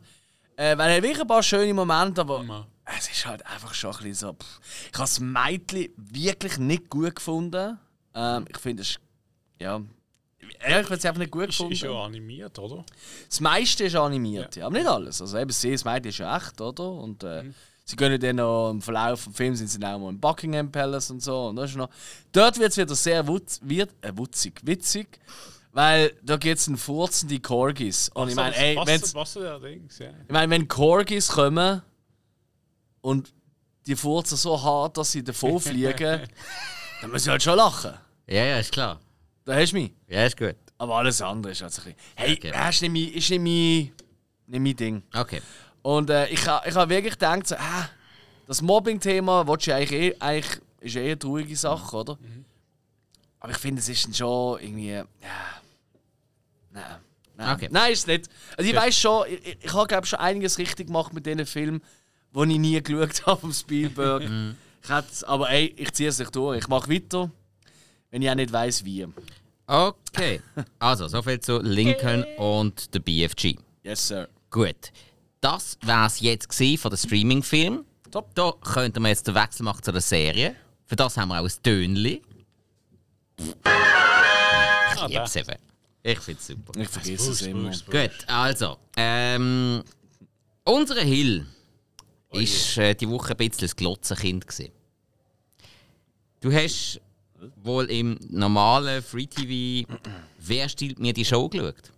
Äh, 0.57 0.77
weil 0.77 0.91
er 0.91 1.01
wirklich 1.01 1.21
ein 1.21 1.27
paar 1.27 1.41
schöne 1.41 1.73
Momente, 1.73 2.21
aber 2.21 2.43
Ja. 2.43 2.65
Es 2.97 3.09
ist 3.09 3.25
halt 3.25 3.45
einfach 3.45 3.73
schon 3.73 3.91
ein 3.91 3.97
bisschen 3.97 4.13
so. 4.13 4.33
Pff. 4.33 4.59
Ich 4.91 4.93
habe 4.93 5.03
das 5.03 5.19
Mädchen 5.19 5.89
wirklich 5.97 6.57
nicht 6.57 6.89
gut 6.89 7.15
gefunden. 7.15 7.77
Ähm, 8.13 8.45
ich 8.49 8.57
finde 8.57 8.83
es. 8.83 8.99
Ja. 9.59 9.81
Ja, 10.67 10.79
ich 10.79 10.87
finde 10.87 10.99
es 10.99 11.05
einfach 11.05 11.19
nicht 11.19 11.31
gut 11.31 11.49
Ist, 11.49 11.57
gefunden. 11.57 11.73
ist 11.73 11.81
ja 11.81 11.91
animiert, 11.91 12.57
oder? 12.59 12.85
Das 13.29 13.39
meiste 13.39 13.83
ist 13.85 13.95
animiert, 13.95 14.55
ja. 14.55 14.65
aber 14.65 14.77
nicht 14.77 14.87
alles. 14.87 15.21
Also 15.21 15.37
eben, 15.37 15.51
sie, 15.51 15.71
das 15.71 15.85
Mädchen 15.85 16.09
ist 16.09 16.17
ja 16.17 16.35
echt, 16.35 16.59
oder? 16.59 16.91
Und 16.91 17.23
äh, 17.23 17.43
sie 17.85 17.95
gehen 17.95 18.19
dann 18.19 18.35
noch 18.35 18.71
im 18.71 18.81
Verlauf 18.81 19.25
des 19.25 19.35
Films 19.35 19.59
sind 19.59 19.69
sie 19.69 19.79
dann 19.79 19.95
auch 19.95 19.99
mal 19.99 20.09
im 20.09 20.19
Buckingham 20.19 20.71
Palace 20.71 21.11
und 21.11 21.21
so. 21.21 21.47
Und 21.47 21.55
das 21.55 21.71
ist 21.71 21.77
noch, 21.77 21.89
dort 22.31 22.59
wird 22.59 22.71
es 22.71 22.77
wieder 22.77 22.95
sehr 22.95 23.27
wutz, 23.27 23.59
wird, 23.63 23.91
äh, 24.01 24.11
wutzig, 24.15 24.59
witzig, 24.63 25.19
weil 25.71 26.13
da 26.21 26.37
gibt 26.37 26.59
es 26.59 26.67
einen 26.67 26.77
furzende 26.77 27.39
Corgis. 27.39 28.09
Und 28.09 28.29
ich 28.29 28.35
meine, 28.35 28.55
ey, 28.55 28.75
was 28.75 29.33
ja. 29.99 30.09
ich 30.27 30.31
meine, 30.31 30.51
wenn 30.51 30.67
Corgis 30.67 31.29
kommen 31.29 31.81
und 33.01 33.33
die 33.87 33.95
furzen 33.95 34.37
so 34.37 34.61
hart, 34.61 34.97
dass 34.97 35.11
sie 35.11 35.23
davon 35.23 35.59
fliegen, 35.59 36.21
dann 37.01 37.11
müssen 37.11 37.25
sie 37.25 37.31
halt 37.31 37.43
schon 37.43 37.55
lachen. 37.57 37.93
ja, 38.27 38.43
ja, 38.45 38.59
ist 38.59 38.71
klar. 38.71 38.99
Da 39.43 39.55
hast 39.55 39.71
du 39.71 39.77
mich. 39.77 39.91
Ja, 40.07 40.25
ist 40.25 40.37
gut. 40.37 40.55
Aber 40.77 40.95
alles 40.97 41.21
andere 41.21 41.51
ist 41.51 41.61
halt 41.61 41.73
so 41.73 41.81
ein 41.81 41.85
bisschen. 41.95 41.99
Hey, 42.15 42.33
Okay. 42.33 42.51
das 42.51 42.75
ist 42.75 42.81
nicht 42.83 42.91
mein, 42.91 43.13
ist 43.17 43.29
nicht 43.29 43.39
mein, 43.41 43.91
nicht 44.47 44.61
mein 44.61 44.75
Ding. 44.75 45.03
Okay. 45.13 45.41
Und 45.81 46.09
äh, 46.11 46.27
ich 46.27 46.45
habe 46.47 46.67
ich 46.69 46.75
ha 46.75 46.87
wirklich 46.87 47.13
gedacht, 47.13 47.47
so, 47.47 47.55
ah, 47.55 47.89
das 48.47 48.61
Mobbing-Thema 48.61 49.47
willst 49.47 49.65
du 49.67 49.75
eigentlich, 49.75 49.91
eh, 49.99 50.15
eigentlich 50.19 50.61
ist 50.79 50.95
eh 50.95 51.05
eine 51.05 51.17
traurige 51.19 51.55
Sache, 51.55 51.95
oder? 51.95 52.19
Aber 53.39 53.51
ich 53.51 53.57
finde, 53.57 53.79
es 53.81 53.89
ist 53.89 54.15
schon 54.15 54.59
irgendwie. 54.59 54.91
Ja. 54.91 55.05
Nein. 56.71 56.83
Nein, 57.35 57.55
Okay. 57.55 57.69
Nein 57.71 57.91
ist 57.93 57.99
es 57.99 58.07
nicht. 58.07 58.29
Also 58.55 58.69
ich 58.69 58.75
weiß 58.75 58.95
schon, 58.95 59.25
ich, 59.27 59.45
ich, 59.47 59.57
ich 59.65 59.73
habe 59.73 59.87
glaube 59.87 60.05
schon 60.05 60.19
einiges 60.19 60.57
richtig 60.59 60.87
gemacht 60.87 61.11
mit 61.13 61.25
diesen 61.25 61.45
Filmen, 61.47 61.81
die 62.33 62.53
ich 62.53 62.59
nie 62.59 62.81
geschaut 62.81 63.25
habe 63.25 63.41
vom 63.41 63.53
Spielberg. 63.53 64.23
ich 64.83 64.89
hätt's- 64.89 65.23
aber 65.23 65.49
ey, 65.49 65.73
ich 65.77 65.91
ziehe 65.93 66.09
es 66.09 66.19
nicht 66.19 66.35
durch. 66.35 66.59
Ich 66.59 66.67
mache 66.67 66.89
weiter, 66.89 67.29
wenn 68.09 68.21
ich 68.21 68.29
auch 68.29 68.35
nicht 68.35 68.51
weiß 68.51 68.85
wie. 68.85 69.07
Okay. 69.67 70.41
Also, 70.79 71.07
soviel 71.07 71.39
zu 71.39 71.59
Lincoln 71.61 72.25
und 72.37 72.93
der 72.93 72.99
BFG. 72.99 73.55
Yes, 73.83 74.07
sir. 74.07 74.27
Gut. 74.49 74.91
Das 75.39 75.77
war 75.83 76.07
es 76.07 76.19
jetzt 76.19 76.53
von 76.53 76.91
den 76.91 76.97
Streaming-Film. 76.97 77.85
Top. 78.11 78.35
Da 78.35 78.51
könnten 78.61 79.01
wir 79.01 79.09
jetzt 79.09 79.25
den 79.27 79.35
Wechsel 79.35 79.63
machen 79.63 79.81
zu 79.81 79.91
der 79.91 80.01
Serie. 80.01 80.55
Für 80.85 80.95
das 80.97 81.15
haben 81.17 81.29
wir 81.29 81.39
auch 81.39 81.45
ein 81.45 81.51
Tönli. 81.63 82.21
Ich 83.37 85.07
liebe 85.07 85.23
es 85.23 85.35
eben. 85.35 85.55
Ich 86.03 86.19
finde 86.19 86.39
es 86.41 86.47
super. 86.47 86.79
Ich 86.79 86.89
vergesse 86.89 87.31
es 87.31 87.41
immer. 87.43 87.71
Gut, 87.71 88.11
also. 88.27 88.77
Ähm, 88.97 89.83
unsere 90.63 91.01
Hill 91.01 91.45
ist 92.31 92.77
äh, 92.77 92.95
die 92.95 93.09
Woche 93.09 93.31
ein 93.31 93.37
bisschen 93.37 93.61
das 93.61 93.75
Glotzenkind. 93.75 94.47
Gewesen. 94.47 94.71
Du 96.39 96.51
hast 96.51 97.01
wohl 97.63 97.89
im 97.89 98.17
normalen 98.29 99.01
Free-TV 99.01 99.87
«Wer 100.39 100.69
stiehlt 100.69 100.99
mir 100.99 101.13
die 101.13 101.25
Show» 101.25 101.49
geschaut. 101.49 101.91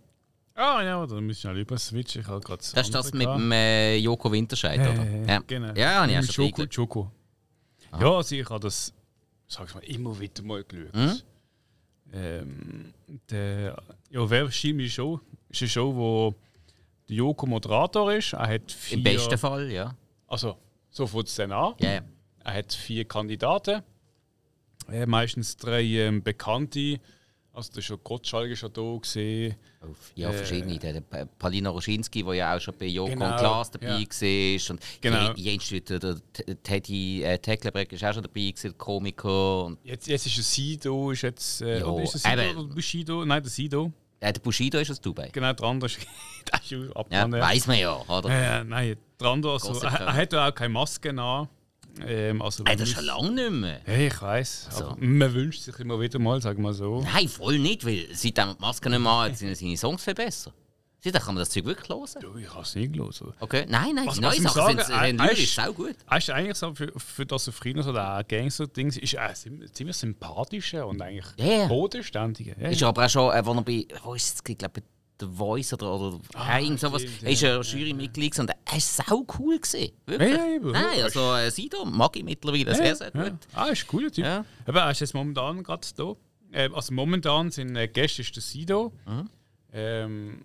Ah 0.54 0.82
ja, 0.82 1.04
da 1.06 1.20
müssen 1.20 1.52
wir 1.52 1.60
über 1.60 1.76
switchen. 1.78 2.22
Ich 2.22 2.28
habe 2.28 2.40
gerade 2.40 2.58
Das 2.58 2.86
ist 2.86 2.94
das 2.94 3.12
mit 3.12 3.26
dem 3.26 3.50
äh, 3.50 3.96
Joko 3.96 4.30
Winterscheid, 4.30 4.78
oder? 4.78 5.04
Ja, 5.26 5.40
genau. 5.40 5.74
Ja, 5.74 6.04
ich 6.06 6.16
Mit 6.16 6.24
schon 6.26 6.32
Schoko, 6.34 6.62
reingeschaut. 6.62 6.74
Schoko. 6.74 7.10
Ja, 7.98 8.16
also 8.16 8.34
ich 8.36 8.48
habe 8.48 8.60
das, 8.60 8.92
sag 9.48 9.68
ich 9.68 9.74
mal, 9.74 9.84
immer 9.84 10.18
wieder 10.18 10.42
mal 10.42 10.62
geschaut. 10.62 10.94
Mhm. 10.94 11.20
Ähm, 12.12 12.94
der, 13.30 13.82
ja, 14.10 14.30
wer 14.30 14.50
schielt 14.52 14.76
mir 14.76 14.88
Show? 14.88 15.20
Ist 15.48 15.62
eine 15.62 15.68
Show, 15.68 15.94
wo 15.94 16.34
der 17.08 17.16
Joko 17.16 17.46
Moderator 17.46 18.12
ist. 18.12 18.32
Er 18.34 18.46
hat 18.46 18.70
vier, 18.70 18.98
Im 18.98 19.04
besten 19.04 19.38
Fall, 19.38 19.72
ja. 19.72 19.96
Also, 20.34 20.56
so 20.90 21.06
fängt 21.06 21.28
es 21.28 21.36
dann 21.36 21.52
an. 21.52 21.74
Ja. 21.78 22.00
Er 22.42 22.54
hat 22.54 22.72
vier 22.72 23.04
Kandidaten. 23.04 23.82
Äh, 24.90 25.06
meistens 25.06 25.56
drei 25.56 25.82
ähm, 25.84 26.24
Bekannte. 26.24 26.98
Also, 27.52 27.72
der 27.72 27.82
schon 27.82 28.00
Gottschalk 28.02 28.50
ist 28.50 28.58
schon 28.58 28.72
da 28.72 28.96
gesehen. 29.00 29.54
Ja, 30.16 30.32
verschiedene. 30.32 30.76
Der, 30.80 30.94
der 30.94 31.00
Pa- 31.02 31.24
Palina 31.38 31.70
Roschinski, 31.70 32.24
der 32.24 32.34
ja 32.34 32.56
auch 32.56 32.60
schon 32.60 32.74
bei 32.76 32.86
Joko 32.86 33.10
Genau, 33.12 33.30
und 33.30 33.36
Klaas 33.36 33.70
dabei 33.70 33.86
ja. 33.86 33.92
war. 33.92 34.70
Und 34.70 34.80
Genau. 35.00 35.32
Je- 35.34 35.52
Jens 35.52 35.68
der 35.68 36.00
T- 36.32 36.54
Teddy 36.64 37.22
äh, 37.22 37.38
Tecklenbreck 37.38 37.92
ist 37.92 38.02
auch 38.02 38.12
schon 38.12 38.24
dabei, 38.24 38.40
gewesen, 38.50 38.70
der 38.70 38.72
Komiker. 38.72 39.76
Jetzt, 39.84 40.08
jetzt 40.08 40.26
ist 40.26 40.36
der 40.36 40.42
Sido, 40.42 41.12
ist 41.12 41.22
jetzt. 41.22 41.62
Äh, 41.62 41.78
Ja, 41.78 41.86
oder 41.86 42.02
ist 42.02 42.14
der 42.14 42.20
Sido 42.32 42.42
eben. 42.42 42.58
oder 42.58 42.74
Bushido? 42.74 43.24
Nein, 43.24 43.40
der 43.44 43.50
Sido. 43.52 43.92
Der 44.32 44.40
Bushido 44.40 44.78
ist 44.78 44.90
aus 44.90 45.00
Dubai. 45.00 45.28
Genau, 45.32 45.52
der 45.52 45.66
andere 45.66 45.86
ist. 45.90 45.98
der 46.52 46.60
ist 46.60 46.68
schon 46.68 46.92
Ja, 47.10 47.30
weiß 47.30 47.66
man 47.66 47.78
ja, 47.78 47.96
oder? 48.08 48.28
Äh, 48.28 48.64
nein, 48.64 48.96
der 49.20 49.28
andere, 49.28 49.52
also, 49.52 49.80
er, 49.80 49.92
er 49.92 50.12
hat 50.12 50.32
ja 50.32 50.48
auch 50.48 50.54
keine 50.54 50.70
Maske 50.70 51.10
an. 51.10 51.48
Ähm, 52.00 52.42
also, 52.42 52.64
Ey, 52.64 52.76
das 52.76 52.88
ist 52.88 52.94
schon 52.96 53.04
lange 53.04 53.30
nicht 53.30 53.50
mehr. 53.50 53.80
Ja, 53.86 54.06
ich 54.06 54.20
weiß. 54.20 54.68
So. 54.70 54.84
Aber 54.86 54.96
man 54.98 55.32
wünscht 55.32 55.62
sich 55.62 55.78
immer 55.78 56.00
wieder 56.00 56.18
mal, 56.18 56.40
sagen 56.42 56.58
wir 56.58 56.64
mal 56.64 56.74
so. 56.74 57.02
Nein, 57.02 57.28
voll 57.28 57.58
nicht, 57.58 57.84
weil 57.86 58.06
seitdem 58.12 58.54
die 58.54 58.60
Maske 58.60 58.90
nicht 58.90 58.98
mehr 58.98 59.18
hat, 59.18 59.36
sind 59.36 59.56
seine 59.56 59.76
Songs 59.76 60.02
viel 60.02 60.14
besser. 60.14 60.52
Seitdem 61.04 61.20
kann 61.20 61.34
man 61.34 61.42
das 61.42 61.50
Zeug 61.50 61.66
wirklich 61.66 61.88
hören. 61.88 62.06
Du, 62.20 62.36
ich 62.38 62.48
habe 62.50 62.62
es 62.62 62.74
nie 62.74 62.88
gelesen. 62.88 63.32
Okay? 63.40 63.66
Nein, 63.68 63.94
nein, 63.94 64.06
Was- 64.06 64.14
die 64.14 64.20
neuen 64.22 64.34
ich 64.36 64.42
Sachen 64.42 64.54
sagen, 64.54 64.78
sind, 64.78 64.86
sind 64.86 65.20
äh, 65.20 65.26
lyrisch 65.26 65.58
äh, 65.58 65.60
auch 65.60 65.74
gut. 65.74 65.96
Weißt 66.08 66.28
du, 66.28 66.34
eigentlich 66.34 66.56
so 66.56 66.74
für, 66.74 66.92
für 66.98 67.26
das 67.26 67.46
auf 67.48 67.54
früher 67.56 67.82
so 67.82 67.92
der 67.92 68.24
Gangster-Ding 68.26 68.88
ist 68.88 69.12
er 69.14 69.34
sim- 69.34 69.62
ziemlich 69.72 69.96
sympathischer 69.96 70.86
und 70.86 71.02
eigentlich 71.02 71.26
Ja, 71.38 71.46
ja. 71.58 71.66
bodenständiger. 71.66 72.58
Ja, 72.58 72.68
Ist 72.70 72.80
ja. 72.80 72.88
aber 72.88 73.04
auch 73.04 73.10
schon, 73.10 73.32
äh, 73.34 73.44
wo 73.44 73.52
er 73.52 73.62
bei, 73.62 73.86
wo 74.02 74.14
ist 74.14 74.34
es, 74.36 74.42
ich 74.50 74.56
glaube, 74.58 74.82
The 75.20 75.26
Voice 75.26 75.72
oder, 75.74 75.94
oder 75.94 76.18
ah, 76.34 76.58
irgend 76.58 76.80
sowas, 76.80 77.02
stimmt, 77.02 77.22
er 77.22 77.30
ist 77.30 77.40
ja, 77.42 77.48
ja 77.56 77.60
Jurymitglied 77.60 78.36
und 78.40 78.48
er 78.50 78.56
war 78.72 78.80
sau 78.80 79.24
cool. 79.38 79.60
Gewesen. 79.60 79.92
Wirklich. 80.06 80.30
Ja, 80.30 80.46
ja. 80.46 80.58
Nein, 80.60 81.02
also 81.02 81.34
äh, 81.36 81.50
Sido 81.50 81.84
mag 81.84 82.16
ich 82.16 82.24
mittlerweile 82.24 82.74
sehr, 82.74 82.96
sehr 82.96 83.12
ja. 83.14 83.28
gut. 83.28 83.38
Ah, 83.52 83.66
ist 83.66 83.84
ein 83.84 83.88
cooler 83.88 84.10
Typ. 84.10 84.24
Ja. 84.24 84.44
Aber 84.66 84.80
er 84.80 84.90
ist 84.90 85.00
jetzt 85.00 85.14
momentan 85.14 85.62
gerade 85.62 85.86
da. 85.96 86.14
Äh, 86.50 86.68
also 86.72 86.92
momentan 86.94 87.50
sind 87.52 87.76
äh, 87.76 87.86
Gäste 87.88 88.22
ist 88.22 88.34
der 88.34 88.42
Sido. 88.42 88.92
Mhm. 89.06 89.30
Ähm, 89.72 90.44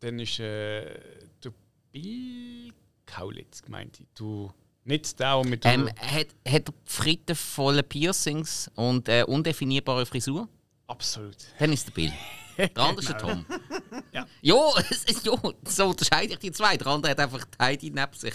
dann 0.00 0.18
ist 0.18 0.38
äh, 0.40 1.00
der 1.42 1.52
Bill 1.92 2.72
Kaulitz 3.06 3.62
gemeint. 3.62 4.02
Du, 4.14 4.52
nicht 4.84 5.18
der, 5.18 5.42
mit 5.44 5.64
der... 5.64 5.74
Ähm, 5.74 5.88
hat, 5.88 6.28
hat 6.46 6.68
er 6.68 6.74
frittenvolle 6.84 7.82
Piercings 7.82 8.70
und 8.74 9.08
äh, 9.08 9.24
undefinierbare 9.26 10.06
Frisur? 10.06 10.48
Absolut. 10.86 11.36
Dann 11.58 11.72
ist 11.72 11.86
der 11.88 11.92
Bill. 11.92 12.12
Der 12.58 12.76
andere 12.76 13.00
ist 13.00 13.08
der 13.08 13.18
Tom. 13.18 13.46
Ja. 14.12 14.26
Ja, 14.42 14.54
ja, 15.24 15.52
so 15.64 15.88
unterscheide 15.90 16.32
ich 16.32 16.38
die 16.40 16.50
zwei. 16.50 16.76
Der 16.76 16.88
andere 16.88 17.12
hat 17.12 17.20
einfach 17.20 17.44
die 17.44 17.58
Heidi 17.62 17.90
neben 17.90 18.12
sich. 18.14 18.34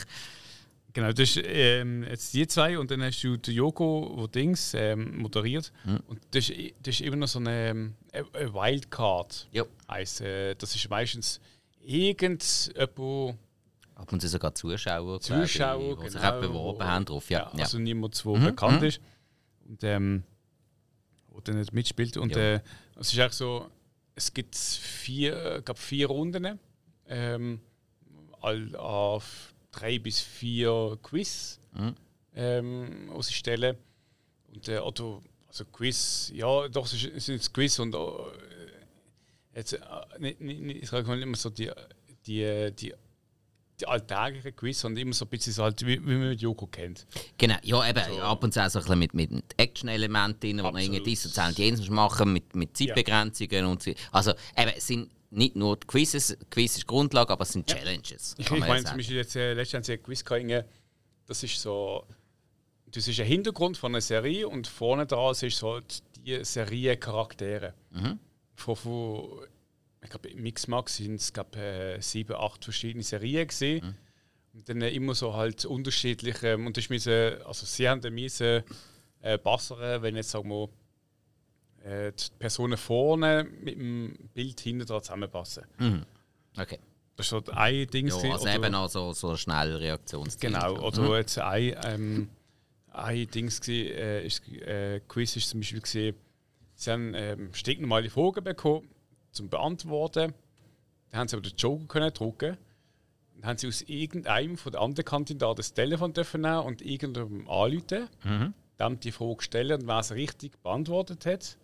Genau, 0.93 1.11
das 1.11 1.35
ist 1.35 1.43
ähm, 1.45 2.03
jetzt 2.03 2.33
die 2.33 2.47
zwei 2.47 2.77
und 2.77 2.89
dann 2.91 3.01
hast 3.01 3.21
du 3.21 3.35
den 3.35 3.53
Joko, 3.53 4.15
der 4.19 4.27
Dings 4.27 4.73
ähm, 4.75 5.17
moderiert. 5.17 5.73
Und 6.07 6.21
das 6.31 6.49
ist, 6.49 6.75
das 6.81 6.95
ist 6.95 7.01
immer 7.01 7.17
noch 7.17 7.27
so 7.27 7.39
eine, 7.39 7.69
ähm, 7.69 7.95
eine 8.11 8.53
Wildcard. 8.53 9.49
Ja. 9.51 9.65
Heisst, 9.89 10.21
äh, 10.21 10.55
das 10.55 10.75
ist 10.75 10.87
meistens 10.89 11.41
irgendjemand 11.83 12.71
Ab 13.95 14.11
und 14.11 14.21
zu 14.21 14.27
sogar 14.27 14.53
Zuschauer, 14.55 15.19
Zuschauer, 15.21 15.97
die 15.97 16.09
sich 16.09 16.19
genau, 16.21 16.35
auch 16.35 16.41
beworben 16.41 16.79
wo- 16.79 16.83
haben 16.83 17.05
drauf. 17.05 17.29
Ja, 17.29 17.51
ja. 17.55 17.63
Also 17.63 17.77
niemand, 17.79 18.23
der 18.25 18.31
bekannt 18.39 18.83
ist. 18.83 18.99
Und 19.67 19.83
ähm, 19.83 20.23
der 21.47 21.53
nicht 21.55 21.73
mitspielt. 21.73 22.17
Und 22.17 22.31
Ja. 22.35 22.55
äh, 22.55 22.59
es 22.95 23.13
ist 23.13 23.19
auch 23.19 23.31
so, 23.31 23.69
es 24.15 24.33
gibt 24.33 24.55
vier, 24.55 25.61
gab 25.63 25.77
vier 25.77 26.07
Runden. 26.07 26.59
Ähm, 27.07 27.59
all, 28.41 28.75
auf 28.75 29.53
drei 29.71 29.99
bis 29.99 30.19
vier 30.19 30.97
Quiz 31.03 31.59
Mhm. 31.73 31.95
ähm, 32.35 33.09
ausstellen. 33.11 33.77
Und 34.53 34.67
äh, 34.69 34.77
oder, 34.79 35.21
also 35.47 35.65
Quiz, 35.65 36.31
ja, 36.33 36.67
doch, 36.67 36.85
es 36.91 37.25
sind 37.25 37.53
Quiz 37.53 37.77
und 37.79 37.93
äh, 37.95 37.97
jetzt, 39.55 39.73
äh, 39.73 39.79
nicht, 40.19 40.41
nicht, 40.41 40.61
nicht, 40.61 40.83
ich 40.83 40.89
sage 40.89 41.21
immer 41.21 41.37
so 41.37 41.49
die, 41.49 41.71
die, 42.25 42.71
die, 42.71 42.93
die 43.79 43.87
alltäglichen 43.87 44.55
Quiz, 44.55 44.79
sondern 44.79 45.01
immer 45.01 45.13
so 45.13 45.25
ein 45.25 45.29
bisschen 45.29 45.53
so 45.53 45.63
halt, 45.63 45.81
wie, 45.85 45.99
wie 46.05 46.15
man 46.15 46.29
mit 46.29 46.41
Joko 46.41 46.67
kennt. 46.67 47.05
Genau, 47.37 47.55
ja, 47.63 47.89
eben 47.89 48.19
ab 48.21 48.43
und 48.43 48.53
zu 48.53 48.63
auch 48.63 48.69
so 48.69 48.79
ein 48.79 48.99
bisschen 48.99 49.15
mit, 49.15 49.31
mit 49.31 49.43
Action-Elementen 49.57 50.39
drin, 50.39 50.63
wo 50.63 50.71
man 50.71 50.81
irgendwie 50.81 51.03
dies 51.03 51.25
und 51.25 51.37
das 51.37 51.57
jenes 51.57 51.89
machen 51.89 52.33
mit, 52.33 52.55
mit 52.55 52.75
Zeitbegrenzungen 52.77 53.65
und 53.65 53.81
so. 53.81 53.91
Also 54.11 54.31
eben, 54.57 54.71
es 54.75 54.87
sind 54.87 55.09
nicht 55.31 55.55
nur 55.55 55.77
die 55.77 55.87
Quizzes, 55.87 56.37
Quiz 56.49 56.77
ist 56.77 56.87
Grundlage, 56.87 57.33
aber 57.33 57.43
es 57.43 57.53
sind 57.53 57.67
Challenges. 57.67 58.35
Ich, 58.37 58.45
ich 58.45 58.51
ja 58.51 58.57
meine 58.57 58.83
zum. 58.83 58.97
Beispiel 58.97 59.17
jetzt 59.17 59.35
äh, 59.35 59.53
letztens 59.53 59.89
ein 59.89 60.01
Quiz 60.01 60.23
gehabt, 60.23 60.69
das 61.25 61.43
ist 61.43 61.59
so, 61.59 62.05
das 62.87 63.07
ist 63.07 63.19
ein 63.19 63.25
Hintergrund 63.25 63.77
von 63.77 63.93
einer 63.93 64.01
Serie 64.01 64.47
und 64.47 64.67
vorne 64.67 65.05
dran 65.05 65.31
ist 65.31 65.57
so 65.57 65.73
halt 65.73 66.03
die 66.17 66.43
Serie 66.43 66.97
Charaktere. 66.97 67.73
Mhm. 67.91 68.19
Von, 68.55 68.75
von, 68.75 69.47
ich 70.03 70.09
glaube, 70.09 70.33
Mixmax 70.35 70.97
sind 70.97 71.15
es 71.15 71.31
äh, 71.55 71.99
sieben, 72.01 72.35
acht 72.35 72.63
verschiedene 72.63 73.03
Serien 73.03 73.47
gesehen. 73.47 73.85
Mhm. 73.85 73.95
Und 74.53 74.69
dann 74.69 74.81
äh, 74.81 74.89
immer 74.91 75.15
so 75.15 75.33
halt 75.33 75.65
unterschiedliche, 75.65 76.55
und 76.57 76.77
das 76.77 76.89
müssen, 76.89 77.41
also 77.43 77.65
sie 77.65 77.89
haben 77.89 78.01
dann 78.01 78.13
müssen 78.13 78.63
äh, 79.21 79.37
bessern, 79.37 80.01
wenn 80.01 80.15
jetzt 80.15 80.29
sagen 80.29 80.49
wir, 80.49 80.69
äh, 81.83 82.11
die 82.11 82.25
Personen 82.37 82.77
vorne 82.77 83.45
mit 83.61 83.75
dem 83.75 84.15
Bild 84.33 84.59
hinten 84.59 84.85
dran 84.85 85.01
zusammenpassen. 85.01 85.65
Okay. 86.57 86.79
Das 87.15 87.27
ist 87.27 87.29
so 87.29 87.43
ein 87.51 87.87
Ding. 87.87 88.07
Ja, 88.07 88.15
also 88.15 88.47
eben 88.47 88.75
auch 88.75 88.89
so, 88.89 89.13
so 89.13 89.35
schnelle 89.37 89.79
Reaktionszeit. 89.79 90.41
Genau, 90.41 90.79
oder 90.79 91.17
jetzt 91.17 91.37
ein, 91.37 91.75
ähm, 91.83 92.29
ein 92.91 93.27
Dings 93.29 93.61
gsi, 93.61 93.87
äh, 93.87 94.25
ist, 94.25 94.47
äh, 94.49 94.99
Quiz 95.07 95.35
ist 95.35 95.49
zum 95.49 95.59
Beispiel 95.59 95.81
gesehen, 95.81 96.15
sie 96.83 96.91
haben 96.91 97.13
ähm, 97.15 97.53
stinknormale 97.53 98.09
Fragen 98.09 98.43
bekommen 98.43 98.89
zum 99.31 99.49
Beantworten. 99.49 100.33
Dann 101.09 101.19
haben 101.19 101.27
sie 101.27 101.35
aber 101.35 101.47
den 101.47 101.55
Joker 101.57 101.85
können 101.87 102.13
drucken. 102.13 102.57
Dann 103.35 103.45
haben 103.45 103.57
sie 103.57 103.67
aus 103.67 103.81
irgendeinem 103.81 104.57
von 104.57 104.71
den 104.71 104.81
anderen 104.81 105.05
Kandidaten 105.05 105.57
das 105.57 105.73
Telefon 105.73 106.13
dürfen 106.13 106.41
nehmen 106.41 106.59
und 106.59 106.81
irgendjemandem 106.81 107.49
anrufen, 107.49 108.53
dem 108.79 108.99
die 108.99 109.11
Frage 109.11 109.41
stellen 109.43 109.81
und 109.81 109.87
wer 109.87 109.99
es 109.99 110.11
richtig 110.11 110.61
beantwortet 110.61 111.25
hat, 111.25 111.57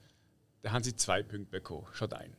dann 0.61 0.73
haben 0.73 0.83
sie 0.83 0.95
zwei 0.95 1.23
Punkte 1.23 1.51
bekommen, 1.51 1.87
statt 1.93 2.13
ein. 2.13 2.35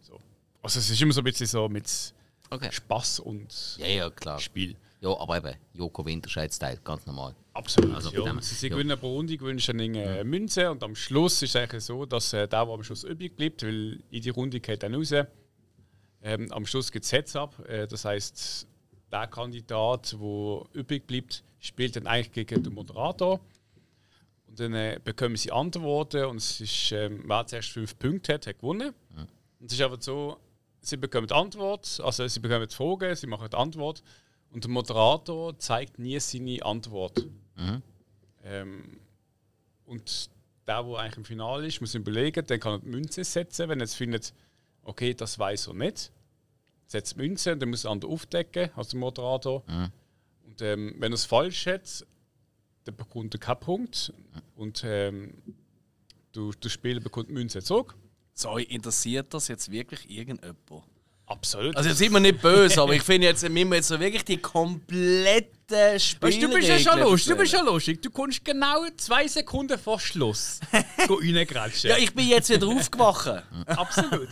So. 0.00 0.20
Also 0.62 0.78
es 0.78 0.90
ist 0.90 1.00
immer 1.00 1.12
so 1.12 1.20
ein 1.20 1.24
bisschen 1.24 1.46
so 1.46 1.68
mit 1.68 2.14
Okay. 2.50 2.70
Spaß 2.70 3.20
und 3.20 3.78
Ja, 3.78 3.86
ja. 3.86 4.38
Spiel. 4.38 4.76
Ja, 5.02 5.18
aber 5.18 5.36
eben, 5.38 5.56
Joko 5.72 6.06
Winterscheid-Style, 6.06 6.78
ganz 6.84 7.04
normal. 7.06 7.34
Absolut. 7.54 7.92
Also 7.92 8.12
von 8.12 8.24
dem- 8.24 8.36
ja. 8.36 8.42
Sie, 8.42 8.54
sie 8.54 8.68
ja. 8.68 8.74
gewinnen 8.76 8.96
pro 8.96 9.14
Runde, 9.14 9.36
gewinnen 9.36 9.60
eine 9.80 10.22
Münze 10.22 10.70
und 10.70 10.82
am 10.84 10.94
Schluss 10.94 11.42
ist 11.42 11.50
es 11.50 11.56
eigentlich 11.56 11.82
so, 11.82 12.06
dass 12.06 12.32
äh, 12.32 12.46
der, 12.46 12.64
der 12.64 12.72
am 12.72 12.84
Schluss 12.84 13.02
übrig 13.02 13.36
bleibt, 13.36 13.64
weil 13.64 14.00
in 14.10 14.22
die 14.22 14.30
Runde 14.30 14.60
geht 14.60 14.84
dann 14.84 14.94
raus. 14.94 15.12
Ähm, 16.22 16.52
am 16.52 16.64
Schluss 16.66 16.92
gibt 16.92 17.04
es 17.04 17.10
Heads-up, 17.10 17.58
äh, 17.68 17.88
das 17.88 18.04
heißt, 18.04 18.68
der 19.10 19.26
Kandidat, 19.26 20.12
der 20.12 20.66
übrig 20.72 21.04
bleibt, 21.08 21.42
spielt 21.58 21.96
dann 21.96 22.06
eigentlich 22.06 22.46
gegen 22.46 22.62
den 22.62 22.72
Moderator. 22.72 23.40
Und 24.46 24.60
dann 24.60 24.72
äh, 24.72 25.00
bekommen 25.02 25.34
sie 25.34 25.50
Antworten 25.50 26.26
und 26.26 26.36
es 26.36 26.60
ist, 26.60 26.92
ähm, 26.92 27.24
wer 27.26 27.44
zuerst 27.48 27.70
fünf 27.70 27.98
Punkte 27.98 28.34
hat, 28.34 28.46
hat 28.46 28.58
gewonnen. 28.60 28.94
Und 29.58 29.66
es 29.66 29.72
ist 29.72 29.80
aber 29.80 30.00
so, 30.00 30.38
sie 30.80 30.96
bekommen 30.96 31.26
die 31.26 31.34
Antwort, 31.34 32.00
also 32.04 32.28
sie 32.28 32.38
bekommen 32.38 32.68
die 32.68 32.74
Frage, 32.74 33.16
sie 33.16 33.26
machen 33.26 33.48
die 33.50 33.56
Antwort 33.56 34.04
und 34.52 34.64
der 34.64 34.70
Moderator 34.70 35.58
zeigt 35.58 35.98
nie 35.98 36.18
seine 36.20 36.64
Antwort. 36.64 37.26
Ähm, 38.44 39.00
und 39.86 40.30
der, 40.66 40.82
der 40.82 40.98
eigentlich 40.98 41.16
im 41.16 41.24
Finale 41.24 41.66
ist, 41.66 41.80
muss 41.80 41.94
überlegen, 41.94 42.46
dann 42.46 42.60
kann 42.60 42.74
er 42.74 42.78
die 42.80 42.88
Münze 42.88 43.24
setzen, 43.24 43.68
wenn 43.68 43.80
er 43.80 43.84
jetzt 43.84 43.94
findet, 43.94 44.32
okay, 44.84 45.14
das 45.14 45.38
weiß 45.38 45.68
er 45.68 45.74
nicht. 45.74 46.12
Setzt 46.86 47.14
die 47.14 47.18
Münze 47.18 47.52
und 47.52 47.60
dann 47.60 47.70
muss 47.70 47.82
der 47.82 47.90
andere 47.90 48.10
aufdecken, 48.10 48.70
also 48.76 48.90
der 48.90 49.00
Moderator. 49.00 49.64
Und 50.46 50.60
ähm, 50.62 50.94
wenn 50.98 51.12
er 51.12 51.14
es 51.14 51.24
falsch 51.24 51.66
hat, 51.66 52.06
dann 52.84 52.96
bekommt 52.96 53.34
er 53.34 53.40
keinen 53.40 53.60
Punkt. 53.60 54.12
Und 54.56 54.82
ähm, 54.84 55.34
du, 56.32 56.52
der 56.52 56.68
Spieler 56.68 57.00
bekommt 57.00 57.28
die 57.28 57.32
Münze 57.32 57.62
zurück. 57.62 57.94
So, 58.34 58.56
interessiert 58.58 59.32
das 59.34 59.48
jetzt 59.48 59.70
wirklich 59.70 60.10
irgendjemand? 60.10 60.84
Absolut. 61.26 61.76
Also 61.76 61.88
jetzt 61.88 61.98
sind 61.98 62.12
wir 62.12 62.20
nicht 62.20 62.42
böse, 62.42 62.82
aber 62.82 62.94
ich 62.94 63.02
finde 63.02 63.28
jetzt, 63.28 63.42
müssen 63.48 63.70
wir 63.70 63.76
jetzt 63.76 63.88
so 63.88 63.98
wirklich 63.98 64.24
die 64.24 64.36
komplette 64.36 65.98
Spiel. 65.98 66.28
Weißt, 66.28 66.42
du 66.42 66.48
bist 66.50 66.68
ja 66.68 66.78
schon 66.78 67.00
lustig, 67.00 67.32
du 67.32 67.38
bist 67.38 67.52
ja 67.52 67.62
lustig. 67.62 68.02
Du 68.02 68.10
kommst 68.10 68.44
genau 68.44 68.84
zwei 68.96 69.26
Sekunden 69.26 69.78
vor 69.78 69.98
Schluss 69.98 70.60
go 71.08 71.14
reingrätschen. 71.14 71.90
Ja, 71.90 71.96
ich 71.96 72.12
bin 72.14 72.28
jetzt 72.28 72.50
wieder 72.50 72.66
aufgewacht. 72.66 73.42
absolut. 73.66 74.28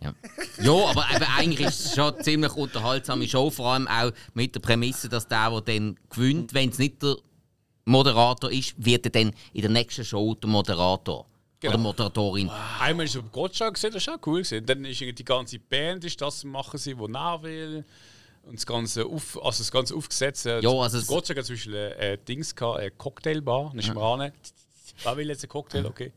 Ja, 0.00 0.12
ja 0.60 0.72
aber 0.72 1.06
eben, 1.14 1.24
eigentlich 1.36 1.68
ist 1.68 1.86
es 1.86 1.94
schon 1.94 2.14
eine 2.14 2.22
ziemlich 2.22 2.52
unterhaltsame 2.54 3.26
Show, 3.26 3.50
vor 3.50 3.72
allem 3.72 3.88
auch 3.88 4.10
mit 4.34 4.54
der 4.54 4.60
Prämisse, 4.60 5.08
dass 5.08 5.28
der, 5.28 5.50
der 5.50 5.60
dann 5.62 5.96
gewinnt, 6.10 6.52
wenn 6.52 6.68
es 6.68 6.78
nicht 6.78 7.02
der 7.02 7.16
Moderator 7.86 8.52
ist, 8.52 8.74
wird 8.76 9.06
er 9.06 9.12
dann 9.12 9.32
in 9.54 9.62
der 9.62 9.70
nächsten 9.70 10.04
Show 10.04 10.34
der 10.34 10.50
Moderator 10.50 11.26
Genau. 11.60 11.74
oder 11.74 11.82
Moderatorin. 11.82 12.50
Einmal 12.80 13.06
ist 13.06 13.16
es 13.16 13.22
auf 13.22 13.32
Gottschalk 13.32 13.74
gesehen, 13.74 13.92
das 13.92 14.02
ist 14.02 14.08
auch 14.08 14.18
cool. 14.26 14.42
Gewesen. 14.42 14.64
Dann 14.64 14.84
ist 14.84 15.00
die 15.00 15.24
ganze 15.24 15.58
Band 15.58 16.04
ist 16.04 16.20
das 16.20 16.44
machen 16.44 16.78
sie, 16.78 16.96
wo 16.96 17.06
er 17.08 17.42
will. 17.42 17.84
Und 18.44 18.56
das 18.56 18.64
Ganze, 18.64 19.04
auf, 19.04 19.36
also 19.44 19.58
das 19.58 19.70
Ganze 19.70 19.94
aufgesetzt. 19.94 20.46
äh, 20.46 20.60
Ja, 20.60 20.70
also 20.70 21.02
Gottschalk 21.02 21.38
hat 21.38 21.46
zum 21.46 21.56
Beispiel 21.56 21.74
äh, 21.74 22.16
Dings 22.16 22.54
gehabt, 22.54 22.78
eine 22.78 22.90
Cocktailbar. 22.92 23.70
Dann 23.70 23.78
ist 23.78 23.92
man 23.94 24.20
ran. 24.20 24.32
Wer 25.02 25.16
will 25.16 25.28
jetzt 25.28 25.42
einen 25.44 25.50
Cocktail? 25.50 25.84
Okay. 25.86 26.12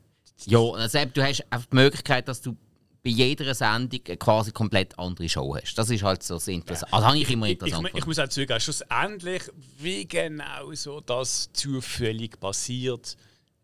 Ja, 0.46 0.60
also 0.60 0.98
du 1.06 1.24
hast 1.24 1.44
auch 1.52 1.60
die 1.72 1.76
Möglichkeit, 1.76 2.28
dass 2.28 2.42
du 2.42 2.56
bei 3.04 3.10
jeder 3.10 3.54
Sendung 3.56 4.00
eine 4.08 4.18
quasi 4.18 4.52
komplett 4.52 4.98
andere 4.98 5.28
Show 5.28 5.56
hast. 5.56 5.74
Das 5.76 5.90
ist 5.90 6.04
halt 6.04 6.22
so 6.24 6.36
das 6.36 6.48
Interessante. 6.48 6.94
Also 6.94 7.08
habe 7.08 7.18
ich 7.18 7.30
immer 7.32 7.48
Ich, 7.48 7.54
ich, 7.54 7.60
interessant 7.60 7.88
ich 7.88 7.94
gefunden. 7.94 8.10
muss 8.10 8.20
auch 8.20 8.28
zugeben, 8.30 8.60
schlussendlich, 8.60 9.44
wie 9.80 10.08
genau 10.08 10.72
so 10.74 11.02
das 11.02 11.50
zufällig 11.52 12.40
passiert, 12.40 13.18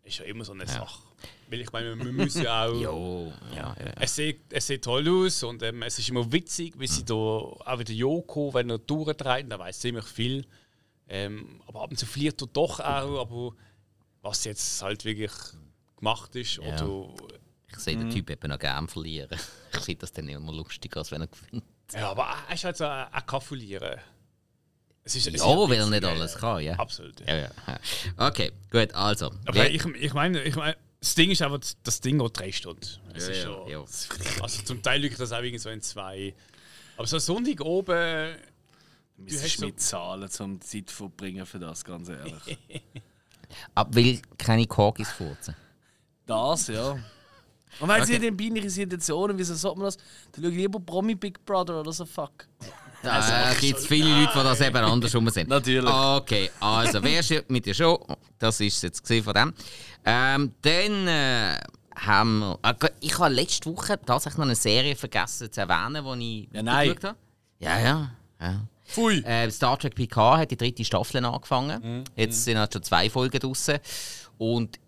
ist 0.04 0.18
ja 0.20 0.26
immer 0.26 0.44
so 0.44 0.54
eine 0.54 0.66
Sache. 0.68 1.07
Weil 1.50 1.62
ich 1.62 1.72
meine, 1.72 1.98
wir 1.98 2.12
müssen 2.12 2.44
ja 2.44 2.66
auch. 2.66 2.74
Ja, 3.56 3.56
ja, 3.56 3.76
ja. 3.80 3.94
Es 4.00 4.16
sieht, 4.16 4.42
es 4.52 4.68
sieht 4.68 4.84
toll 4.84 5.08
aus 5.10 5.44
und 5.44 5.64
ähm, 5.64 5.82
es 5.84 5.98
ist 6.00 6.10
immer 6.10 6.30
witzig, 6.32 6.74
wie 6.78 6.88
sie 6.88 7.06
da, 7.06 7.14
auch 7.14 7.80
wieder 7.80 7.94
Joko, 7.94 8.54
wenn 8.54 8.70
er 8.70 8.78
durchdreht, 8.80 9.50
der 9.50 9.60
weiß 9.60 9.80
ziemlich 9.80 10.06
viel. 10.06 10.46
Ähm, 11.08 11.62
aber 11.68 11.84
ab 11.84 11.90
und 11.92 11.98
zu 11.98 12.06
verliert 12.06 12.42
er 12.42 12.48
doch 12.48 12.80
auch, 12.82 13.22
aber 13.22 13.52
was 14.22 14.44
jetzt 14.44 14.82
halt 14.82 15.06
wirklich 15.06 15.32
gemacht 15.96 16.36
ist, 16.36 16.58
Ja. 16.58 16.86
oder. 16.86 17.14
Ich 17.70 17.80
sehe 17.80 17.98
den 17.98 18.10
Typ 18.10 18.30
eben 18.30 18.50
noch 18.50 18.60
gerne 18.60 18.88
verlieren. 18.88 19.38
Ich 19.78 19.84
finde 19.84 20.00
das 20.02 20.12
dann 20.14 20.28
immer 20.28 20.52
lustiger, 20.54 20.98
als 21.00 21.12
wenn 21.12 21.22
er 21.22 21.28
gewinnt. 21.28 21.64
Ja, 21.94 22.10
aber 22.12 22.28
er 22.48 22.54
ist 22.56 22.64
halt 22.64 22.78
so 22.78 22.86
ein, 22.86 23.08
ein 23.14 23.26
Kaffulieren. 23.26 24.00
Es 25.04 25.16
ist, 25.16 25.28
es 25.28 25.40
Ja, 25.40 25.46
weil 25.46 25.74
er 25.78 25.90
nicht 25.90 26.04
alles 26.04 26.36
kann, 26.36 26.62
ja. 26.64 26.74
Absolut. 26.74 27.20
Ja. 27.22 27.36
Ja, 27.38 27.50
ja. 27.68 27.80
Okay, 28.18 28.52
gut, 28.72 28.94
also. 28.94 29.32
Aber 29.46 29.70
ich, 29.70 29.86
ich 29.86 30.14
meine, 30.14 30.42
ich 30.44 30.56
mein, 30.56 30.76
das 31.00 31.16
Ding 31.16 31.32
ist 31.32 31.42
einfach, 31.42 31.60
das 31.84 32.02
Ding 32.02 32.20
geht 32.20 32.40
drei 32.40 32.52
Stunden. 32.52 32.82
Es 33.14 33.26
Ja, 33.28 33.32
ist 33.32 33.38
ja, 33.38 33.44
schon, 33.44 33.68
ja. 33.70 33.80
Also 34.42 34.64
zum 34.64 34.82
Teil 34.82 35.02
liegt 35.02 35.20
das 35.20 35.32
auch 35.32 35.38
irgendwie 35.40 35.58
so 35.60 35.70
in 35.70 35.82
zwei. 35.82 36.34
Aber 36.98 37.08
so 37.08 37.20
Sonntag 37.20 37.62
oben. 37.62 38.36
Du 39.18 39.24
müsstest 39.24 39.44
hast 39.46 39.58
so- 39.60 39.66
mit 39.66 39.80
zahlen, 39.80 40.30
um 40.40 40.62
Zeit 40.62 40.90
zu 40.90 40.96
verbringen 40.96 41.46
für 41.46 41.60
das, 41.60 41.84
ganz 41.84 42.10
ehrlich. 42.10 42.58
Ab 43.76 43.96
will 43.96 44.22
keine 44.38 44.66
Corgis 44.68 45.10
furzen. 45.10 45.56
Das, 46.26 46.68
ja. 46.68 46.92
Und 47.80 47.90
wenn 47.90 48.06
sie 48.06 48.16
Okay. 48.16 48.28
in 48.28 48.38
peinlichen 48.38 48.70
Situationen, 48.70 49.38
wieso 49.38 49.54
sagt 49.56 49.76
man 49.78 49.86
das? 49.86 49.98
Dann 50.32 50.44
schau 50.44 50.50
lieber 50.50 50.80
Promi 50.80 51.16
Big 51.16 51.44
Brother 51.46 51.80
oder 51.80 51.92
so, 51.94 52.06
fuck. 52.06 52.48
Da 53.04 53.54
gibt 53.60 53.80
es 53.80 53.88
viele 53.88 54.10
Leute, 54.22 54.32
die 54.36 54.44
das 54.44 54.62
eben 54.62 54.78
andersrum 54.78 55.30
sind. 55.30 55.50
Natürlich. 55.50 55.90
Okay, 55.90 56.52
also 56.60 57.02
wer 57.04 57.20
ist 57.20 57.50
mit 57.50 57.66
der 57.66 57.74
Show? 57.74 58.06
Das 58.40 58.60
ist 58.60 58.78
es 58.78 58.82
jetzt 58.82 59.24
von 59.24 59.34
dem. 59.34 59.54
Ähm, 60.06 60.54
dann 60.62 61.08
äh, 61.08 61.60
haben 61.96 62.40
wir. 62.40 62.74
Gut, 62.74 62.92
ich 63.00 63.18
habe 63.20 63.34
letzte 63.34 63.74
Woche 63.76 64.00
tatsächlich 64.04 64.38
noch 64.38 64.46
eine 64.46 64.56
Serie 64.56 64.96
vergessen 64.96 65.52
zu 65.52 65.62
erwähnen, 65.62 66.04
die 66.20 66.44
ich 66.44 66.54
Ja, 66.54 66.64
nein. 66.64 66.88
geschaut 66.90 67.04
habe. 67.04 67.18
Ja, 67.60 67.80
ja. 67.80 68.12
ja. 68.40 68.68
Pfui. 68.86 69.22
Äh, 69.24 69.50
Star 69.52 69.78
Trek 69.78 69.96
PK 69.96 70.38
hat 70.38 70.52
die 70.52 70.58
dritte 70.58 70.86
Staffel 70.86 71.24
angefangen. 71.26 71.82
Mhm. 72.00 72.04
Jetzt 72.16 72.44
sind 72.46 72.58
halt 72.58 72.72
schon 72.74 72.84
zwei 72.84 73.10
Folgen 73.10 73.40
draußen. 73.40 73.80
Und 74.38 74.80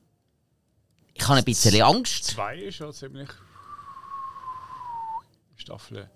ich 1.13 1.27
habe 1.27 1.39
ein 1.39 1.43
bisschen 1.45 1.81
Angst. 1.81 2.25
Zwei 2.25 2.57
ist 2.59 2.75
schon 2.75 2.93
ziemlich. 2.93 3.29
Staffel. 5.57 6.09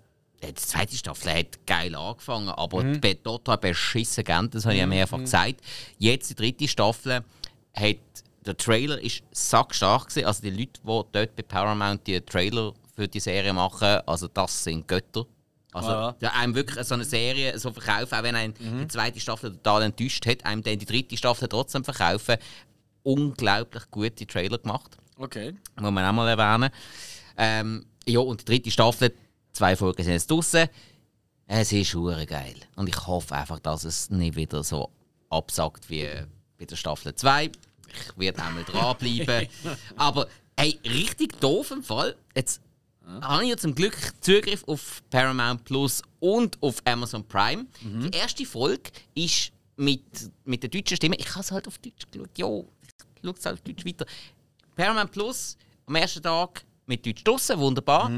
Die 0.48 0.56
zweite 0.56 0.96
Staffel 0.96 1.34
hat 1.34 1.66
geil 1.66 1.96
angefangen, 1.96 2.50
aber 2.50 2.84
Mhm. 2.84 2.92
mhm. 3.04 3.24
total 3.24 3.58
beschissen 3.58 4.24
geendet, 4.24 4.56
das 4.56 4.66
habe 4.66 4.76
ich 4.76 4.82
ja 4.82 4.88
mehrfach 4.88 5.20
gesagt. 5.20 5.56
Jetzt 5.98 6.30
die 6.30 6.36
dritte 6.36 6.68
Staffel 6.68 7.24
hat 7.74 7.98
der 8.46 8.58
Trailer 8.58 9.02
ist 9.02 9.24
sackstark 9.32 10.10
gewesen. 10.10 10.26
Also 10.28 10.42
die 10.42 10.50
Leute, 10.50 10.80
die 10.84 10.86
dort 10.86 11.36
bei 11.36 11.44
Paramount 11.44 12.06
die 12.06 12.20
Trailer 12.20 12.74
für 12.96 13.08
die 13.08 13.20
Serie 13.22 13.54
machen, 13.54 14.00
also 14.06 14.28
das 14.28 14.64
sind 14.66 14.86
Götter. 14.88 15.26
Also 15.72 15.90
Ah, 15.90 16.16
ja, 16.20 16.32
einem 16.34 16.54
wirklich 16.54 16.86
so 16.86 16.94
eine 16.94 17.06
Serie 17.06 17.58
so 17.58 17.72
verkaufen, 17.72 18.14
auch 18.14 18.22
wenn 18.24 18.36
ein 18.36 18.54
die 18.54 18.88
zweite 18.90 19.20
Staffel 19.20 19.52
total 19.54 19.84
enttäuscht 19.84 20.26
hat, 20.28 20.46
einem 20.46 20.62
dann 20.62 20.78
die 20.78 20.86
dritte 20.86 21.18
Staffel 21.18 21.48
trotzdem 21.48 21.84
verkaufen. 21.84 22.36
Unglaublich 23.02 23.84
gute 23.90 24.28
Trailer 24.28 24.58
gemacht. 24.60 24.98
Okay. 25.18 25.56
Muss 25.80 25.92
man 25.92 26.06
auch 26.06 26.12
mal 26.14 26.28
erwähnen. 26.28 26.70
Ähm, 27.38 27.86
ja, 28.06 28.20
und 28.20 28.42
die 28.42 28.46
dritte 28.46 28.72
Staffel, 28.72 29.14
zwei 29.54 29.76
Folgen 29.76 30.04
sind 30.04 30.14
jetzt 30.14 30.30
draußen. 30.30 30.68
Es 31.48 31.72
ist 31.72 31.94
hure 31.94 32.26
geil. 32.26 32.56
Und 32.76 32.90
ich 32.90 33.08
hoffe 33.08 33.36
einfach, 33.36 33.60
dass 33.60 33.84
es 33.84 34.10
nicht 34.10 34.36
wieder 34.36 34.64
so 34.64 34.90
absagt 35.30 35.90
wie 35.90 36.08
bei 36.58 36.66
der 36.66 36.76
Staffel 36.76 37.16
2. 37.16 37.46
Ich 37.46 38.18
werde 38.18 38.44
einmal 38.44 38.64
dranbleiben. 38.64 39.48
Aber 39.96 40.28
hey, 40.58 40.80
richtig 40.84 41.40
doof 41.40 41.72
im 41.72 41.84
Fall. 41.84 42.16
Jetzt 42.36 42.62
habe 43.22 43.44
ich 43.44 43.50
ja 43.50 43.58
zum 43.58 43.76
Glück 43.76 43.96
Zugriff 44.22 44.64
auf 44.68 45.04
Paramount 45.10 45.64
Plus 45.66 46.02
und 46.20 46.58
auf 46.62 46.78
Amazon 46.86 47.24
Prime. 47.28 47.66
Die 47.82 48.18
erste 48.18 48.46
Folge 48.46 48.90
ist 49.14 49.52
mit, 49.76 50.04
mit 50.46 50.64
der 50.64 50.70
deutschen 50.70 50.96
Stimme. 50.98 51.16
Ich 51.18 51.30
habe 51.32 51.42
es 51.42 51.52
halt 51.52 51.68
auf 51.68 51.78
Deutsch 51.80 52.06
geschaut. 52.10 52.38
Ja, 52.38 52.48
ich 52.48 53.24
schaue 53.24 53.34
es 53.38 53.46
halt 53.46 53.56
auf 53.56 53.62
Deutsch 53.62 53.86
weiter. 53.86 54.06
Paramount 54.76 55.12
Plus 55.12 55.58
am 55.86 55.96
ersten 55.96 56.24
Tag 56.24 56.64
mit 56.86 57.06
Deutsch 57.06 57.24
draussen, 57.24 57.60
wunderbar. 57.60 58.10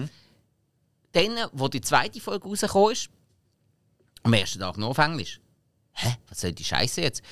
Dann, 1.15 1.49
wo 1.53 1.69
die 1.69 1.79
zweite 1.79 2.19
Folge 2.19 2.45
rausgekommen 2.45 2.91
ist, 2.91 3.09
am 4.23 4.33
ersten 4.33 4.59
Tag 4.59 4.77
nur 4.77 4.89
auf 4.89 4.97
Englisch. 4.97 5.39
Hä? 5.93 6.13
Was 6.27 6.41
soll 6.41 6.51
die 6.51 6.63
Scheiße 6.65 7.01
jetzt? 7.01 7.23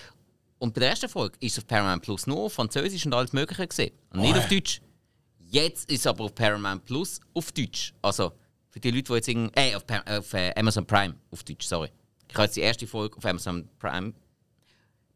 Und 0.57 0.73
bei 0.73 0.79
der 0.79 0.91
ersten 0.91 1.09
Folge 1.09 1.35
ist 1.41 1.57
es 1.57 1.57
auf 1.57 1.67
Paramount 1.67 2.01
Plus 2.01 2.25
nur 2.25 2.49
Französisch 2.49 3.05
und 3.05 3.13
alles 3.13 3.33
Mögliche 3.33 3.67
gesehen. 3.67 3.91
Und 4.11 4.21
nicht 4.21 4.37
auf 4.37 4.47
Deutsch. 4.47 4.81
Jetzt 5.39 5.89
ist 5.91 5.99
es 5.99 6.07
aber 6.07 6.23
auf 6.23 6.33
Paramount 6.33 6.85
Plus 6.85 7.19
auf 7.33 7.51
Deutsch. 7.51 7.93
Also 8.01 8.31
für 8.69 8.79
die 8.79 8.89
Leute, 8.89 9.03
die 9.03 9.13
jetzt 9.15 9.27
irgendwie. 9.27 9.51
Äh, 9.59 9.75
auf, 9.75 9.83
auf 10.05 10.33
äh, 10.33 10.53
Amazon 10.55 10.85
Prime 10.85 11.15
auf 11.29 11.43
Deutsch, 11.43 11.67
sorry. 11.67 11.89
Ich 12.29 12.35
habe 12.35 12.45
jetzt 12.45 12.55
die 12.55 12.61
erste 12.61 12.87
Folge 12.87 13.17
auf 13.17 13.25
Amazon 13.25 13.67
Prime. 13.79 14.13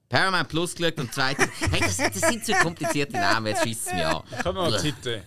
Paramount 0.10 0.50
Plus 0.50 0.76
geschaut 0.76 1.00
und 1.00 1.08
die 1.08 1.12
zweite. 1.12 1.48
hey, 1.72 1.80
das, 1.80 1.96
das 1.96 2.20
sind 2.20 2.46
zu 2.46 2.52
komplizierte 2.56 3.14
Namen, 3.14 3.48
jetzt 3.48 3.64
schießt 3.64 3.88
es 3.88 3.94
mich 3.94 4.06
an. 4.06 4.24
Habe 4.44 4.54
noch 4.54 4.66
eine 4.66 5.02
Zeit. 5.02 5.24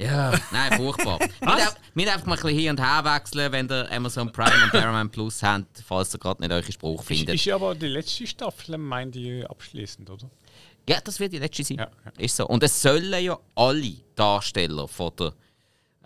Ja, 0.00 0.32
nein, 0.50 0.72
furchtbar. 0.78 1.18
Wir 1.40 1.74
wir 1.92 2.04
dürfen 2.06 2.28
mal 2.28 2.36
ein 2.36 2.42
bisschen 2.42 2.58
hin 2.58 2.70
und 2.70 2.80
her 2.80 3.04
wechseln, 3.04 3.52
wenn 3.52 3.68
ihr 3.68 3.90
Amazon 3.92 4.32
Prime 4.32 4.64
und 4.64 4.70
Paramount 4.70 5.12
Plus 5.12 5.42
habt, 5.42 5.82
falls 5.86 6.14
ihr 6.14 6.18
gerade 6.18 6.40
nicht 6.40 6.52
euren 6.52 6.72
Spruch 6.72 7.00
Ist, 7.00 7.06
findet. 7.08 7.34
ist 7.34 7.44
ja 7.44 7.56
aber 7.56 7.74
die 7.74 7.88
letzte 7.88 8.26
Staffel, 8.26 8.78
meint 8.78 9.16
ich, 9.16 9.44
abschließend, 9.50 10.08
oder? 10.08 10.30
Ja, 10.88 11.00
das 11.02 11.20
wird 11.20 11.32
die 11.32 11.38
letzte 11.38 11.64
sein. 11.64 11.78
Ja, 11.78 11.90
ja. 12.04 12.12
Ist 12.16 12.36
so. 12.36 12.46
Und 12.46 12.62
es 12.62 12.80
sollen 12.80 13.12
ja 13.22 13.38
alle 13.54 13.92
Darsteller 14.14 14.88
von 14.88 15.12
der 15.18 15.32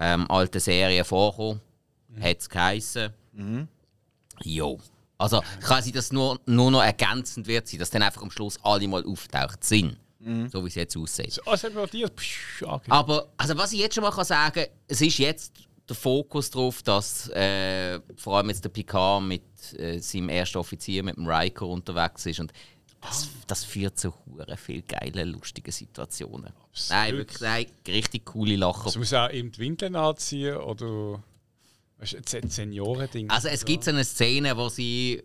ähm, 0.00 0.28
alten 0.30 0.60
Serie 0.60 1.04
vorkommen. 1.04 1.60
Hat 2.20 2.38
es 2.40 2.48
geheissen. 2.48 3.12
Jo. 4.42 4.80
Also 5.18 5.40
kann 5.60 5.82
sein, 5.82 5.92
dass 5.92 6.12
nur, 6.12 6.40
nur 6.46 6.70
noch 6.70 6.82
ergänzend 6.82 7.46
wird 7.46 7.68
sein, 7.68 7.78
dass 7.78 7.90
dann 7.90 8.02
einfach 8.02 8.22
am 8.22 8.30
Schluss 8.30 8.58
alle 8.64 8.88
mal 8.88 9.04
auftaucht 9.04 9.62
sind. 9.62 9.96
So 10.50 10.62
wie 10.62 10.68
es 10.68 10.74
jetzt 10.74 10.96
aussieht. 10.96 11.32
So, 11.32 11.42
also 11.42 11.86
dir. 11.86 12.08
Psch, 12.08 12.62
okay. 12.62 12.90
Aber 12.90 13.28
also 13.36 13.56
was 13.58 13.72
ich 13.72 13.80
jetzt 13.80 13.94
schon 13.94 14.04
mal 14.04 14.10
kann 14.10 14.24
sagen 14.24 14.66
es 14.88 15.00
ist 15.00 15.18
jetzt 15.18 15.52
der 15.88 15.96
Fokus 15.96 16.50
darauf, 16.50 16.82
dass 16.82 17.28
äh, 17.30 18.00
vor 18.16 18.38
allem 18.38 18.48
jetzt 18.48 18.64
der 18.64 18.70
Picard 18.70 19.22
mit 19.22 19.42
äh, 19.78 19.98
seinem 19.98 20.30
ersten 20.30 20.58
Offizier, 20.58 21.02
mit 21.02 21.16
dem 21.16 21.26
Riker 21.26 21.66
unterwegs 21.66 22.24
ist. 22.26 22.40
Und 22.40 22.52
das, 23.02 23.28
das 23.46 23.64
führt 23.64 23.98
zu 23.98 24.14
hure 24.24 24.56
viel 24.56 24.82
geilen, 24.82 25.28
lustigen 25.28 25.70
Situationen. 25.70 26.52
Nein, 26.88 27.16
wirklich 27.18 27.40
nein, 27.40 27.66
richtig 27.86 28.24
coole 28.24 28.56
Lacher. 28.56 28.86
Es 28.86 28.96
muss 28.96 29.12
auch 29.12 29.30
eben 29.30 29.52
die 29.52 29.58
Windeln 29.58 29.94
anziehen 29.96 30.56
oder. 30.56 31.22
Weißt 31.98 32.14
du, 32.14 32.38
ein 32.38 32.50
Senioren-Ding. 32.50 33.30
Also 33.30 33.48
es 33.48 33.64
gibt 33.64 33.84
so 33.84 33.90
eine 33.90 34.04
Szene, 34.04 34.56
wo 34.56 34.68
sie 34.68 35.22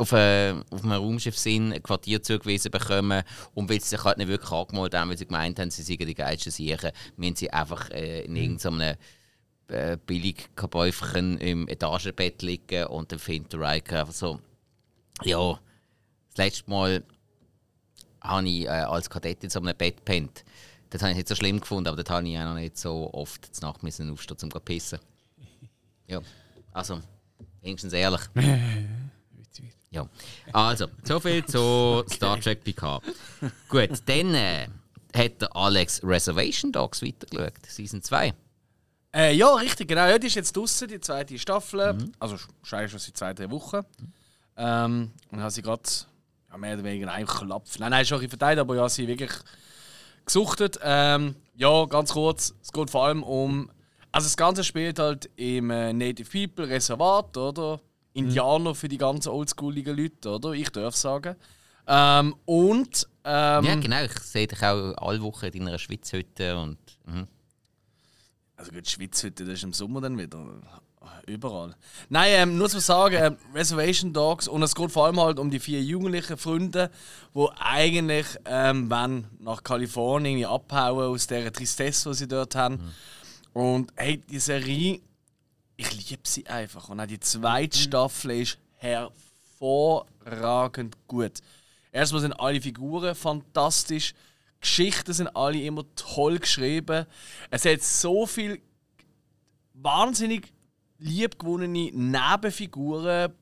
auf, 0.00 0.12
äh, 0.12 0.54
auf 0.70 0.82
einem 0.82 0.92
Raumschiff 0.92 1.38
sind, 1.38 1.72
ein 1.72 1.82
Quartier 1.82 2.22
zugewiesen 2.22 2.70
bekommen 2.70 3.22
und 3.54 3.68
weil 3.68 3.80
sie 3.80 3.88
sich 3.88 4.04
halt 4.04 4.18
nicht 4.18 4.28
wirklich 4.28 4.50
angemeldet 4.50 4.98
haben, 4.98 5.10
weil 5.10 5.18
sie 5.18 5.26
gemeint 5.26 5.58
haben, 5.58 5.70
sie 5.70 5.82
seien 5.82 5.98
die 5.98 6.14
geilsten 6.14 6.50
Siechen, 6.50 6.90
müssen 7.16 7.36
sie 7.36 7.50
einfach 7.50 7.90
äh, 7.90 8.22
in 8.22 8.34
irgendeinem 8.34 8.96
äh, 9.68 9.98
billig 10.06 10.48
Kabäufchen 10.56 11.38
im 11.38 11.68
Etagenbett 11.68 12.42
liegen 12.42 12.86
und 12.86 13.12
dann 13.12 13.18
findet 13.18 13.52
der 13.52 13.60
Riker 13.60 14.00
einfach 14.00 14.14
so, 14.14 14.40
ja, 15.22 15.60
das 16.30 16.36
letzte 16.38 16.70
Mal 16.70 17.04
habe 18.22 18.48
ich 18.48 18.64
äh, 18.64 18.68
als 18.68 19.10
Kadett 19.10 19.44
in 19.44 19.50
so 19.50 19.60
einem 19.60 19.76
Bett 19.76 19.98
gepennt. 19.98 20.44
Das 20.88 21.02
habe 21.02 21.12
ich 21.12 21.18
nicht 21.18 21.28
so 21.28 21.34
schlimm 21.34 21.60
gefunden, 21.60 21.88
aber 21.88 22.02
das 22.02 22.10
habe 22.10 22.26
ich 22.26 22.38
auch 22.38 22.44
noch 22.44 22.54
nicht 22.54 22.76
so 22.76 23.12
oft 23.12 23.54
zur 23.54 23.68
Nacht 23.68 23.82
müssen 23.82 24.10
aufstehen, 24.10 24.38
um 24.42 24.50
zu 24.50 24.60
pissen. 24.60 24.98
Ja, 26.08 26.20
also, 26.72 27.00
wenigstens 27.60 27.92
ehrlich. 27.92 28.22
Ja, 29.92 30.08
also, 30.52 30.86
soviel 31.02 31.44
zu 31.44 32.04
Star 32.08 32.40
Trek 32.40 32.62
Picard. 32.62 33.02
Gut, 33.68 33.90
dann 34.06 34.34
äh, 34.34 34.68
hat 35.16 35.42
der 35.42 35.56
Alex 35.56 36.00
Reservation 36.04 36.70
Dogs 36.70 37.02
weitergeschaut, 37.02 37.54
Season 37.66 38.00
2. 38.00 38.32
Äh, 39.12 39.34
ja, 39.34 39.52
richtig, 39.54 39.88
genau. 39.88 40.06
Ja, 40.06 40.18
die 40.18 40.28
ist 40.28 40.36
jetzt 40.36 40.56
draußen, 40.56 40.86
die 40.86 41.00
zweite 41.00 41.36
Staffel. 41.38 41.80
Also 42.20 42.36
wahrscheinlich 42.60 42.92
schon 42.92 43.00
seit 43.00 43.16
zwei, 43.16 43.34
drei 43.34 43.50
Wochen. 43.50 43.80
Ähm, 44.56 45.10
und 45.30 45.40
habe 45.40 45.50
sie 45.50 45.62
gerade 45.62 45.82
ja, 46.50 46.56
mehr 46.56 46.74
oder 46.74 46.84
weniger 46.84 47.10
eingeklappt. 47.10 47.80
Nein, 47.80 47.90
nein, 47.90 48.06
schon 48.06 48.18
ein 48.18 48.20
bisschen 48.20 48.38
verteilt, 48.38 48.60
aber 48.60 48.76
ja, 48.76 48.88
sie 48.88 49.08
wirklich 49.08 49.32
gesuchtet. 50.24 50.78
Ähm, 50.82 51.34
ja, 51.56 51.84
ganz 51.86 52.12
kurz, 52.12 52.54
es 52.62 52.70
geht 52.70 52.90
vor 52.90 53.06
allem 53.06 53.24
um. 53.24 53.70
Also 54.12 54.26
das 54.26 54.36
Ganze 54.36 54.62
spielt 54.62 55.00
halt 55.00 55.28
im 55.34 55.70
äh, 55.70 55.92
Native 55.92 56.30
People 56.30 56.68
Reservat, 56.68 57.36
oder? 57.36 57.80
Indianer 58.12 58.74
für 58.74 58.88
die 58.88 58.98
ganzen 58.98 59.30
oldschooligen 59.30 59.96
Leute, 59.96 60.30
oder? 60.30 60.52
Ich 60.52 60.70
darf 60.70 60.96
sagen. 60.96 61.36
Ähm, 61.86 62.34
und. 62.44 63.08
Ähm, 63.24 63.64
Ja, 63.64 63.74
genau, 63.76 64.04
ich 64.04 64.12
sehe 64.18 64.46
dich 64.46 64.62
auch 64.62 64.94
alle 64.96 65.22
Wochen 65.22 65.46
in 65.46 65.66
deiner 65.66 65.78
Schwitzhütte 65.78 66.56
und. 66.56 66.78
Mhm. 67.06 67.26
Also 68.56 68.72
gut, 68.72 68.86
die 68.86 68.90
Schweiz 68.90 69.22
heute, 69.24 69.44
das 69.44 69.54
ist 69.54 69.64
im 69.64 69.72
Sommer 69.72 70.00
dann 70.00 70.18
wieder. 70.18 70.38
Überall. 71.26 71.74
Nein, 72.08 72.30
ähm, 72.32 72.58
nur 72.58 72.68
zu 72.68 72.80
sagen, 72.80 73.16
ähm, 73.18 73.36
Reservation 73.54 74.12
Dogs 74.12 74.48
und 74.48 74.62
es 74.62 74.74
geht 74.74 74.90
vor 74.90 75.06
allem 75.06 75.20
halt 75.20 75.38
um 75.38 75.50
die 75.50 75.60
vier 75.60 75.82
jugendlichen 75.82 76.36
Freunde, 76.36 76.90
die 77.34 77.46
eigentlich 77.58 78.26
ähm, 78.44 78.90
wenn 78.90 79.26
nach 79.38 79.62
Kalifornien 79.62 80.44
abhauen 80.44 81.14
aus 81.14 81.26
der 81.26 81.52
Tristesse, 81.52 82.10
die 82.10 82.16
sie 82.16 82.28
dort 82.28 82.54
haben. 82.54 82.92
Und 83.52 83.92
hey, 83.96 84.18
die 84.18 84.38
Serie, 84.38 85.00
liebe 86.10 86.22
sie 86.24 86.46
einfach. 86.46 86.88
Und 86.88 87.00
auch 87.00 87.06
die 87.06 87.20
zweite 87.20 87.78
Staffel 87.78 88.42
ist 88.42 88.58
hervorragend 88.76 90.96
gut. 91.06 91.40
Erstmal 91.92 92.22
sind 92.22 92.32
alle 92.34 92.60
Figuren 92.60 93.14
fantastisch. 93.14 94.14
Geschichten 94.60 95.12
sind 95.12 95.34
alle 95.34 95.62
immer 95.62 95.84
toll 95.96 96.38
geschrieben. 96.38 97.06
Es 97.50 97.64
hat 97.64 97.82
so 97.82 98.26
viel 98.26 98.60
wahnsinnig 99.74 100.52
liebgewonnene 100.98 101.90
Nebenfiguren. 101.92 103.32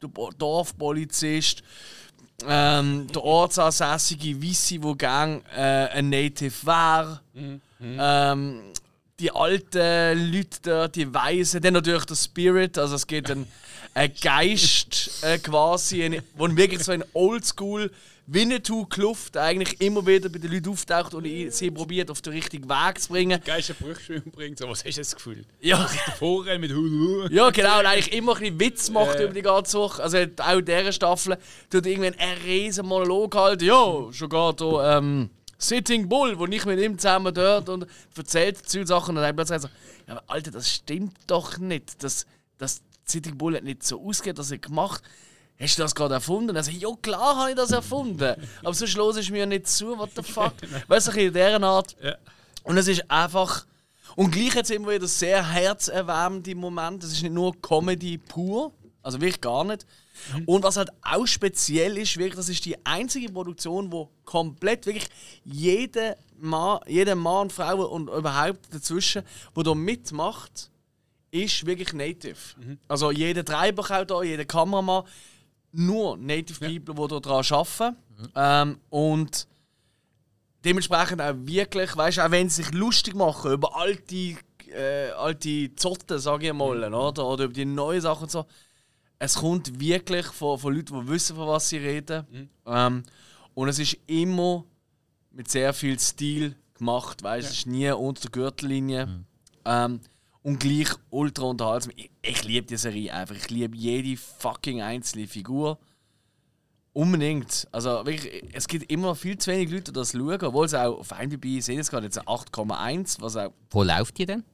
Der 0.00 0.10
Dorfpolizist, 0.38 1.64
ähm, 2.46 3.08
der 3.08 3.24
ortsansässige 3.24 4.40
Wissi, 4.40 4.80
wo 4.80 4.94
gang 4.94 5.42
äh, 5.56 5.88
ein 5.88 6.08
Native 6.08 6.54
war. 6.64 7.20
Ähm, 7.80 8.62
die 9.20 9.30
alten 9.32 10.32
Leute 10.32 10.58
dort, 10.62 10.96
die 10.96 11.12
Weisen, 11.12 11.60
dann 11.60 11.74
natürlich 11.74 12.04
der 12.04 12.14
Spirit, 12.14 12.78
also 12.78 12.94
es 12.94 13.06
geht 13.06 13.30
ein, 13.30 13.46
ein 13.94 14.12
Geist 14.22 15.22
äh, 15.22 15.38
quasi, 15.38 16.04
ein, 16.04 16.22
wo 16.36 16.48
wirklich 16.56 16.84
so 16.84 16.92
ein 16.92 17.04
Oldschool 17.14 17.90
Winnetou-Kluft 18.30 19.38
eigentlich 19.38 19.80
immer 19.80 20.06
wieder 20.06 20.28
bei 20.28 20.38
den 20.38 20.52
Leuten 20.52 20.68
auftaucht 20.68 21.14
und 21.14 21.24
sie 21.50 21.70
probiert 21.70 22.10
auf 22.10 22.20
den 22.20 22.34
richtigen 22.34 22.68
Weg 22.68 23.00
zu 23.00 23.08
bringen. 23.08 23.40
Geilste 23.42 23.72
Brüche 23.72 24.20
bringt. 24.20 24.58
So, 24.58 24.68
was 24.68 24.84
hast 24.84 24.96
du 24.96 25.00
das 25.00 25.14
Gefühl? 25.16 25.44
Ja, 25.60 25.78
Vorrennen 26.18 26.60
mit 26.60 26.70
Hulu. 26.70 27.26
ja 27.30 27.48
genau, 27.48 27.78
und 27.80 27.86
eigentlich 27.86 28.12
immer 28.12 28.36
ein 28.36 28.58
bisschen 28.58 28.60
Witz 28.60 28.90
macht 28.90 29.14
Ja. 29.18 29.24
über 29.24 29.32
die 29.32 29.40
ganze 29.42 29.78
Woche. 29.78 30.02
Also 30.02 30.18
auch 30.36 30.58
in 30.58 30.64
dieser 30.64 30.92
Staffel 30.92 31.38
tut 31.70 31.86
irgendwann 31.86 32.14
einen 32.18 32.42
riesen 32.42 32.84
Monolog 32.86 33.34
halten. 33.34 33.64
Ja, 33.64 34.12
schon 34.12 34.28
gar 34.28 34.52
da, 34.52 34.98
ähm, 34.98 35.30
Sitting 35.58 36.08
Bull, 36.08 36.38
wo 36.38 36.46
ich 36.46 36.64
mit 36.64 36.78
ihm 36.78 36.98
zusammen 36.98 37.34
dort 37.34 37.68
und 37.68 37.86
erzählt 38.16 38.68
zu 38.68 38.86
Sachen 38.86 39.16
und 39.16 39.22
dann 39.22 39.34
plötzlich 39.34 39.62
so, 39.62 39.68
ja, 40.06 40.22
Alter, 40.28 40.52
das 40.52 40.70
stimmt 40.70 41.16
doch 41.26 41.58
nicht. 41.58 42.02
Das, 42.02 42.26
das 42.58 42.80
Sitting 43.04 43.36
Bull 43.36 43.56
hat 43.56 43.64
nicht 43.64 43.82
so 43.82 44.00
ausgeht, 44.00 44.38
das 44.38 44.52
er 44.52 44.58
gemacht. 44.58 45.02
hast 45.58 45.76
du 45.76 45.82
das 45.82 45.94
gerade 45.94 46.14
erfunden? 46.14 46.56
Also, 46.56 46.70
ja 46.70 46.88
klar 47.02 47.36
habe 47.36 47.50
ich 47.50 47.56
das 47.56 47.72
erfunden. 47.72 48.36
Aber 48.62 48.74
sonst 48.74 48.96
los 48.96 49.16
ist 49.16 49.30
mir 49.30 49.46
nicht 49.46 49.66
zu, 49.66 49.98
what 49.98 50.10
the 50.14 50.22
fuck. 50.22 50.54
weißt 50.88 51.08
du, 51.08 51.12
in 51.12 51.32
dieser 51.32 51.62
Art. 51.62 51.96
Ja. 52.02 52.16
Und 52.62 52.76
es 52.76 52.86
ist 52.86 53.10
einfach. 53.10 53.66
Und 54.14 54.30
gleich 54.30 54.54
jetzt 54.54 54.70
immer 54.70 54.90
wieder 54.90 55.06
sehr 55.08 55.44
herzerwärmende 55.44 56.54
Moment. 56.54 57.02
Es 57.02 57.12
ist 57.12 57.22
nicht 57.22 57.32
nur 57.32 57.60
Comedy 57.60 58.18
pur. 58.18 58.72
Also 59.02 59.20
wirklich 59.20 59.40
gar 59.40 59.64
nicht. 59.64 59.86
Und 60.46 60.62
was 60.64 60.76
halt 60.76 60.90
auch 61.02 61.26
speziell 61.26 61.96
ist, 61.98 62.16
wirklich, 62.16 62.36
das 62.36 62.48
ist 62.48 62.64
die 62.64 62.76
einzige 62.84 63.30
Produktion, 63.30 63.90
wo 63.92 64.10
komplett 64.24 64.86
wirklich 64.86 65.08
jeder 65.44 66.16
Mann, 66.40 66.80
jeder 66.86 67.14
Mann 67.14 67.42
und 67.42 67.52
Frau 67.52 67.86
und 67.86 68.08
überhaupt 68.08 68.72
dazwischen, 68.72 69.22
wo 69.54 69.62
da 69.62 69.74
mitmacht, 69.74 70.70
ist 71.30 71.66
wirklich 71.66 71.92
Native. 71.92 72.36
Also 72.88 73.10
jeder 73.10 73.44
Treiber 73.44 73.82
auch 73.82 74.04
da, 74.04 74.22
jeder 74.22 74.44
Kameramann, 74.44 75.04
nur 75.72 76.16
Native 76.16 76.58
People, 76.60 76.94
die 77.08 77.14
da 77.14 77.20
dran 77.20 77.44
arbeiten. 77.50 77.96
Ähm, 78.34 78.80
und 78.88 79.46
dementsprechend 80.64 81.20
auch 81.20 81.34
wirklich, 81.36 81.96
weißt 81.96 82.18
du, 82.18 82.26
auch 82.26 82.30
wenn 82.30 82.48
sie 82.48 82.62
sich 82.62 82.72
lustig 82.72 83.14
machen 83.14 83.52
über 83.52 83.76
alte, 83.76 84.36
äh, 84.70 85.10
alte 85.16 85.74
Zotten, 85.76 86.18
sage 86.18 86.48
ich 86.48 86.52
mal, 86.52 86.92
oder, 86.92 87.26
oder 87.26 87.44
über 87.44 87.52
die 87.52 87.64
neuen 87.64 88.00
Sachen 88.00 88.24
und 88.24 88.30
so, 88.30 88.46
es 89.18 89.34
kommt 89.36 89.80
wirklich 89.80 90.26
von, 90.26 90.58
von 90.58 90.74
Leuten, 90.74 91.00
die 91.00 91.08
wissen, 91.08 91.36
von 91.36 91.48
was 91.48 91.68
sie 91.68 91.78
reden. 91.78 92.24
Ähm, 92.66 93.02
und 93.54 93.68
es 93.68 93.78
ist 93.78 93.96
immer 94.06 94.64
mit 95.30 95.50
sehr 95.50 95.72
viel 95.72 95.98
Stil 95.98 96.54
gemacht, 96.74 97.22
weißt 97.22 97.48
du, 97.48 97.50
es 97.52 97.58
ist 97.58 97.66
nie 97.66 97.90
unter 97.90 98.22
der 98.22 98.30
Gürtellinie. 98.30 99.24
Ähm, 99.64 100.00
und 100.42 100.60
gleich 100.60 100.88
ultra 101.10 101.44
unterhaltsam. 101.44 101.92
Ich, 101.96 102.10
ich 102.22 102.44
liebe 102.44 102.66
die 102.66 102.76
Serie 102.76 103.12
einfach. 103.12 103.34
Ich 103.34 103.50
liebe 103.50 103.76
jede 103.76 104.16
fucking 104.16 104.80
einzelne 104.80 105.26
Figur. 105.26 105.78
Unbedingt. 106.92 107.68
Also 107.70 108.06
wirklich, 108.06 108.44
es 108.52 108.66
gibt 108.66 108.90
immer 108.90 109.14
viel 109.14 109.36
zu 109.36 109.50
wenig 109.50 109.70
Leute, 109.70 109.92
die 109.92 109.92
das 109.92 110.12
schauen, 110.12 110.42
obwohl 110.42 110.66
es 110.66 110.74
auch 110.74 110.98
auf 110.98 111.12
IMDb, 111.12 111.44
ich 111.44 111.64
sehe 111.64 111.76
jetzt 111.76 111.90
gerade 111.90 112.06
jetzt 112.06 112.20
8,1, 112.20 113.20
was 113.20 113.36
auch. 113.36 113.52
Wo 113.70 113.82
läuft 113.82 114.16
die 114.18 114.26
denn? 114.26 114.44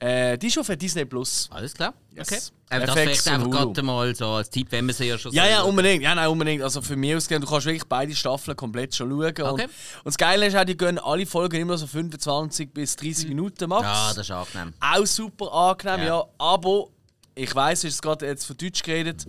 Äh, 0.00 0.36
die 0.38 0.48
ist 0.48 0.54
schon 0.54 0.64
für 0.64 0.76
Disney 0.76 1.04
Plus. 1.04 1.48
Alles 1.52 1.72
klar. 1.72 1.94
Yes. 2.14 2.28
Okay. 2.28 2.40
Aber 2.70 2.86
das 2.86 2.96
FX 2.96 3.02
vielleicht 3.02 3.28
einfach 3.28 3.44
und 3.46 3.50
gerade 3.52 3.82
mal 3.82 4.14
so 4.14 4.26
als 4.26 4.50
Tipp, 4.50 4.66
wenn 4.70 4.86
man 4.86 4.94
sie 4.94 5.04
ja 5.04 5.16
schon 5.16 5.32
Ja, 5.32 5.46
ja, 5.46 5.62
unbedingt. 5.62 6.02
Ja, 6.02 6.14
nein, 6.14 6.28
unbedingt. 6.28 6.62
Also 6.62 6.82
für 6.82 6.96
mich 6.96 7.14
ausgehen, 7.14 7.40
du 7.40 7.46
kannst 7.46 7.66
wirklich 7.66 7.84
beide 7.84 8.14
Staffeln 8.14 8.56
komplett 8.56 8.94
schon 8.94 9.10
schauen. 9.10 9.20
Und, 9.28 9.38
Okay. 9.38 9.64
und 9.64 9.70
das 10.06 10.18
Geile 10.18 10.46
ist 10.46 10.56
auch, 10.56 10.64
die 10.64 10.76
gehen 10.76 10.98
alle 10.98 11.24
Folgen 11.26 11.60
immer 11.60 11.78
so 11.78 11.86
25 11.86 12.72
bis 12.74 12.96
30 12.96 13.28
Minuten 13.28 13.68
max. 13.68 13.84
Ja, 13.84 14.08
das 14.14 14.18
ist 14.18 14.30
angenehm. 14.30 14.74
Auch 14.80 15.06
super 15.06 15.52
angenehm, 15.52 16.00
Ja. 16.00 16.06
ja. 16.06 16.24
Aber 16.38 16.88
ich 17.36 17.54
weiß, 17.54 17.84
es 17.84 17.94
ist 17.94 18.02
gerade 18.02 18.26
jetzt 18.26 18.44
von 18.46 18.56
Deutsch 18.56 18.82
geredet. 18.82 19.26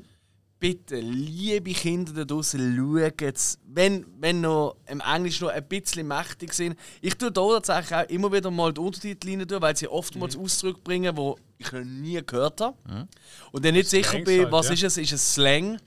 Bitte, 0.68 1.00
liebe 1.00 1.74
Kinder 1.74 2.12
da 2.12 2.26
draußen, 2.26 2.76
schaut 2.76 3.22
es, 3.22 3.60
wenn, 3.68 4.04
wenn 4.20 4.42
noch 4.42 4.78
im 4.88 5.00
Englisch 5.00 5.40
noch 5.42 5.50
ein 5.50 5.64
bisschen 5.68 6.08
mächtig 6.08 6.54
sind. 6.54 6.76
Ich 7.02 7.16
tue 7.16 7.32
da 7.32 7.60
tatsächlich 7.60 7.94
auch 7.94 8.10
immer 8.10 8.32
wieder 8.32 8.50
mal 8.50 8.74
die 8.74 8.82
Untertitel 8.82 9.30
rein, 9.30 9.62
weil 9.62 9.78
sie 9.78 9.88
oftmals 9.88 10.36
Ausdrücke 10.36 10.80
bringen, 10.84 11.16
die 11.16 11.34
ich 11.60 11.72
noch 11.72 11.84
nie 11.84 12.20
gehört 12.26 12.62
habe. 12.62 12.76
Und 13.52 13.64
dann 13.64 13.76
nicht 13.76 13.90
sicher 13.90 14.18
bin, 14.22 14.40
halt, 14.42 14.52
was 14.52 14.70
ja. 14.70 14.74
ist 14.74 14.84
es? 14.86 14.98
Ist 14.98 15.12
es 15.12 15.36
Slang 15.36 15.80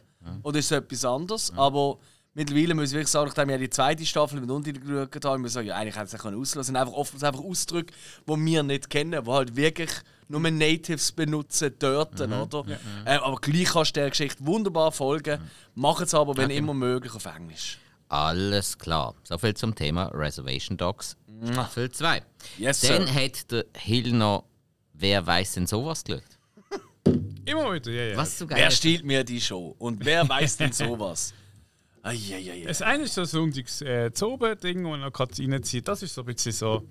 oder 0.45 0.61
ist 0.61 0.67
es 0.67 0.79
etwas 0.79 1.05
anderes? 1.05 1.53
Aber 1.57 1.99
mittlerweile 2.35 2.77
muss 2.77 2.91
ich 2.91 2.93
wirklich 2.93 3.09
sagen, 3.09 3.27
nachdem 3.27 3.51
ich 3.51 3.59
die 3.59 3.71
zweite 3.71 4.07
Staffel 4.07 4.41
mit 4.41 4.49
Untertitel 4.49 4.87
geschaut 4.87 5.25
habe, 5.25 5.39
muss 5.39 5.51
ich 5.51 5.55
sagen, 5.55 5.67
ja, 5.67 5.75
eigentlich 5.75 5.97
hätte 5.97 6.15
es 6.15 6.23
können 6.23 6.41
auslassen. 6.41 6.61
Es 6.61 6.67
sind 6.69 6.77
einfach 6.77 6.95
oftmals 6.95 7.25
einfach 7.25 7.43
Ausdrücke, 7.43 7.93
die 8.29 8.47
wir 8.47 8.63
nicht 8.63 8.89
kennen, 8.91 9.25
die 9.25 9.29
halt 9.29 9.57
wirklich 9.57 9.91
nur 10.29 10.41
Natives 10.41 11.13
benutzen 11.13 11.75
dort, 11.79 12.21
oder? 12.21 12.65
Äh, 13.05 13.17
aber 13.17 13.37
gleich 13.37 13.69
kannst 13.73 13.97
du 13.97 14.01
der 14.01 14.11
Geschichte 14.11 14.45
wunderbar 14.47 14.93
folgen. 14.93 15.41
Mach 15.75 16.01
es 16.01 16.15
aber, 16.15 16.37
wenn 16.37 16.51
immer 16.51 16.75
möglich, 16.75 17.15
auf 17.15 17.25
Englisch. 17.27 17.79
Alles 18.09 18.79
klar. 18.79 19.15
Soviel 19.25 19.55
zum 19.55 19.75
Thema 19.75 20.07
Reservation 20.15 20.77
Dogs 20.77 21.17
Staffel 21.45 21.91
2. 21.91 22.23
Yes, 22.59 22.81
Dann 22.81 23.07
sir. 23.07 23.15
hat 23.15 23.51
der 23.51 23.65
Hill 23.77 24.13
noch 24.13 24.45
Wer 25.01 25.25
weiß 25.25 25.55
denn 25.55 25.67
sowas 25.67 26.03
geschaut? 26.03 26.23
Immer 27.45 27.73
wieder, 27.73 27.93
ja, 27.93 28.05
ja. 28.11 28.17
Was 28.17 28.37
so 28.37 28.47
geil 28.49 28.59
Wer 28.59 28.71
stiehlt 28.73 29.05
mir 29.05 29.23
die 29.23 29.41
Show? 29.41 29.77
Und 29.79 30.05
wer 30.05 30.29
weiß 30.29 30.57
denn 30.57 30.73
sowas? 30.73 31.33
Eieiei. 32.03 32.65
Das 32.67 32.83
eine 32.83 33.05
ist 33.05 33.15
so 33.15 33.21
ein 33.21 33.27
sonntags 33.27 33.81
äh, 33.83 34.13
Zoben-Ding, 34.13 34.85
wo 34.85 34.91
man 34.97 35.13
gerade 35.13 35.35
reinzieht. 35.39 35.87
Das 35.87 36.03
ist 36.03 36.15
so 36.15 36.23
ein 36.23 36.27
bisschen 36.27 36.53
so. 36.53 36.83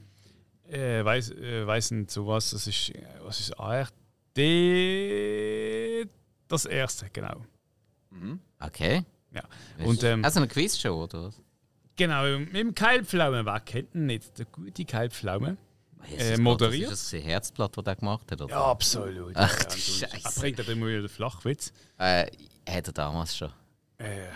Äh, 0.70 1.04
weiß, 1.06 1.32
äh, 1.32 1.66
weiß 1.66 1.92
nicht 1.92 2.12
so 2.12 2.28
was. 2.28 2.52
Das 2.52 2.68
ist. 2.68 2.90
Äh, 2.90 3.04
was 3.24 3.40
ist 3.40 3.58
ARD? 3.60 3.92
Das 6.48 6.66
erste, 6.66 7.10
genau. 7.12 7.42
Okay. 8.60 9.04
Ja. 9.34 9.44
Und 9.86 10.04
ähm, 10.04 10.24
also 10.24 10.40
eine 10.40 10.48
Quizshow, 10.48 11.04
oder 11.04 11.24
was? 11.26 11.42
genau, 11.96 12.24
mit 12.40 12.56
dem 12.56 12.74
Keilpflaumen, 12.74 13.46
wer 13.46 13.60
kennt 13.60 13.94
ihn 13.96 14.06
nicht? 14.08 14.38
Der 14.38 14.46
gute 14.46 14.86
Keilpflaume. 14.86 15.58
Jesus 16.10 16.24
Äh, 16.24 16.32
Gott, 16.36 16.40
moderiert? 16.42 16.92
Das 16.92 17.02
ist 17.04 17.14
das 17.14 17.24
Herzblatt, 17.24 17.76
das 17.78 17.86
er 17.86 17.96
gemacht 17.96 18.32
hat, 18.32 18.42
oder? 18.42 18.52
Ja, 18.52 18.66
absolut. 18.66 19.34
Ach, 19.36 19.64
ja, 19.64 19.70
Scheiße. 19.72 20.08
Er 20.24 20.32
bringt 20.42 20.60
dann 20.60 20.68
immer 20.68 20.88
wieder 20.88 21.02
den 21.02 21.10
Flachwitz. 21.10 21.74
Äh, 21.98 22.28
hat 22.68 22.88
er 22.88 22.94
damals 22.94 23.36
schon. 23.36 23.52
Äh, 23.98 24.28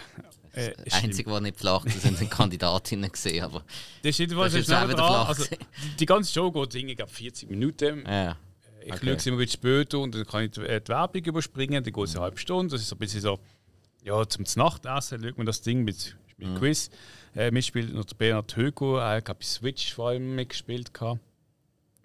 äh, 0.53 0.73
Das 0.86 1.03
Einzige, 1.03 1.32
was 1.32 1.41
nicht 1.41 1.57
flach 1.57 1.86
ist, 1.86 2.02
sind 2.02 2.19
die 2.19 2.26
Kandidatinnen 2.28 3.11
gesehen, 3.11 3.44
aber 3.44 3.64
Das 4.03 4.19
ist 4.19 4.32
Das 4.32 4.48
ist 4.53 4.68
jetzt 4.68 4.73
auch 4.73 4.84
wieder 4.88 4.98
flach 4.98 5.28
Also, 5.30 5.45
die, 5.45 5.95
die 5.99 6.06
ganze 6.06 6.32
Show 6.34 6.52
geht 6.52 6.76
irgendwie 6.76 6.95
glaub, 6.95 7.10
40 7.10 7.49
Minuten. 7.49 8.03
ja. 8.07 8.38
Ich 8.84 8.91
Okay. 8.94 9.06
schaue 9.06 9.15
es 9.15 9.26
immer 9.28 9.36
ein 9.38 9.40
bisschen 9.41 9.60
später 9.61 9.99
und 9.99 10.15
dann 10.15 10.26
kann 10.26 10.44
ich 10.45 10.52
die, 10.52 10.61
äh, 10.61 10.82
die 10.82 10.88
Werbung 10.90 11.23
überspringen. 11.23 11.84
Dann 11.84 11.94
geht 11.94 12.03
es 12.03 12.15
eine 12.15 12.23
halbe 12.23 12.40
Stunde. 12.40 12.72
Das 12.72 12.82
ist 12.82 12.90
so 12.90 12.95
ein 12.95 12.98
bisschen 12.99 13.22
so, 13.22 13.40
ja, 14.03 14.28
zum 14.28 14.44
Nachtessen 14.56 15.22
schaut 15.23 15.38
man 15.38 15.45
das 15.45 15.61
Ding 15.61 15.84
mit, 15.84 16.15
mit 16.38 16.49
Mhm. 16.49 16.56
Quiz. 16.57 16.90
Äh, 17.36 17.52
mitspielt 17.52 17.94
noch 17.94 18.06
der 18.06 18.15
Bernhard 18.15 18.56
Högo, 18.57 18.98
er 18.98 19.18
hat 19.18 19.26
bei 19.26 19.36
Switch 19.45 19.94
vor 19.94 20.10
allem 20.10 20.34
mitgespielt. 20.36 20.91
gehabt. 20.94 21.19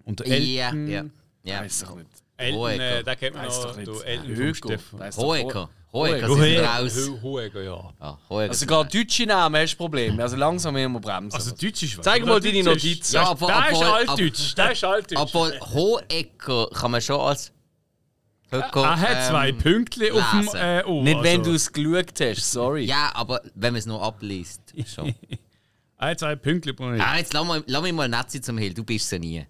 Und 0.05 0.19
der 0.19 0.27
Ja, 0.39 0.65
Elton, 0.67 0.87
ja. 0.87 1.05
ja. 1.43 1.61
Nicht. 1.63 1.83
Elton 2.37 2.69
äh, 2.79 3.03
den 3.03 3.17
kennt 3.17 3.35
man 3.35 3.47
noch, 3.47 3.75
Elton 3.77 4.35
Högo. 4.35 4.77
vom 4.77 4.99
Hohecker 5.93 6.29
sind 6.35 6.59
raus. 6.59 7.09
Ho- 7.09 7.21
Hohecker, 7.21 7.61
ja. 7.61 7.93
Ja, 7.99 8.19
Hohecker 8.29 8.49
Also 8.49 8.59
sind 8.59 8.67
gerade 8.67 8.83
raus. 8.85 8.93
deutsche 8.93 9.25
Namen 9.25 9.61
hast 9.61 9.73
du 9.73 9.77
Probleme. 9.77 10.21
Also 10.21 10.35
langsam 10.35 10.73
müssen 10.73 10.91
wir 10.91 10.99
bremsen. 10.99 11.35
Also 11.35 11.51
Deutsch 11.51 11.83
ist 11.83 11.97
was. 11.97 12.03
Zeig 12.05 12.25
mal 12.25 12.39
deine 12.39 12.63
Notizen. 12.63 13.15
Ja, 13.15 13.23
Ja, 13.23 13.29
aber- 13.29 13.47
der 13.47 13.69
ist 13.71 13.81
altdeutsch. 13.83 14.55
Der 14.57 14.71
ist 14.71 14.83
altdeutsch. 14.83 15.19
Obwohl 15.21 15.59
Hohecker 15.59 16.67
kann 16.73 16.91
man 16.91 17.01
schon 17.01 17.19
als 17.19 17.51
Höcker, 18.49 18.81
er 18.83 18.99
hat 18.99 19.25
zwei 19.27 19.49
ähm, 19.49 19.57
Pünktchen 19.57 20.11
auf 20.13 20.31
dem 20.31 20.49
äh, 20.55 20.83
O. 20.85 21.03
Nicht, 21.03 21.21
wenn 21.21 21.39
also. 21.39 21.51
du 21.51 21.55
es 21.55 21.71
geschaut 21.73 22.13
hast, 22.21 22.51
sorry. 22.51 22.85
Ja, 22.85 23.11
aber 23.13 23.41
wenn 23.55 23.73
man 23.73 23.79
es 23.79 23.85
nur 23.85 24.01
abliest. 24.01 24.61
Schon. 24.93 25.13
Er 25.99 26.09
hat 26.11 26.19
zwei 26.19 26.35
Pünktchen. 26.35 26.75
Bruno. 26.75 26.95
ah, 27.03 27.17
jetzt 27.17 27.33
lass, 27.33 27.43
mal, 27.43 27.63
lass 27.65 27.81
mich 27.81 27.91
mal 27.91 28.07
nett 28.07 28.29
sein 28.29 28.43
zum 28.43 28.57
Hill. 28.59 28.71
Du 28.71 28.83
bist 28.83 29.11
ja 29.11 29.17
nie. 29.17 29.43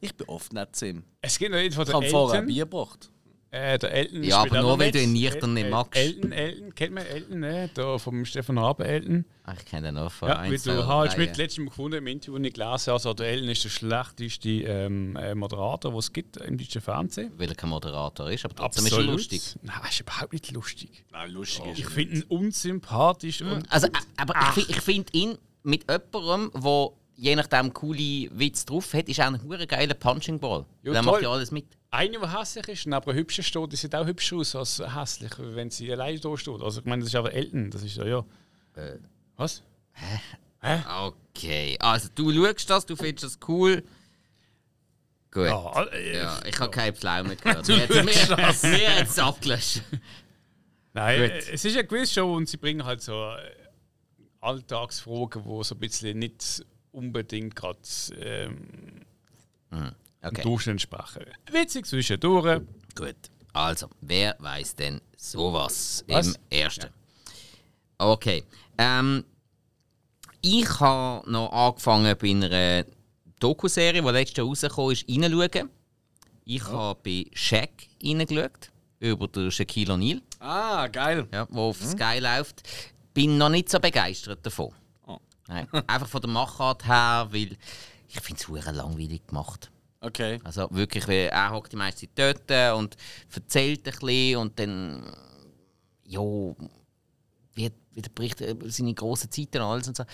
Ich 0.00 0.14
bin 0.14 0.26
oft 0.26 0.50
nicht 0.52 0.74
Sim. 0.74 1.04
Es 1.20 1.38
gibt 1.38 1.52
noch 1.52 1.58
jeden 1.58 1.74
von 1.74 1.82
Ich 1.82 1.88
der 1.90 1.96
habe 1.96 2.08
vorher 2.08 2.40
ein. 2.40 2.46
Bier 2.46 2.64
gebracht. 2.64 3.10
Äh, 3.50 3.78
der 3.78 3.92
Elton 3.92 4.22
Ja, 4.24 4.42
aber 4.42 4.58
auch 4.58 4.62
nur, 4.62 4.78
weil 4.78 4.90
du 4.90 5.00
ihn 5.02 5.14
nüchtern 5.14 5.54
nicht 5.54 5.64
El- 5.64 5.70
magst. 5.70 5.96
Elton, 5.96 6.32
Elton, 6.32 6.74
kennt 6.74 6.94
man 6.94 7.06
Elton, 7.06 7.40
ne? 7.40 7.70
Da 7.72 7.96
vom 7.96 8.24
Stefan 8.26 8.58
Rabe 8.58 8.84
Elton. 8.86 9.24
Ah, 9.44 9.54
Ich 9.58 9.64
kenne 9.64 9.86
den 9.88 9.94
noch 9.94 10.12
von 10.12 10.28
Ja, 10.28 10.42
weil 10.42 10.58
du 10.58 10.86
hast 10.86 11.16
mit 11.16 11.34
letztem 11.38 11.64
gefunden 11.66 11.96
im 11.96 12.06
Interview, 12.08 12.36
ich 12.44 12.52
gelesen 12.52 12.90
also 12.90 13.14
der 13.14 13.28
Elton 13.28 13.48
ist 13.48 13.64
der 13.64 13.70
schlechteste 13.70 14.50
ähm, 14.50 15.16
äh, 15.16 15.34
Moderator, 15.34 15.90
den 15.92 15.98
es 15.98 16.12
gibt 16.12 16.36
im 16.36 16.58
deutschen 16.58 16.82
Fernsehen. 16.82 17.32
Weil 17.38 17.48
er 17.48 17.54
kein 17.54 17.70
Moderator 17.70 18.30
ist, 18.30 18.44
aber 18.44 18.54
trotzdem 18.54 18.84
ist 18.84 18.92
er 18.92 19.02
lustig. 19.02 19.40
Nein, 19.62 19.76
ist 19.88 20.00
überhaupt 20.00 20.32
nicht 20.34 20.50
lustig. 20.50 21.04
Nein, 21.10 21.30
lustig 21.30 21.64
Ich 21.74 21.86
finde 21.86 22.16
ihn 22.16 22.24
unsympathisch 22.24 23.40
und 23.42 23.64
Also, 23.72 23.86
äh, 23.86 23.90
aber 24.18 24.34
ich, 24.40 24.64
fi- 24.64 24.70
ich 24.72 24.80
finde 24.82 25.10
ihn 25.12 25.38
mit 25.62 25.86
jemandem, 25.90 26.50
der 26.62 26.88
je 27.16 27.34
nachdem 27.34 27.72
coole 27.72 28.28
Witz 28.32 28.64
drauf 28.66 28.92
hat, 28.94 29.08
ist 29.08 29.20
auch 29.20 29.24
ein 29.26 29.42
hure 29.42 29.66
geiler 29.66 29.94
Punching 29.94 30.38
Ball. 30.38 30.64
Ja, 30.82 30.92
der 30.92 31.02
macht 31.02 31.22
ja 31.22 31.30
alles 31.30 31.50
mit. 31.50 31.64
Einer, 31.90 32.18
der 32.20 32.38
hässlich 32.38 32.68
ist, 32.68 32.92
aber 32.92 33.14
hübscher 33.14 33.42
steht, 33.42 33.72
die 33.72 33.76
sieht 33.76 33.94
auch 33.94 34.06
hübscher 34.06 34.36
aus 34.36 34.54
als 34.54 34.82
hässlich, 34.94 35.32
wenn 35.38 35.70
sie 35.70 35.90
alleine 35.90 36.20
da 36.20 36.36
steht. 36.36 36.60
Also 36.60 36.80
ich 36.80 36.86
meine, 36.86 37.00
das 37.00 37.08
ist 37.10 37.16
aber 37.16 37.32
Elton, 37.32 37.70
das 37.70 37.82
ist 37.82 37.96
ja, 37.96 38.04
ja. 38.04 38.24
Äh. 38.76 38.98
Was? 39.36 39.62
Okay, 40.60 41.76
also 41.80 42.08
du 42.14 42.32
schaust 42.32 42.68
das, 42.68 42.86
du 42.86 42.96
findest 42.96 43.24
das 43.24 43.38
cool. 43.48 43.82
Gut. 45.30 45.46
Ja, 45.46 45.84
Ja, 46.12 46.38
äh, 46.40 46.48
ich 46.48 46.58
habe 46.58 46.70
keine 46.70 46.92
Pflaume 46.94 47.36
gehört. 47.42 47.68
Mir 47.68 47.88
hat 47.88 48.62
mir 48.62 48.96
hat's 48.96 49.18
abgelöscht. 49.18 49.82
Nein, 50.94 51.20
Gut. 51.20 51.30
äh, 51.30 51.52
es 51.52 51.64
ist 51.64 51.76
eine 51.76 51.86
Quizshow 51.86 52.34
und 52.34 52.48
sie 52.48 52.56
bringen 52.56 52.84
halt 52.84 53.02
so 53.02 53.12
äh, 53.12 53.50
Alltagsfragen, 54.40 55.42
die 55.44 55.64
so 55.64 55.74
ein 55.74 55.78
bisschen 55.78 56.18
nicht 56.18 56.64
unbedingt 56.92 57.54
gerade 57.54 57.78
ähm, 58.18 59.04
Okay, 60.22 60.42
Durchschnitt 60.42 60.72
entsprechen. 60.74 61.26
Witzig 61.50 61.86
zwischendurch. 61.86 62.62
gut. 62.94 63.16
Also, 63.52 63.88
wer 64.00 64.36
weiß 64.38 64.74
denn 64.76 65.00
sowas 65.16 66.04
Was? 66.08 66.28
im 66.28 66.36
ersten? 66.50 66.90
Okay. 67.98 68.44
Ähm, 68.76 69.24
ich 70.40 70.68
habe 70.80 71.28
noch 71.30 71.50
angefangen 71.52 72.16
bei 72.20 72.30
einer 72.30 72.84
Dokuserie, 73.40 74.02
die 74.02 74.08
letztes 74.08 74.36
Jahr 74.36 74.46
rausgekommen 74.46 74.92
ist, 74.92 75.08
reinzuschauen. 75.08 75.70
Ich 76.44 76.64
habe 76.64 77.00
bei 77.02 77.26
Shaq 77.32 77.70
reingeschaut, 78.02 78.70
über 79.00 79.28
den 79.28 79.50
Shaquille 79.50 79.94
O'Neal. 79.94 80.22
Ah, 80.40 80.86
geil. 80.86 81.26
ja, 81.32 81.46
wo 81.50 81.70
auf 81.70 81.82
Sky 81.82 82.18
läuft. 82.20 82.62
Bin 83.12 83.36
noch 83.38 83.48
nicht 83.48 83.68
so 83.68 83.80
begeistert 83.80 84.44
davon. 84.46 84.72
Oh. 85.06 85.18
Nein, 85.48 85.68
einfach 85.86 86.08
von 86.08 86.20
der 86.20 86.30
Machart 86.30 86.86
her, 86.86 87.28
weil 87.30 87.56
ich 88.08 88.20
finde 88.20 88.40
es 88.40 88.74
langweilig 88.76 89.26
gemacht. 89.26 89.70
Okay. 90.00 90.38
Also 90.44 90.68
wirklich, 90.70 91.08
er 91.08 91.50
hockt 91.50 91.72
die 91.72 91.76
meiste 91.76 92.06
Zeit 92.14 92.38
dort 92.46 92.76
und 92.78 92.96
erzählt 93.34 93.86
ein 93.86 93.92
bisschen 93.98 94.36
und 94.38 94.58
dann 94.58 95.02
ja, 96.04 96.20
der 97.56 98.08
Bericht 98.14 98.40
über 98.40 98.70
seine 98.70 98.94
grossen 98.94 99.30
Zeiten 99.30 99.58
und 99.58 99.62
alles 99.68 99.88
und 99.88 99.96
so. 99.96 100.04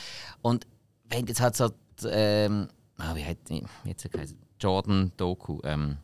Und 0.43 0.67
wenn 1.05 1.27
jetzt 1.27 1.41
halt 1.41 1.55
so 1.57 1.69
die, 1.69 2.07
ähm, 2.09 2.69
ah, 2.97 3.15
wie 3.15 3.25
hat 3.25 3.37
wie 3.49 3.63
jetzt 3.85 4.11
geheißen? 4.11 4.39
Jordan 4.59 5.13
Doku, 5.17 5.61
ähm, 5.65 5.99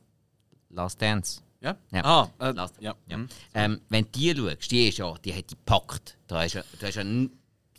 Last 0.68 1.00
Dance. 1.00 1.40
Ja? 1.62 1.76
Ja. 1.90 2.04
Ah, 2.04 2.30
äh, 2.38 2.50
Last, 2.52 2.74
ja. 2.80 2.94
ja. 3.08 3.16
Mhm. 3.16 3.28
Ähm, 3.54 3.80
wenn 3.88 4.04
du 4.04 4.10
die 4.10 4.34
schaust, 4.36 4.70
die 4.70 4.88
ist 4.88 4.98
ja, 4.98 5.14
die 5.24 5.34
hat 5.34 5.50
die 5.50 5.54
gepackt. 5.56 6.18
Da 6.26 6.42
hast 6.42 6.52
ja, 6.54 6.62
du 6.78 6.86
hast 6.86 6.94
ja, 6.96 7.00
n- 7.02 7.30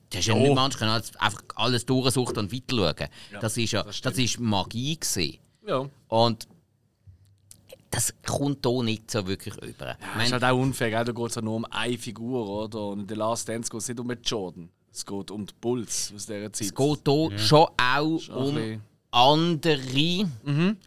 du 0.09 0.17
hast 0.17 0.25
ja 0.25 0.33
Oh. 0.33 0.39
nicht 0.39 0.55
manchmal 0.55 1.01
einfach 1.19 1.43
alles 1.55 1.85
durchsuchen 1.85 2.37
und 2.37 2.51
weiter 2.51 2.75
schauen. 2.75 3.09
das 3.39 3.57
ist 3.57 3.71
ja, 3.71 3.83
das 3.83 4.01
das, 4.01 4.17
ist 4.17 4.39
Magie 4.39 4.99
gewesen. 4.99 5.37
Ja. 5.65 5.89
Und 6.07 6.47
das 7.89 8.13
kommt 8.25 8.65
hier 8.65 8.83
nicht 8.83 9.11
so 9.11 9.27
wirklich 9.27 9.55
über. 9.57 9.91
Ich 9.99 10.05
Das 10.17 10.25
ist 10.27 10.31
halt 10.33 10.43
auch 10.45 10.57
unfair, 10.57 10.89
gell? 10.89 11.03
da 11.05 11.11
geht 11.11 11.29
es 11.29 11.35
ja 11.35 11.41
nur 11.41 11.55
um 11.55 11.65
eine 11.65 11.97
Figur, 11.97 12.47
oder? 12.47 12.87
Und 12.87 13.01
in 13.01 13.09
The 13.09 13.15
Last 13.15 13.49
Dance 13.49 13.69
geht 13.69 13.81
es 13.81 13.87
nicht 13.89 13.99
um 13.99 14.11
Jordan. 14.23 14.69
Es 14.93 15.05
geht 15.05 15.31
um 15.31 15.45
die 15.45 15.53
Bulls 15.59 16.11
aus 16.15 16.25
dieser 16.25 16.51
Zeit. 16.53 16.67
es 16.67 16.75
geht 16.75 16.99
hier 17.07 17.37
schon 17.37 17.67
auch 17.77 18.19
Schon 18.19 18.35
um 18.35 18.47
andere. 18.55 18.79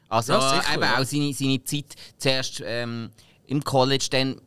Also 0.09 0.32
Ja, 0.32 0.60
sicher, 0.60 0.74
eben 0.74 0.82
ja. 0.82 0.98
auch 1.01 1.05
seine, 1.05 1.32
seine 1.34 1.64
Zeit 1.64 1.94
zuerst 2.18 2.62
ähm, 2.64 3.10
im 3.46 3.62
College, 3.62 4.06
dann 4.10 4.40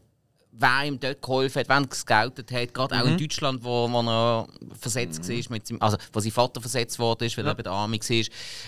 wer 0.60 0.86
ihm 0.86 1.00
dort 1.00 1.22
geholfen 1.22 1.60
hat, 1.60 1.70
wer 1.70 1.78
ihn 1.78 1.90
gescoutet 1.90 2.52
hat, 2.52 2.74
gerade 2.74 2.96
auch 3.00 3.04
Mhm. 3.06 3.12
in 3.12 3.18
Deutschland, 3.18 3.64
wo, 3.64 3.92
wo 3.92 4.02
er 4.02 4.48
versetzt 4.80 5.28
war, 5.30 5.36
mit 5.50 5.68
seinem, 5.68 5.82
also 5.82 5.98
wo 6.14 6.20
sein 6.20 6.32
Vater 6.32 6.62
versetzt 6.62 6.98
worden 7.00 7.26
ist, 7.26 7.38
weil 7.38 7.46
er 7.48 7.56
bei 7.56 7.64
der 7.64 7.72
Army 7.72 8.00
war. 8.00 8.26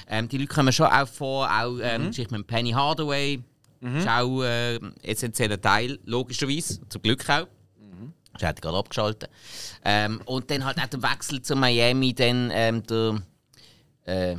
Ähm, 0.07 0.28
die 0.30 0.38
Leute 0.38 0.53
kommen 0.53 0.72
schon 0.74 0.88
auch 0.88 1.07
vor, 1.07 1.48
auch 1.49 1.78
ähm, 1.82 2.03
Mhm. 2.03 2.07
Geschichte 2.10 2.38
mit 2.38 2.48
Penny 2.48 2.72
Hardaway, 2.72 3.41
ist 3.82 4.07
auch 4.07 4.44
äh, 4.44 4.76
essentieller 5.03 5.60
Teil, 5.60 5.99
logischerweise, 6.06 6.80
zum 6.90 7.02
Glück 7.02 7.28
auch. 7.30 7.48
Mhm. 7.80 8.14
Ich 8.38 8.44
hätte 8.44 8.61
gerade 8.61 8.78
abgeschaltet. 8.78 9.30
Ähm, 9.86 10.22
und 10.26 10.52
dann 10.52 10.66
halt 10.66 10.78
auch 10.80 10.86
der 10.88 11.02
Wechsel 11.02 11.41
zu 11.41 11.56
Miami, 11.56 12.14
dann 12.14 12.49
ähm, 12.53 12.84
der. 12.84 13.22
Äh, 14.06 14.32
äh, 14.34 14.38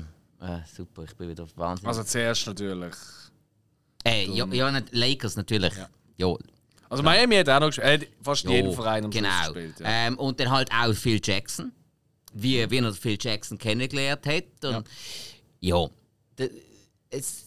super, 0.76 1.04
ich 1.04 1.14
bin 1.16 1.28
wieder 1.30 1.46
wahnsinnig. 1.56 1.88
Also 1.88 2.02
zuerst 2.04 2.46
natürlich. 2.46 2.94
äh, 4.04 4.26
ja, 4.30 4.46
ja, 4.46 4.70
nicht- 4.70 4.88
Lakers 4.92 5.36
natürlich. 5.36 5.72
Ja. 6.18 6.34
Also 6.90 7.02
Miami 7.02 7.36
hat 7.36 7.48
auch 7.48 7.60
noch 7.60 7.68
gespielt. 7.68 8.02
Äh, 8.02 8.06
fast 8.22 8.44
Ja, 8.44 8.50
jeden 8.50 8.72
Verein 8.74 9.04
am 9.04 9.10
genau. 9.10 9.28
Gespielt. 9.44 9.80
Ja. 9.80 9.86
ähm, 9.88 10.18
und 10.18 10.38
dann 10.40 10.50
halt 10.50 10.70
auch 10.72 10.92
Phil 10.92 11.20
Jackson. 11.24 11.72
Wie, 12.34 12.70
wie 12.70 12.78
er 12.78 12.92
Phil 12.92 13.16
Jackson 13.20 13.56
kennengelernt 13.58 14.26
hat. 14.26 14.44
Und 14.64 14.86
ja. 15.60 15.86
d- 16.38 16.50
es, 17.10 17.44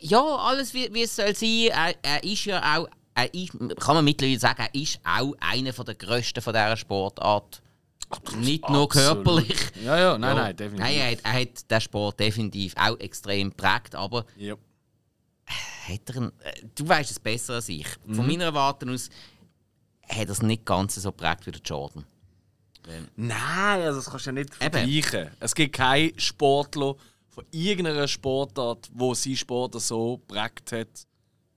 ja, 0.00 0.20
alles 0.22 0.72
wie, 0.74 0.92
wie 0.94 1.02
es 1.02 1.14
soll 1.14 1.34
sein. 1.36 1.68
Er, 1.72 1.94
er 2.02 2.24
ist 2.24 2.44
ja 2.46 2.78
auch. 2.78 2.88
Er 3.16 3.32
ist, 3.32 3.50
kann 3.78 3.94
man 3.94 4.04
mittlerweile 4.04 4.38
sagen, 4.40 4.62
er 4.72 4.74
ist 4.80 4.98
auch 5.04 5.34
einer 5.38 5.72
von 5.72 5.84
der 5.86 5.94
grössten 5.94 6.40
von 6.40 6.52
dieser 6.52 6.76
Sportart. 6.76 7.62
Nicht 8.38 8.68
nur 8.68 8.88
körperlich. 8.88 9.56
Ja, 9.84 9.98
ja, 9.98 10.18
nein, 10.18 10.36
Ja. 10.36 10.42
nein, 10.42 10.56
definitiv. 10.56 10.84
Nein, 10.84 10.96
er 10.98 11.10
hat, 11.12 11.18
er 11.22 11.32
hat 11.42 11.70
den 11.70 11.80
Sport 11.80 12.20
definitiv 12.20 12.74
auch 12.76 12.98
extrem 12.98 13.50
geprägt, 13.50 13.94
aber 13.94 14.24
Ja. 14.36 14.54
Hat 15.88 16.00
er 16.10 16.16
einen, 16.16 16.32
äh, 16.40 16.62
du 16.74 16.88
weißt 16.88 17.10
es 17.10 17.20
besser 17.20 17.54
als 17.54 17.68
ich. 17.68 17.86
Mhm. 18.06 18.14
Von 18.14 18.26
meiner 18.26 18.52
Warte 18.54 18.90
aus 18.90 19.08
hat 20.08 20.26
er 20.26 20.30
es 20.30 20.42
nicht 20.42 20.64
ganz 20.64 20.94
so 20.96 21.10
geprägt 21.12 21.46
wie 21.46 21.50
der 21.52 21.60
Jordan. 21.62 22.04
Nein, 23.16 23.80
also 23.82 23.98
das 24.00 24.10
kannst 24.10 24.26
du 24.26 24.30
ja 24.30 24.32
nicht 24.34 24.50
Eben. 24.60 24.72
vergleichen. 24.72 25.30
Es 25.40 25.54
gibt 25.54 25.74
keinen 25.74 26.18
Sportler 26.18 26.96
von 27.30 27.44
irgendeiner 27.50 28.06
Sportart, 28.06 28.90
wo 28.92 29.14
sein 29.14 29.36
Sportler 29.36 29.80
so 29.80 30.18
geprägt 30.18 30.70
hat 30.72 30.88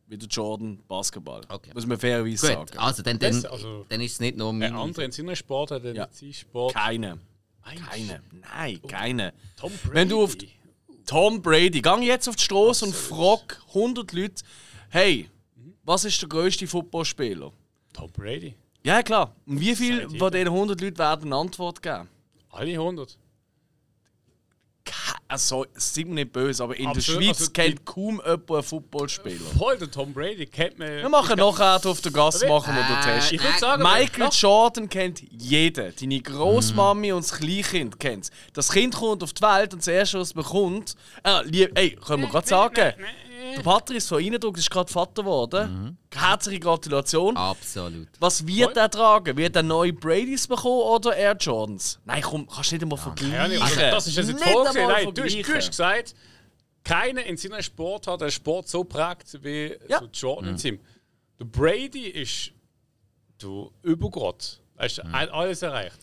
wie 0.08 0.18
der 0.18 0.30
Jordan 0.30 0.80
Basketball. 0.88 1.42
Okay. 1.50 1.72
Muss 1.74 1.86
man 1.86 2.00
fairerweise 2.00 2.48
Gut, 2.56 2.70
sagen. 2.70 2.78
also 2.80 3.04
dann, 3.04 3.20
dann, 3.20 3.46
also- 3.46 3.86
dann 3.90 4.00
ist 4.00 4.14
es 4.14 4.20
nicht 4.22 4.38
nur 4.38 4.50
Ein 4.52 4.58
meine... 4.60 4.78
anderer 4.78 5.04
in 5.04 5.12
seiner 5.12 5.36
Sport 5.36 5.72
hat 5.72 5.84
Ja. 5.84 6.08
sein 6.12 6.32
Sport. 6.34 6.74
Keine. 6.74 7.20
Keine. 7.90 8.22
Nein, 8.32 8.82
keine. 8.88 9.34
Tom 9.58 9.74
Wenn 9.92 10.08
du 10.08 10.24
auf. 10.24 10.38
Tom 11.08 11.42
Brady, 11.42 11.82
gang 11.82 12.04
jetzt 12.04 12.28
auf 12.28 12.36
die 12.36 12.44
Straße 12.44 12.86
und 12.86 12.94
frag 12.94 13.62
100 13.70 14.12
Leute, 14.12 14.44
hey, 14.90 15.30
was 15.84 16.04
ist 16.06 16.22
der 16.22 16.28
größte 16.30 16.68
Footballspieler? 16.68 17.52
Tom 17.94 18.12
Brady. 18.12 18.54
Ja, 18.84 19.02
klar. 19.02 19.34
Und 19.46 19.60
wie 19.60 19.74
viel 19.76 20.02
Seid 20.02 20.12
ihr- 20.12 20.20
von 20.20 20.32
diesen 20.32 20.50
100 20.52 20.82
Leuten 20.82 20.98
werden 20.98 21.26
eine 21.34 21.36
Antwort 21.42 21.82
geben? 21.82 22.10
Alle 22.50 22.78
100. 22.78 23.18
Also, 25.28 25.66
mir 25.98 26.06
nicht 26.16 26.32
böse, 26.32 26.64
aber 26.64 26.78
in 26.78 26.88
Absolut, 26.88 27.22
der 27.22 27.26
Schweiz 27.26 27.40
also 27.42 27.52
kennt 27.52 27.86
kaum 27.86 28.22
jemand 28.26 28.52
einen 28.52 28.64
Footballspieler. 28.64 29.46
Voll, 29.58 29.78
der 29.78 29.92
Tom 29.92 30.14
Brady 30.14 30.46
kennt 30.46 30.80
man. 30.80 30.88
Wir 30.88 31.10
machen 31.10 31.38
nachher 31.38 31.86
auf 31.86 32.02
der 32.02 32.12
Gasse 32.12 32.48
machen 32.48 32.76
wir 32.76 32.84
den 32.84 32.98
Äh, 32.98 33.20
Test. 33.20 33.32
Ich 33.34 33.44
würde 33.44 33.60
sagen, 33.60 33.84
Michael. 33.84 34.30
Jordan 34.32 34.90
kennt 34.90 35.22
jeden. 35.32 35.94
Deine 36.00 36.22
Großmami 36.22 37.12
und 37.12 37.24
das 37.26 37.38
Kleinkind 37.38 38.00
kennt 38.00 38.26
es. 38.26 38.32
Das 38.54 38.72
Kind 38.72 38.96
kommt 38.96 39.22
auf 39.24 39.34
die 39.34 39.42
Welt 39.42 39.74
und 39.74 39.80
das 39.82 39.88
Erste, 39.88 40.20
was 40.20 40.28
es 40.30 40.34
bekommt. 40.34 40.96
Ah, 41.24 41.42
lieb, 41.46 41.72
ey, 41.78 41.92
können 41.92 42.24
wir 42.24 42.30
gerade 42.30 42.48
sagen, 42.48 42.94
der 43.58 43.64
Patrice 43.64 44.08
von 44.08 44.24
Eindruck 44.24 44.58
ist 44.58 44.70
gerade 44.70 44.92
Vater 44.92 45.24
geworden. 45.24 45.98
Herzliche 46.14 46.60
Gratulation. 46.60 47.36
Absolut. 47.38 48.08
Was 48.20 48.46
wird 48.48 48.78
er 48.78 48.90
tragen? 48.90 49.36
Wird 49.38 49.56
er 49.56 49.64
neue 49.64 49.94
Bradys 49.94 50.48
bekommen 50.48 50.82
oder 50.82 51.16
Air 51.16 51.36
Jordans? 51.40 52.00
Nein, 52.06 52.22
komm, 52.22 52.48
kannst 52.48 52.72
du 52.72 52.76
nicht 52.76 52.84
einmal 52.84 52.98
vergleichen. 52.98 53.34
Ja, 53.36 53.48
nicht, 53.48 53.62
also, 53.62 53.76
das 53.80 54.08
ist 54.08 54.16
jetzt 54.18 54.28
Nicht 54.28 54.44
vorgesehen. 54.44 54.88
Nein, 54.88 55.14
du, 55.14 55.24
hast- 55.24 55.34
du 55.36 55.54
hast 55.56 55.68
gesagt, 55.70 56.16
keiner 56.84 57.24
in 57.26 57.36
seiner 57.38 57.62
Sport 57.62 58.08
hat 58.08 58.22
den 58.22 58.32
Sport 58.32 58.68
so 58.70 58.84
prägt 58.84 59.44
wie 59.44 59.76
Ja. 59.90 60.00
so 60.00 60.08
Jordan 60.14 60.52
in 60.52 60.58
seinem. 60.58 60.80
Der 61.40 61.46
Brady 61.46 62.08
ist 62.08 62.52
du 63.38 63.72
Übergott. 63.84 64.60
Weißt 64.76 65.00
du, 65.00 65.04
hat 65.12 65.30
alles 65.32 65.62
erreicht. 65.62 65.98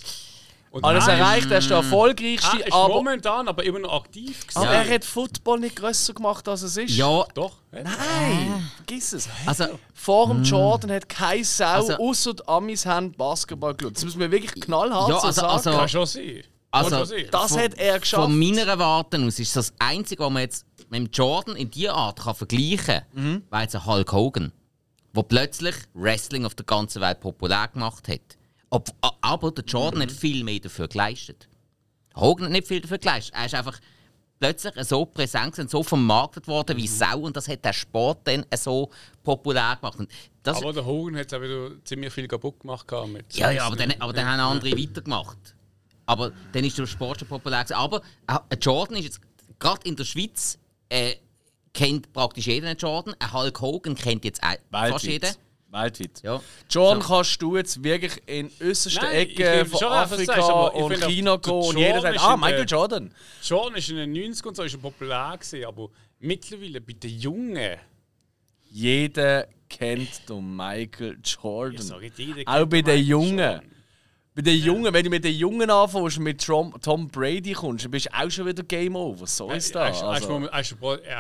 Und 0.75 0.85
Alles 0.85 1.07
er 1.07 1.15
ist- 1.15 1.21
erreicht, 1.21 1.51
er 1.53 1.59
ist 1.59 1.71
der 1.71 1.77
Er 1.77 1.83
erfolgreichste, 1.85 2.59
ist 2.59 2.73
aber, 2.73 2.95
momentan 2.95 3.47
aber 3.47 3.63
immer 3.63 3.79
noch 3.79 3.93
aktiv. 3.93 4.41
gewesen. 4.45 4.59
aber 4.59 4.71
er 4.75 4.95
hat 4.95 5.05
Football 5.05 5.61
nicht 5.61 5.77
grösser 5.77 6.15
gemacht, 6.15 6.49
als 6.49 6.63
es 6.63 6.77
ist. 6.77 6.91
Ja, 6.97 7.25
Doch. 7.33 7.59
Nein, 7.71 8.69
vergiss 8.77 9.13
es. 9.13 9.29
also 9.47 9.67
Vor 9.95 10.27
dem 10.29 10.43
Jordan 10.43 10.91
hat 10.91 11.09
keine 11.09 11.45
Sau, 11.45 11.65
Also- 11.65 11.95
außer 11.97 12.35
die 12.35 12.49
Amis 12.49 12.85
haben 12.87 13.13
Basketball 13.13 13.75
geschaut. 13.75 13.95
Das 13.97 14.05
muss 14.05 14.17
man 14.17 14.31
wirklich 14.33 14.53
knallhart 14.65 15.09
Ja, 15.11 15.21
so 15.21 15.27
also- 15.29 15.41
sagen. 15.43 15.53
also- 15.53 15.71
Kann 15.71 15.89
schon 15.89 16.07
sein. 16.07 16.43
Also, 16.73 16.91
Kann 16.91 16.99
schon 16.99 17.07
sein. 17.09 17.27
das 17.31 17.53
von- 17.53 17.61
hat 17.61 17.75
er 17.79 18.01
geschafft. 18.01 18.23
Von 18.25 18.37
meiner 18.39 18.79
Warte 18.79 19.19
aus 19.25 19.39
ist 19.39 19.55
das 19.55 19.73
Einzige, 19.79 20.25
was 20.25 20.31
man 20.33 20.43
jetzt 20.43 20.67
mit 20.91 21.01
dem 21.07 21.11
Jordan 21.13 21.55
in 21.55 21.71
dieser 21.71 21.95
Art 21.95 22.19
kann 22.21 22.35
vergleichen 22.35 22.79
kann, 22.87 23.03
Mhm. 23.13 23.43
war 23.49 23.63
jetzt 23.63 23.77
ein 23.77 23.87
Hulk 23.87 24.11
Hogan, 24.13 24.51
der 25.15 25.23
plötzlich 25.23 25.77
Wrestling 25.95 26.45
auf 26.45 26.57
der 26.57 26.67
ganzen 26.67 27.01
Welt 27.01 27.21
populär 27.21 27.69
gemacht 27.69 28.09
hat. 28.09 28.21
Ob, 28.75 28.91
aber 29.21 29.51
der 29.53 29.65
Jordan 29.65 29.99
Mhm. 30.01 30.03
hat 30.05 30.13
viel 30.13 30.43
mehr 30.45 30.59
dafür 30.61 30.89
geleistet. 30.89 31.49
Hogan 32.17 32.47
hat 32.47 32.53
nicht 32.53 32.67
viel 32.69 32.81
dafür 32.81 32.99
geleistet. 32.99 33.35
Er 33.35 33.47
ist 33.47 33.55
einfach 33.55 33.79
plötzlich 34.41 34.75
so 34.85 35.05
präsent 35.07 35.59
und 35.59 35.71
so 35.71 35.83
vermarktet 35.83 36.47
worden 36.49 36.77
Mhm. 36.77 36.83
wie 36.83 36.89
Sau 36.89 37.21
und 37.21 37.37
das 37.37 37.49
hat 37.49 37.65
der 37.65 37.73
Sport 37.73 38.27
dann 38.27 38.45
so 38.57 38.91
populär 39.23 39.77
gemacht. 39.81 39.99
Aber 40.45 40.73
der 40.73 40.85
Hogan 40.85 41.17
hat 41.17 41.33
auch 41.33 41.41
wieder 41.41 41.71
ziemlich 41.85 42.13
viel 42.13 42.29
kaputt 42.29 42.61
gemacht. 42.61 42.87
Mit 43.09 43.35
ja, 43.35 43.51
ja, 43.51 43.65
aber 43.67 43.77
dann, 43.77 43.95
aber 43.99 44.13
dann 44.13 44.27
haben 44.27 44.41
andere 44.41 44.73
weitergemacht. 44.77 45.39
Aber 46.07 46.33
dann 46.53 46.65
ist 46.65 46.77
der 46.77 46.87
Sport 46.87 47.21
schon 47.21 47.29
populär. 47.29 47.61
gewesen. 47.65 47.75
Aber 47.79 48.03
äh, 48.29 48.57
Jordan 48.61 48.97
ist 48.99 49.05
jetzt 49.05 49.21
gerade 49.59 49.89
in 49.89 49.97
der 49.97 50.05
Schweiz 50.05 50.59
äh, 50.91 51.15
kennt 51.73 52.13
praktisch 52.13 52.47
jeder 52.47 52.69
einen 52.69 52.79
Jordan. 52.79 53.15
Ein 53.19 53.33
Hulk 53.33 53.61
Hogan 53.61 53.95
kennt 53.95 54.25
jetzt 54.25 54.43
auch 54.43 54.57
fast 54.71 55.05
jeder. 55.07 55.31
Weltweit. 55.75 56.23
Ja. 56.23 56.41
Jordan 56.71 57.03
So. 57.03 57.09
kannst 57.09 57.43
du 57.43 57.57
jetzt 57.57 57.83
wirklich 57.85 58.23
in 58.27 58.51
äußersten 58.63 59.09
Ecken 59.11 59.67
von 59.67 59.79
sagen, 59.81 59.93
Afrika 59.93 60.71
ich 60.75 60.83
und 60.83 61.05
China 61.05 61.37
gehen 61.37 61.53
und 61.53 61.79
jeder 61.79 62.01
sagt, 62.01 62.21
ah, 62.21 62.37
Michael 62.37 62.67
Jordan. 62.67 63.15
Jordan 63.43 63.79
ist 63.79 63.91
in 63.91 63.97
den 63.97 64.13
90ern 64.15 64.47
und 64.49 64.57
so 64.57 64.63
ist 64.63 64.75
er 64.75 64.81
populär 64.81 65.37
gewesen, 65.39 65.65
aber 65.67 65.89
mittlerweile 66.21 66.81
bei 66.81 66.93
den 66.95 67.19
Jungen. 67.19 67.77
Jeder 68.71 69.47
kennt 69.69 70.29
den 70.29 70.57
Michael 70.57 71.19
Ich 71.23 71.37
Jordan. 71.43 71.83
sage, 71.83 72.11
Auch 72.47 72.67
bei 72.67 72.83
den 72.83 73.05
Jungen. 73.05 73.39
Jordan. 73.39 73.74
Bei 74.37 74.43
den 74.43 74.59
Jungen, 74.59 74.93
wenn 74.93 75.05
du 75.05 75.11
mit 75.11 75.23
den 75.25 75.33
Jungen 75.37 75.71
anfängst 75.71 76.17
und 76.19 76.25
mit 76.25 76.45
Tom, 76.45 76.75
Tom 76.83 77.07
Brady 77.07 77.53
kommst, 77.53 77.85
dann 77.85 77.93
bist 77.93 78.07
du 78.07 78.11
auch 78.19 78.29
schon 78.29 78.47
wieder 78.47 78.65
Game 78.65 78.97
Over. 78.97 79.29
So 79.29 79.49
ist 79.53 79.73
Er 79.77 79.87
das. 79.87 79.97
ist, 79.99 80.03
er 80.03 80.17
ist, 80.17 80.25
Also, 80.25 80.47
er 80.49 80.61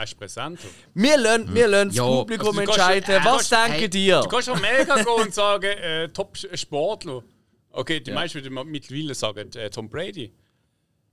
ist, 0.03 0.13
er 0.13 0.17
präsenter. 0.19 0.65
wir 0.95 1.17
lassen, 1.19 1.55
wir 1.55 1.69
lassen 1.69 1.89
das 1.91 1.97
Ja, 1.97 2.03
Publikum 2.09 2.49
also 2.49 2.61
kannst- 2.63 2.79
entscheiden. 2.79 3.11
äh, 3.15 3.25
Was 3.25 3.25
kannst- 3.49 3.53
denken 3.53 3.73
hey, 3.79 3.89
dir? 3.89 4.21
Du 4.21 4.29
kannst 4.29 4.49
schon 4.49 4.61
mega 4.61 4.97
gehen 4.97 5.07
und 5.07 5.33
sagen, 5.33 5.65
äh, 5.79 6.09
Top-Sportler. 6.09 7.23
Okay, 7.71 8.01
die 8.01 8.11
meisten 8.11 8.43
würden 8.43 8.71
mittlerweile 8.73 9.15
sagen, 9.15 9.49
äh, 9.55 9.71
Tom 9.71 9.89
Brady. 9.89 10.33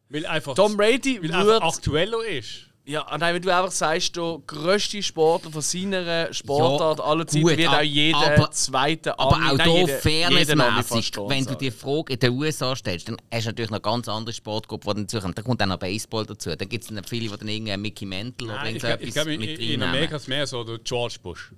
Weil 0.09 0.25
einfach, 0.25 0.55
Tom 0.55 0.75
Brady 0.75 1.21
weil 1.21 1.31
einfach 1.31 1.45
wird 1.45 1.63
aktueller 1.63 2.25
ist. 2.25 2.67
Ja, 2.83 3.05
nein, 3.19 3.35
wenn 3.35 3.41
du 3.43 3.55
einfach 3.55 3.71
sagst, 3.71 4.15
der 4.15 4.41
grösste 4.47 5.03
Sportler 5.03 5.51
von 5.51 5.61
seiner 5.61 6.33
Sportart 6.33 6.97
ja, 6.97 7.05
aller 7.05 7.27
Zeiten 7.27 7.45
wird 7.45 7.67
auch 7.67 7.81
jeder 7.81 8.33
aber, 8.33 8.51
zweite 8.51 9.19
Aber 9.19 9.35
auch 9.35 9.63
hier 9.63 9.87
fairnessmäßig, 9.87 11.13
wenn 11.27 11.45
du 11.45 11.55
die 11.55 11.69
Frage 11.69 12.13
in 12.13 12.19
den 12.19 12.31
USA 12.31 12.75
stellst, 12.75 13.07
dann 13.07 13.17
hast 13.31 13.45
du 13.45 13.49
natürlich 13.49 13.69
noch 13.69 13.83
ganz 13.83 14.09
andere 14.09 14.33
Sportgruppen, 14.33 15.05
die. 15.05 15.19
Dann 15.19 15.35
kommt 15.35 15.61
auch 15.61 15.67
noch 15.67 15.77
Baseball 15.77 16.25
dazu. 16.25 16.55
Dann 16.55 16.67
gibt 16.69 16.89
es 16.89 17.09
viele, 17.09 17.29
die 17.29 17.37
dann 17.37 17.47
irgendwie 17.47 17.77
Mickey 17.77 18.05
Mantle 18.05 18.47
oder 18.47 18.65
irgendetwas 18.65 18.99
Ich 19.01 19.13
glaube, 19.13 19.33
in, 19.35 19.41
in 19.41 19.83
Amerika 19.83 20.15
ist 20.15 20.23
es 20.23 20.27
mehr 20.27 20.47
so 20.47 20.63
der 20.63 20.79
George 20.79 21.17
Bush. 21.21 21.53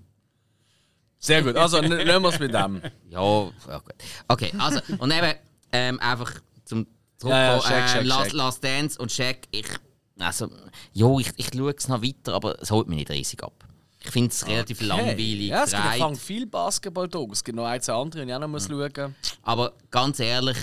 Sehr 1.20 1.41
gut, 1.41 1.56
also 1.56 1.80
nehmen 1.80 2.22
wir 2.22 2.30
es 2.30 2.40
mit 2.40 2.54
dem. 2.54 2.82
Ja, 3.10 3.44
ja 3.70 3.78
gut. 3.78 3.94
Okay, 4.28 4.52
also, 4.58 4.82
und 4.98 5.14
eben 5.14 5.34
ähm, 5.72 6.00
einfach 6.02 6.34
zum 6.66 6.86
Zurückkommen, 7.18 7.62
ja, 7.64 7.86
ja, 7.86 8.00
äh, 8.00 8.04
Last, 8.04 8.34
Last 8.34 8.64
Dance 8.64 9.00
und 9.00 9.10
Shaq, 9.10 9.48
ich 9.52 9.66
also, 10.19 10.49
ja, 10.94 11.18
ich, 11.19 11.31
ich 11.38 11.49
schaue 11.53 11.73
es 11.76 11.88
noch 11.88 12.02
weiter, 12.02 12.34
aber 12.34 12.61
es 12.61 12.72
holt 12.72 12.88
mich 12.88 12.98
nicht 12.98 13.11
riesig 13.11 13.44
ab. 13.44 13.68
Ich 14.03 14.11
finde 14.11 14.31
es 14.31 14.45
relativ 14.45 14.80
okay. 14.80 14.88
langweilig. 14.88 15.48
Ja, 15.48 15.64
es 15.64 15.72
gibt 15.72 16.18
viel 16.18 16.45
Basketball 16.45 17.07
da. 17.07 17.19
Es 17.31 17.44
gibt 17.44 17.56
noch 17.56 17.65
ein, 17.65 17.81
zwei 17.81 17.94
andere, 17.94 18.26
die 18.26 18.30
ich 18.30 18.35
auch 18.35 18.40
noch 18.40 18.48
muss 18.48 18.68
mhm. 18.68 18.91
schauen 18.94 19.15
Aber 19.44 19.73
ganz 19.90 20.19
ehrlich, 20.19 20.57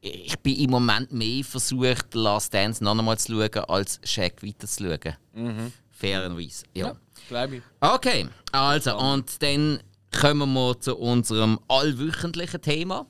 ich 0.00 0.38
bin 0.38 0.56
im 0.56 0.70
Moment 0.70 1.12
mehr 1.12 1.44
versucht, 1.44 2.14
Last 2.14 2.54
Dance 2.54 2.82
noch 2.82 2.96
einmal 2.96 3.18
zu 3.18 3.32
schauen, 3.32 3.64
als 3.64 4.00
Shaq 4.04 4.42
weiter 4.42 4.66
zu 4.66 4.84
schauen. 4.84 5.16
Mhm. 5.34 5.72
Fairerweise. 5.90 6.64
Ja, 6.72 6.88
ja 6.88 6.96
glaube 7.28 7.56
ich. 7.56 7.62
Okay, 7.80 8.28
also, 8.52 8.98
und 8.98 9.42
dann 9.42 9.80
kommen 10.18 10.52
wir 10.52 10.78
zu 10.80 10.96
unserem 10.96 11.58
allwöchentlichen 11.68 12.60
Thema: 12.60 13.06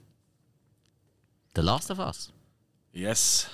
The 1.56 1.62
Last 1.62 1.90
of 1.90 1.98
Us. 1.98 2.32
Yes. 2.92 3.48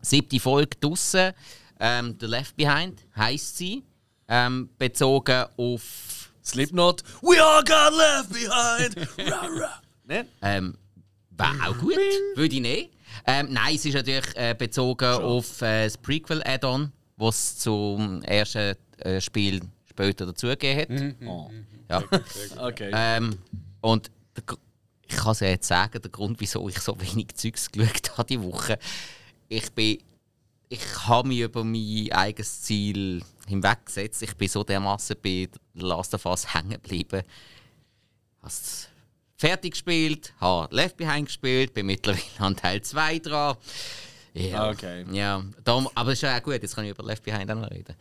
Siebte 0.00 0.40
Folge 0.40 0.76
draussen. 0.80 1.32
Ähm, 1.80 2.16
The 2.20 2.26
Left 2.26 2.56
Behind 2.56 3.00
heisst 3.16 3.56
sie. 3.56 3.84
Ähm, 4.28 4.68
bezogen 4.78 5.46
auf. 5.56 6.32
Slipknot. 6.44 7.02
We 7.20 7.42
all 7.42 7.62
got 7.62 7.92
left 7.92 8.32
behind! 8.32 8.96
rah, 9.30 9.46
rah. 9.46 9.82
Ne? 10.06 10.26
Ähm, 10.40 10.78
Wäre 11.30 11.68
auch 11.68 11.78
gut. 11.78 11.96
Würde 12.34 12.54
ich 12.54 12.60
nicht. 12.60 12.90
Ähm, 13.26 13.48
nein, 13.52 13.74
es 13.74 13.84
ist 13.84 13.94
natürlich 13.94 14.34
äh, 14.34 14.54
bezogen 14.58 15.12
Schon. 15.12 15.24
auf 15.24 15.62
äh, 15.62 15.84
das 15.84 15.98
Prequel-Add-on, 15.98 16.90
was 17.16 17.58
zum 17.58 18.22
ersten 18.22 18.76
äh, 18.98 19.20
Spiel 19.20 19.60
später 19.88 20.26
dazugegeben 20.26 20.80
hat. 20.80 21.20
Mhm. 21.20 21.28
Oh. 21.28 21.50
Ja. 21.90 22.02
okay. 22.58 22.90
Ähm, 22.94 23.38
und 23.80 24.10
der, 24.36 24.56
ich 25.06 25.16
kann 25.16 25.32
es 25.32 25.40
ja 25.40 25.48
jetzt 25.48 25.68
sagen, 25.68 26.00
der 26.00 26.10
Grund, 26.10 26.40
wieso 26.40 26.68
ich 26.68 26.78
so 26.78 26.98
wenig 27.00 27.34
Zeugs 27.34 27.70
geschaut 27.70 28.18
habe 28.18 28.26
diese 28.26 28.42
Woche, 28.42 28.78
ich 29.48 29.70
bin 29.72 29.98
ich 30.68 30.80
habe 31.06 31.28
mich 31.28 31.40
über 31.40 31.64
mein 31.64 32.08
eigenes 32.12 32.62
Ziel 32.62 33.22
hinweggesetzt. 33.46 34.22
Ich 34.22 34.36
bin 34.36 34.48
so 34.48 34.62
dermaßen 34.62 35.16
bei 35.22 35.48
Last 35.74 36.14
of 36.14 36.26
Us 36.26 36.52
hängen 36.54 36.70
geblieben. 36.70 37.22
Habe 38.42 38.52
fertig 39.36 39.72
gespielt, 39.72 40.34
habe 40.40 40.74
Left 40.74 40.96
Behind 40.96 41.26
gespielt, 41.26 41.72
bin 41.72 41.86
mittlerweile 41.86 42.22
an 42.38 42.56
Teil 42.56 42.82
2 42.82 43.18
dran. 43.20 43.56
Ja, 44.34 44.70
okay. 44.70 45.06
Ja, 45.10 45.42
darum, 45.64 45.88
aber 45.94 46.12
es 46.12 46.18
ist 46.18 46.22
ja 46.22 46.36
auch 46.36 46.42
gut, 46.42 46.54
jetzt 46.54 46.74
kann 46.74 46.84
ich 46.84 46.90
über 46.90 47.02
Left 47.02 47.24
Behind 47.24 47.50
auch 47.50 47.56
noch 47.56 47.70
reden. 47.70 47.96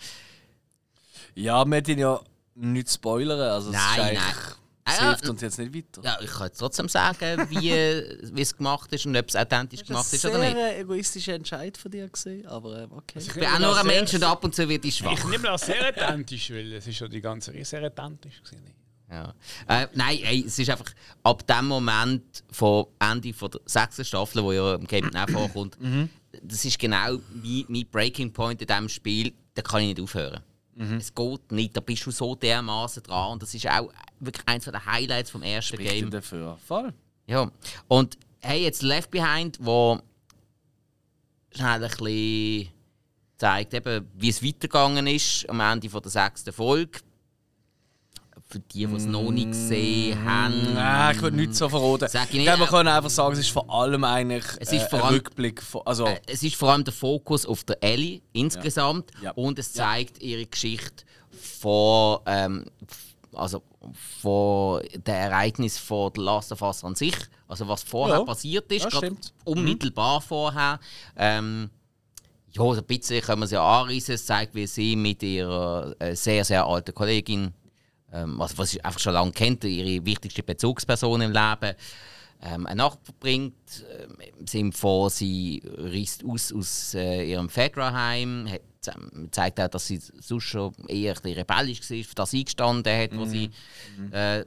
Ja, 1.36 1.64
wir 1.66 1.76
hätten 1.78 1.98
ja 1.98 2.20
nicht 2.56 2.92
spoilern. 2.92 3.40
Also 3.40 3.72
nein, 3.72 4.16
nein. 4.16 4.34
Das 4.88 5.00
hilft 5.00 5.26
ja, 5.26 5.30
uns 5.32 5.42
jetzt 5.42 5.60
nicht 5.60 5.76
weiter. 5.76 6.02
Ja, 6.02 6.18
ich 6.22 6.32
kann 6.32 6.48
jetzt 6.48 6.60
trotzdem 6.60 6.88
sagen, 6.88 7.46
wie, 7.50 7.72
es 8.42 8.56
gemacht 8.56 8.92
ist 8.94 9.06
und 9.06 9.18
ob 9.18 9.28
es 9.28 9.36
authentisch 9.36 9.84
gemacht 9.84 10.12
ist 10.14 10.26
oder 10.26 10.38
nicht. 10.38 10.54
Das 10.54 10.62
war 10.62 10.70
ein 10.70 10.80
egoistischer 10.80 11.34
Entscheid 11.34 11.78
von 11.78 11.92
dir, 11.92 12.08
gewesen, 12.08 12.46
aber 12.48 12.84
ähm, 12.84 12.92
okay. 12.94 13.16
Also 13.16 13.28
ich 13.28 13.34
bin 13.34 13.46
auch 13.46 13.60
nur 13.60 13.78
ein 13.78 13.86
Mensch 13.86 14.14
und 14.14 14.24
ab 14.24 14.44
und 14.46 14.56
zu 14.56 14.68
wird 14.70 14.86
ich 14.86 14.96
schwach. 14.96 15.12
Ich 15.12 15.26
nehme 15.26 15.44
das 15.44 15.66
sehr 15.66 15.90
authentisch, 15.90 16.52
weil 16.52 16.72
es 16.74 16.88
ist 16.88 16.96
schon 16.96 17.10
die 17.10 17.20
ganze 17.20 17.54
Reihe 17.54 17.66
sehr 17.66 17.84
authentisch 17.84 18.42
gewesen. 18.42 18.74
Ja. 19.12 19.34
Äh, 19.68 19.88
nein, 19.94 20.20
ey, 20.24 20.46
es 20.46 20.58
ist 20.58 20.70
einfach 20.70 20.94
ab 21.24 21.46
dem 21.48 21.68
Moment 21.68 22.44
vom 22.52 22.88
Ende 23.00 23.34
von 23.34 23.52
der 23.52 23.62
sechsten 23.66 24.06
Staffel, 24.06 24.44
wo 24.44 24.52
ja 24.54 24.76
im 24.76 24.88
Game 24.88 25.14
auch 25.16 25.30
vorkommt, 25.30 25.82
mhm. 25.82 26.10
das 26.44 26.64
ist 26.64 26.80
genau 26.80 27.18
mein, 27.34 27.66
mein 27.68 27.86
Breaking 27.92 28.32
Point 28.32 28.62
in 28.62 28.68
diesem 28.68 28.90
Spiel, 28.90 29.34
da 29.54 29.62
kann 29.62 29.82
ich 29.82 29.88
nicht 29.88 30.02
aufhören. 30.02 30.42
Mhm. 30.78 30.98
Es 30.98 31.14
geht 31.14 31.52
nicht, 31.52 31.76
da 31.76 31.82
bist 31.82 32.06
du 32.06 32.12
so 32.12 32.36
dermaßen 32.36 33.02
dran. 33.02 33.34
Und 33.34 33.42
das 33.42 33.54
ist 33.54 33.68
auch 33.68 33.92
wirklich 34.20 34.48
eines 34.48 34.66
der 34.66 34.86
Highlights 34.86 35.32
vom 35.32 35.42
ersten 35.42 35.76
Spricht 35.76 35.92
Game. 35.92 36.12
dafür. 36.12 36.58
Voll. 36.66 36.94
Ja. 37.26 37.50
Und 37.88 38.18
hey, 38.42 38.64
jetzt 38.64 38.84
Left 38.84 39.10
Behind, 39.10 39.58
wo 39.60 40.00
schnell 41.50 41.84
ein 41.84 41.90
bisschen 41.90 42.70
zeigt, 43.38 43.74
eben, 43.74 44.08
wie 44.16 44.30
es 44.30 44.44
weitergegangen 44.44 45.08
ist 45.08 45.50
am 45.50 45.60
Ende 45.60 45.90
von 45.90 46.02
der 46.02 46.12
sechsten 46.12 46.54
Folge 46.54 47.00
für 48.50 48.60
die, 48.60 48.86
die 48.86 48.96
es 48.96 49.06
noch 49.06 49.30
nicht 49.30 49.50
gesehen 49.52 50.24
mm. 50.24 50.26
haben. 50.26 50.74
Nein, 50.74 51.16
ich 51.16 51.22
würde 51.22 51.38
nicht 51.38 51.56
so 51.56 51.68
verraten. 51.68 52.08
Sag 52.08 52.28
ich, 52.28 52.34
nicht, 52.34 52.40
ich 52.40 52.46
glaube, 52.46 52.60
wir 52.62 52.68
können 52.68 52.88
einfach 52.88 53.10
sagen, 53.10 53.34
es 53.34 53.40
ist 53.40 53.50
vor 53.50 53.70
allem 53.70 54.04
eigentlich 54.06 54.46
es 54.60 54.72
ist 54.72 54.94
äh, 54.94 54.96
ein 54.96 55.02
Rückblick. 55.02 55.62
Also, 55.86 56.06
äh, 56.06 56.20
es 56.28 56.44
ist 56.44 56.56
vor 56.56 56.72
allem 56.72 56.86
der 56.86 56.94
Fokus 56.94 57.46
auf 57.46 57.66
der 57.66 57.84
Ellie 57.84 58.22
insgesamt 58.32 59.12
ja. 59.16 59.26
Ja. 59.26 59.32
und 59.32 59.60
es 59.60 59.74
zeigt 59.74 60.22
ja. 60.22 60.30
ihre 60.30 60.46
Geschichte 60.46 61.04
vor, 61.30 62.24
ähm, 62.26 62.66
also 63.34 63.64
vor 64.22 64.82
dem 64.82 65.14
Ereignis 65.14 65.78
von 65.78 66.12
The 66.16 66.22
Last 66.22 66.52
of 66.54 66.62
Us 66.62 66.84
an 66.86 66.96
sich. 66.96 67.16
Also 67.50 67.68
was 67.68 67.84
vorher 67.84 68.24
passiert 68.24 68.72
ist, 68.72 68.90
gerade 68.90 69.16
unmittelbar 69.44 70.20
mhm. 70.20 70.24
vorher. 70.24 70.80
Ähm, 71.18 71.70
ja, 72.52 72.64
ein 72.64 72.84
bisschen 72.86 73.22
können 73.22 73.42
wir 73.42 73.46
es 73.46 73.52
ja 73.52 73.82
anreißen. 73.82 74.16
Es 74.16 74.26
zeigt, 74.26 74.56
wie 74.56 74.68
sie 74.68 74.96
mit 74.96 75.22
ihrer 75.22 75.96
äh, 76.00 76.16
sehr, 76.16 76.44
sehr 76.46 76.66
alten 76.66 76.94
Kollegin 76.94 77.54
ähm, 78.14 78.42
also 78.42 78.58
was 78.58 78.72
sie 78.72 78.84
einfach 78.84 79.00
schon 79.00 79.14
lange 79.14 79.32
kennt, 79.32 79.64
ihre 79.64 80.06
wichtigste 80.06 80.44
Bezugsperson 80.44 81.22
im 81.22 81.32
Leben, 81.32 81.76
ähm, 82.42 82.66
eine 82.68 82.76
Nacht 82.76 83.00
verbringt. 83.04 83.86
Äh, 83.90 84.30
Im 84.40 84.48
Sinne 84.48 84.72
von, 84.72 85.10
sie 85.10 85.62
reist 85.66 86.24
aus 86.26 86.54
aus 86.54 86.94
äh, 86.94 87.30
ihrem 87.30 87.50
Fedra-Heim, 87.50 88.48
ähm, 88.88 89.30
zeigt 89.32 89.60
auch, 89.60 89.68
dass 89.68 89.88
sie 89.88 89.98
sonst 89.98 90.44
schon 90.44 90.74
eher 90.88 91.16
ein 91.24 91.34
rebellisch 91.34 91.90
war, 91.90 92.04
für 92.04 92.16
das 92.16 92.34
eingestanden 92.34 92.96
hat, 92.96 93.12
mhm. 93.12 93.20
was 93.20 93.32
sie 93.32 93.50
mhm. 93.98 94.14
äh, 94.14 94.46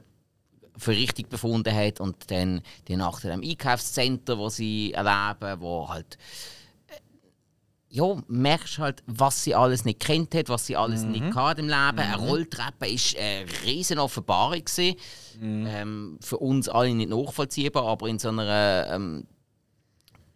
für 0.77 0.91
richtig 0.91 1.29
befunden 1.29 1.73
hat. 1.75 1.99
Und 1.99 2.31
dann 2.31 2.61
die 2.87 2.95
Nacht 2.95 3.23
in 3.25 3.31
einem 3.31 3.43
Einkaufscenter, 3.43 4.37
wo 4.37 4.49
sie 4.49 4.93
erleben, 4.93 5.61
wo 5.61 5.89
halt 5.89 6.17
ja, 7.93 8.15
merkst 8.27 8.79
halt, 8.79 9.03
was 9.05 9.43
sie 9.43 9.53
alles 9.53 9.83
nicht 9.83 9.99
kennt 9.99 10.33
hat, 10.33 10.47
was 10.47 10.65
sie 10.65 10.77
alles 10.77 11.03
mhm. 11.03 11.11
nicht 11.11 11.35
hatte 11.35 11.61
im 11.61 11.67
Leben. 11.67 11.95
Mhm. 11.95 11.99
Eine 11.99 12.17
Rolltreppe 12.17 12.85
war 12.85 13.21
eine 13.21 13.45
riesige 13.65 14.01
Offenbarung. 14.01 14.63
Mhm. 15.39 15.65
Ähm, 15.67 16.17
für 16.21 16.37
uns 16.37 16.69
alle 16.69 16.95
nicht 16.95 17.09
nachvollziehbar, 17.09 17.85
aber 17.85 18.07
in 18.07 18.17
so 18.17 18.29
einer. 18.29 18.87
Ähm, 18.91 19.27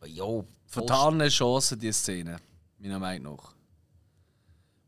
ja, 0.05 0.25
Vertane 0.67 1.29
Chance, 1.29 1.77
die 1.77 1.93
Szene, 1.93 2.37
meiner 2.77 2.99
Meinung 2.99 3.37
nach. 3.37 3.53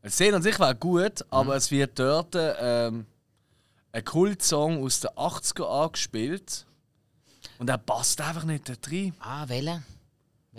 Die 0.04 0.10
Szene 0.10 0.36
an 0.36 0.42
sich 0.42 0.58
war 0.60 0.74
gut, 0.74 1.24
aber 1.30 1.52
mhm. 1.52 1.58
es 1.58 1.70
wird 1.70 1.98
dort 1.98 2.34
ähm, 2.36 3.06
ein 3.92 4.04
Kultsong 4.04 4.84
aus 4.84 5.00
den 5.00 5.10
80er 5.10 5.84
angespielt. 5.84 6.66
Und 7.58 7.70
er 7.70 7.78
passt 7.78 8.20
einfach 8.20 8.44
nicht 8.44 8.68
da 8.68 8.74
rein. 8.90 9.14
Ah, 9.20 9.48
welcher? 9.48 9.82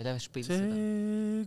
Welcher 0.02 0.20
spielt 0.20 0.50
on 0.50 1.46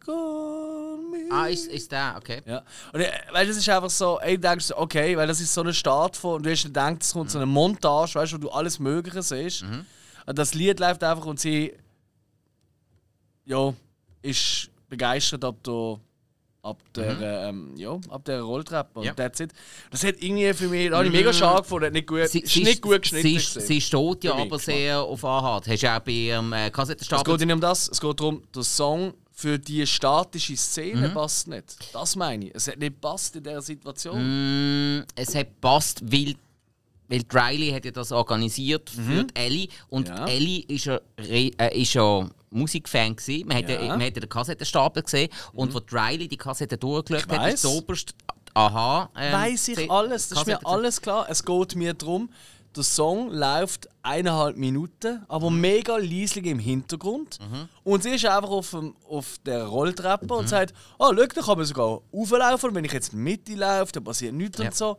me. 1.10 1.28
Ah, 1.32 1.48
ist, 1.48 1.68
ist 1.68 1.92
der, 1.92 2.16
okay. 2.18 2.42
Ja. 2.46 2.64
Und 2.92 3.02
äh, 3.02 3.12
weißt, 3.32 3.50
das 3.50 3.58
ist 3.58 3.68
einfach 3.68 3.90
so, 3.90 4.20
ey, 4.20 4.36
du 4.36 4.42
denkst, 4.48 4.72
okay, 4.76 5.18
weil 5.18 5.28
das 5.28 5.42
ist 5.42 5.52
so 5.54 5.62
eine 5.62 5.74
Start 5.74 6.16
von, 6.16 6.36
und 6.36 6.46
du 6.46 6.52
hast 6.52 6.64
gedacht, 6.64 7.02
es 7.02 7.14
kommt 7.14 7.26
mhm. 7.26 7.30
so 7.30 7.40
eine 7.40 7.48
Montage, 7.48 8.14
weißt 8.14 8.34
du, 8.34 8.38
wo 8.38 8.42
du 8.42 8.52
alles 8.52 8.78
Mögliche 8.80 9.24
siehst. 9.24 9.64
Mhm. 9.64 9.88
Und 10.28 10.38
das 10.38 10.54
Lied 10.54 10.80
läuft 10.80 11.04
einfach 11.04 11.26
und 11.26 11.40
sie, 11.40 11.74
ja, 13.46 13.74
ist 14.22 14.70
begeistert 14.88 15.44
ab 15.44 15.56
der 15.64 16.00
ab 16.64 16.82
der, 16.96 17.14
mhm. 17.14 17.72
ähm, 17.72 17.76
ja, 17.76 18.00
ab 18.10 18.24
der 18.26 18.42
Rolltreppe. 18.42 19.00
Und 19.00 19.06
ja. 19.06 19.14
that's 19.14 19.40
it. 19.42 19.52
Das 19.92 20.04
hat 20.04 20.16
irgendwie 20.20 20.54
für 20.54 20.70
mich, 20.70 20.92
habe 20.92 21.06
ich 21.06 21.12
mega 21.12 21.30
mhm. 21.30 21.36
schade 21.36 21.62
gefunden, 21.62 21.92
nicht 21.92 22.08
gut, 22.08 22.28
sie, 22.30 22.40
ist 22.40 22.56
nicht 22.56 22.82
gut 22.82 23.02
geschnitten. 23.02 23.40
Sie, 23.40 23.60
sie 23.60 23.82
steht 23.82 24.24
ja 24.24 24.34
aber 24.34 24.58
sehr 24.58 25.02
auf 25.02 25.24
Anhalt. 25.26 25.68
Hast 25.68 25.84
du 25.84 25.94
auch 25.94 26.00
bei 26.00 26.12
ihrem 26.12 26.54
äh, 26.54 26.72
Kassettenstab... 26.72 27.20
Es 27.20 27.26
geht 27.26 27.46
nicht 27.46 27.54
um 27.54 27.62
das, 27.62 27.90
es 27.90 28.00
geht 28.00 28.20
darum, 28.20 28.44
der 28.56 28.64
Song 28.64 29.14
für 29.32 29.60
die 29.60 29.86
statische 29.86 30.56
Szene 30.56 31.10
mhm. 31.10 31.14
passt 31.14 31.48
nicht. 31.48 31.76
Das 31.92 32.16
meine 32.16 32.46
ich. 32.46 32.56
Es 32.56 32.68
hat 32.68 32.80
nicht 32.80 33.02
passt 33.02 33.36
in 33.36 33.44
dieser 33.44 33.62
Situation. 33.62 35.00
Mm, 35.00 35.06
es 35.16 35.36
hat 35.36 35.60
passt, 35.60 36.02
weil 36.10 36.36
weil 37.14 37.24
Riley 37.32 37.72
hat 37.72 37.86
ja 37.86 37.92
das 37.92 38.12
organisiert 38.12 38.90
für 38.90 39.02
mhm. 39.02 39.28
Ellie 39.36 39.68
und 39.90 40.08
ja. 40.08 40.26
Ellie 40.26 40.64
ist 40.68 40.86
ja, 40.86 41.00
äh, 41.18 41.52
ist 41.80 41.94
ja 41.94 42.28
Musikfan 42.50 43.16
gewesen. 43.16 43.48
Man 43.48 43.58
hat 43.58 43.70
ja, 43.70 43.80
man 43.88 44.02
hat 44.02 44.16
den 44.16 44.28
Kassettenstapel 44.28 45.04
gesehen 45.04 45.30
mhm. 45.54 45.60
und 45.60 45.74
wo 45.76 45.82
Riley 45.92 46.28
die 46.28 46.38
Kassette 46.38 46.78
durchgeschaut 46.78 47.30
hat, 47.30 47.54
ist 47.54 47.66
oberst 47.66 48.16
Aha. 48.56 49.10
Ähm, 49.18 49.34
Weiß 49.34 49.68
ich 49.70 49.90
alles, 49.90 50.30
das 50.30 50.40
ist 50.40 50.48
mir 50.48 50.60
alles 50.64 51.02
klar. 51.02 51.26
Es 51.28 51.44
geht 51.44 51.76
mir 51.76 51.96
darum, 51.96 52.30
der 52.76 52.84
Song 52.84 53.32
läuft 53.32 53.88
eineinhalb 54.04 54.58
Minuten, 54.58 55.24
aber 55.28 55.50
mega 55.50 55.98
leislich 55.98 56.46
im 56.46 56.60
Hintergrund. 56.60 57.40
Und 57.84 58.04
sie 58.04 58.10
ist 58.12 58.26
einfach 58.26 58.50
auf, 58.50 58.70
dem, 58.72 58.96
auf 59.10 59.38
der 59.46 59.66
Rolltreppe 59.66 60.34
und 60.34 60.50
sagt: 60.50 60.74
Oh, 61.00 61.12
schau, 61.16 61.26
da 61.26 61.42
kann 61.42 61.58
man 61.58 61.66
sogar 61.66 62.02
auflaufen. 62.12 62.70
Und 62.70 62.76
wenn 62.76 62.86
ich 62.86 62.94
jetzt 62.94 63.14
in 63.14 63.20
die 63.20 63.24
Mitte 63.24 63.56
laufe, 63.56 63.92
dann 63.92 64.04
passiert 64.04 64.34
nichts 64.34 64.60
Ja. 64.60 64.66
und 64.66 64.76
so. 64.76 64.98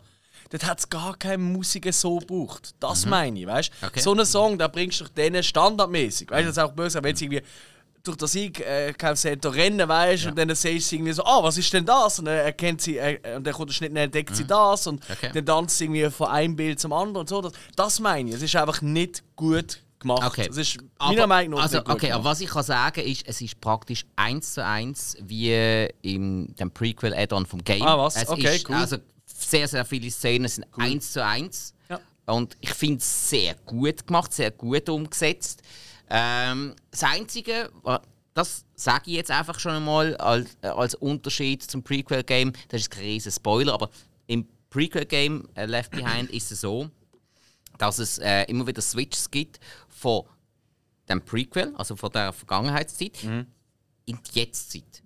Dort 0.51 0.67
hat 0.67 0.79
es 0.79 0.89
gar 0.89 1.17
keine 1.17 1.39
Musik 1.39 1.93
so 1.93 2.19
gebraucht. 2.19 2.75
Das 2.81 3.07
meine 3.07 3.39
ich, 3.41 3.47
weißt 3.47 3.71
du? 3.81 3.87
Okay. 3.87 4.01
So 4.01 4.13
einen 4.13 4.27
Song, 4.27 4.59
da 4.59 4.69
bringst 4.69 5.01
du 5.01 5.05
denen 5.05 5.43
standardmäßig. 5.43 6.31
Weißt 6.31 6.43
du, 6.43 6.47
das 6.47 6.57
ist 6.57 6.63
auch 6.63 6.73
böse, 6.73 7.03
wenn 7.03 7.17
sie 7.17 7.25
irgendwie 7.27 7.43
durch 8.03 8.19
den 8.19 8.29
Sieg 8.29 8.61
äh, 8.61 8.93
da 9.41 9.49
rennen, 9.49 9.89
weißt 9.89 10.25
du, 10.25 10.29
und 10.29 10.39
dann 10.39 10.55
siehst 10.55 10.93
du 10.93 10.97
irgendwie 10.97 11.13
so, 11.13 11.25
ah, 11.25 11.43
was 11.43 11.57
ist 11.57 11.73
denn 11.73 11.87
das? 11.87 12.19
Und 12.19 12.27
dann 12.27 12.37
erkennt 12.37 12.83
sie, 12.83 12.99
äh, 12.99 13.19
und 13.37 13.47
dann 13.47 13.55
kommt 13.55 13.71
der 13.71 13.75
Schnitt, 13.75 13.93
dann 13.93 14.05
entdeckt 14.05 14.37
sie 14.37 14.45
das 14.47 14.87
und 14.87 15.03
Okay. 15.11 15.31
dann 15.33 15.47
tanzt 15.47 15.79
sie 15.79 15.85
irgendwie 15.85 16.11
von 16.11 16.29
einem 16.29 16.55
Bild 16.55 16.79
zum 16.79 16.93
anderen 16.93 17.21
und 17.23 17.29
so. 17.31 17.41
Das, 17.41 17.53
das 17.75 18.01
meine 18.01 18.29
ich. 18.29 18.37
Es 18.37 18.43
ist 18.43 18.55
einfach 18.57 18.83
nicht 18.83 19.23
gut 19.37 19.81
gemacht. 19.99 20.23
Okay. 20.27 20.47
Es 20.51 20.57
ist 20.59 20.77
meiner 20.99 21.27
Meinung 21.27 21.55
nach 21.59 21.63
also, 21.65 21.79
nicht 21.79 21.87
gut 21.87 21.95
okay, 21.95 22.11
aber 22.13 22.23
gemacht. 22.25 22.33
was 22.33 22.41
ich 22.43 22.51
kann 22.51 22.63
sagen 22.63 23.01
ist, 23.07 23.27
es 23.27 23.41
ist 23.41 23.59
praktisch 23.63 24.05
eins 24.17 24.53
zu 24.53 24.63
eins 24.65 25.17
wie 25.23 25.89
im 26.03 26.55
dem 26.57 26.71
Prequel 26.71 27.15
Add-on 27.15 27.47
vom 27.47 27.65
Game. 27.65 27.81
Ah, 27.83 27.97
was? 27.97 28.17
Es 28.17 28.29
Okay, 28.29 28.57
ist, 28.57 28.69
cool. 28.69 28.77
Also 28.77 28.99
sehr, 29.35 29.69
sehr 29.69 29.85
viele 29.85 30.11
Szenen 30.11 30.49
sind 30.49 30.67
eins 30.79 31.13
zu 31.13 31.25
eins. 31.25 31.75
Ja. 31.89 32.01
Und 32.27 32.57
ich 32.61 32.71
finde 32.71 32.99
es 32.99 33.31
sehr 33.31 33.55
gut 33.67 34.07
gemacht, 34.07 34.33
sehr 34.33 34.51
gut 34.51 34.89
umgesetzt. 34.89 35.63
Ähm, 36.09 36.75
das 36.91 37.03
Einzige, 37.03 37.71
das 38.33 38.65
sage 38.75 39.11
ich 39.11 39.17
jetzt 39.17 39.31
einfach 39.31 39.59
schon 39.59 39.73
einmal 39.73 40.17
als, 40.17 40.57
äh, 40.63 40.69
als 40.69 40.95
Unterschied 40.95 41.63
zum 41.63 41.83
Prequel-Game, 41.83 42.53
das 42.69 42.83
ist 42.83 42.91
kein 42.91 43.05
riesen 43.05 43.33
Spoiler, 43.33 43.75
aber 43.75 43.91
im 44.27 44.47
Prequel-Game 44.71 45.49
äh, 45.55 45.67
Left 45.67 45.91
Behind 45.91 46.31
ist 46.31 46.53
es 46.53 46.61
so, 46.61 46.89
dass 47.79 47.99
es 47.99 48.19
äh, 48.19 48.45
immer 48.45 48.67
wieder 48.67 48.83
Switches 48.83 49.31
gibt 49.31 49.59
von 49.89 50.25
dem 51.09 51.23
Prequel, 51.23 51.75
also 51.77 51.97
von 51.97 52.11
der 52.13 52.33
Vergangenheitszeit, 52.33 53.23
in 53.25 53.47
die 54.07 54.41
Jetztzeit. 54.41 55.03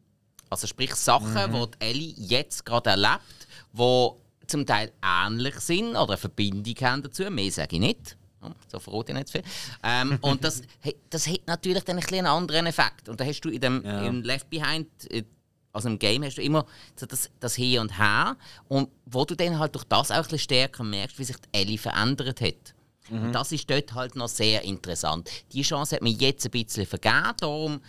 Also 0.50 0.66
sprich 0.66 0.94
Sachen, 0.94 1.34
die 1.34 1.70
die 1.70 1.84
Ellie 1.84 2.14
jetzt 2.16 2.64
gerade 2.64 2.90
erlebt, 2.90 3.37
die 3.78 4.46
zum 4.46 4.66
Teil 4.66 4.92
ähnlich 5.02 5.54
sind 5.60 5.90
oder 5.90 6.08
eine 6.10 6.16
Verbindung 6.16 6.74
haben 6.82 7.02
dazu. 7.02 7.24
Mehr 7.30 7.50
sage 7.50 7.76
ich 7.76 7.80
nicht. 7.80 8.16
Ja, 8.42 8.54
So 8.68 8.78
verrate 8.78 9.12
ich 9.12 9.18
nicht 9.18 9.30
viel. 9.30 9.42
Ähm, 9.82 10.18
und 10.22 10.42
das, 10.44 10.62
das 11.10 11.26
hat 11.26 11.40
natürlich 11.46 11.84
dann 11.84 11.96
ein 11.96 12.00
bisschen 12.02 12.18
einen 12.18 12.26
anderen 12.28 12.66
Effekt. 12.66 13.08
Und 13.08 13.20
da 13.20 13.24
hast 13.24 13.40
du 13.40 13.50
in 13.50 13.60
dem 13.60 13.84
Ja. 13.84 14.02
in 14.06 14.22
Left 14.22 14.48
Behind, 14.48 14.88
äh, 15.10 15.24
also 15.72 15.88
im 15.88 15.98
Game, 15.98 16.24
hast 16.24 16.38
du 16.38 16.42
immer 16.42 16.64
so 16.96 17.04
das, 17.06 17.30
das 17.40 17.54
Hier 17.54 17.80
und 17.80 17.98
Her. 17.98 18.36
Und 18.68 18.88
wo 19.06 19.24
du 19.24 19.34
dann 19.34 19.58
halt 19.58 19.74
durch 19.74 19.84
das 19.84 20.10
auch 20.10 20.16
ein 20.16 20.22
bisschen 20.22 20.38
stärker 20.38 20.82
merkst, 20.84 21.18
wie 21.18 21.24
sich 21.24 21.36
die 21.36 21.48
Ellie 21.58 21.78
verändert 21.78 22.40
hat. 22.40 22.74
Und 23.10 23.32
das 23.32 23.52
ist 23.52 23.70
dort 23.70 23.94
halt 23.94 24.16
noch 24.16 24.28
sehr 24.28 24.62
interessant. 24.64 25.30
Die 25.52 25.62
Chance 25.62 25.96
hat 25.96 26.02
mir 26.02 26.10
jetzt 26.10 26.44
ein 26.44 26.50
bisschen 26.50 26.84
vergeben, 26.84 27.32
darum 27.40 27.80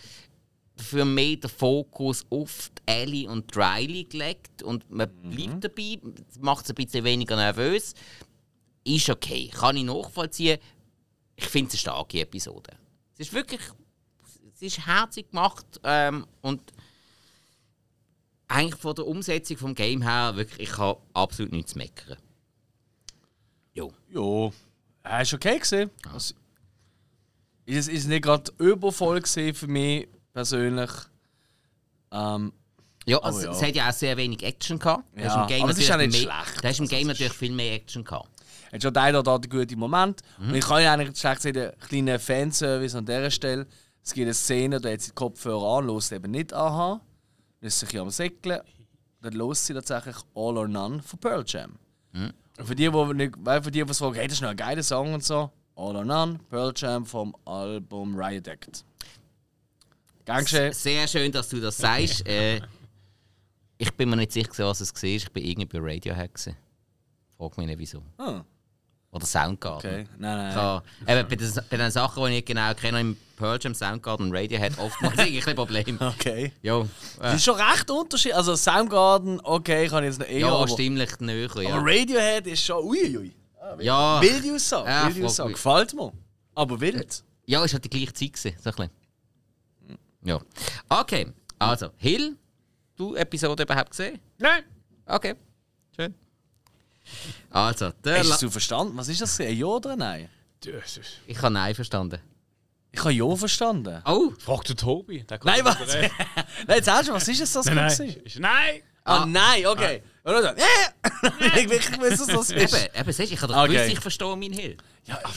für 0.80 1.04
mehr 1.04 1.36
den 1.36 1.50
Fokus 1.50 2.24
auf 2.30 2.70
die 2.78 2.92
Ellie 2.92 3.28
und 3.28 3.54
die 3.54 3.58
Riley 3.58 4.04
gelegt 4.04 4.62
und 4.62 4.90
man 4.90 5.08
bleibt 5.22 5.64
dabei, 5.64 5.98
macht 6.40 6.64
es 6.64 6.70
ein 6.70 6.74
bisschen 6.74 7.04
weniger 7.04 7.36
nervös. 7.36 7.94
Ist 8.84 9.10
okay, 9.10 9.48
kann 9.48 9.76
ich 9.76 9.84
nachvollziehen. 9.84 10.58
Ich 11.36 11.46
finde 11.46 11.68
es 11.68 11.74
eine 11.74 11.80
starke 11.80 12.20
Episode. 12.20 12.70
Es 13.14 13.26
ist 13.26 13.32
wirklich 13.32 13.60
es 14.60 14.62
ist 14.76 14.86
herzig 14.86 15.30
gemacht 15.30 15.64
ähm, 15.84 16.26
und 16.42 16.60
eigentlich 18.46 18.80
von 18.80 18.94
der 18.94 19.06
Umsetzung 19.06 19.56
vom 19.56 19.74
Game 19.74 20.02
her 20.02 20.36
wirklich, 20.36 20.68
ich 20.68 20.76
habe 20.76 21.00
absolut 21.14 21.52
nichts 21.52 21.72
zu 21.72 21.78
meckern. 21.78 22.18
Jo. 23.72 23.92
Ja, 24.10 24.52
er 25.02 25.22
ist 25.22 25.32
okay 25.32 25.58
gesehen. 25.58 25.90
Also, 26.12 26.34
ist 27.64 27.76
es 27.76 27.88
ist 27.88 28.08
nicht 28.08 28.22
gerade 28.22 28.52
übervoll 28.58 29.22
für 29.24 29.66
mich 29.66 30.08
persönlich. 30.32 30.90
Ähm, 32.12 32.52
Ja, 33.06 33.18
also 33.18 33.40
ja. 33.42 33.50
es 33.52 33.62
hat 33.62 33.74
ja 33.74 33.88
auch 33.88 33.92
sehr 33.92 34.16
wenig 34.16 34.42
Action 34.42 34.78
gehabt. 34.78 35.04
Ja, 35.18 35.32
aber 35.34 35.70
es 35.70 35.78
ist 35.78 35.88
ja 35.88 35.96
nicht 35.96 36.12
mehr- 36.12 36.20
schlecht. 36.20 36.62
Da 36.64 36.68
hast 36.68 36.78
im 36.78 36.84
Also, 36.84 36.96
Game 36.96 37.06
natürlich 37.06 37.32
viel 37.32 37.52
mehr 37.52 37.74
Action 37.74 38.04
gehabt. 38.04 38.28
hat 38.72 38.82
schon 38.82 38.92
der 38.94 39.08
oder 39.08 39.22
da 39.22 39.38
den 39.38 39.50
guten 39.50 39.78
Moment. 39.78 40.20
Und 40.38 40.54
ich 40.54 40.64
kann 40.64 40.82
ja 40.82 40.92
eigentlich 40.92 41.18
schlecht 41.18 41.42
sagen, 41.42 41.58
einen 41.58 41.78
kleinen 41.80 42.18
Fanservice 42.20 42.94
an 42.96 43.06
dieser 43.06 43.30
Stelle. 43.30 43.66
Es 44.04 44.12
gibt 44.12 44.26
eine 44.26 44.34
Szene, 44.34 44.80
da 44.80 44.90
hat 44.90 45.00
sie 45.00 45.10
die 45.10 45.14
Kopfhörer 45.14 45.78
an, 45.78 45.88
lässt 45.88 46.12
eben 46.12 46.30
nicht. 46.30 46.52
Dann 46.52 47.00
ist 47.60 47.80
sich 47.80 47.98
am 47.98 48.10
Säckeln. 48.10 48.60
Dann 49.22 49.32
lässt 49.32 49.66
sie 49.66 49.74
tatsächlich 49.74 50.16
All 50.34 50.56
or 50.58 50.68
None 50.68 51.02
von 51.02 51.18
Pearl 51.18 51.44
Jam. 51.46 51.76
Und 52.12 52.34
für 52.66 52.74
die, 52.74 52.90
die 52.90 53.14
nicht, 53.14 53.34
weil 53.38 53.62
für 53.62 53.70
die, 53.70 53.84
die 53.84 53.94
fragen, 53.94 54.14
hey, 54.14 54.26
das 54.28 54.34
ist 54.36 54.42
noch 54.42 54.50
ein 54.50 54.56
geiler 54.56 54.82
Song 54.82 55.14
und 55.14 55.24
so. 55.24 55.50
All 55.76 55.96
or 55.96 56.04
None, 56.04 56.38
Pearl 56.50 56.72
Jam 56.76 57.04
vom 57.06 57.34
Album 57.44 58.14
Riot 58.14 58.46
Act. 58.46 58.84
Geschehen. 60.38 60.72
Sehr 60.72 61.08
schön, 61.08 61.32
dass 61.32 61.48
du 61.48 61.60
das 61.60 61.76
sagst. 61.76 62.26
äh, 62.26 62.60
ich 63.78 63.92
bin 63.94 64.10
mir 64.10 64.16
nicht 64.16 64.32
sicher, 64.32 64.66
was 64.66 64.80
es 64.80 64.92
war. 64.94 65.04
Ich 65.04 65.30
bin 65.32 65.44
irgendwie 65.44 65.78
bei 65.80 65.92
Radiohead. 65.94 66.30
Frag 67.36 67.56
mich 67.56 67.66
nicht 67.66 67.78
wieso. 67.78 68.02
Ah, 68.18 68.42
Oder 69.10 69.24
Soundgarden. 69.26 69.90
okay. 69.90 70.06
Nein, 70.18 70.36
nein. 70.36 70.54
Habe, 70.54 70.84
eben, 71.06 71.28
bei, 71.28 71.36
den, 71.36 71.52
bei 71.70 71.76
den 71.78 71.90
Sachen, 71.90 72.26
die 72.26 72.38
ich 72.38 72.44
genau 72.44 72.74
kenne, 72.74 73.00
im 73.00 73.16
Pearl 73.36 73.58
Jam, 73.60 73.74
Soundgarden 73.74 74.26
und 74.26 74.36
Radiohead, 74.36 74.78
oftmals 74.78 75.18
ein 75.46 75.54
Problem. 75.56 75.98
Okay. 75.98 76.52
Jo, 76.62 76.86
Das 77.18 77.36
ist 77.36 77.44
schon 77.44 77.56
recht 77.58 77.90
unterschiedlich. 77.90 78.36
Also 78.36 78.54
Soundgarden, 78.54 79.40
okay, 79.42 79.88
kann 79.88 80.04
ich 80.04 80.10
jetzt 80.10 80.18
noch 80.20 80.28
eher. 80.28 80.40
ja, 80.40 80.52
aber, 80.52 80.68
stimmlich 80.68 81.18
näher. 81.20 81.50
aber 81.50 81.62
Ja, 81.62 81.78
Radiohead 81.78 82.46
ist 82.46 82.62
schon. 82.62 82.84
Uiuiui. 82.84 83.32
ja, 83.80 84.20
Wilde 84.20 84.54
Aussage. 84.54 84.90
Ja, 84.90 85.06
wilde 85.14 85.26
Aussage. 85.26 85.48
gut. 85.48 85.56
Gefällt 85.56 85.94
mir. 85.94 86.12
Aber 86.54 86.78
wild. 86.80 87.24
ja, 87.46 87.64
es 87.64 87.72
hat 87.72 87.82
die 87.84 87.88
gleiche 87.88 88.12
Zeit 88.12 88.36
so 88.36 88.48
ein 88.50 88.54
bisschen. 88.62 88.90
Ja. 90.22 90.40
Okay, 90.88 91.32
also, 91.58 91.90
Hill, 91.96 92.36
du 92.96 93.14
Episode 93.14 93.62
überhaupt 93.62 93.90
gesehen? 93.90 94.18
Nein! 94.38 94.64
Okay, 95.06 95.34
schön. 95.96 96.14
Also, 97.50 97.90
der 98.04 98.20
Hast 98.20 98.42
du 98.42 98.50
verstanden? 98.50 98.96
Was 98.96 99.08
ist 99.08 99.20
das? 99.20 99.40
Ein 99.40 99.56
Ja 99.56 99.66
oder 99.66 99.92
ein 99.92 99.98
Nein? 99.98 100.28
Ich 101.26 101.38
habe 101.40 101.52
Nein 101.52 101.74
verstanden. 101.74 102.20
Ich 102.92 103.00
habe 103.00 103.12
Ja 103.12 103.36
verstanden. 103.36 104.02
Oh, 104.04 104.32
Frag 104.38 104.64
den 104.64 104.76
Tobi. 104.76 105.22
Der 105.24 105.40
Nein, 105.42 105.64
was? 105.64 105.78
Nein, 105.86 106.10
jetzt 106.68 106.90
hast 106.90 107.08
du, 107.08 107.12
was 107.12 107.26
ist 107.28 107.40
das? 107.40 107.52
das 107.52 107.66
Nein, 107.66 107.76
nein. 107.76 108.22
Nein! 108.38 108.82
Ah, 109.04 109.24
nein, 109.26 109.66
okay. 109.66 110.02
Oder 110.24 110.42
so, 110.42 110.48
ja! 110.48 111.30
ich 111.56 111.70
wirklich 111.70 112.00
wissen, 112.00 112.28
was 112.28 112.48
das 112.48 112.50
ist. 112.50 112.74
eben, 112.74 112.94
eben, 112.94 113.12
siehst, 113.12 113.30
du, 113.30 113.34
ich 113.34 113.42
habe 113.42 113.52
doch 113.52 113.62
Okay. 113.62 113.72
gewusst, 113.72 113.92
ich 113.92 114.00
verstehe 114.00 114.36
meinen 114.36 114.52
Hill. 114.52 114.76
Ja, 115.04 115.18
du 115.22 115.30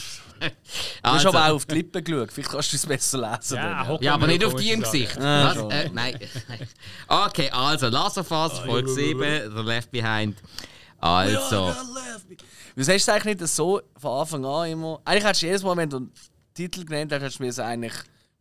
Also, 1.02 1.16
hast 1.16 1.26
aber 1.26 1.46
auch 1.50 1.54
auf 1.56 1.66
die 1.66 1.74
Lippen 1.76 2.02
geschaut. 2.04 2.32
Vielleicht 2.32 2.50
kannst 2.50 2.72
du 2.72 2.76
es 2.76 2.86
besser 2.86 3.18
lesen. 3.18 3.56
Ja, 3.56 3.98
ja, 4.00 4.14
aber 4.14 4.26
nicht 4.26 4.42
ja 4.42 4.48
auf 4.48 4.54
die 4.54 4.70
im. 4.72 4.80
Gesicht. 4.82 5.18
Ah, 5.18 5.46
Was? 5.48 5.54
schon. 5.54 5.70
Äh, 5.70 5.90
nein. 5.92 6.18
Okay, 7.08 7.50
also, 7.50 7.88
Last 7.88 8.18
of 8.18 8.30
Us, 8.30 8.58
Folge 8.60 8.88
7, 8.88 9.54
The 9.56 9.62
Left 9.62 9.90
Behind. 9.90 10.36
Also, 10.98 11.74
Wieso 12.74 12.92
hast 12.92 13.06
du 13.06 13.12
es 13.12 13.14
eigentlich 13.14 13.38
nicht 13.40 13.48
so 13.48 13.80
von 13.96 14.20
Anfang 14.20 14.44
an 14.44 14.70
immer. 14.70 15.00
Eigentlich 15.04 15.24
hättest 15.24 15.42
du 15.42 15.46
jedes 15.46 15.62
Mal, 15.62 15.76
wenn 15.76 15.90
du 15.90 15.96
einen 15.98 16.12
Titel 16.54 16.84
genannt 16.84 17.12
hast, 17.12 17.20
hättest 17.22 17.38
du 17.38 17.42
mir 17.44 17.48
es 17.50 17.58
eigentlich 17.58 17.92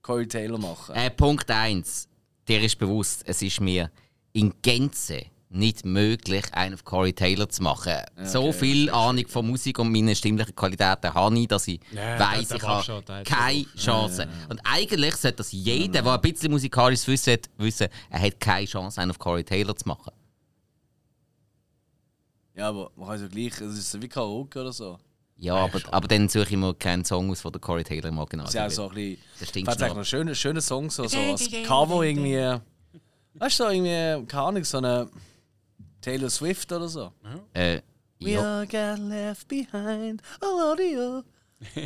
Corey 0.01 0.27
Taylor 0.27 0.57
machen. 0.57 0.95
äh, 0.95 1.09
Punkt 1.09 1.49
1. 1.51 2.07
Dir 2.47 2.61
ist 2.61 2.77
bewusst, 2.79 3.23
es 3.25 3.41
ist 3.41 3.59
mir 3.61 3.91
in 4.33 4.53
Gänze 4.61 5.23
nicht 5.53 5.85
möglich, 5.85 6.43
einen 6.53 6.73
auf 6.73 6.83
Corey 6.83 7.13
Taylor 7.13 7.47
zu 7.49 7.63
machen. 7.63 7.93
so 8.23 8.51
viel 8.51 8.89
Ahnung 8.89 9.27
von 9.27 9.47
Musik 9.47 9.79
und 9.79 9.91
meinen 9.91 10.15
stimmlichen 10.15 10.55
Qualitäten 10.55 11.13
habe 11.13 11.39
ich, 11.39 11.47
dass 11.47 11.67
ich 11.67 11.79
Ja, 11.91 12.19
weiss, 12.19 12.47
der 12.49 12.57
ich 12.57 12.63
habe 12.63 12.83
schon, 12.83 13.03
keine 13.23 13.65
Chance. 13.77 14.27
Und 14.49 14.59
eigentlich 14.63 15.15
sollte 15.15 15.37
das 15.37 15.51
jeder, 15.51 16.01
der 16.01 16.13
ein 16.13 16.21
bisschen 16.21 16.51
musikalisches 16.51 17.07
Wissen 17.07 17.33
hat, 17.33 17.49
wissen, 17.57 17.87
er 18.09 18.21
hat 18.21 18.39
keine 18.39 18.65
Chance, 18.65 18.99
einen 19.01 19.11
auf 19.11 19.19
Corey 19.19 19.43
Taylor 19.43 19.75
zu 19.75 19.87
machen. 19.87 20.11
Ja, 22.55 22.69
aber 22.69 22.91
man 22.95 23.07
kann 23.07 23.15
es 23.15 23.21
ja 23.21 23.27
gleich. 23.27 23.61
Es 23.61 23.77
ist 23.77 24.01
wie 24.01 24.07
Karaoke 24.07 24.61
oder 24.61 24.71
so. 24.71 24.97
Ja, 25.37 25.55
aber, 25.55 25.81
aber 25.91 26.07
dann 26.07 26.29
suche 26.29 26.43
ich 26.51 26.57
mir 26.57 26.73
keinen 26.75 27.03
Song 27.03 27.31
aus, 27.31 27.41
der 27.41 27.51
Corey 27.59 27.83
Taylor 27.83 28.09
im 28.09 28.17
Original 28.19 28.45
Das 28.45 28.53
ist 28.53 28.59
ja 28.59 28.69
so 28.69 28.89
ein 28.89 28.95
bisschen. 28.95 29.65
Das 29.65 29.77
eigentlich 29.81 29.89
schon. 29.89 29.97
noch 29.97 30.05
schöne, 30.05 30.35
schöne 30.35 30.61
Songs, 30.61 30.95
so, 30.95 31.07
so 31.07 31.17
als 31.19 31.49
Cover 31.65 32.03
irgendwie. 32.03 32.59
Weißt 33.33 33.59
du, 33.59 33.63
so 33.63 33.69
irgendwie, 33.69 34.27
keine 34.27 34.43
Ahnung, 34.43 34.63
so 34.63 34.77
eine 34.77 35.09
Taylor 36.03 36.29
Swift 36.29 36.71
oder 36.71 36.87
so. 36.87 37.11
Äh, 37.53 37.81
We 38.19 38.31
ja. 38.31 38.59
all 38.59 38.67
got 38.67 38.99
left 38.99 39.47
behind, 39.47 40.21
all 40.41 40.79
you. 40.79 41.23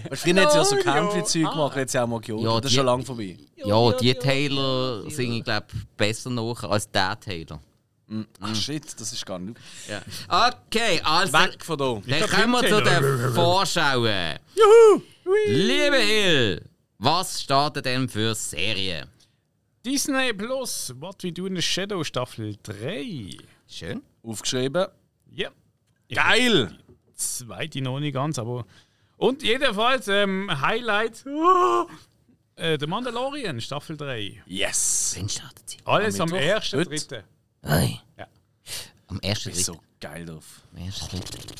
Weißt 0.10 0.23
früher 0.23 0.41
hat 0.41 0.52
sie 0.52 0.57
ja 0.57 0.65
so 0.65 0.76
Country-Zeug 0.77 1.52
gemacht, 1.52 1.76
jetzt 1.77 1.94
ja 1.94 2.03
auch 2.03 2.07
mal 2.07 2.19
gehört. 2.19 2.44
Ja, 2.44 2.60
das 2.60 2.72
ist 2.72 2.76
schon 2.76 2.85
lange 2.85 3.03
vorbei. 3.03 3.38
ja, 3.56 3.91
die 3.94 4.14
Taylor 4.14 5.10
singe 5.10 5.38
ich 5.38 5.44
glaube 5.44 5.68
besser 5.95 6.30
nach 6.30 6.64
als 6.64 6.89
der 6.89 7.19
Taylor. 7.19 7.60
Ach 8.39 8.56
shit, 8.56 8.85
das 8.99 9.11
ist 9.14 9.26
gar 9.26 9.38
nicht. 9.38 9.57
Ja. 9.89 10.02
Okay, 10.49 11.02
also 11.03 11.34
Weg 11.34 11.64
von 11.64 11.77
da. 11.77 12.02
dann 12.07 12.30
kommen 12.30 12.52
wir 12.53 12.68
zu 12.68 12.81
den 12.81 13.34
Vorschauen. 13.35 14.39
Liebe 15.48 15.98
Hill, 15.98 16.69
was 16.98 17.41
startet 17.41 17.85
denn 17.85 18.07
für 18.07 18.34
Serien? 18.34 19.10
Disney 19.85 20.34
Plus, 20.34 20.94
What 20.99 21.23
We 21.23 21.31
Do 21.31 21.45
in 21.48 21.56
the 21.56 21.61
Shadow 21.61 22.03
Staffel 22.03 22.56
3. 22.64 23.38
Schön. 23.68 24.02
Aufgeschrieben. 24.23 24.88
Ja. 25.31 25.49
Geil! 26.14 26.77
Die 27.10 27.14
zweite 27.15 27.81
noch 27.81 27.99
nicht 27.99 28.14
ganz, 28.14 28.39
aber 28.39 28.65
Und 29.18 29.44
jedenfalls, 29.44 30.07
ähm, 30.07 30.49
Highlight: 30.61 31.26
oh, 31.27 31.88
äh, 32.56 32.77
The 32.80 32.88
Mandalorian, 32.88 33.60
Staffel 33.61 33.98
3. 33.98 34.44
Yes! 34.45 35.15
Wann 35.18 35.30
startet 35.30 35.69
sie? 35.69 35.77
Alles 35.85 36.19
am 36.19 36.30
Mittwoch? 36.30 36.48
1.3. 36.48 37.23
Hey. 37.64 37.99
Ja. 38.18 38.27
Am 39.07 39.19
ersten 39.19 39.49
Ich 39.49 39.56
bin 39.56 39.64
Dritten. 39.65 39.80
so 39.80 39.84
geil 39.99 40.26
drauf. 40.26 40.61
Am 40.73 40.84
ersten 40.85 41.19
Dritten. 41.19 41.53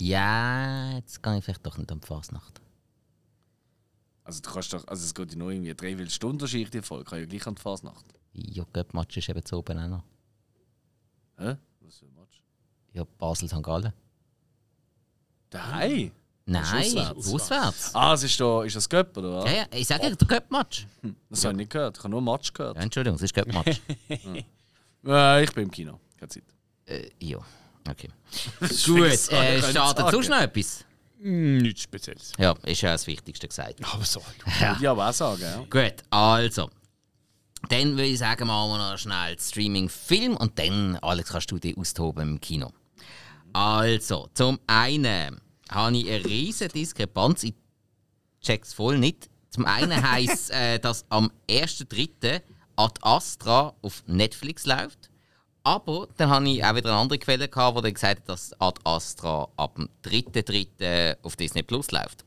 Ja, 0.00 0.92
jetzt 0.96 1.22
gehe 1.22 1.38
ich 1.38 1.44
vielleicht 1.44 1.66
doch 1.66 1.78
nicht 1.78 1.90
am 1.90 2.00
Fasnacht. 2.02 2.60
Also 4.24 4.40
du 4.40 4.50
kannst 4.50 4.72
doch, 4.72 4.86
also 4.86 5.04
es 5.04 5.14
geht 5.14 5.32
ja 5.32 5.38
nur 5.38 5.50
irgendwie 5.50 5.74
drei 5.74 6.06
Stunden 6.08 6.48
Schicht 6.48 6.72
die 6.72 6.80
Folge, 6.82 7.04
kann 7.04 7.18
ja 7.20 7.26
gleich 7.26 7.46
an 7.46 7.54
die 7.56 7.62
Fasnacht. 7.62 8.04
Ja, 8.32 8.64
Göppmatch 8.72 9.16
ist 9.18 9.28
eben 9.28 9.44
zu 9.44 9.58
oben 9.58 9.78
auch 9.78 9.88
noch. 9.88 10.02
Hä? 11.38 11.56
Was 11.80 11.98
für 11.98 12.06
ein 12.06 12.14
Match? 12.14 12.42
Ja, 12.92 13.04
Basel 13.18 13.48
St. 13.48 13.62
Gallen. 13.62 13.92
Daheim? 15.50 16.10
Nein, 16.46 16.62
auswärts. 16.64 17.32
auswärts. 17.32 17.94
Ah, 17.94 18.12
es 18.12 18.22
ist, 18.22 18.38
da, 18.38 18.64
ist 18.64 18.76
das 18.76 18.86
Göpp, 18.88 19.16
oder 19.16 19.36
was? 19.36 19.50
Ja, 19.50 19.56
ja, 19.58 19.66
ich 19.72 19.86
sage 19.86 20.02
ja, 20.04 20.10
der 20.14 20.28
Göppmatch. 20.28 20.86
Das 21.30 21.42
habe 21.44 21.54
ich 21.54 21.58
nicht 21.58 21.70
gehört. 21.70 21.96
Ich 21.96 22.04
habe 22.04 22.10
nur 22.10 22.20
Match 22.20 22.52
gehört. 22.52 22.76
Ja, 22.76 22.82
Entschuldigung, 22.82 23.16
es 23.16 23.22
ist 23.22 23.34
Göppmatch. 23.34 23.80
Äh, 25.06 25.44
ich 25.44 25.52
bin 25.52 25.64
im 25.64 25.70
Kino. 25.70 26.00
Keine 26.18 26.28
Zeit. 26.30 26.44
äh, 26.86 27.10
ja, 27.20 27.36
okay. 27.86 28.08
Gut, 28.86 29.02
äh, 29.32 29.60
startet 29.62 30.10
sonst 30.10 30.30
noch 30.30 30.40
etwas? 30.40 30.82
Hm, 31.20 31.58
Nichts 31.58 31.82
Spezielles. 31.82 32.32
Ja, 32.38 32.52
ist 32.64 32.80
ja 32.80 32.92
das 32.92 33.06
Wichtigste 33.06 33.46
gesagt. 33.46 33.80
Aber 33.84 34.02
so. 34.02 34.22
Würde 34.46 34.76
ich 34.80 34.88
aber 34.88 35.06
auch 35.06 35.12
sagen, 35.12 35.42
ja. 35.42 35.58
Gut, 35.68 35.96
also. 36.08 36.70
Dann 37.68 37.92
würde 37.92 38.06
ich 38.06 38.18
sagen, 38.18 38.46
machen 38.46 38.70
wir 38.72 38.78
noch 38.92 38.98
schnell 38.98 39.38
Streaming-Film 39.38 40.36
und 40.36 40.58
dann, 40.58 40.96
Alex, 41.02 41.30
kannst 41.30 41.50
du 41.50 41.58
dich 41.58 41.76
austoben 41.76 42.28
im 42.28 42.40
Kino. 42.40 42.70
Also, 43.52 44.28
zum 44.34 44.58
einen 44.66 45.40
habe 45.70 45.96
ich 45.96 46.08
eine 46.10 46.24
riesige 46.24 46.72
Diskrepanz. 46.72 47.44
Ich 47.44 47.54
check's 48.42 48.72
voll 48.74 48.98
nicht. 48.98 49.28
Zum 49.50 49.64
einen 49.66 50.02
heisst 50.10 50.50
äh, 50.50 50.78
dass 50.78 51.04
am 51.08 51.30
1.3. 51.48 52.40
Ad 52.76 52.94
Astra 53.02 53.72
auf 53.82 54.02
Netflix 54.06 54.66
läuft. 54.66 55.10
Aber 55.62 56.08
dann 56.16 56.28
habe 56.28 56.48
ich 56.48 56.62
auch 56.64 56.74
wieder 56.74 56.90
eine 56.90 56.98
andere 56.98 57.18
Quelle, 57.18 57.48
gehabt, 57.48 57.78
die 57.78 57.82
dann 57.82 57.94
gesagt 57.94 58.20
hat, 58.22 58.28
dass 58.28 58.52
Ad 58.60 58.80
Astra 58.84 59.48
ab 59.56 59.76
dem 59.76 59.88
3.3. 60.04 61.16
auf 61.22 61.36
Disney 61.36 61.62
Plus 61.62 61.90
läuft. 61.92 62.24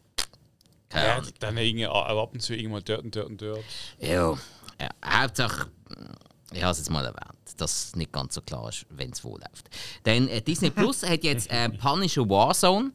Keine 0.90 1.06
Ja, 1.08 1.18
Ahnung. 1.18 1.30
dann 1.40 1.58
irgendwie 1.58 1.86
ab 1.86 2.30
und 2.34 2.40
zu 2.42 2.56
irgendwann 2.56 2.84
dort 2.86 3.04
und 3.04 3.16
dort 3.16 3.28
und 3.28 3.42
dort. 3.42 3.64
Ja, 4.00 4.38
ja 4.80 4.90
Hauptsache, 5.04 5.70
ich 6.52 6.62
habe 6.62 6.72
es 6.72 6.78
jetzt 6.78 6.90
mal 6.90 7.06
erwähnt, 7.06 7.38
dass 7.58 7.86
es 7.86 7.96
nicht 7.96 8.12
ganz 8.12 8.36
so 8.36 8.42
klar 8.42 8.70
ist, 8.70 8.86
wenn 8.90 9.12
es 9.12 9.24
wo 9.24 9.38
läuft. 9.38 9.70
Denn 10.06 10.28
äh, 10.30 10.42
Disney 10.42 10.70
Plus 10.70 11.04
hat 11.04 11.24
jetzt 11.24 11.50
äh, 11.52 11.70
Punisher 11.70 12.28
Warzone 12.30 12.92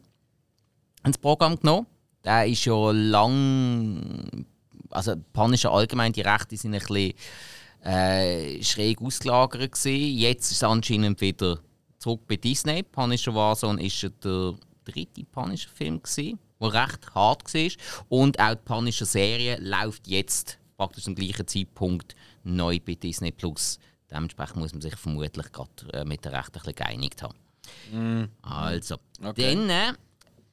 ins 1.04 1.18
Programm 1.18 1.58
genommen. 1.58 1.86
Der 2.24 2.46
ist 2.46 2.64
ja 2.64 2.90
lang. 2.92 4.46
Also, 4.90 5.16
Punisher 5.32 5.72
allgemein, 5.72 6.12
die 6.12 6.20
Rechte 6.20 6.56
sind 6.56 6.74
ein 6.74 6.80
bisschen 6.80 7.14
äh, 7.82 8.62
schräg 8.62 9.00
ausgelagert. 9.02 9.72
Gewesen. 9.72 10.18
Jetzt 10.18 10.50
ist 10.50 10.58
es 10.58 10.62
anscheinend 10.62 11.20
wieder 11.20 11.58
zurück 11.98 12.22
bei 12.28 12.36
Disney. 12.36 12.82
Punisher 12.82 13.34
Warzone 13.34 13.84
ist 13.84 14.02
der 14.24 14.54
dritte 14.84 15.24
Punisher-Film, 15.24 16.00
der 16.60 16.72
recht 16.72 17.14
hart 17.14 17.54
war. 17.54 17.70
Und 18.08 18.38
auch 18.38 18.54
die 18.54 18.62
Punisher-Serie 18.64 19.58
läuft 19.60 20.06
jetzt 20.06 20.58
praktisch 20.86 21.06
am 21.06 21.14
gleichen 21.14 21.46
Zeitpunkt 21.46 22.14
neu 22.44 22.78
bei 22.84 22.94
Disney 22.94 23.30
Plus. 23.32 23.78
Dementsprechend 24.10 24.56
muss 24.56 24.72
man 24.72 24.82
sich 24.82 24.96
vermutlich 24.96 25.52
gerade 25.52 25.70
äh, 25.92 26.04
mit 26.04 26.24
der 26.24 26.32
Rechten 26.32 26.58
ein 26.58 26.62
bisschen 26.62 26.74
geeinigt 26.74 27.22
haben. 27.22 28.28
Also, 28.42 28.96
Okay. 29.22 29.54
dann 29.54 29.70
äh, 29.70 29.92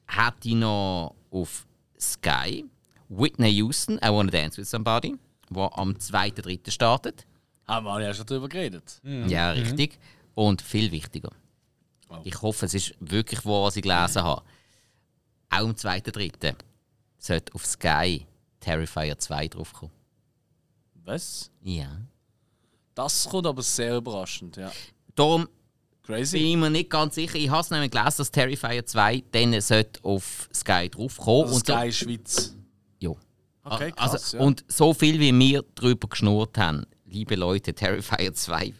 hat 0.07 0.45
ich 0.45 0.53
noch 0.53 1.15
auf 1.31 1.65
Sky 1.99 2.65
Whitney 3.09 3.49
Houston, 3.49 3.95
I 3.97 4.09
Wanna 4.09 4.29
Dance 4.31 4.57
with 4.57 4.69
Somebody, 4.69 5.15
der 5.49 5.77
am 5.77 5.91
2.3. 5.93 6.69
startet. 6.71 7.25
Haben 7.67 7.85
wir 7.85 8.01
ja 8.01 8.13
schon 8.13 8.25
drüber 8.27 8.47
geredet. 8.47 8.99
Ja, 9.03 9.51
richtig. 9.51 9.97
Und 10.35 10.61
viel 10.61 10.91
wichtiger. 10.91 11.31
Oh. 12.09 12.17
Ich 12.23 12.41
hoffe, 12.41 12.65
es 12.67 12.73
ist 12.75 12.93
wirklich 12.99 13.43
wahr, 13.45 13.63
was 13.65 13.75
ich 13.75 13.83
gelesen 13.83 14.23
habe. 14.23 14.41
Auch 15.49 15.57
am 15.59 15.71
2.3. 15.71 16.55
sollte 17.17 17.53
auf 17.55 17.65
Sky 17.65 18.25
Terrifier 18.59 19.17
2 19.17 19.47
draufkommen. 19.49 19.93
Was? 21.05 21.51
Ja. 21.61 21.87
Das 22.95 23.27
kommt 23.29 23.47
aber 23.47 23.61
sehr 23.61 23.97
überraschend, 23.97 24.57
ja. 24.57 24.71
Darum 25.15 25.47
Crazy. 26.03 26.37
bin 26.37 26.47
ich 26.47 26.57
mir 26.57 26.69
nicht 26.69 26.89
ganz 26.89 27.15
sicher. 27.15 27.35
Ich 27.35 27.49
habe 27.49 27.61
es 27.61 27.69
nämlich 27.69 27.91
gelesen, 27.91 28.17
dass 28.17 28.31
Terrifier 28.31 28.85
2 28.85 29.23
dann 29.31 29.61
sollte 29.61 30.03
auf 30.03 30.49
Sky 30.53 30.89
draufkommen. 30.89 31.43
Also 31.43 31.55
und 31.55 31.65
so- 31.65 31.73
Sky 31.73 31.91
Schweiz. 31.91 32.55
Ja. 32.99 33.11
Okay, 33.63 33.91
krass, 33.91 34.11
also, 34.13 34.37
ja. 34.37 34.43
Und 34.43 34.65
so 34.67 34.93
viel 34.93 35.19
wie 35.19 35.37
wir 35.37 35.63
darüber 35.75 36.07
geschnurrt 36.07 36.57
haben, 36.57 36.85
liebe 37.05 37.35
Leute, 37.35 37.73
Terrifier 37.73 38.33
2, 38.33 38.73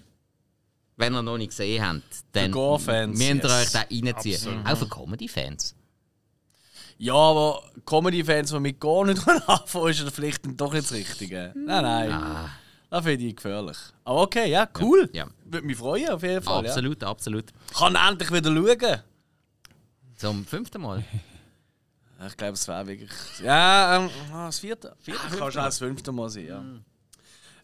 wenn 0.97 1.13
ihr 1.13 1.21
noch 1.21 1.37
nicht 1.37 1.49
gesehen 1.49 1.85
habt, 1.85 2.03
dann 2.33 2.51
müsst 2.51 2.87
ihr 2.87 3.35
yes. 3.35 3.45
euch 3.45 3.71
da 3.71 3.79
reinziehen. 3.89 4.65
Auch 4.65 4.77
für 4.77 4.87
Comedy-Fans. 4.87 5.75
Ja, 7.01 7.13
aber 7.13 7.63
Comedy-Fans, 7.85 8.51
die 8.51 8.59
mit 8.59 8.80
gar 8.80 9.05
nicht 9.05 9.26
anfangen, 9.47 9.88
ist 9.88 10.11
vielleicht 10.11 10.41
doch 10.59 10.73
nicht 10.73 10.84
das 10.84 10.91
Richtige. 10.91 11.53
Nein, 11.55 11.84
nein. 11.84 12.11
Ah. 12.11 12.49
Das 12.89 13.05
finde 13.05 13.23
ich 13.23 13.35
gefährlich. 13.38 13.77
Aber 14.03 14.23
okay, 14.23 14.49
ja, 14.49 14.67
cool. 14.81 15.09
Ja. 15.13 15.27
Würde 15.45 15.65
mich 15.65 15.77
freuen, 15.77 16.09
auf 16.09 16.23
jeden 16.23 16.41
Fall. 16.41 16.65
Absolut, 16.65 17.01
absolut. 17.03 17.45
Ja. 17.51 17.77
Kann 17.77 17.95
endlich 17.95 18.31
wieder 18.31 18.53
schauen. 18.53 19.01
Zum 20.17 20.45
fünften 20.45 20.81
Mal. 20.81 21.05
Ich 22.27 22.35
glaube, 22.35 22.53
es 22.53 22.67
wäre 22.67 22.85
wirklich. 22.85 23.11
Ja, 23.41 23.95
ähm, 23.95 24.09
ah, 24.34 24.47
das 24.47 24.59
vierte. 24.59 24.93
vierte 24.99 25.21
ah, 25.23 25.30
kann 25.30 25.51
schon 25.53 25.61
auch 25.61 25.65
das 25.65 25.77
fünfte 25.77 26.11
Mal 26.11 26.30
sein, 26.30 26.47
ja. 26.47 26.63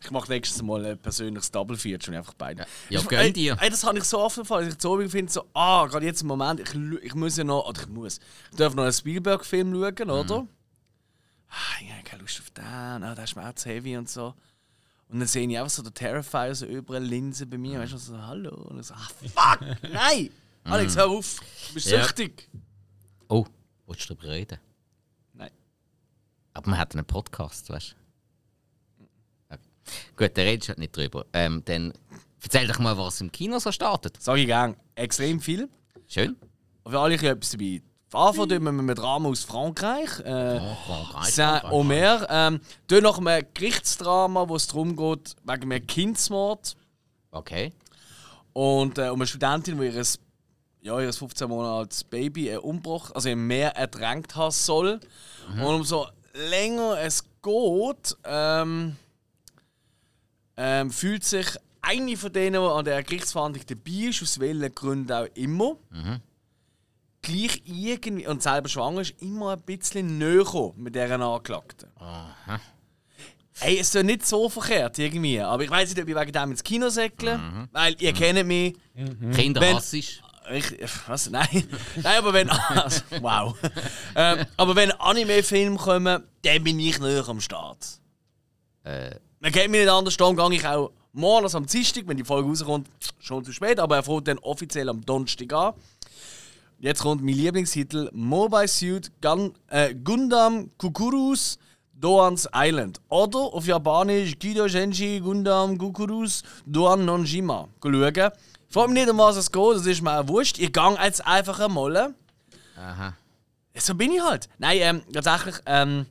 Ich 0.05 0.11
mache 0.11 0.29
nächstes 0.31 0.61
Mal 0.61 0.85
ein 0.85 0.97
persönliches 0.99 1.49
Double 1.51 1.75
Feature 1.77 2.11
und 2.11 2.17
einfach 2.19 2.35
beide. 2.35 2.65
Ja, 2.89 2.99
Ich- 2.99 3.07
gönn 3.07 3.33
dir. 3.33 3.57
Ey, 3.59 3.69
das 3.71 3.83
habe 3.83 3.97
ich 3.97 4.03
so 4.03 4.19
oft 4.19 4.37
gefallen. 4.37 4.69
Ich 4.69 4.75
so 4.79 4.97
finde 5.09 5.31
so, 5.31 5.45
ah, 5.53 5.85
gerade 5.87 6.05
jetzt 6.05 6.21
im 6.21 6.27
Moment, 6.27 6.59
ich, 6.59 6.73
ich 7.03 7.15
muss 7.15 7.37
ja 7.37 7.43
noch, 7.43 7.67
oder 7.67 7.81
ich 7.81 7.87
muss, 7.87 8.19
ich 8.51 8.57
darf 8.57 8.75
noch 8.75 8.83
einen 8.83 8.93
Spielberg-Film 8.93 9.73
schauen, 9.73 10.09
oder? 10.11 10.47
Ah, 11.49 11.81
ich 11.81 11.91
habe 11.91 12.03
keine 12.03 12.21
Lust 12.21 12.39
auf 12.39 12.49
den, 12.51 12.63
ah, 12.65 13.15
der 13.15 13.23
ist 13.23 13.35
mir 13.35 13.49
auch 13.49 13.53
zu 13.53 13.67
heavy 13.69 13.97
und 13.97 14.07
so. 14.09 14.33
Und 15.09 15.19
dann 15.19 15.27
sehe 15.27 15.47
ich 15.47 15.57
einfach 15.57 15.69
so 15.71 15.81
den 15.83 15.93
Terrifier 15.93 16.53
so 16.55 16.65
über 16.65 16.95
eine 16.97 17.05
Linse 17.05 17.45
bei 17.45 17.57
mir, 17.57 17.79
weißt 17.79 17.93
du, 17.93 17.97
so, 17.97 18.17
hallo. 18.21 18.51
Und 18.69 18.79
ich 18.79 18.85
so, 18.87 18.93
ah, 18.93 19.07
fuck, 19.33 19.59
nein! 19.91 20.29
Alex, 20.65 20.95
hör 20.95 21.07
auf, 21.07 21.39
du 21.67 21.73
bist 21.75 21.87
Ja. 21.89 22.03
süchtig. 22.03 22.49
Oh, 23.27 23.45
willst 23.87 24.09
du 24.09 24.13
darüber 24.15 24.33
reden? 24.33 24.59
Nein. 25.33 25.51
Aber 26.53 26.69
man 26.69 26.79
hat 26.79 26.95
einen 26.95 27.05
Podcast, 27.05 27.69
weißt 27.69 27.91
du? 27.91 28.04
Gut, 30.15 30.31
da 30.35 30.41
redest 30.41 30.67
du 30.67 30.69
halt 30.69 30.79
nicht 30.79 30.95
drüber. 30.95 31.25
Ähm, 31.33 31.61
dann 31.65 31.93
erzähl 32.43 32.67
doch 32.67 32.79
mal, 32.79 32.97
was 32.97 33.21
im 33.21 33.31
Kino 33.31 33.59
so 33.59 33.71
startet. 33.71 34.17
Sag 34.21 34.37
ich 34.37 34.45
gern, 34.47 34.75
extrem 34.95 35.39
viel. 35.39 35.69
Schön. 36.07 36.35
Für 36.87 36.99
alle 36.99 37.15
ein 37.15 37.23
etwas 37.25 37.51
dabei. 37.51 37.81
Anfangen 38.13 38.49
tun 38.49 38.63
wir 38.63 38.71
mit 38.71 38.79
einem 38.89 38.95
Drama 38.95 39.29
aus 39.29 39.43
Frankreich. 39.43 40.19
Äh, 40.21 40.59
Oh, 40.61 40.75
Frankreich. 40.85 41.33
Saint-Omer. 41.33 42.27
Ähm, 42.29 42.61
dann 42.87 43.03
nach 43.03 43.17
einem 43.17 43.45
Gerichtsdrama, 43.53 44.47
wo 44.47 44.55
es 44.55 44.67
darum 44.67 44.95
geht, 44.95 45.35
wegen 45.43 45.71
einem 45.71 45.85
Kindsmord. 45.87 46.75
Okay. 47.31 47.73
Und 48.53 48.97
äh, 48.99 49.09
um 49.09 49.19
eine 49.19 49.27
Studentin, 49.27 49.77
die 49.79 49.87
ihres, 49.87 50.17
ja, 50.81 50.97
ihres 51.01 51.17
15 51.17 51.49
Monate 51.49 51.73
altes 51.73 52.03
Baby 52.05 52.49
einen 52.51 52.59
Umbruch, 52.59 53.11
also 53.13 53.27
im 53.27 53.45
Meer 53.47 53.75
ertränkt 53.75 54.35
haben 54.35 54.51
soll. 54.51 54.99
Und 55.57 55.61
umso 55.63 56.07
länger 56.33 56.97
es 57.01 57.23
geht, 57.41 58.15
ähm, 58.23 58.95
ähm, 60.57 60.91
fühlt 60.91 61.23
sich 61.23 61.47
eine 61.81 62.17
von 62.17 62.33
denen, 62.33 62.61
die 62.61 62.67
an 62.69 62.85
der 62.85 63.03
Gerichtsverhandlung 63.03 63.65
dabei 63.67 64.07
ist, 64.09 64.21
aus 64.23 64.39
welchen 64.39 64.73
Gründen 64.73 65.11
auch 65.11 65.27
immer, 65.35 65.75
gleich 67.21 67.61
irgendwie, 67.65 68.27
und 68.27 68.41
selber 68.41 68.69
schwanger 68.69 69.01
ist, 69.01 69.15
immer 69.21 69.53
ein 69.53 69.61
bisschen 69.61 70.17
näher 70.17 70.71
mit 70.75 70.95
dieser 70.95 71.19
Anklagten. 71.19 71.89
Ey, 73.61 73.75
es 73.79 73.87
ist 73.87 73.95
ja 73.95 74.03
nicht 74.03 74.25
so 74.25 74.49
verkehrt 74.49 74.97
irgendwie, 74.99 75.39
aber 75.39 75.63
ich 75.63 75.69
weiß 75.69 75.89
nicht, 75.89 76.01
ob 76.01 76.09
ich 76.09 76.15
wegen 76.15 76.31
dem 76.31 76.51
ins 76.51 76.63
Kino 76.63 76.89
säckle, 76.89 77.67
weil 77.71 77.95
ihr 78.01 78.13
kennt 78.13 78.45
mich. 78.47 78.75
Kinder 79.33 79.61
Wenn- 79.61 79.75
hassisch. 79.77 80.21
Ich, 80.51 80.65
was? 81.07 81.29
Nein. 81.31 81.47
Nein, 81.95 82.17
aber 82.19 82.31
wenn. 82.33 82.49
Also, 82.51 83.01
wow. 83.21 83.55
ähm, 84.15 84.45
aber 84.57 84.75
wenn 84.75 84.91
Anime-Filme 84.91 85.75
kommen, 85.77 86.23
dann 86.43 86.63
bin 86.63 86.79
ich 86.79 86.99
näher 86.99 87.27
am 87.27 87.41
Start. 87.41 87.99
Äh, 88.83 89.15
Dann 89.45 89.51
geht 89.51 89.69
mir 89.69 89.81
nicht 89.81 89.91
anders, 89.91 90.17
dann 90.17 90.35
gehe 90.35 90.53
ich 90.53 90.65
auch 90.65 90.91
morgen 91.13 91.43
also 91.43 91.59
am 91.59 91.67
Dienstag, 91.67 92.07
wenn 92.07 92.17
die 92.17 92.23
Folge 92.23 92.49
rauskommt, 92.49 92.87
schon 93.19 93.45
zu 93.45 93.53
spät, 93.53 93.79
aber 93.79 93.97
er 93.97 94.01
fängt 94.01 94.27
dann 94.27 94.39
offiziell 94.39 94.89
am 94.89 95.05
Donnerstag 95.05 95.53
an. 95.53 95.73
Jetzt 96.79 97.03
kommt 97.03 97.21
mein 97.21 97.35
Lieblingstitel 97.35 98.09
Mobile 98.11 98.67
Suit 98.67 99.11
Gun, 99.21 99.53
äh, 99.67 99.93
Gundam 99.93 100.71
Kukurus 100.79 101.59
Doans 101.93 102.49
Island. 102.55 102.99
Oder 103.09 103.37
auf 103.37 103.67
Japanisch 103.67 104.33
Kido 104.39 104.67
Shenji 104.67 105.19
Gundam 105.19 105.77
Kukurus 105.77 106.41
Doan 106.65 107.05
Nonjima. 107.05 107.67
Schauen. 107.83 108.13
Ich 108.15 108.73
frage 108.73 108.91
mich 108.91 109.03
nicht, 109.03 109.11
um 109.11 109.19
was 109.19 109.35
es 109.35 109.51
geht, 109.51 109.75
das 109.75 109.85
ist 109.85 110.01
mir 110.01 110.19
auch 110.19 110.27
wurscht. 110.27 110.57
Ich 110.57 110.73
gehe 110.73 110.97
jetzt 111.03 111.23
einfach 111.23 111.59
einmal. 111.59 112.15
aha. 112.75 113.13
So 113.77 113.93
bin 113.93 114.11
ich 114.11 114.23
halt. 114.23 114.49
Nein, 114.57 114.77
ähm, 114.81 115.01
tatsächlich, 115.13 115.57
ähm, 115.67 116.07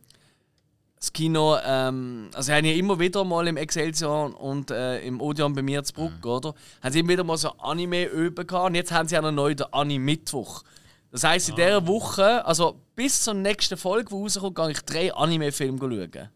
das 1.04 1.12
Kino, 1.12 1.58
ähm, 1.62 2.30
also 2.32 2.52
haben 2.52 2.64
ja 2.64 2.72
immer 2.72 2.98
wieder 2.98 3.24
mal 3.24 3.46
im 3.46 3.58
Excelsior 3.58 4.40
und 4.40 4.70
äh, 4.70 5.00
im 5.00 5.20
Odeon 5.20 5.54
bei 5.54 5.60
mir 5.60 5.84
zu 5.84 5.92
Bruck, 5.92 6.12
mhm. 6.24 6.30
oder? 6.30 6.54
Haben 6.82 6.92
sie 6.92 7.00
immer 7.00 7.10
wieder 7.10 7.24
mal 7.24 7.36
so 7.36 7.50
Anime 7.58 8.06
üben 8.06 8.46
gehabt 8.46 8.66
und 8.68 8.74
jetzt 8.74 8.90
haben 8.90 9.06
sie 9.06 9.18
auch 9.18 9.22
noch 9.22 9.32
neu 9.32 9.54
den 9.54 9.66
Anime-Mittwoch. 9.70 10.62
Das 11.12 11.24
heisst, 11.24 11.50
in 11.50 11.54
ah. 11.54 11.56
dieser 11.58 11.86
Woche, 11.86 12.44
also 12.46 12.80
bis 12.96 13.22
zur 13.22 13.34
nächsten 13.34 13.76
Folge, 13.76 14.08
die 14.10 14.14
rauskommt, 14.14 14.56
gehe 14.56 14.70
ich 14.70 14.80
drei 14.80 15.14
Anime-Filme 15.14 15.78
schauen. 15.78 16.30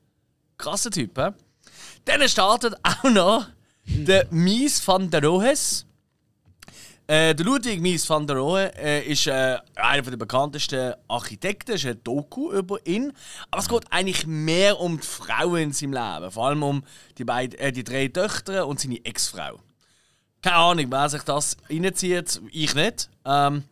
Krasser 0.59 0.91
Typ, 0.91 1.17
hä? 1.19 1.31
Dann 2.05 2.29
startet 2.29 2.75
auch 2.83 3.11
noch 3.11 3.47
der 3.87 4.27
Mies 4.31 4.87
van 4.87 5.11
der 5.11 5.25
Rohes. 5.25 5.87
Äh, 7.11 7.35
der 7.35 7.47
Ludwig 7.47 7.81
Mies 7.81 8.09
van 8.11 8.27
der 8.27 8.37
Rohe 8.37 8.71
äh, 8.77 9.03
ist 9.11 9.27
äh, 9.27 9.57
einer 9.77 10.03
der 10.03 10.19
bekanntesten 10.19 10.93
Architekten, 11.09 11.73
ist 11.73 11.87
ein 11.87 12.05
Doku 12.05 12.53
über 12.53 12.87
ihn. 12.87 13.15
Aber 13.51 13.63
es 13.63 13.69
geht 13.71 13.91
eigentlich 13.91 14.27
mehr 14.27 14.79
um 14.79 15.01
die 15.01 15.07
Frauen 15.07 15.57
in 15.57 15.73
seinem 15.73 15.95
Leben. 15.95 16.31
Vor 16.31 16.49
allem 16.49 16.63
um 16.63 16.85
die, 17.17 17.25
beiden, 17.25 17.59
äh, 17.59 17.73
die 17.73 17.83
drei 17.83 18.09
Töchter 18.09 18.67
und 18.67 18.79
seine 18.79 19.03
Ex-Frau. 19.07 19.59
Keine 20.43 20.57
Ahnung, 20.57 20.87
wer 20.91 21.09
sich 21.09 21.23
das 21.23 21.57
reinzieht, 21.71 22.43
ich 22.53 22.75
nicht. 22.75 23.09
Ähm, 23.25 23.65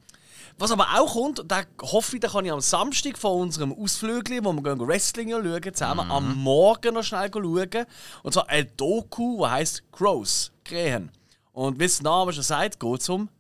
was 0.56 0.70
aber 0.70 0.86
auch 0.98 1.12
kommt, 1.12 1.42
da 1.46 1.64
hoffe 1.82 2.16
ich, 2.16 2.22
da 2.22 2.28
kann 2.28 2.46
ich 2.46 2.52
am 2.52 2.62
Samstag 2.62 3.18
von 3.18 3.42
unserem 3.42 3.74
Ausflug, 3.74 4.30
wo 4.30 4.52
wir 4.54 4.62
gehen 4.62 4.88
Wrestling 4.88 5.30
schauen, 5.32 5.74
zusammen 5.74 6.06
mhm. 6.06 6.10
am 6.10 6.36
Morgen 6.38 6.94
noch 6.94 7.02
schnell 7.02 7.30
schauen. 7.30 7.84
Und 8.22 8.32
zwar 8.32 8.48
ein 8.48 8.66
Doku, 8.78 9.42
das 9.42 9.50
heisst 9.50 9.92
Crows, 9.92 10.52
Krähen. 10.64 11.10
Und 11.56 11.80
wie 11.80 11.84
es 11.84 12.02
Name 12.02 12.34
schon 12.34 12.42
sagt, 12.42 12.78
geht 12.78 13.00
es 13.00 13.08
um 13.08 13.30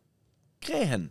Krähen. 0.62 1.10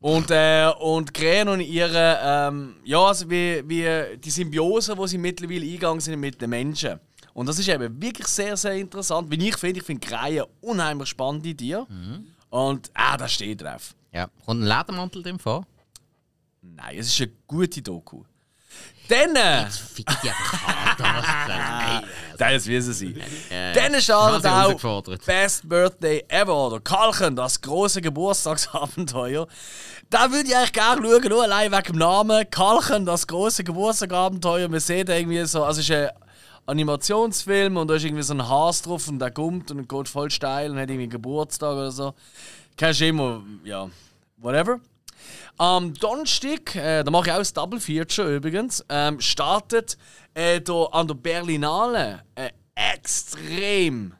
Und, 0.00 0.32
äh, 0.32 0.68
und 0.80 1.14
Krähen 1.14 1.48
und 1.48 1.60
ihre, 1.60 2.18
ähm, 2.20 2.74
ja, 2.82 2.98
also 2.98 3.30
wie, 3.30 3.62
wie 3.68 4.18
die 4.18 4.30
Symbiose, 4.30 4.96
die 4.96 5.06
sie 5.06 5.16
mittlerweile 5.18 5.64
eingegangen 5.64 6.00
sind 6.00 6.18
mit 6.18 6.42
den 6.42 6.50
Menschen. 6.50 6.98
Und 7.34 7.48
das 7.48 7.60
ist 7.60 7.68
eben 7.68 8.02
wirklich 8.02 8.26
sehr, 8.26 8.56
sehr 8.56 8.74
interessant. 8.74 9.30
Wie 9.30 9.48
ich 9.48 9.56
finde, 9.56 9.78
ich 9.78 9.86
finde 9.86 10.04
Krähen 10.04 10.44
unheimlich 10.60 11.08
spannend 11.08 11.46
in 11.46 11.56
dir. 11.56 11.86
Mhm. 11.88 12.26
Und 12.50 12.90
ah, 12.94 13.16
da 13.16 13.28
steht 13.28 13.62
drauf. 13.62 13.94
Ja. 14.12 14.28
Kommt 14.44 14.62
ein 14.62 14.66
Ledermantel 14.66 15.22
dem 15.22 15.38
vor? 15.38 15.64
Nein, 16.62 16.98
es 16.98 17.06
ist 17.06 17.20
eine 17.20 17.30
gute 17.46 17.80
Doku. 17.80 18.24
Dann. 19.08 19.64
Jetzt 19.64 19.78
fickt 19.78 20.16
die 20.22 20.28
einfach 20.28 21.78
Das 22.38 22.66
wissen 22.66 22.92
sie. 22.92 23.14
Äh, 23.50 23.72
Dann 23.72 24.00
startet 24.00 24.46
auch 24.46 25.02
Best 25.24 25.68
Birthday 25.68 26.24
Ever 26.28 26.66
oder 26.66 26.80
Kalken, 26.80 27.34
das 27.34 27.60
große 27.60 28.00
Geburtstagsabenteuer. 28.02 29.46
Da 30.10 30.30
würde 30.30 30.48
ich 30.48 30.56
eigentlich 30.56 30.72
gerne 30.72 31.02
schauen, 31.02 31.28
nur 31.28 31.42
allein 31.42 31.72
wegen 31.72 31.82
dem 31.84 31.96
Namen. 31.98 32.50
Kalken, 32.50 33.04
das 33.06 33.26
große 33.26 33.64
Geburtstagsabenteuer. 33.64 34.68
Man 34.68 34.80
sieht 34.80 35.08
irgendwie 35.08 35.44
so, 35.46 35.64
also 35.64 35.80
es 35.80 35.88
ist 35.88 35.94
ein 35.94 36.10
Animationsfilm 36.66 37.76
und 37.76 37.88
da 37.88 37.94
ist 37.94 38.04
irgendwie 38.04 38.22
so 38.22 38.34
ein 38.34 38.46
Has 38.48 38.82
drauf 38.82 39.08
und 39.08 39.18
der 39.18 39.30
kommt 39.30 39.70
und 39.70 39.88
geht 39.88 40.08
voll 40.08 40.30
steil 40.30 40.70
und 40.70 40.78
hat 40.78 40.90
irgendwie 40.90 41.08
Geburtstag 41.08 41.72
oder 41.72 41.90
so. 41.90 42.14
Kennst 42.76 43.00
du 43.00 43.06
immer, 43.06 43.42
ja, 43.64 43.88
whatever. 44.36 44.78
Am 45.60 45.92
Donnerstag, 45.92 46.76
äh, 46.76 47.02
da 47.02 47.10
mache 47.10 47.26
ich 47.26 47.32
auch 47.32 47.38
das 47.38 47.52
Double 47.52 47.80
Feature 47.80 48.36
übrigens, 48.36 48.84
ähm, 48.88 49.20
startet 49.20 49.98
äh, 50.34 50.60
an 50.92 51.08
der 51.08 51.14
Berlinale 51.14 52.22
äh, 52.36 52.50
extrem 52.76 54.14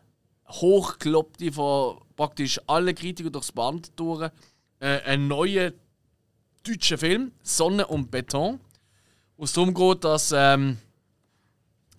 hochgelobte 0.48 1.52
von 1.52 1.98
praktisch 2.16 2.60
allen 2.66 2.93
Kritikern 2.93 3.32
durchs 3.32 3.52
Band 3.52 3.93
durch 3.94 4.32
äh, 4.81 5.01
ein 5.02 5.28
neuer 5.28 5.70
deutscher 6.66 6.98
Film, 6.98 7.31
Sonne 7.44 7.86
und 7.86 8.10
Beton. 8.10 8.59
Wo 9.36 9.44
es 9.44 9.52
darum 9.52 9.73
geht, 9.73 10.02
dass 10.02 10.35
ähm, 10.36 10.78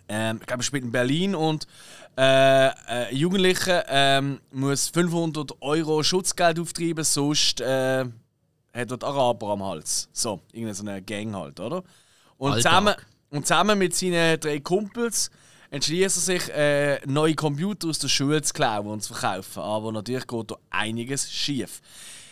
ähm, 0.09 0.39
ich 0.41 0.47
glaube, 0.47 0.63
spielt 0.63 0.83
in 0.83 0.91
Berlin 0.91 1.33
und 1.33 1.65
äh, 2.17 2.67
äh, 2.67 2.71
ein 2.87 3.15
Jugendlicher 3.15 3.85
ähm, 3.87 4.41
muss 4.51 4.89
500 4.89 5.61
Euro 5.61 6.03
Schutzgeld 6.03 6.59
auftreiben, 6.59 7.05
sonst 7.05 7.61
äh, 7.61 8.03
hat 8.73 8.91
dort 8.91 9.03
Araber 9.03 9.49
am 9.49 9.63
Hals. 9.63 10.09
So, 10.11 10.41
irgendeine 10.51 11.01
Gang 11.01 11.35
halt, 11.35 11.59
oder? 11.59 11.83
Und 12.37 12.55
zusammen, 12.55 12.95
und 13.29 13.45
zusammen 13.45 13.77
mit 13.77 13.95
seinen 13.95 14.39
drei 14.39 14.59
Kumpels 14.59 15.29
entschließt 15.71 16.17
er 16.17 16.21
sich, 16.21 16.49
äh, 16.49 16.99
neue 17.05 17.35
Computer 17.35 17.89
aus 17.89 17.99
der 17.99 18.07
Schule 18.07 18.41
zu 18.41 18.53
klauen 18.53 18.87
und 18.87 19.01
zu 19.03 19.13
verkaufen. 19.13 19.61
Aber 19.61 19.91
natürlich 19.91 20.25
geht 20.25 20.51
da 20.51 20.55
einiges 20.69 21.31
schief. 21.31 21.81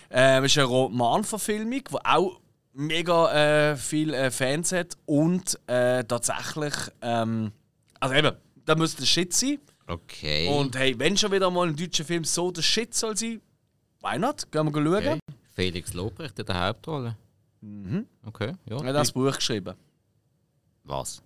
Äh, 0.10 0.40
es 0.40 0.46
ist 0.46 0.58
eine 0.58 0.68
Romanverfilmung, 0.68 1.84
die 1.84 2.06
auch 2.06 2.40
mega 2.74 3.72
äh, 3.72 3.76
viele 3.76 4.16
äh, 4.16 4.32
Fans 4.32 4.72
hat 4.72 4.98
und 5.06 5.60
äh, 5.68 6.04
tatsächlich, 6.04 6.74
ähm, 7.02 7.52
also 8.00 8.16
eben, 8.16 8.36
da 8.66 8.76
müsste 8.76 9.02
der 9.02 9.08
Shit 9.08 9.34
sein. 9.34 9.60
Okay. 9.88 10.48
Und 10.50 10.76
hey, 10.76 10.98
wenn 10.98 11.18
schon 11.18 11.32
wieder 11.32 11.50
mal 11.50 11.68
ein 11.68 11.76
deutscher 11.76 12.06
Film 12.06 12.24
so 12.24 12.52
der 12.52 12.62
Shit 12.62 12.94
soll 12.94 13.18
sein, 13.18 13.42
why 14.02 14.18
not? 14.18 14.52
Gehen 14.52 14.66
wir 14.66 14.84
schauen. 14.84 14.98
Okay. 14.98 15.20
Felix 15.58 15.94
Lobrecht 15.94 16.38
in 16.38 16.46
der 16.46 16.68
Hauptrolle. 16.68 17.18
Mhm. 17.62 18.06
Okay, 18.24 18.54
ja. 18.66 18.78
Er 18.78 18.90
hat 18.90 18.96
das 18.96 19.12
Buch 19.12 19.36
geschrieben. 19.36 19.76
Was? 20.84 21.24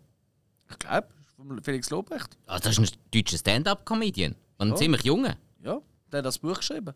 Ich 0.70 0.80
glaube, 0.80 1.10
von 1.36 1.62
Felix 1.62 1.90
Lobrecht. 1.90 2.38
Ah, 2.48 2.58
das 2.58 2.78
ist 2.78 2.94
ein 2.94 3.00
deutscher 3.14 3.38
Stand-up-Comedian. 3.38 4.34
Und 4.58 4.68
ein 4.68 4.70
ja. 4.70 4.76
ziemlich 4.78 5.04
junger. 5.04 5.36
Ja, 5.62 5.82
der 6.10 6.20
hat 6.20 6.26
das 6.26 6.40
Buch 6.40 6.56
geschrieben. 6.56 6.94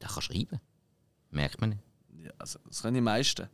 Der 0.00 0.08
kann 0.08 0.22
schreiben. 0.22 0.60
Merkt 1.30 1.60
man 1.60 1.70
nicht. 1.70 1.82
Ja, 2.22 2.30
also, 2.38 2.60
das 2.68 2.80
können 2.80 2.94
die 2.94 3.00
meisten. 3.00 3.48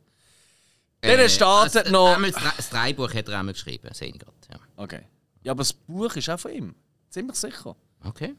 Äh, 1.01 1.17
Dann 1.17 1.29
startet 1.29 1.87
also, 1.87 1.91
noch. 1.91 2.13
Einmal 2.13 2.31
das 2.31 2.69
Dreibuch 2.69 3.11
hat 3.11 3.27
er 3.27 3.39
einmal 3.39 3.53
geschrieben, 3.53 3.91
sehe 3.91 4.09
ich 4.09 4.19
gerade. 4.19 4.37
Ja. 4.51 4.59
Okay. 4.75 5.01
Ja, 5.41 5.53
aber 5.53 5.61
das 5.61 5.73
Buch 5.73 6.15
ist 6.15 6.29
auch 6.29 6.39
von 6.39 6.51
ihm. 6.51 6.75
Ziemlich 7.09 7.37
sicher. 7.37 7.75
Okay. 8.03 8.35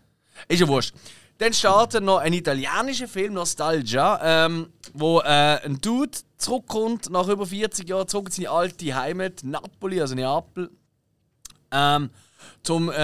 Ist 0.46 0.60
ja 0.60 0.68
wurscht. 0.68 0.94
Dann 1.38 1.52
startet 1.52 2.04
noch 2.04 2.18
ein 2.18 2.32
italienischer 2.32 3.08
Film, 3.08 3.34
Nostalgia, 3.34 4.20
ähm, 4.22 4.68
wo 4.92 5.20
äh, 5.20 5.60
ein 5.64 5.80
Dude 5.80 6.16
zurückkommt, 6.36 7.10
nach 7.10 7.26
über 7.26 7.44
40 7.44 7.88
Jahren 7.88 8.06
zurück 8.06 8.26
in 8.28 8.32
seine 8.32 8.50
alte 8.50 8.94
Heimat, 8.94 9.42
Napoli, 9.42 10.00
also 10.00 10.14
Neapel, 10.14 10.70
ähm, 11.72 12.10
zum 12.62 12.90
äh, 12.90 12.94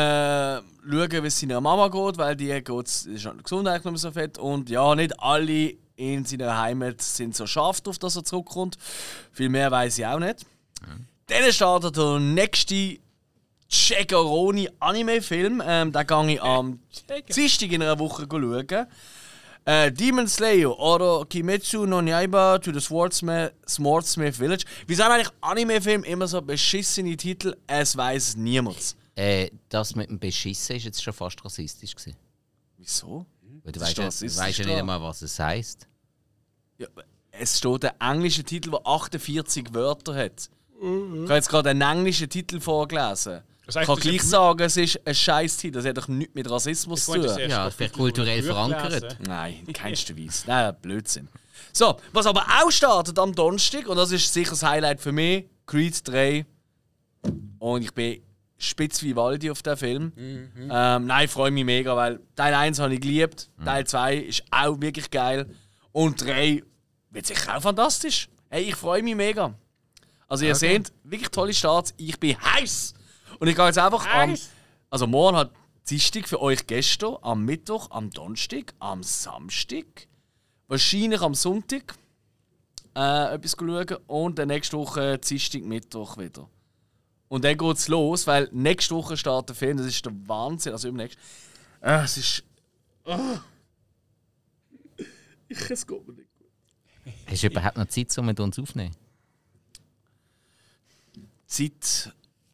schauen, 0.59 1.23
wie 1.23 1.27
es 1.27 1.41
seiner 1.41 1.61
Mama 1.61 1.89
geht, 1.89 2.19
weil 2.19 2.37
die 2.37 2.47
geht, 2.47 2.87
ist 2.87 3.29
Gesundheit 3.43 3.85
nicht 3.85 3.93
mehr 3.93 3.99
so 3.99 4.11
fett 4.13 4.39
und 4.39 4.71
ja, 4.71 4.95
nicht 4.95 5.19
alle 5.21 5.75
in 5.97 6.25
seiner 6.25 6.57
Heimat 6.57 7.03
sind 7.03 7.37
so 7.37 7.47
scharf 7.47 7.81
drauf, 7.81 7.99
dass 7.99 8.17
er 8.17 8.25
zurückkommt. 8.25 8.79
Viel 9.33 9.49
mehr 9.49 9.71
weiß 9.71 9.99
ich 9.99 10.07
auch 10.07 10.19
nicht. 10.19 10.47
Mhm. 10.87 11.07
Dann 11.27 11.53
startet 11.53 11.97
der 11.97 12.19
nächste 12.19 12.99
Chegaroni 13.71 14.69
Anime-Film. 14.81 15.63
Ähm, 15.65 15.93
den 15.93 16.07
gehe 16.07 16.35
ich 16.35 16.43
am 16.43 16.81
Dienstag 17.35 17.73
in 17.73 17.83
einer 17.83 17.99
Woche 17.99 18.27
schauen. 18.31 18.87
Äh, 19.67 19.93
Demon 19.93 20.27
Slayer 20.27 20.77
oder 20.79 21.25
Kimetsu 21.27 21.85
no 21.87 22.01
Yaiba 22.01 22.59
to 22.59 22.73
the 22.73 22.81
Swordsmith, 22.81 23.53
Swordsmith 23.69 24.37
Village. 24.37 24.65
Wie 24.87 24.95
sagen 24.95 25.15
eigentlich 25.15 25.31
Anime-Film 25.43 26.03
immer 26.05 26.27
so 26.27 26.41
beschissene 26.41 27.17
Titel? 27.17 27.55
Es 27.67 27.97
weiß 27.97 28.37
niemand. 28.37 28.97
Äh, 29.15 29.51
das 29.69 29.95
mit 29.95 30.09
dem 30.09 30.19
Beschissen 30.19 30.77
ist 30.77 30.85
jetzt 30.85 31.03
schon 31.03 31.13
fast 31.13 31.45
rassistisch 31.45 31.95
gewesen. 31.95 32.17
Wieso? 32.79 33.27
Weil 33.63 33.73
du 33.73 33.81
weißt, 33.81 33.99
ja, 33.99 34.07
weißt 34.07 34.59
ja 34.59 34.65
nicht 34.65 34.79
einmal, 34.79 35.03
was 35.03 35.21
es 35.21 35.39
heißt. 35.39 35.87
Ja, 36.79 36.87
es 37.31 37.59
steht 37.59 37.85
ein 37.85 38.15
englischer 38.15 38.45
Titel, 38.45 38.71
der 38.71 38.87
48 38.87 39.75
Wörter 39.75 40.15
hat. 40.15 40.51
Mhm. 40.81 41.25
Ich 41.25 41.29
habe 41.29 41.35
jetzt 41.35 41.49
gerade 41.51 41.71
einen 41.71 41.83
englischen 41.83 42.29
Titel 42.29 42.61
vorgelesen. 42.61 43.43
Ich 43.77 43.87
kann 43.87 43.97
gleich 43.97 44.23
sagen, 44.23 44.61
es 44.63 44.77
ist 44.77 45.07
ein 45.07 45.15
Scheiß-Titel. 45.15 45.75
Das 45.75 45.85
hat 45.85 45.97
doch 45.97 46.09
nichts 46.09 46.35
mit 46.35 46.51
Rassismus 46.51 47.05
zu 47.05 47.15
tun. 47.15 47.39
Ja, 47.49 47.71
vielleicht 47.71 47.95
kulturell 47.95 48.43
verankert. 48.43 49.19
Nein, 49.21 49.63
in 49.67 49.73
keinster 49.73 50.17
Weise. 50.19 50.45
Nein, 50.47 50.75
Blödsinn. 50.81 51.29
So, 51.73 51.97
was 52.13 52.27
aber 52.27 52.45
auch 52.61 52.71
startet 52.71 53.19
am 53.19 53.35
Donnerstag, 53.35 53.87
und 53.87 53.97
das 53.97 54.13
ist 54.13 54.33
sicher 54.33 54.51
das 54.51 54.63
Highlight 54.63 55.01
für 55.01 55.13
mich, 55.13 55.47
Creed 55.67 56.07
3. 56.07 56.47
Und 57.59 57.83
ich 57.83 57.93
bin 57.93 58.23
spitz 58.59 59.03
wie 59.03 59.15
Waldi 59.17 59.51
auf 59.51 59.63
den 59.63 59.77
Film. 59.77 60.13
Mhm. 60.17 60.69
Ähm, 60.71 61.07
nein, 61.07 61.25
ich 61.25 61.31
freue 61.31 61.51
mich 61.51 61.65
mega, 61.65 61.97
weil 61.97 62.21
Teil 62.35 62.55
1 62.55 62.79
habe 62.79 62.95
ich 62.95 63.01
geliebt, 63.01 63.51
mhm. 63.57 63.65
Teil 63.65 63.87
2 63.87 64.17
ist 64.17 64.45
auch 64.51 64.81
wirklich 64.81 65.11
geil. 65.11 65.47
Und 65.93 66.25
3 66.25 66.63
wird 67.11 67.27
sicher 67.27 67.57
auch 67.57 67.63
fantastisch. 67.63 68.29
Hey, 68.49 68.65
ich 68.65 68.77
freue 68.77 69.03
mich 69.03 69.15
mega. 69.15 69.55
Also, 70.29 70.45
ihr 70.45 70.55
okay. 70.55 70.75
seht, 70.75 70.93
wirklich 71.03 71.31
tolle 71.31 71.53
Starts. 71.53 71.93
Ich 71.97 72.19
bin 72.19 72.37
heiß 72.41 72.95
und 73.41 73.49
ich 73.49 73.57
gehe 73.57 73.67
jetzt 73.67 73.79
einfach 73.79 74.07
am. 74.07 74.37
Also 74.91 75.07
morgen 75.07 75.37
hat 75.37 75.53
Dienstag 75.89 76.29
für 76.29 76.41
euch 76.41 76.67
gestern, 76.67 77.17
am 77.23 77.45
Mittwoch, 77.45 77.91
am 77.91 78.11
Donnerstag, 78.11 78.75
am 78.79 79.03
Samstag, 79.03 80.07
wahrscheinlich 80.69 81.21
am 81.21 81.35
Sonntag 81.35 81.95
äh, 82.95 83.35
etwas 83.35 83.57
schauen 83.59 83.97
und 84.07 84.39
dann 84.39 84.49
nächste 84.49 84.77
Woche 84.77 85.19
Dienstag, 85.19 85.63
Mittwoch 85.63 86.19
wieder. 86.19 86.49
Und 87.29 87.45
dann 87.45 87.57
geht 87.57 87.77
es 87.77 87.89
los, 87.89 88.27
weil 88.27 88.49
nächste 88.53 88.95
Woche 88.95 89.17
startet 89.17 89.51
der 89.51 89.57
Film, 89.57 89.77
das 89.79 89.87
ist 89.87 90.05
der 90.05 90.13
Wahnsinn. 90.27 90.73
Also 90.73 90.89
übernächst. 90.89 91.19
Äh, 91.81 92.03
es 92.03 92.17
ist. 92.17 92.45
Oh. 93.05 93.39
Ich, 95.49 95.71
es 95.71 95.87
geht 95.87 96.07
mir 96.07 96.15
nicht 96.15 96.29
gut. 96.39 96.49
Hast 97.27 97.43
du 97.43 97.47
überhaupt 97.47 97.77
noch 97.77 97.87
Zeit, 97.87 98.19
um 98.19 98.27
mit 98.27 98.39
uns 98.39 98.59
aufzunehmen? 98.59 98.95
Zeit, 101.47 102.13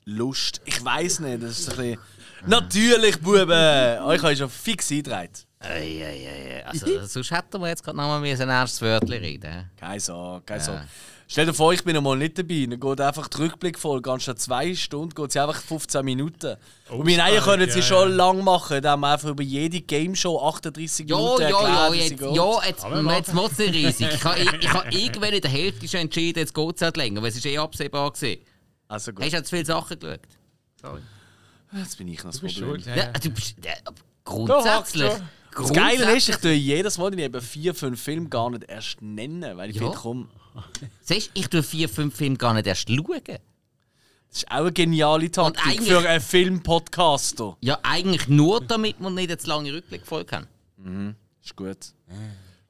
Lust. 0.09 0.61
Ich 0.65 0.85
weiß 0.85 1.21
nicht, 1.21 1.43
das 1.43 1.59
ist 1.59 1.71
ein 1.71 1.77
bisschen. 1.77 1.99
Natürlich, 2.47 3.21
Buben! 3.21 3.51
Euch 3.51 4.23
habe 4.23 4.33
ich 4.33 4.39
schon 4.39 4.49
fix 4.49 4.91
eingetragen. 4.93 5.33
Eieiei. 5.59 6.65
Also, 6.65 7.07
sonst 7.07 7.31
hätten 7.33 7.61
wir 7.61 7.69
jetzt 7.69 7.83
gerade 7.83 7.97
noch 7.97 8.05
mal 8.05 8.23
ein 8.23 8.25
erstes 8.25 8.81
Wörtchen 8.83 9.19
reden. 9.19 9.69
Keine 9.77 9.99
Sorge, 9.99 10.45
keine 10.45 10.61
Sorge. 10.61 10.85
Stell 11.27 11.47
dir 11.47 11.55
vor, 11.55 11.73
ich 11.73 11.83
bin 11.83 11.97
einmal 11.97 12.17
nicht 12.17 12.39
dabei. 12.39 12.67
Dann 12.71 12.79
geht 12.79 13.01
einfach 13.01 13.27
der 13.27 13.41
Rückblick 13.41 13.77
voll. 13.77 14.01
Anstatt 14.07 14.39
zwei 14.39 14.77
Stunden 14.77 15.13
geht 15.13 15.33
sie 15.33 15.41
einfach 15.41 15.61
15 15.61 16.05
Minuten. 16.05 16.55
Und 16.89 17.05
meine 17.05 17.25
Eier 17.25 17.41
können 17.41 17.69
sie 17.69 17.81
ja, 17.81 17.85
schon 17.85 18.13
lang 18.13 18.45
machen, 18.45 18.81
da 18.81 18.93
haben 18.93 19.01
wir 19.01 19.13
einfach 19.13 19.31
über 19.31 19.43
jede 19.43 19.81
Game 19.81 20.15
Show 20.15 20.39
38 20.39 21.09
Ja, 21.09 21.17
Minuten 21.17 21.43
ja, 21.43 21.49
ja, 21.49 21.57
erklärt, 21.57 21.93
wie 21.93 22.03
sie 22.03 22.15
jetzt, 22.15 22.37
ja, 22.37 22.65
jetzt, 22.65 22.87
jetzt 23.17 23.35
muss 23.35 23.53
es 23.53 23.59
riesig. 23.59 24.09
Ich 24.15 24.25
habe 24.25 24.39
ich, 24.39 24.53
ich 24.53 24.73
hab 24.73 24.95
irgendwann 24.95 25.33
in 25.33 25.41
der 25.41 25.51
Hälfte 25.51 25.89
schon 25.89 26.01
entschieden, 26.01 26.39
jetzt 26.39 26.55
geht 26.55 26.77
es 26.77 26.83
halt 26.83 26.97
länger, 26.97 27.21
weil 27.23 27.31
es 27.31 27.37
ist 27.37 27.47
eh 27.47 27.59
absehbar 27.59 28.13
gewesen. 28.13 28.41
Also 28.89 29.13
gut, 29.13 29.25
Hast 29.25 29.33
du 29.33 29.37
ja 29.37 29.43
zu 29.45 29.51
viele 29.51 29.67
Sachen 29.67 29.99
geschaut? 29.99 30.21
Sorry. 30.81 31.01
jetzt 31.73 31.99
bin 31.99 32.09
ich 32.09 32.19
noch 32.19 32.31
das 32.31 32.41
Problem. 32.41 32.57
schuld. 32.57 32.87
Ja, 32.87 33.11
du 33.13 33.31
bist, 33.31 33.57
ja, 33.65 33.73
grundsätzlich. 34.25 35.13
Das 35.57 35.73
Geile 35.73 36.17
ist, 36.17 36.29
ich 36.29 36.37
tue 36.37 36.53
jedes 36.53 36.99
Mal 36.99 37.11
die 37.11 37.41
vier, 37.41 37.75
fünf 37.75 38.01
Filme 38.03 38.29
gar 38.29 38.51
nicht 38.51 38.65
erst 38.65 39.01
nennen, 39.01 39.57
weil 39.57 39.71
ich 39.71 39.77
Ja. 39.77 39.83
finde, 39.83 39.97
komm, 39.99 40.29
Siehst 41.03 41.29
du, 41.35 41.41
ich 41.41 41.49
tue 41.49 41.63
vier, 41.63 41.89
fünf 41.89 42.15
Filme 42.17 42.37
gar 42.37 42.55
nicht 42.55 42.67
erst 42.67 42.89
schauen. 42.89 43.03
das 43.25 43.39
ist 44.31 44.51
auch 44.51 44.57
eine 44.57 44.73
geniale 44.73 45.31
Taktik 45.31 45.67
eigentlich- 45.67 45.89
für 45.89 46.07
einen 46.09 46.21
Filmpodcaster. 46.21 47.57
Ja, 47.61 47.79
eigentlich 47.83 48.29
nur, 48.29 48.61
damit 48.61 49.01
wir 49.01 49.11
nicht 49.11 49.31
jetzt 49.31 49.47
lange 49.47 49.73
Rückblickfolge 49.73 50.37
haben. 50.37 51.17
Ist 51.43 51.57
gut. 51.57 51.79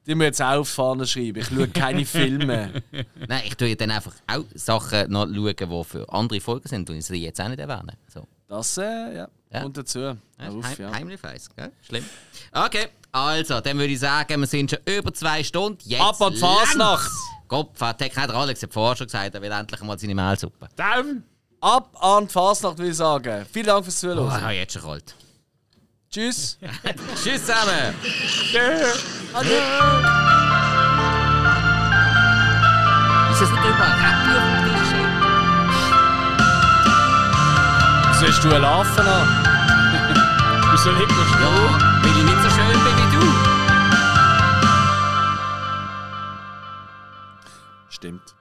Die 0.07 0.15
müssen 0.15 0.27
jetzt 0.27 0.41
auch 0.43 0.61
auf 0.61 0.69
schreiben. 1.07 1.39
Ich 1.41 1.47
schaue 1.49 1.69
keine 1.69 2.05
Filme. 2.07 2.83
Nein, 3.29 3.43
ich 3.47 3.57
tue 3.57 3.69
ja 3.69 3.75
dann 3.75 3.91
einfach 3.91 4.13
auch 4.27 4.45
Sachen 4.55 5.11
noch 5.11 5.27
schauen, 5.27 5.55
die 5.57 5.85
für 5.85 6.09
andere 6.13 6.41
Folgen 6.41 6.69
sind 6.69 6.89
und 6.89 6.97
ich 6.97 7.05
sie 7.07 7.17
jetzt 7.17 7.41
auch 7.41 7.49
nicht 7.49 7.59
erwähnen. 7.59 7.93
So. 8.13 8.27
Das 8.49 8.79
äh, 8.79 8.83
ja, 9.17 9.29
Ja. 9.53 9.63
kommt 9.63 9.77
dazu. 9.77 9.99
Ja, 9.99 10.17
heim, 10.39 10.63
ja. 10.79 10.93
Heimlich 10.93 11.23
weiss, 11.23 11.49
gell? 11.57 11.73
Schlimm. 11.83 12.05
Okay, 12.53 12.87
also, 13.11 13.61
dann 13.61 13.77
würde 13.79 13.93
ich 13.93 13.99
sagen, 13.99 14.41
wir 14.41 14.47
sind 14.47 14.71
schon 14.71 14.79
über 14.85 15.13
zwei 15.13 15.43
Stunden. 15.43 15.79
Jetzt 15.85 16.01
Ab 16.01 16.21
an 16.23 16.33
die 16.33 16.39
Fasnacht! 16.39 17.11
Kopf 17.49 17.81
hat 17.81 18.01
der 18.01 18.15
hat 18.15 18.31
Alex 18.31 18.63
hat 18.63 18.73
vorher 18.73 18.97
schon 18.97 19.07
gesagt, 19.07 19.35
er 19.35 19.43
will 19.43 19.51
endlich 19.51 19.81
mal 19.83 19.99
seine 19.99 20.15
Mehlsuppe. 20.15 20.69
Daumen! 20.77 21.25
Ab 21.61 21.97
an 22.01 22.27
die 22.29 22.33
Fasnacht, 22.33 22.79
würde 22.79 22.91
ich 22.91 22.97
sagen. 22.97 23.45
Vielen 23.53 23.67
Dank 23.67 23.85
fürs 23.85 23.97
Oh, 24.05 24.09
Zuhören. 24.15 24.29
ich 24.37 24.43
habe 24.43 24.53
jetzt 24.53 24.73
schon 24.75 24.83
kalt. 24.83 25.15
Tschüss. 26.17 26.57
Tschüss 27.23 27.45
zusammen! 27.45 27.95
Ist 33.33 33.43
das 33.43 33.51
nicht 33.51 33.65
überall 33.67 34.01
Happy 34.01 34.31
auf 34.33 34.45
dem 34.49 34.65
Tisch? 34.65 34.93
ey? 34.95 35.05
Sollst 38.19 38.43
du 38.45 38.49
laufen 38.49 39.07
an? 39.07 39.29
Wieso 40.73 40.91
liegt 40.93 41.11
noch 41.11 41.29
schnell? 41.29 41.53
Ja, 41.53 41.77
weil 42.01 42.11
ich 42.11 42.25
nicht 42.25 42.43
so 42.43 42.49
schön 42.49 42.79
bin 42.83 42.97
wie 42.97 43.09
du. 43.15 43.23
Stimmt. 47.91 48.36